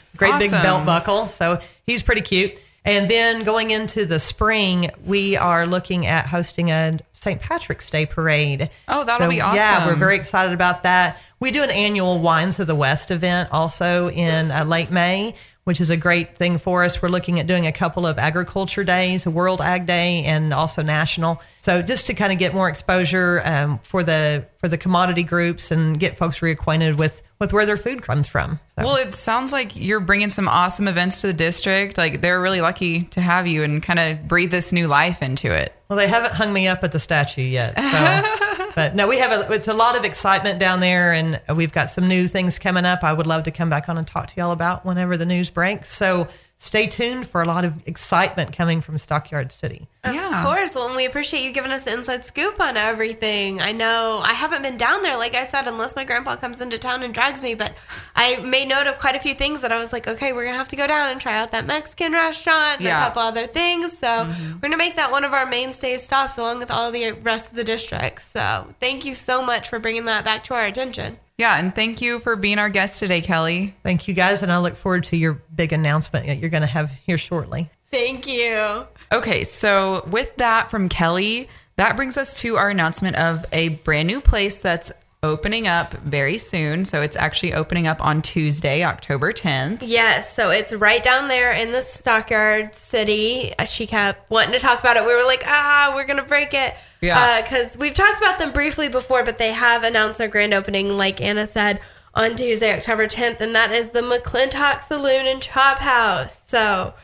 great 0.16 0.38
big 0.38 0.50
belt 0.50 0.84
buckle 0.84 1.26
so 1.26 1.60
he's 1.86 2.02
pretty 2.02 2.20
cute 2.20 2.58
and 2.86 3.10
then 3.10 3.42
going 3.42 3.70
into 3.72 4.06
the 4.06 4.20
spring 4.20 4.90
we 5.04 5.36
are 5.36 5.66
looking 5.66 6.06
at 6.06 6.26
hosting 6.26 6.70
a 6.70 6.98
St. 7.14 7.40
Patrick's 7.40 7.90
Day 7.90 8.06
parade. 8.06 8.70
Oh, 8.88 9.04
that'll 9.04 9.28
be 9.28 9.40
awesome. 9.40 9.56
Yeah, 9.56 9.86
we're 9.86 9.96
very 9.96 10.16
excited 10.16 10.52
about 10.52 10.84
that. 10.84 11.20
We 11.40 11.50
do 11.50 11.62
an 11.62 11.70
annual 11.70 12.20
Wines 12.20 12.60
of 12.60 12.66
the 12.66 12.74
West 12.74 13.10
event 13.10 13.50
also 13.52 14.08
in 14.10 14.50
uh, 14.50 14.64
late 14.64 14.90
May, 14.90 15.34
which 15.64 15.80
is 15.80 15.90
a 15.90 15.96
great 15.96 16.36
thing 16.36 16.58
for 16.58 16.84
us. 16.84 17.02
We're 17.02 17.08
looking 17.08 17.40
at 17.40 17.48
doing 17.48 17.66
a 17.66 17.72
couple 17.72 18.06
of 18.06 18.18
agriculture 18.18 18.84
days, 18.84 19.26
a 19.26 19.30
World 19.30 19.60
Ag 19.60 19.84
Day, 19.84 20.22
and 20.22 20.54
also 20.54 20.82
national. 20.82 21.42
So 21.60 21.82
just 21.82 22.06
to 22.06 22.14
kind 22.14 22.32
of 22.32 22.38
get 22.38 22.54
more 22.54 22.68
exposure 22.68 23.42
um, 23.44 23.80
for 23.80 24.04
the 24.04 24.46
for 24.58 24.68
the 24.68 24.78
commodity 24.78 25.24
groups 25.24 25.72
and 25.72 25.98
get 25.98 26.16
folks 26.16 26.38
reacquainted 26.38 26.96
with 26.96 27.22
with 27.38 27.52
where 27.52 27.66
their 27.66 27.76
food 27.76 28.02
comes 28.02 28.28
from. 28.28 28.58
So. 28.76 28.84
Well, 28.84 28.96
it 28.96 29.14
sounds 29.14 29.52
like 29.52 29.76
you're 29.76 30.00
bringing 30.00 30.30
some 30.30 30.48
awesome 30.48 30.88
events 30.88 31.20
to 31.20 31.26
the 31.26 31.32
district. 31.32 31.98
Like 31.98 32.20
they're 32.20 32.40
really 32.40 32.60
lucky 32.60 33.04
to 33.04 33.20
have 33.20 33.46
you 33.46 33.62
and 33.62 33.82
kind 33.82 33.98
of 33.98 34.26
breathe 34.26 34.50
this 34.50 34.72
new 34.72 34.88
life 34.88 35.22
into 35.22 35.52
it. 35.52 35.74
Well, 35.88 35.96
they 35.98 36.08
haven't 36.08 36.32
hung 36.32 36.52
me 36.52 36.66
up 36.66 36.82
at 36.82 36.92
the 36.92 36.98
statue 36.98 37.42
yet. 37.42 37.78
So, 37.78 38.70
but 38.74 38.96
no, 38.96 39.06
we 39.06 39.18
have 39.18 39.32
a, 39.32 39.52
it's 39.52 39.68
a 39.68 39.74
lot 39.74 39.96
of 39.96 40.04
excitement 40.04 40.58
down 40.58 40.80
there, 40.80 41.12
and 41.12 41.40
we've 41.54 41.72
got 41.72 41.90
some 41.90 42.08
new 42.08 42.26
things 42.26 42.58
coming 42.58 42.84
up. 42.84 43.04
I 43.04 43.12
would 43.12 43.26
love 43.26 43.44
to 43.44 43.50
come 43.52 43.70
back 43.70 43.88
on 43.88 43.96
and 43.96 44.06
talk 44.06 44.28
to 44.28 44.34
y'all 44.36 44.50
about 44.50 44.84
whenever 44.84 45.16
the 45.16 45.26
news 45.26 45.48
breaks. 45.48 45.94
So 45.94 46.26
stay 46.58 46.86
tuned 46.86 47.28
for 47.28 47.42
a 47.42 47.44
lot 47.44 47.64
of 47.66 47.86
excitement 47.86 48.56
coming 48.56 48.80
from 48.80 48.96
Stockyard 48.96 49.52
City. 49.52 49.88
Of 50.02 50.14
Yeah. 50.14 50.42
course. 50.42 50.74
Well, 50.74 50.86
and 50.86 50.96
we 50.96 51.04
appreciate 51.04 51.42
you 51.42 51.52
giving 51.52 51.70
us 51.70 51.82
the 51.82 51.92
inside 51.92 52.24
scoop 52.24 52.58
on 52.60 52.78
everything. 52.78 53.60
I 53.60 53.72
know 53.72 54.20
I 54.24 54.32
haven't 54.32 54.62
been 54.62 54.78
down 54.78 55.02
there, 55.02 55.18
like 55.18 55.34
I 55.34 55.46
said, 55.46 55.68
unless 55.68 55.94
my 55.94 56.04
grandpa 56.04 56.36
comes 56.36 56.62
into 56.62 56.78
town 56.78 57.02
and 57.02 57.12
drags 57.12 57.42
me. 57.42 57.54
But 57.54 57.74
I 58.14 58.36
made 58.36 58.68
note 58.68 58.86
of 58.86 58.98
quite 58.98 59.14
a 59.14 59.20
few 59.20 59.34
things 59.34 59.60
that 59.60 59.70
I 59.70 59.76
was 59.78 59.92
like, 59.92 60.08
okay, 60.08 60.32
we're 60.32 60.46
gonna 60.46 60.56
have 60.56 60.68
to 60.68 60.76
go 60.76 60.86
down 60.86 61.10
and 61.10 61.20
try 61.20 61.36
out 61.36 61.50
that 61.50 61.66
Mexican 61.66 62.12
restaurant 62.12 62.76
and 62.78 62.86
Yeah. 62.86 63.02
a 63.02 63.04
couple 63.04 63.22
other 63.22 63.46
things. 63.46 63.96
So 63.98 64.06
mm-hmm. 64.06 64.52
we're 64.54 64.60
gonna 64.60 64.76
make 64.78 64.96
that 64.96 65.10
one 65.10 65.24
of 65.24 65.34
our 65.34 65.44
mainstay 65.46 65.98
stops, 65.98 66.38
along 66.38 66.60
with 66.60 66.70
all 66.70 66.90
the 66.90 67.12
rest 67.12 67.50
of 67.50 67.56
the 67.56 67.64
districts. 67.64 68.30
So 68.32 68.74
thank 68.80 69.04
you 69.04 69.14
so 69.14 69.42
much 69.44 69.68
for 69.68 69.78
bringing 69.78 70.06
that 70.06 70.24
back 70.24 70.42
to 70.44 70.54
our 70.54 70.64
attention. 70.64 71.18
Yeah, 71.38 71.58
and 71.58 71.74
thank 71.74 72.00
you 72.00 72.18
for 72.18 72.34
being 72.34 72.58
our 72.58 72.70
guest 72.70 72.98
today, 72.98 73.20
Kelly. 73.20 73.74
Thank 73.82 74.08
you 74.08 74.14
guys, 74.14 74.42
and 74.42 74.50
I 74.50 74.58
look 74.58 74.74
forward 74.74 75.04
to 75.04 75.16
your 75.16 75.34
big 75.54 75.72
announcement 75.72 76.26
that 76.26 76.38
you're 76.38 76.50
going 76.50 76.62
to 76.62 76.66
have 76.66 76.90
here 77.04 77.18
shortly. 77.18 77.70
Thank 77.90 78.26
you. 78.26 78.86
Okay, 79.12 79.44
so 79.44 80.06
with 80.10 80.34
that 80.36 80.70
from 80.70 80.88
Kelly, 80.88 81.48
that 81.76 81.94
brings 81.94 82.16
us 82.16 82.32
to 82.40 82.56
our 82.56 82.70
announcement 82.70 83.16
of 83.16 83.44
a 83.52 83.68
brand 83.68 84.08
new 84.08 84.22
place 84.22 84.62
that's 84.62 84.90
opening 85.26 85.66
up 85.66 85.92
very 85.94 86.38
soon. 86.38 86.84
So 86.84 87.02
it's 87.02 87.16
actually 87.16 87.52
opening 87.54 87.86
up 87.86 88.02
on 88.04 88.22
Tuesday, 88.22 88.82
October 88.84 89.32
10th. 89.32 89.78
Yes, 89.82 90.34
so 90.34 90.50
it's 90.50 90.72
right 90.72 91.02
down 91.02 91.28
there 91.28 91.52
in 91.52 91.72
the 91.72 91.82
Stockyard 91.82 92.74
City. 92.74 93.52
Uh, 93.58 93.64
She 93.64 93.86
kept 93.86 94.30
wanting 94.30 94.52
to 94.52 94.58
talk 94.58 94.80
about 94.80 94.96
it. 94.96 95.04
We 95.04 95.14
were 95.14 95.24
like, 95.24 95.42
ah, 95.46 95.92
we're 95.94 96.04
gonna 96.06 96.22
break 96.22 96.54
it. 96.54 96.74
Yeah. 97.00 97.42
Because 97.42 97.76
we've 97.76 97.94
talked 97.94 98.18
about 98.18 98.38
them 98.38 98.52
briefly 98.52 98.88
before, 98.88 99.24
but 99.24 99.38
they 99.38 99.52
have 99.52 99.82
announced 99.82 100.18
their 100.18 100.28
grand 100.28 100.54
opening, 100.54 100.96
like 100.96 101.20
Anna 101.20 101.46
said, 101.46 101.80
on 102.14 102.34
Tuesday, 102.36 102.72
October 102.74 103.06
10th, 103.06 103.40
and 103.40 103.54
that 103.54 103.72
is 103.72 103.90
the 103.90 104.00
McClintock 104.00 104.82
Saloon 104.82 105.26
and 105.26 105.42
Chop 105.42 105.78
House. 105.78 106.40
So 106.46 106.94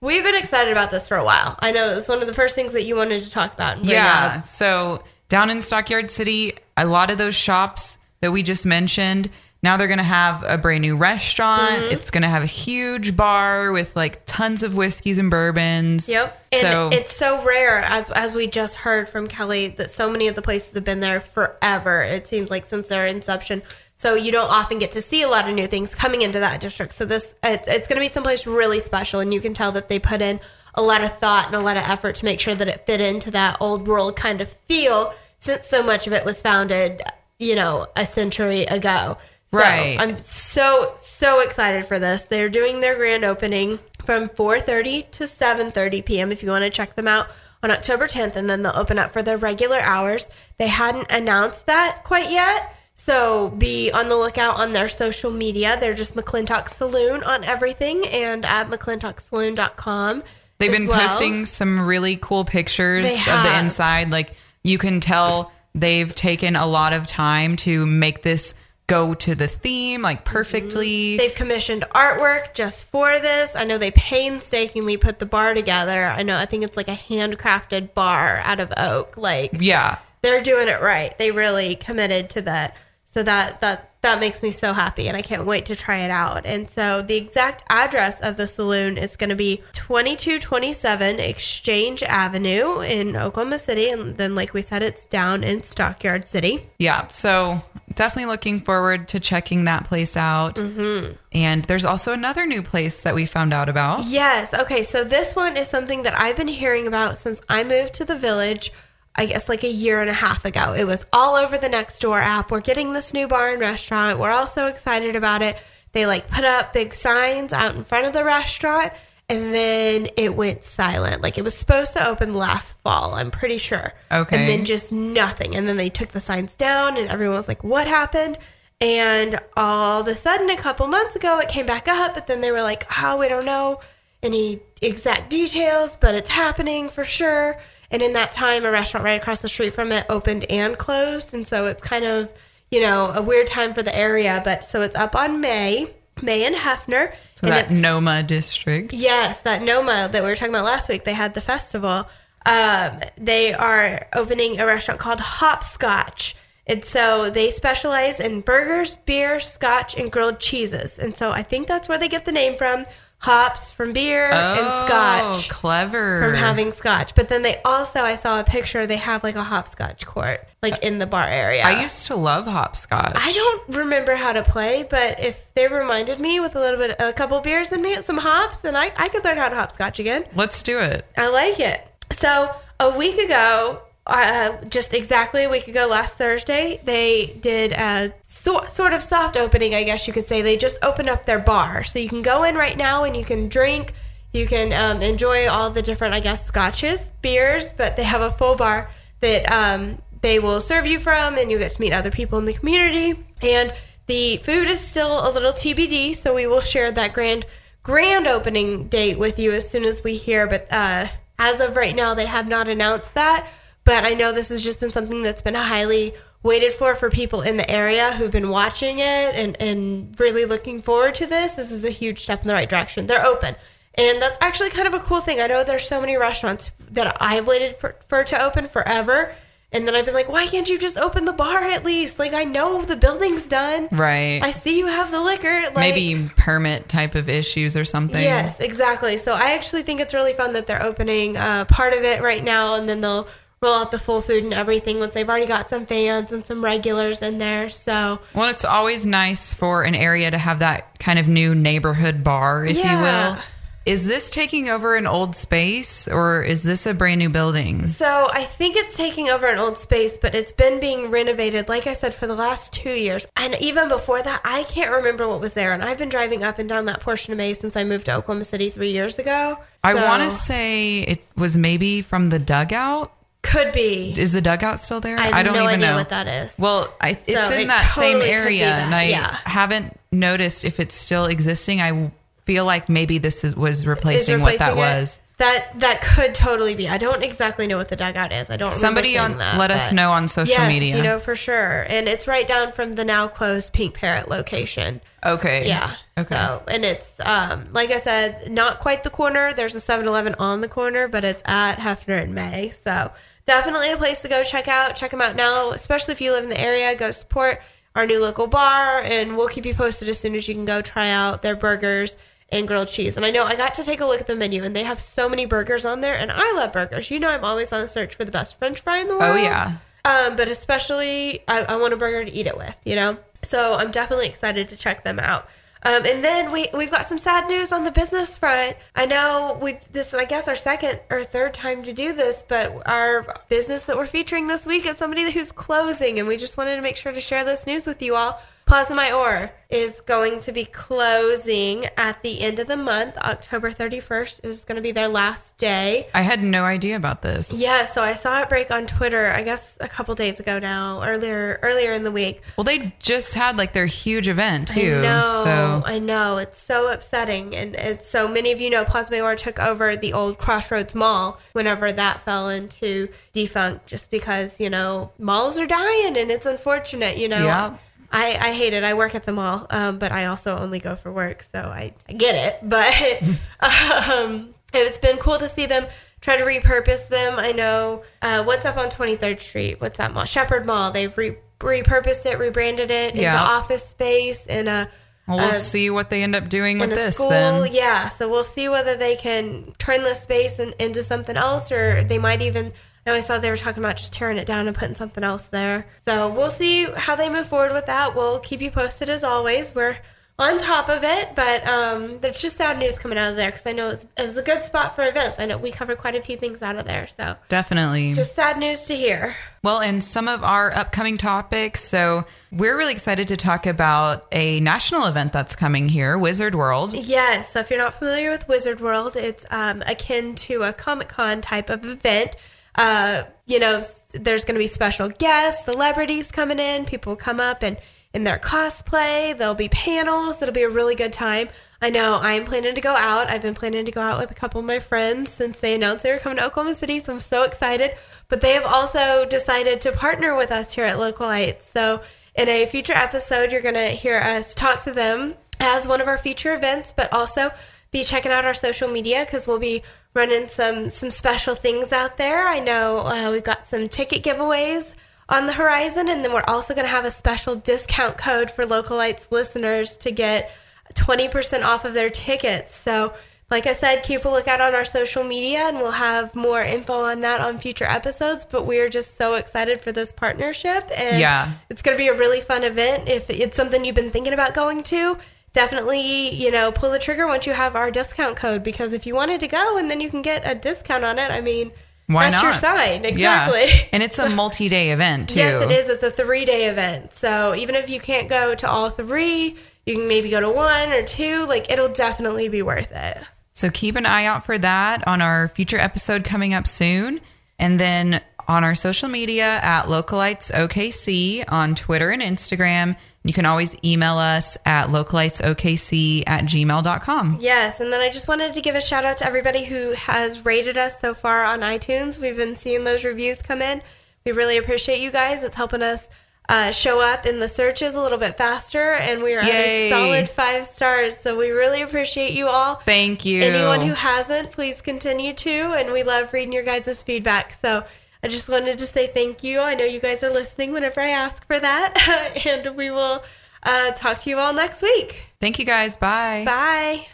we've 0.00 0.22
been 0.22 0.36
excited 0.36 0.70
about 0.70 0.90
this 0.92 1.08
for 1.08 1.16
a 1.16 1.24
while. 1.24 1.56
I 1.58 1.72
know 1.72 1.90
it 1.90 1.94
was 1.96 2.08
one 2.08 2.20
of 2.20 2.28
the 2.28 2.34
first 2.34 2.54
things 2.54 2.72
that 2.74 2.84
you 2.84 2.94
wanted 2.96 3.22
to 3.24 3.30
talk 3.30 3.52
about. 3.52 3.84
Yeah. 3.84 4.36
up. 4.38 4.44
So 4.44 5.02
down 5.30 5.48
in 5.48 5.62
Stockyard 5.62 6.10
City, 6.10 6.58
a 6.76 6.84
lot 6.84 7.10
of 7.10 7.16
those 7.16 7.34
shops 7.34 7.96
that 8.20 8.32
we 8.32 8.42
just 8.42 8.66
mentioned, 8.66 9.30
now 9.62 9.76
they're 9.76 9.88
going 9.88 9.98
to 9.98 10.02
have 10.02 10.42
a 10.42 10.58
brand 10.58 10.82
new 10.82 10.96
restaurant. 10.96 11.70
Mm-hmm. 11.70 11.92
It's 11.92 12.10
going 12.10 12.22
to 12.22 12.28
have 12.28 12.42
a 12.42 12.46
huge 12.46 13.14
bar 13.14 13.72
with 13.72 13.94
like 13.94 14.24
tons 14.26 14.62
of 14.62 14.74
whiskeys 14.74 15.18
and 15.18 15.30
bourbons. 15.30 16.08
Yep. 16.08 16.46
And 16.52 16.60
so 16.60 16.90
it's 16.92 17.14
so 17.14 17.42
rare, 17.44 17.78
as 17.78 18.10
as 18.10 18.34
we 18.34 18.46
just 18.46 18.74
heard 18.74 19.08
from 19.08 19.28
Kelly, 19.28 19.68
that 19.68 19.90
so 19.90 20.10
many 20.10 20.28
of 20.28 20.34
the 20.34 20.42
places 20.42 20.74
have 20.74 20.84
been 20.84 21.00
there 21.00 21.20
forever. 21.20 22.02
It 22.02 22.26
seems 22.26 22.50
like 22.50 22.66
since 22.66 22.88
their 22.88 23.06
inception. 23.06 23.62
So 23.96 24.14
you 24.14 24.32
don't 24.32 24.50
often 24.50 24.78
get 24.78 24.92
to 24.92 25.02
see 25.02 25.20
a 25.20 25.28
lot 25.28 25.46
of 25.46 25.54
new 25.54 25.66
things 25.66 25.94
coming 25.94 26.22
into 26.22 26.40
that 26.40 26.62
district. 26.62 26.94
So 26.94 27.04
this 27.04 27.34
it's, 27.42 27.68
it's 27.68 27.86
going 27.86 27.96
to 27.96 28.00
be 28.00 28.08
someplace 28.08 28.46
really 28.46 28.80
special, 28.80 29.20
and 29.20 29.32
you 29.32 29.42
can 29.42 29.52
tell 29.52 29.72
that 29.72 29.88
they 29.88 29.98
put 29.98 30.22
in 30.22 30.40
a 30.74 30.82
lot 30.82 31.02
of 31.02 31.16
thought 31.18 31.46
and 31.46 31.54
a 31.54 31.60
lot 31.60 31.76
of 31.76 31.82
effort 31.84 32.16
to 32.16 32.24
make 32.24 32.40
sure 32.40 32.54
that 32.54 32.68
it 32.68 32.86
fit 32.86 33.00
into 33.00 33.30
that 33.32 33.56
old 33.60 33.86
world 33.86 34.16
kind 34.16 34.40
of 34.40 34.50
feel, 34.68 35.12
since 35.38 35.66
so 35.66 35.82
much 35.82 36.06
of 36.06 36.12
it 36.12 36.24
was 36.24 36.40
founded, 36.40 37.02
you 37.38 37.54
know, 37.54 37.86
a 37.96 38.06
century 38.06 38.62
ago. 38.62 39.16
So 39.50 39.58
Right. 39.58 39.96
I'm 40.00 40.16
so 40.18 40.94
so 40.96 41.40
excited 41.40 41.84
for 41.86 41.98
this. 41.98 42.22
They're 42.22 42.48
doing 42.48 42.80
their 42.80 42.94
grand 42.94 43.24
opening 43.24 43.80
from 44.04 44.28
4:30 44.28 45.10
to 45.10 45.24
7:30 45.24 46.04
p.m. 46.04 46.30
if 46.30 46.42
you 46.42 46.50
want 46.50 46.62
to 46.62 46.70
check 46.70 46.94
them 46.94 47.08
out 47.08 47.26
on 47.62 47.70
October 47.70 48.06
10th 48.06 48.36
and 48.36 48.48
then 48.48 48.62
they'll 48.62 48.76
open 48.76 48.98
up 48.98 49.10
for 49.10 49.22
their 49.22 49.36
regular 49.36 49.80
hours. 49.80 50.28
They 50.58 50.68
hadn't 50.68 51.10
announced 51.10 51.66
that 51.66 52.02
quite 52.04 52.30
yet. 52.30 52.76
So 52.94 53.50
be 53.50 53.90
on 53.90 54.08
the 54.08 54.16
lookout 54.16 54.56
on 54.56 54.72
their 54.72 54.88
social 54.88 55.30
media. 55.30 55.76
They're 55.80 55.94
just 55.94 56.14
McClintock 56.14 56.68
Saloon 56.68 57.22
on 57.24 57.44
everything 57.44 58.06
and 58.06 58.44
at 58.44 58.68
McClintockSaloon.com. 58.68 60.22
They've 60.60 60.70
been 60.70 60.86
well. 60.86 61.00
posting 61.00 61.46
some 61.46 61.80
really 61.80 62.16
cool 62.20 62.44
pictures 62.44 63.10
of 63.26 63.42
the 63.42 63.58
inside. 63.58 64.10
Like 64.10 64.34
you 64.62 64.78
can 64.78 65.00
tell 65.00 65.52
they've 65.74 66.14
taken 66.14 66.54
a 66.54 66.66
lot 66.66 66.92
of 66.92 67.06
time 67.06 67.56
to 67.56 67.86
make 67.86 68.22
this 68.22 68.54
go 68.86 69.14
to 69.14 69.36
the 69.36 69.46
theme 69.46 70.02
like 70.02 70.18
mm-hmm. 70.18 70.32
perfectly. 70.32 71.16
They've 71.16 71.34
commissioned 71.34 71.84
artwork 71.94 72.54
just 72.54 72.84
for 72.84 73.18
this. 73.20 73.54
I 73.54 73.64
know 73.64 73.78
they 73.78 73.92
painstakingly 73.92 74.96
put 74.96 75.18
the 75.18 75.26
bar 75.26 75.54
together. 75.54 76.04
I 76.04 76.22
know 76.24 76.36
I 76.36 76.46
think 76.46 76.64
it's 76.64 76.76
like 76.76 76.88
a 76.88 76.96
handcrafted 76.96 77.94
bar 77.94 78.38
out 78.44 78.60
of 78.60 78.72
oak. 78.76 79.16
Like 79.16 79.52
yeah. 79.60 79.98
they're 80.22 80.42
doing 80.42 80.68
it 80.68 80.82
right. 80.82 81.16
They 81.18 81.30
really 81.30 81.76
committed 81.76 82.30
to 82.30 82.42
that. 82.42 82.76
So 83.06 83.22
that 83.22 83.60
that 83.60 83.89
that 84.02 84.18
makes 84.18 84.42
me 84.42 84.50
so 84.50 84.72
happy 84.72 85.08
and 85.08 85.16
I 85.16 85.22
can't 85.22 85.44
wait 85.44 85.66
to 85.66 85.76
try 85.76 85.98
it 85.98 86.10
out. 86.10 86.46
And 86.46 86.70
so 86.70 87.02
the 87.02 87.16
exact 87.16 87.64
address 87.68 88.20
of 88.20 88.36
the 88.36 88.48
saloon 88.48 88.96
is 88.96 89.16
going 89.16 89.30
to 89.30 89.36
be 89.36 89.62
2227 89.72 91.20
Exchange 91.20 92.02
Avenue 92.02 92.80
in 92.80 93.16
Oklahoma 93.16 93.58
City 93.58 93.90
and 93.90 94.16
then 94.16 94.34
like 94.34 94.54
we 94.54 94.62
said 94.62 94.82
it's 94.82 95.04
down 95.06 95.44
in 95.44 95.62
Stockyard 95.62 96.26
City. 96.26 96.66
Yeah. 96.78 97.08
So 97.08 97.62
definitely 97.94 98.30
looking 98.30 98.60
forward 98.60 99.08
to 99.08 99.20
checking 99.20 99.64
that 99.64 99.84
place 99.84 100.16
out. 100.16 100.56
Mm-hmm. 100.56 101.12
And 101.32 101.64
there's 101.66 101.84
also 101.84 102.12
another 102.12 102.46
new 102.46 102.62
place 102.62 103.02
that 103.02 103.14
we 103.14 103.26
found 103.26 103.52
out 103.52 103.68
about. 103.68 104.04
Yes. 104.06 104.54
Okay. 104.54 104.82
So 104.82 105.04
this 105.04 105.36
one 105.36 105.56
is 105.56 105.68
something 105.68 106.04
that 106.04 106.18
I've 106.18 106.36
been 106.36 106.48
hearing 106.48 106.86
about 106.86 107.18
since 107.18 107.40
I 107.48 107.64
moved 107.64 107.94
to 107.94 108.04
the 108.04 108.16
village. 108.16 108.72
I 109.20 109.26
guess 109.26 109.50
like 109.50 109.64
a 109.64 109.70
year 109.70 110.00
and 110.00 110.08
a 110.08 110.14
half 110.14 110.46
ago. 110.46 110.72
It 110.72 110.86
was 110.86 111.04
all 111.12 111.36
over 111.36 111.58
the 111.58 111.66
Nextdoor 111.66 112.18
app. 112.18 112.50
We're 112.50 112.60
getting 112.60 112.94
this 112.94 113.12
new 113.12 113.28
bar 113.28 113.50
and 113.50 113.60
restaurant. 113.60 114.18
We're 114.18 114.30
all 114.30 114.46
so 114.46 114.66
excited 114.66 115.14
about 115.14 115.42
it. 115.42 115.58
They 115.92 116.06
like 116.06 116.26
put 116.26 116.44
up 116.44 116.72
big 116.72 116.94
signs 116.94 117.52
out 117.52 117.74
in 117.74 117.84
front 117.84 118.06
of 118.06 118.14
the 118.14 118.24
restaurant 118.24 118.94
and 119.28 119.52
then 119.52 120.08
it 120.16 120.34
went 120.34 120.64
silent. 120.64 121.20
Like 121.20 121.36
it 121.36 121.44
was 121.44 121.54
supposed 121.54 121.92
to 121.92 122.08
open 122.08 122.34
last 122.34 122.72
fall, 122.80 123.12
I'm 123.12 123.30
pretty 123.30 123.58
sure. 123.58 123.92
Okay. 124.10 124.38
And 124.38 124.48
then 124.48 124.64
just 124.64 124.90
nothing. 124.90 125.54
And 125.54 125.68
then 125.68 125.76
they 125.76 125.90
took 125.90 126.08
the 126.12 126.20
signs 126.20 126.56
down 126.56 126.96
and 126.96 127.06
everyone 127.10 127.36
was 127.36 127.46
like, 127.46 127.62
what 127.62 127.86
happened? 127.86 128.38
And 128.80 129.38
all 129.54 130.00
of 130.00 130.08
a 130.08 130.14
sudden, 130.14 130.48
a 130.48 130.56
couple 130.56 130.86
months 130.86 131.14
ago, 131.14 131.38
it 131.40 131.48
came 131.50 131.66
back 131.66 131.88
up, 131.88 132.14
but 132.14 132.26
then 132.26 132.40
they 132.40 132.52
were 132.52 132.62
like, 132.62 132.86
oh, 132.98 133.18
we 133.18 133.28
don't 133.28 133.44
know 133.44 133.80
any 134.22 134.60
exact 134.80 135.28
details, 135.28 135.98
but 136.00 136.14
it's 136.14 136.30
happening 136.30 136.88
for 136.88 137.04
sure. 137.04 137.60
And 137.90 138.02
in 138.02 138.12
that 138.12 138.32
time, 138.32 138.64
a 138.64 138.70
restaurant 138.70 139.04
right 139.04 139.20
across 139.20 139.42
the 139.42 139.48
street 139.48 139.74
from 139.74 139.90
it 139.92 140.06
opened 140.08 140.44
and 140.50 140.78
closed. 140.78 141.34
And 141.34 141.46
so 141.46 141.66
it's 141.66 141.82
kind 141.82 142.04
of, 142.04 142.30
you 142.70 142.80
know, 142.80 143.10
a 143.12 143.22
weird 143.22 143.48
time 143.48 143.74
for 143.74 143.82
the 143.82 143.96
area. 143.96 144.40
But 144.44 144.66
so 144.66 144.80
it's 144.82 144.94
up 144.94 145.16
on 145.16 145.40
May, 145.40 145.92
May 146.22 146.44
and 146.44 146.54
Hefner. 146.54 147.12
So 147.34 147.48
and 147.48 147.52
that 147.52 147.70
Noma 147.70 148.22
district. 148.22 148.92
Yes, 148.92 149.40
that 149.42 149.62
Noma 149.62 150.08
that 150.12 150.22
we 150.22 150.28
were 150.28 150.36
talking 150.36 150.54
about 150.54 150.64
last 150.64 150.88
week. 150.88 151.04
They 151.04 151.14
had 151.14 151.34
the 151.34 151.40
festival. 151.40 152.08
Um, 152.46 153.00
they 153.18 153.52
are 153.52 154.06
opening 154.14 154.60
a 154.60 154.66
restaurant 154.66 155.00
called 155.00 155.20
Hopscotch. 155.20 156.36
And 156.66 156.84
so 156.84 157.30
they 157.30 157.50
specialize 157.50 158.20
in 158.20 158.42
burgers, 158.42 158.94
beer, 158.94 159.40
scotch, 159.40 159.96
and 159.96 160.12
grilled 160.12 160.38
cheeses. 160.38 160.98
And 160.98 161.16
so 161.16 161.32
I 161.32 161.42
think 161.42 161.66
that's 161.66 161.88
where 161.88 161.98
they 161.98 162.08
get 162.08 162.24
the 162.24 162.32
name 162.32 162.56
from. 162.56 162.84
Hops 163.20 163.70
from 163.70 163.92
beer 163.92 164.30
and 164.30 164.66
Oh, 164.66 164.86
scotch 164.86 165.50
clever. 165.50 166.22
from 166.22 166.34
having 166.34 166.72
scotch. 166.72 167.14
But 167.14 167.28
then 167.28 167.42
they 167.42 167.60
also, 167.66 168.00
I 168.00 168.16
saw 168.16 168.40
a 168.40 168.44
picture, 168.44 168.86
they 168.86 168.96
have 168.96 169.22
like 169.22 169.34
a 169.36 169.42
hopscotch 169.44 170.06
court, 170.06 170.48
like 170.62 170.72
uh, 170.72 170.78
in 170.82 170.98
the 170.98 171.06
bar 171.06 171.26
area. 171.28 171.62
I 171.62 171.82
used 171.82 172.06
to 172.06 172.16
love 172.16 172.46
hopscotch. 172.46 173.12
I 173.14 173.32
don't 173.32 173.76
remember 173.76 174.14
how 174.14 174.32
to 174.32 174.42
play, 174.42 174.86
but 174.88 175.20
if 175.22 175.52
they 175.54 175.68
reminded 175.68 176.18
me 176.18 176.40
with 176.40 176.56
a 176.56 176.60
little 176.60 176.78
bit, 176.78 176.96
a 176.98 177.12
couple 177.12 177.38
beers 177.40 177.72
in 177.72 177.82
me, 177.82 177.96
some 177.96 178.16
hops, 178.16 178.60
then 178.60 178.74
I, 178.74 178.90
I 178.96 179.08
could 179.10 179.22
learn 179.22 179.36
how 179.36 179.50
to 179.50 179.54
hopscotch 179.54 179.98
again. 179.98 180.24
Let's 180.34 180.62
do 180.62 180.78
it. 180.78 181.04
I 181.18 181.28
like 181.28 181.60
it. 181.60 181.86
So 182.12 182.50
a 182.80 182.96
week 182.96 183.18
ago, 183.18 183.82
uh, 184.10 184.64
just 184.66 184.92
exactly 184.92 185.44
a 185.44 185.48
week 185.48 185.68
ago, 185.68 185.86
last 185.88 186.16
Thursday, 186.16 186.80
they 186.84 187.38
did 187.40 187.72
a 187.72 188.12
so, 188.24 188.64
sort 188.66 188.92
of 188.92 189.02
soft 189.02 189.36
opening, 189.36 189.74
I 189.74 189.84
guess 189.84 190.06
you 190.06 190.12
could 190.12 190.26
say. 190.26 190.42
They 190.42 190.56
just 190.56 190.78
opened 190.82 191.08
up 191.08 191.26
their 191.26 191.38
bar, 191.38 191.84
so 191.84 191.98
you 191.98 192.08
can 192.08 192.22
go 192.22 192.44
in 192.44 192.54
right 192.54 192.76
now 192.76 193.04
and 193.04 193.16
you 193.16 193.24
can 193.24 193.48
drink. 193.48 193.92
You 194.32 194.46
can 194.46 194.72
um, 194.72 195.02
enjoy 195.02 195.48
all 195.48 195.70
the 195.70 195.82
different, 195.82 196.14
I 196.14 196.20
guess, 196.20 196.46
scotches, 196.46 197.00
beers, 197.20 197.72
but 197.72 197.96
they 197.96 198.04
have 198.04 198.20
a 198.20 198.30
full 198.30 198.56
bar. 198.56 198.90
that 199.20 199.50
um, 199.50 200.00
they 200.22 200.38
will 200.38 200.60
serve 200.60 200.86
you 200.86 200.98
from, 200.98 201.36
and 201.36 201.50
you 201.50 201.58
get 201.58 201.72
to 201.72 201.80
meet 201.80 201.92
other 201.92 202.10
people 202.10 202.38
in 202.38 202.44
the 202.44 202.52
community. 202.52 203.18
And 203.42 203.72
the 204.06 204.38
food 204.38 204.68
is 204.68 204.80
still 204.80 205.28
a 205.28 205.30
little 205.30 205.52
TBD, 205.52 206.14
so 206.16 206.34
we 206.34 206.46
will 206.46 206.60
share 206.60 206.90
that 206.92 207.12
grand 207.12 207.46
grand 207.82 208.26
opening 208.26 208.88
date 208.88 209.18
with 209.18 209.38
you 209.38 209.52
as 209.52 209.68
soon 209.68 209.84
as 209.84 210.04
we 210.04 210.16
hear. 210.16 210.46
But 210.46 210.66
uh, 210.70 211.08
as 211.38 211.60
of 211.60 211.76
right 211.76 211.94
now, 211.94 212.14
they 212.14 212.26
have 212.26 212.48
not 212.48 212.68
announced 212.68 213.14
that. 213.14 213.48
But 213.90 214.04
I 214.04 214.14
know 214.14 214.30
this 214.30 214.50
has 214.50 214.62
just 214.62 214.78
been 214.78 214.90
something 214.90 215.24
that's 215.24 215.42
been 215.42 215.56
highly 215.56 216.12
waited 216.44 216.72
for 216.72 216.94
for 216.94 217.10
people 217.10 217.42
in 217.42 217.56
the 217.56 217.68
area 217.68 218.12
who've 218.12 218.30
been 218.30 218.50
watching 218.50 219.00
it 219.00 219.34
and, 219.34 219.60
and 219.60 220.14
really 220.20 220.44
looking 220.44 220.80
forward 220.80 221.16
to 221.16 221.26
this. 221.26 221.54
This 221.54 221.72
is 221.72 221.84
a 221.84 221.90
huge 221.90 222.20
step 222.22 222.42
in 222.42 222.46
the 222.46 222.54
right 222.54 222.70
direction. 222.70 223.08
They're 223.08 223.26
open. 223.26 223.56
And 223.96 224.22
that's 224.22 224.38
actually 224.40 224.70
kind 224.70 224.86
of 224.86 224.94
a 224.94 225.00
cool 225.00 225.20
thing. 225.20 225.40
I 225.40 225.48
know 225.48 225.64
there's 225.64 225.88
so 225.88 226.00
many 226.00 226.16
restaurants 226.16 226.70
that 226.92 227.16
I've 227.20 227.48
waited 227.48 227.74
for, 227.74 227.96
for 228.06 228.22
to 228.22 228.40
open 228.40 228.68
forever. 228.68 229.34
And 229.72 229.88
then 229.88 229.96
I've 229.96 230.04
been 230.04 230.14
like, 230.14 230.28
why 230.28 230.46
can't 230.46 230.68
you 230.68 230.78
just 230.78 230.96
open 230.96 231.24
the 231.24 231.32
bar 231.32 231.58
at 231.58 231.84
least? 231.84 232.20
Like, 232.20 232.32
I 232.32 232.44
know 232.44 232.82
the 232.82 232.96
building's 232.96 233.48
done. 233.48 233.88
Right. 233.90 234.40
I 234.40 234.52
see 234.52 234.78
you 234.78 234.86
have 234.86 235.10
the 235.10 235.20
liquor. 235.20 235.62
Like, 235.62 235.74
Maybe 235.74 236.30
permit 236.36 236.88
type 236.88 237.16
of 237.16 237.28
issues 237.28 237.76
or 237.76 237.84
something. 237.84 238.22
Yes, 238.22 238.60
exactly. 238.60 239.16
So 239.16 239.34
I 239.34 239.54
actually 239.54 239.82
think 239.82 240.00
it's 240.00 240.14
really 240.14 240.32
fun 240.32 240.52
that 240.52 240.68
they're 240.68 240.82
opening 240.82 241.36
uh, 241.36 241.64
part 241.64 241.92
of 241.92 242.04
it 242.04 242.22
right 242.22 242.44
now, 242.44 242.76
and 242.76 242.88
then 242.88 243.00
they'll 243.00 243.26
roll 243.62 243.74
out 243.74 243.90
the 243.90 243.98
full 243.98 244.22
food 244.22 244.42
and 244.42 244.54
everything 244.54 244.98
once 245.00 245.12
they've 245.12 245.28
already 245.28 245.44
got 245.44 245.68
some 245.68 245.84
fans 245.84 246.32
and 246.32 246.46
some 246.46 246.64
regulars 246.64 247.20
in 247.20 247.36
there. 247.36 247.68
So 247.68 248.18
Well, 248.34 248.48
it's 248.48 248.64
always 248.64 249.04
nice 249.04 249.52
for 249.52 249.82
an 249.82 249.94
area 249.94 250.30
to 250.30 250.38
have 250.38 250.60
that 250.60 250.98
kind 250.98 251.18
of 251.18 251.28
new 251.28 251.54
neighborhood 251.54 252.24
bar, 252.24 252.64
if 252.64 252.78
Yeah. 252.78 252.96
you 252.96 253.02
will. 253.02 253.42
Is 253.84 254.06
this 254.06 254.30
taking 254.30 254.70
over 254.70 254.96
an 254.96 255.06
old 255.06 255.36
space 255.36 256.08
or 256.08 256.42
is 256.42 256.62
this 256.62 256.86
a 256.86 256.94
brand 256.94 257.18
new 257.18 257.28
building? 257.28 257.86
So 257.86 258.28
I 258.32 258.44
think 258.44 258.76
it's 258.76 258.96
taking 258.96 259.28
over 259.28 259.46
an 259.46 259.58
old 259.58 259.76
space, 259.76 260.16
but 260.16 260.34
it's 260.34 260.52
been 260.52 260.80
being 260.80 261.10
renovated, 261.10 261.68
like 261.68 261.86
I 261.86 261.92
said, 261.92 262.14
for 262.14 262.26
the 262.26 262.34
last 262.34 262.72
two 262.72 262.92
years. 262.92 263.26
And 263.36 263.54
even 263.60 263.90
before 263.90 264.22
that, 264.22 264.40
I 264.42 264.62
can't 264.70 264.90
remember 264.90 265.28
what 265.28 265.40
was 265.42 265.52
there. 265.52 265.72
And 265.74 265.82
I've 265.82 265.98
been 265.98 266.08
driving 266.08 266.42
up 266.42 266.58
and 266.58 266.66
down 266.68 266.86
that 266.86 267.00
portion 267.00 267.32
of 267.32 267.36
May 267.36 267.52
since 267.52 267.76
I 267.76 267.84
moved 267.84 268.06
to 268.06 268.16
Oklahoma 268.16 268.44
City 268.46 268.70
three 268.70 268.90
years 268.92 269.18
ago. 269.18 269.58
I 269.84 269.92
want 269.92 270.22
to 270.22 270.30
say 270.34 271.00
it 271.00 271.22
was 271.36 271.58
maybe 271.58 272.00
from 272.00 272.30
the 272.30 272.38
dugout. 272.38 273.12
Could 273.42 273.72
be. 273.72 274.14
Is 274.16 274.32
the 274.32 274.40
dugout 274.40 274.80
still 274.80 275.00
there? 275.00 275.18
I 275.18 275.26
have 275.26 275.44
don't 275.44 275.54
no 275.54 275.64
even 275.64 275.76
idea 275.76 275.86
know 275.88 275.94
what 275.96 276.10
that 276.10 276.26
is. 276.26 276.54
Well, 276.58 276.92
I, 277.00 277.10
it's 277.26 277.48
So 277.48 277.54
in 277.54 277.62
it 277.62 277.68
that 277.68 277.90
totally 277.94 278.20
same 278.20 278.34
area, 278.34 278.66
that, 278.66 278.86
and 278.86 278.94
I 278.94 279.04
yeah. 279.04 279.36
haven't 279.44 279.98
noticed 280.12 280.64
if 280.64 280.78
it's 280.80 280.94
still 280.94 281.26
existing. 281.26 281.80
I 281.80 282.12
feel 282.44 282.64
like 282.64 282.88
maybe 282.88 283.18
this 283.18 283.44
is, 283.44 283.54
was 283.54 283.80
Is 283.80 283.86
replacing, 283.86 284.40
what 284.42 284.58
that 284.58 284.72
it? 284.72 284.76
was. 284.76 285.20
That 285.40 285.78
that 285.80 286.02
could 286.02 286.34
totally 286.34 286.74
be. 286.74 286.86
I 286.86 286.98
don't 286.98 287.22
exactly 287.22 287.66
know 287.66 287.78
what 287.78 287.88
the 287.88 287.96
dugout 287.96 288.30
is. 288.30 288.50
I 288.50 288.58
don't. 288.58 288.70
Somebody 288.72 289.16
on 289.16 289.38
that, 289.38 289.56
let 289.58 289.70
us 289.70 289.90
know 289.90 290.10
on 290.10 290.28
social 290.28 290.54
yes, 290.54 290.68
media. 290.68 290.98
You 290.98 291.02
know 291.02 291.18
for 291.18 291.34
sure, 291.34 291.86
and 291.88 292.06
it's 292.06 292.28
right 292.28 292.46
down 292.46 292.72
from 292.72 292.92
the 292.92 293.06
now 293.06 293.26
closed 293.26 293.72
Pink 293.72 293.94
Parrot 293.94 294.28
location. 294.28 295.00
okay. 295.24 295.66
Yeah. 295.66 295.96
Okay. 296.18 296.34
So, 296.34 296.62
and 296.68 296.84
it's 296.84 297.18
um 297.20 297.72
like 297.72 297.90
I 297.90 298.00
said, 298.00 298.52
not 298.52 298.80
quite 298.80 299.02
the 299.02 299.08
corner. 299.08 299.54
There's 299.54 299.74
a 299.74 299.78
7-Eleven 299.78 300.34
on 300.38 300.60
the 300.60 300.68
corner, 300.68 301.08
but 301.08 301.24
it's 301.24 301.42
at 301.46 301.76
Hefner 301.76 302.22
and 302.22 302.34
May. 302.34 302.74
So 302.84 303.10
definitely 303.46 303.92
a 303.92 303.96
place 303.96 304.20
to 304.20 304.28
go 304.28 304.44
check 304.44 304.68
out. 304.68 304.94
Check 304.94 305.10
them 305.10 305.22
out 305.22 305.36
now, 305.36 305.70
especially 305.70 306.12
if 306.12 306.20
you 306.20 306.32
live 306.32 306.44
in 306.44 306.50
the 306.50 306.60
area. 306.60 306.94
Go 306.96 307.12
support 307.12 307.62
our 307.94 308.06
new 308.06 308.20
local 308.20 308.46
bar, 308.46 309.00
and 309.00 309.38
we'll 309.38 309.48
keep 309.48 309.64
you 309.64 309.72
posted 309.72 310.10
as 310.10 310.18
soon 310.18 310.34
as 310.34 310.46
you 310.46 310.54
can 310.54 310.66
go 310.66 310.82
try 310.82 311.08
out 311.08 311.40
their 311.40 311.56
burgers 311.56 312.18
and 312.52 312.66
grilled 312.66 312.88
cheese. 312.88 313.16
And 313.16 313.24
I 313.24 313.30
know 313.30 313.44
I 313.44 313.56
got 313.56 313.74
to 313.74 313.84
take 313.84 314.00
a 314.00 314.04
look 314.04 314.20
at 314.20 314.26
the 314.26 314.36
menu, 314.36 314.64
and 314.64 314.74
they 314.74 314.84
have 314.84 315.00
so 315.00 315.28
many 315.28 315.46
burgers 315.46 315.84
on 315.84 316.00
there. 316.00 316.14
And 316.14 316.30
I 316.32 316.52
love 316.52 316.72
burgers. 316.72 317.10
You 317.10 317.20
know, 317.20 317.28
I'm 317.28 317.44
always 317.44 317.72
on 317.72 317.82
a 317.82 317.88
search 317.88 318.14
for 318.14 318.24
the 318.24 318.32
best 318.32 318.58
French 318.58 318.80
fry 318.80 318.98
in 318.98 319.08
the 319.08 319.18
world. 319.18 319.36
Oh, 319.36 319.42
yeah. 319.42 319.76
Um, 320.04 320.36
but 320.36 320.48
especially, 320.48 321.42
I, 321.46 321.64
I 321.64 321.76
want 321.76 321.92
a 321.92 321.96
burger 321.96 322.24
to 322.24 322.30
eat 322.30 322.46
it 322.46 322.56
with, 322.56 322.74
you 322.84 322.96
know? 322.96 323.18
So 323.42 323.74
I'm 323.74 323.90
definitely 323.90 324.26
excited 324.26 324.68
to 324.70 324.76
check 324.76 325.04
them 325.04 325.18
out. 325.18 325.48
Um, 325.82 326.04
and 326.04 326.22
then 326.22 326.52
we, 326.52 326.68
we've 326.74 326.90
got 326.90 327.08
some 327.08 327.16
sad 327.16 327.48
news 327.48 327.72
on 327.72 327.84
the 327.84 327.90
business 327.90 328.36
front. 328.36 328.76
I 328.94 329.06
know 329.06 329.58
we've, 329.62 329.80
this 329.92 330.08
is, 330.08 330.14
I 330.14 330.26
guess, 330.26 330.46
our 330.46 330.56
second 330.56 331.00
or 331.08 331.24
third 331.24 331.54
time 331.54 331.82
to 331.84 331.94
do 331.94 332.12
this, 332.12 332.44
but 332.46 332.86
our 332.86 333.26
business 333.48 333.84
that 333.84 333.96
we're 333.96 334.04
featuring 334.04 334.46
this 334.46 334.66
week 334.66 334.84
is 334.84 334.98
somebody 334.98 335.30
who's 335.30 335.52
closing, 335.52 336.18
and 336.18 336.28
we 336.28 336.36
just 336.36 336.58
wanted 336.58 336.76
to 336.76 336.82
make 336.82 336.96
sure 336.96 337.12
to 337.12 337.20
share 337.20 337.44
this 337.44 337.66
news 337.66 337.86
with 337.86 338.02
you 338.02 338.14
all. 338.14 338.42
Plaza 338.70 338.94
Mayor 338.94 339.52
is 339.68 340.00
going 340.02 340.38
to 340.38 340.52
be 340.52 340.64
closing 340.64 341.86
at 341.96 342.22
the 342.22 342.40
end 342.40 342.60
of 342.60 342.68
the 342.68 342.76
month. 342.76 343.16
October 343.18 343.72
31st 343.72 344.44
is 344.44 344.62
going 344.62 344.76
to 344.76 344.80
be 344.82 344.92
their 344.92 345.08
last 345.08 345.56
day. 345.58 346.06
I 346.14 346.22
had 346.22 346.40
no 346.40 346.62
idea 346.62 346.94
about 346.94 347.20
this. 347.20 347.52
Yeah, 347.52 347.84
so 347.84 348.00
I 348.00 348.12
saw 348.14 348.40
it 348.42 348.48
break 348.48 348.70
on 348.70 348.86
Twitter. 348.86 349.26
I 349.26 349.42
guess 349.42 349.76
a 349.80 349.88
couple 349.88 350.14
days 350.14 350.38
ago 350.38 350.60
now, 350.60 351.02
earlier 351.02 351.58
earlier 351.64 351.90
in 351.90 352.04
the 352.04 352.12
week. 352.12 352.42
Well, 352.56 352.62
they 352.62 352.94
just 353.00 353.34
had 353.34 353.58
like 353.58 353.72
their 353.72 353.86
huge 353.86 354.28
event 354.28 354.68
too. 354.68 354.98
I 354.98 355.02
know, 355.02 355.42
So 355.44 355.82
I 355.84 355.98
know. 355.98 356.36
It's 356.36 356.62
so 356.62 356.92
upsetting, 356.92 357.56
and 357.56 357.74
it's 357.74 358.08
so 358.08 358.32
many 358.32 358.52
of 358.52 358.60
you 358.60 358.70
know 358.70 358.84
Plaza 358.84 359.10
Mayor 359.10 359.34
took 359.34 359.58
over 359.58 359.96
the 359.96 360.12
old 360.12 360.38
Crossroads 360.38 360.94
Mall 360.94 361.40
whenever 361.54 361.90
that 361.90 362.22
fell 362.22 362.48
into 362.48 363.08
defunct, 363.32 363.88
just 363.88 364.12
because 364.12 364.60
you 364.60 364.70
know 364.70 365.10
malls 365.18 365.58
are 365.58 365.66
dying, 365.66 366.16
and 366.16 366.30
it's 366.30 366.46
unfortunate. 366.46 367.18
You 367.18 367.26
know, 367.26 367.44
Yeah. 367.44 367.76
I 368.12 368.36
I 368.40 368.52
hate 368.52 368.72
it. 368.72 368.82
I 368.84 368.94
work 368.94 369.14
at 369.14 369.24
the 369.24 369.32
mall, 369.32 369.66
um, 369.70 369.98
but 369.98 370.10
I 370.12 370.26
also 370.26 370.56
only 370.56 370.78
go 370.80 370.96
for 370.96 371.12
work, 371.12 371.42
so 371.42 371.58
I 371.60 371.92
I 372.08 372.12
get 372.12 372.34
it. 372.34 372.58
But 372.68 374.10
um, 374.10 374.54
it's 374.72 374.98
been 374.98 375.16
cool 375.18 375.38
to 375.38 375.48
see 375.48 375.66
them 375.66 375.86
try 376.20 376.36
to 376.36 376.44
repurpose 376.44 377.08
them. 377.08 377.34
I 377.38 377.52
know 377.52 378.02
uh, 378.22 378.44
what's 378.44 378.64
up 378.66 378.76
on 378.76 378.90
23rd 378.90 379.40
Street. 379.40 379.80
What's 379.80 379.98
that 379.98 380.12
mall? 380.12 380.24
Shepherd 380.24 380.66
Mall. 380.66 380.90
They've 380.92 381.16
re- 381.16 381.36
repurposed 381.60 382.26
it, 382.26 382.38
rebranded 382.38 382.90
it 382.90 383.10
into 383.10 383.22
Yeah. 383.22 383.42
office 383.42 383.86
space 383.86 384.46
and 384.46 384.68
a 384.68 384.90
well, 385.26 385.36
we'll 385.38 385.48
uh, 385.48 385.52
see 385.52 385.90
what 385.90 386.10
they 386.10 386.22
end 386.24 386.34
up 386.34 386.48
doing 386.48 386.78
with 386.78 386.90
this 386.90 387.14
school. 387.14 387.28
then. 387.30 387.72
Yeah, 387.72 388.08
so 388.08 388.28
we'll 388.28 388.42
see 388.44 388.68
whether 388.68 388.96
they 388.96 389.14
can 389.16 389.72
turn 389.78 390.02
this 390.02 390.20
space 390.22 390.58
in, 390.58 390.72
into 390.80 391.04
something 391.04 391.36
else, 391.36 391.70
or 391.70 392.02
they 392.02 392.18
might 392.18 392.42
even. 392.42 392.72
I 393.14 393.20
I 393.20 393.22
saw 393.22 393.38
they 393.38 393.50
were 393.50 393.56
talking 393.58 393.84
about 393.84 393.98
just 393.98 394.14
tearing 394.14 394.38
it 394.38 394.46
down 394.46 394.66
and 394.66 394.74
putting 394.74 394.94
something 394.94 395.22
else 395.22 395.48
there. 395.48 395.86
So 396.06 396.30
we'll 396.32 396.50
see 396.50 396.84
how 396.84 397.16
they 397.16 397.28
move 397.28 397.46
forward 397.46 397.72
with 397.72 397.84
that. 397.84 398.16
We'll 398.16 398.38
keep 398.38 398.62
you 398.62 398.70
posted 398.70 399.10
as 399.10 399.22
always. 399.22 399.74
We're 399.74 399.98
on 400.38 400.58
top 400.58 400.88
of 400.88 401.04
it, 401.04 401.36
but 401.36 401.68
um, 401.68 402.18
there's 402.20 402.40
just 402.40 402.56
sad 402.56 402.78
news 402.78 402.98
coming 402.98 403.18
out 403.18 403.32
of 403.32 403.36
there 403.36 403.50
because 403.50 403.66
I 403.66 403.72
know 403.72 403.90
it's, 403.90 404.06
it 404.16 404.22
was 404.22 404.38
a 404.38 404.42
good 404.42 404.64
spot 404.64 404.96
for 404.96 405.06
events. 405.06 405.38
I 405.38 405.44
know 405.44 405.58
we 405.58 405.70
covered 405.70 405.98
quite 405.98 406.14
a 406.14 406.22
few 406.22 406.38
things 406.38 406.62
out 406.62 406.76
of 406.76 406.86
there, 406.86 407.06
so 407.08 407.36
Definitely. 407.50 408.14
just 408.14 408.34
sad 408.34 408.56
news 408.56 408.86
to 408.86 408.96
hear. 408.96 409.36
Well, 409.62 409.80
and 409.80 410.02
some 410.02 410.26
of 410.26 410.42
our 410.42 410.74
upcoming 410.74 411.18
topics. 411.18 411.84
So 411.84 412.24
we're 412.50 412.74
really 412.74 412.92
excited 412.94 413.28
to 413.28 413.36
talk 413.36 413.66
about 413.66 414.26
a 414.32 414.60
national 414.60 415.04
event 415.04 415.34
that's 415.34 415.54
coming 415.54 415.90
here, 415.90 416.16
Wizard 416.16 416.54
World. 416.54 416.94
Yes. 416.94 417.52
So 417.52 417.60
if 417.60 417.68
you're 417.68 417.78
not 417.78 417.92
familiar 417.92 418.30
with 418.30 418.48
Wizard 418.48 418.80
World, 418.80 419.16
it's 419.16 419.44
um, 419.50 419.82
akin 419.86 420.36
to 420.36 420.62
a 420.62 420.72
Comic 420.72 421.08
Con 421.08 421.42
type 421.42 421.68
of 421.68 421.84
event. 421.84 422.34
Uh, 422.82 423.24
you 423.44 423.58
know, 423.58 423.82
there's 424.12 424.44
going 424.44 424.54
to 424.54 424.58
be 424.58 424.66
special 424.66 425.10
guests, 425.10 425.66
celebrities 425.66 426.32
coming 426.32 426.58
in. 426.58 426.86
People 426.86 427.14
come 427.14 427.38
up 427.38 427.62
and 427.62 427.76
in 428.14 428.24
their 428.24 428.38
cosplay. 428.38 429.36
There'll 429.36 429.54
be 429.54 429.68
panels. 429.68 430.40
It'll 430.40 430.54
be 430.54 430.62
a 430.62 430.68
really 430.70 430.94
good 430.94 431.12
time. 431.12 431.50
I 431.82 431.90
know 431.90 432.18
I'm 432.22 432.46
planning 432.46 432.74
to 432.74 432.80
go 432.80 432.96
out. 432.96 433.28
I've 433.28 433.42
been 433.42 433.54
planning 433.54 433.84
to 433.84 433.92
go 433.92 434.00
out 434.00 434.18
with 434.18 434.30
a 434.30 434.34
couple 434.34 434.60
of 434.60 434.66
my 434.66 434.78
friends 434.78 435.30
since 435.30 435.58
they 435.58 435.74
announced 435.74 436.04
they 436.04 436.12
were 436.12 436.18
coming 436.18 436.38
to 436.38 436.46
Oklahoma 436.46 436.74
City. 436.74 437.00
So 437.00 437.12
I'm 437.12 437.20
so 437.20 437.42
excited. 437.42 437.96
But 438.28 438.40
they 438.40 438.54
have 438.54 438.64
also 438.64 439.26
decided 439.26 439.82
to 439.82 439.92
partner 439.92 440.34
with 440.34 440.50
us 440.50 440.72
here 440.72 440.86
at 440.86 440.96
Localites. 440.96 441.64
So 441.64 442.00
in 442.34 442.48
a 442.48 442.64
future 442.64 442.94
episode, 442.94 443.52
you're 443.52 443.60
going 443.60 443.74
to 443.74 443.88
hear 443.88 444.18
us 444.18 444.54
talk 444.54 444.84
to 444.84 444.92
them 444.92 445.34
as 445.60 445.86
one 445.86 446.00
of 446.00 446.08
our 446.08 446.16
feature 446.16 446.54
events, 446.54 446.94
but 446.96 447.12
also 447.12 447.50
be 447.90 448.02
checking 448.04 448.30
out 448.32 448.44
our 448.44 448.54
social 448.54 448.88
media 448.88 449.24
because 449.24 449.46
we'll 449.46 449.58
be 449.58 449.82
running 450.14 450.48
some 450.48 450.88
some 450.90 451.10
special 451.10 451.54
things 451.54 451.92
out 451.92 452.16
there. 452.18 452.46
I 452.48 452.60
know 452.60 452.98
uh, 453.06 453.30
we've 453.32 453.44
got 453.44 453.66
some 453.66 453.88
ticket 453.88 454.22
giveaways 454.22 454.94
on 455.28 455.46
the 455.46 455.52
horizon, 455.52 456.08
and 456.08 456.24
then 456.24 456.32
we're 456.32 456.44
also 456.48 456.74
going 456.74 456.84
to 456.86 456.90
have 456.90 457.04
a 457.04 457.10
special 457.10 457.54
discount 457.54 458.18
code 458.18 458.50
for 458.50 458.64
Localites 458.64 459.30
listeners 459.30 459.96
to 459.98 460.10
get 460.10 460.50
20% 460.94 461.62
off 461.64 461.84
of 461.84 461.94
their 461.94 462.10
tickets. 462.10 462.74
So, 462.74 463.12
like 463.48 463.66
I 463.66 463.72
said, 463.72 464.02
keep 464.02 464.24
a 464.24 464.28
lookout 464.28 464.60
on 464.60 464.74
our 464.74 464.84
social 464.84 465.22
media, 465.24 465.60
and 465.68 465.76
we'll 465.78 465.92
have 465.92 466.34
more 466.34 466.60
info 466.62 466.94
on 467.04 467.20
that 467.20 467.40
on 467.40 467.58
future 467.58 467.84
episodes. 467.84 468.44
But 468.44 468.66
we 468.66 468.80
are 468.80 468.88
just 468.88 469.16
so 469.16 469.34
excited 469.34 469.80
for 469.80 469.92
this 469.92 470.12
partnership, 470.12 470.84
and 470.96 471.20
Yeah. 471.20 471.52
it's 471.68 471.82
going 471.82 471.96
to 471.96 472.02
be 472.02 472.08
a 472.08 472.14
really 472.16 472.40
fun 472.40 472.64
event. 472.64 473.08
If 473.08 473.30
it's 473.30 473.56
something 473.56 473.84
you've 473.84 473.94
been 473.96 474.10
thinking 474.10 474.32
about 474.32 474.54
going 474.54 474.82
to, 474.84 475.16
definitely, 475.52 476.34
you 476.34 476.50
know, 476.50 476.72
pull 476.72 476.90
the 476.90 476.98
trigger 476.98 477.26
once 477.26 477.46
you 477.46 477.52
have 477.52 477.76
our 477.76 477.90
discount 477.90 478.36
code 478.36 478.62
because 478.62 478.92
if 478.92 479.06
you 479.06 479.14
wanted 479.14 479.40
to 479.40 479.48
go 479.48 479.76
and 479.76 479.90
then 479.90 480.00
you 480.00 480.10
can 480.10 480.22
get 480.22 480.42
a 480.44 480.54
discount 480.54 481.04
on 481.04 481.18
it, 481.18 481.30
I 481.30 481.40
mean, 481.40 481.72
Why 482.06 482.30
that's 482.30 482.42
not? 482.42 482.48
your 482.48 482.52
sign. 482.54 483.04
Exactly. 483.04 483.60
Yeah. 483.66 483.86
And 483.92 484.02
it's 484.02 484.18
a 484.18 484.28
multi 484.28 484.68
day 484.68 484.90
event 484.92 485.28
too. 485.30 485.36
Yes, 485.36 485.62
it 485.62 485.70
is. 485.70 485.88
It's 485.88 486.02
a 486.02 486.10
three 486.10 486.44
day 486.44 486.68
event. 486.68 487.12
So 487.14 487.54
even 487.54 487.74
if 487.74 487.90
you 487.90 488.00
can't 488.00 488.28
go 488.28 488.54
to 488.54 488.68
all 488.68 488.90
three, 488.90 489.56
you 489.86 489.94
can 489.94 490.08
maybe 490.08 490.30
go 490.30 490.40
to 490.40 490.50
one 490.50 490.92
or 490.92 491.02
two. 491.02 491.46
Like, 491.46 491.70
it'll 491.70 491.88
definitely 491.88 492.48
be 492.48 492.62
worth 492.62 492.92
it. 492.92 493.18
So 493.52 493.70
keep 493.70 493.96
an 493.96 494.06
eye 494.06 494.24
out 494.26 494.44
for 494.44 494.56
that 494.58 495.06
on 495.06 495.20
our 495.20 495.48
future 495.48 495.78
episode 495.78 496.24
coming 496.24 496.54
up 496.54 496.66
soon. 496.66 497.20
And 497.58 497.78
then 497.78 498.22
on 498.48 498.64
our 498.64 498.74
social 498.74 499.08
media 499.08 499.60
at 499.62 499.84
Localites 499.84 500.50
OKC 500.50 501.44
on 501.46 501.74
Twitter 501.74 502.10
and 502.10 502.20
Instagram. 502.22 502.96
You 503.22 503.34
can 503.34 503.44
always 503.44 503.76
email 503.84 504.16
us 504.16 504.56
at 504.64 504.88
localitesokc 504.88 506.22
at 506.26 506.44
gmail.com. 506.44 507.38
Yes, 507.40 507.80
and 507.80 507.92
then 507.92 508.00
I 508.00 508.08
just 508.08 508.28
wanted 508.28 508.54
to 508.54 508.62
give 508.62 508.74
a 508.74 508.80
shout 508.80 509.04
out 509.04 509.18
to 509.18 509.26
everybody 509.26 509.64
who 509.64 509.92
has 509.92 510.44
rated 510.44 510.78
us 510.78 511.00
so 511.00 511.12
far 511.12 511.44
on 511.44 511.60
iTunes. 511.60 512.18
We've 512.18 512.36
been 512.36 512.56
seeing 512.56 512.84
those 512.84 513.04
reviews 513.04 513.42
come 513.42 513.60
in. 513.60 513.82
We 514.24 514.32
really 514.32 514.56
appreciate 514.56 515.00
you 515.00 515.10
guys. 515.10 515.44
It's 515.44 515.56
helping 515.56 515.82
us 515.82 516.08
uh, 516.48 516.72
show 516.72 517.00
up 517.00 517.26
in 517.26 517.40
the 517.40 517.48
searches 517.48 517.94
a 517.94 518.00
little 518.00 518.18
bit 518.18 518.36
faster, 518.36 518.94
and 518.94 519.22
we 519.22 519.34
are 519.34 519.40
at 519.40 519.48
a 519.48 519.90
solid 519.90 520.28
five 520.28 520.66
stars. 520.66 521.16
So 521.16 521.36
we 521.36 521.50
really 521.50 521.82
appreciate 521.82 522.32
you 522.32 522.48
all. 522.48 522.74
Thank 522.74 523.24
you. 523.24 523.42
Anyone 523.42 523.82
who 523.82 523.92
hasn't, 523.94 524.50
please 524.50 524.80
continue 524.80 525.32
to, 525.34 525.50
and 525.50 525.92
we 525.92 526.02
love 526.02 526.32
reading 526.32 526.52
your 526.52 526.64
guys' 526.64 527.02
feedback. 527.02 527.54
So 527.54 527.84
I 528.22 528.28
just 528.28 528.48
wanted 528.48 528.78
to 528.78 528.86
say 528.86 529.06
thank 529.06 529.42
you. 529.42 529.60
I 529.60 529.74
know 529.74 529.84
you 529.84 529.98
guys 529.98 530.22
are 530.22 530.30
listening 530.30 530.72
whenever 530.72 531.00
I 531.00 531.08
ask 531.08 531.46
for 531.46 531.58
that, 531.58 532.36
and 532.46 532.76
we 532.76 532.90
will 532.90 533.22
uh, 533.62 533.90
talk 533.92 534.20
to 534.20 534.30
you 534.30 534.38
all 534.38 534.52
next 534.52 534.82
week. 534.82 535.28
Thank 535.40 535.58
you 535.58 535.64
guys. 535.64 535.96
Bye. 535.96 536.44
Bye. 536.44 537.06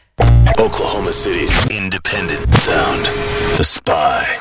Oklahoma 0.59 1.13
City's 1.13 1.67
independent 1.67 2.53
sound. 2.55 3.07
The 3.57 3.65
Spy. 3.65 4.41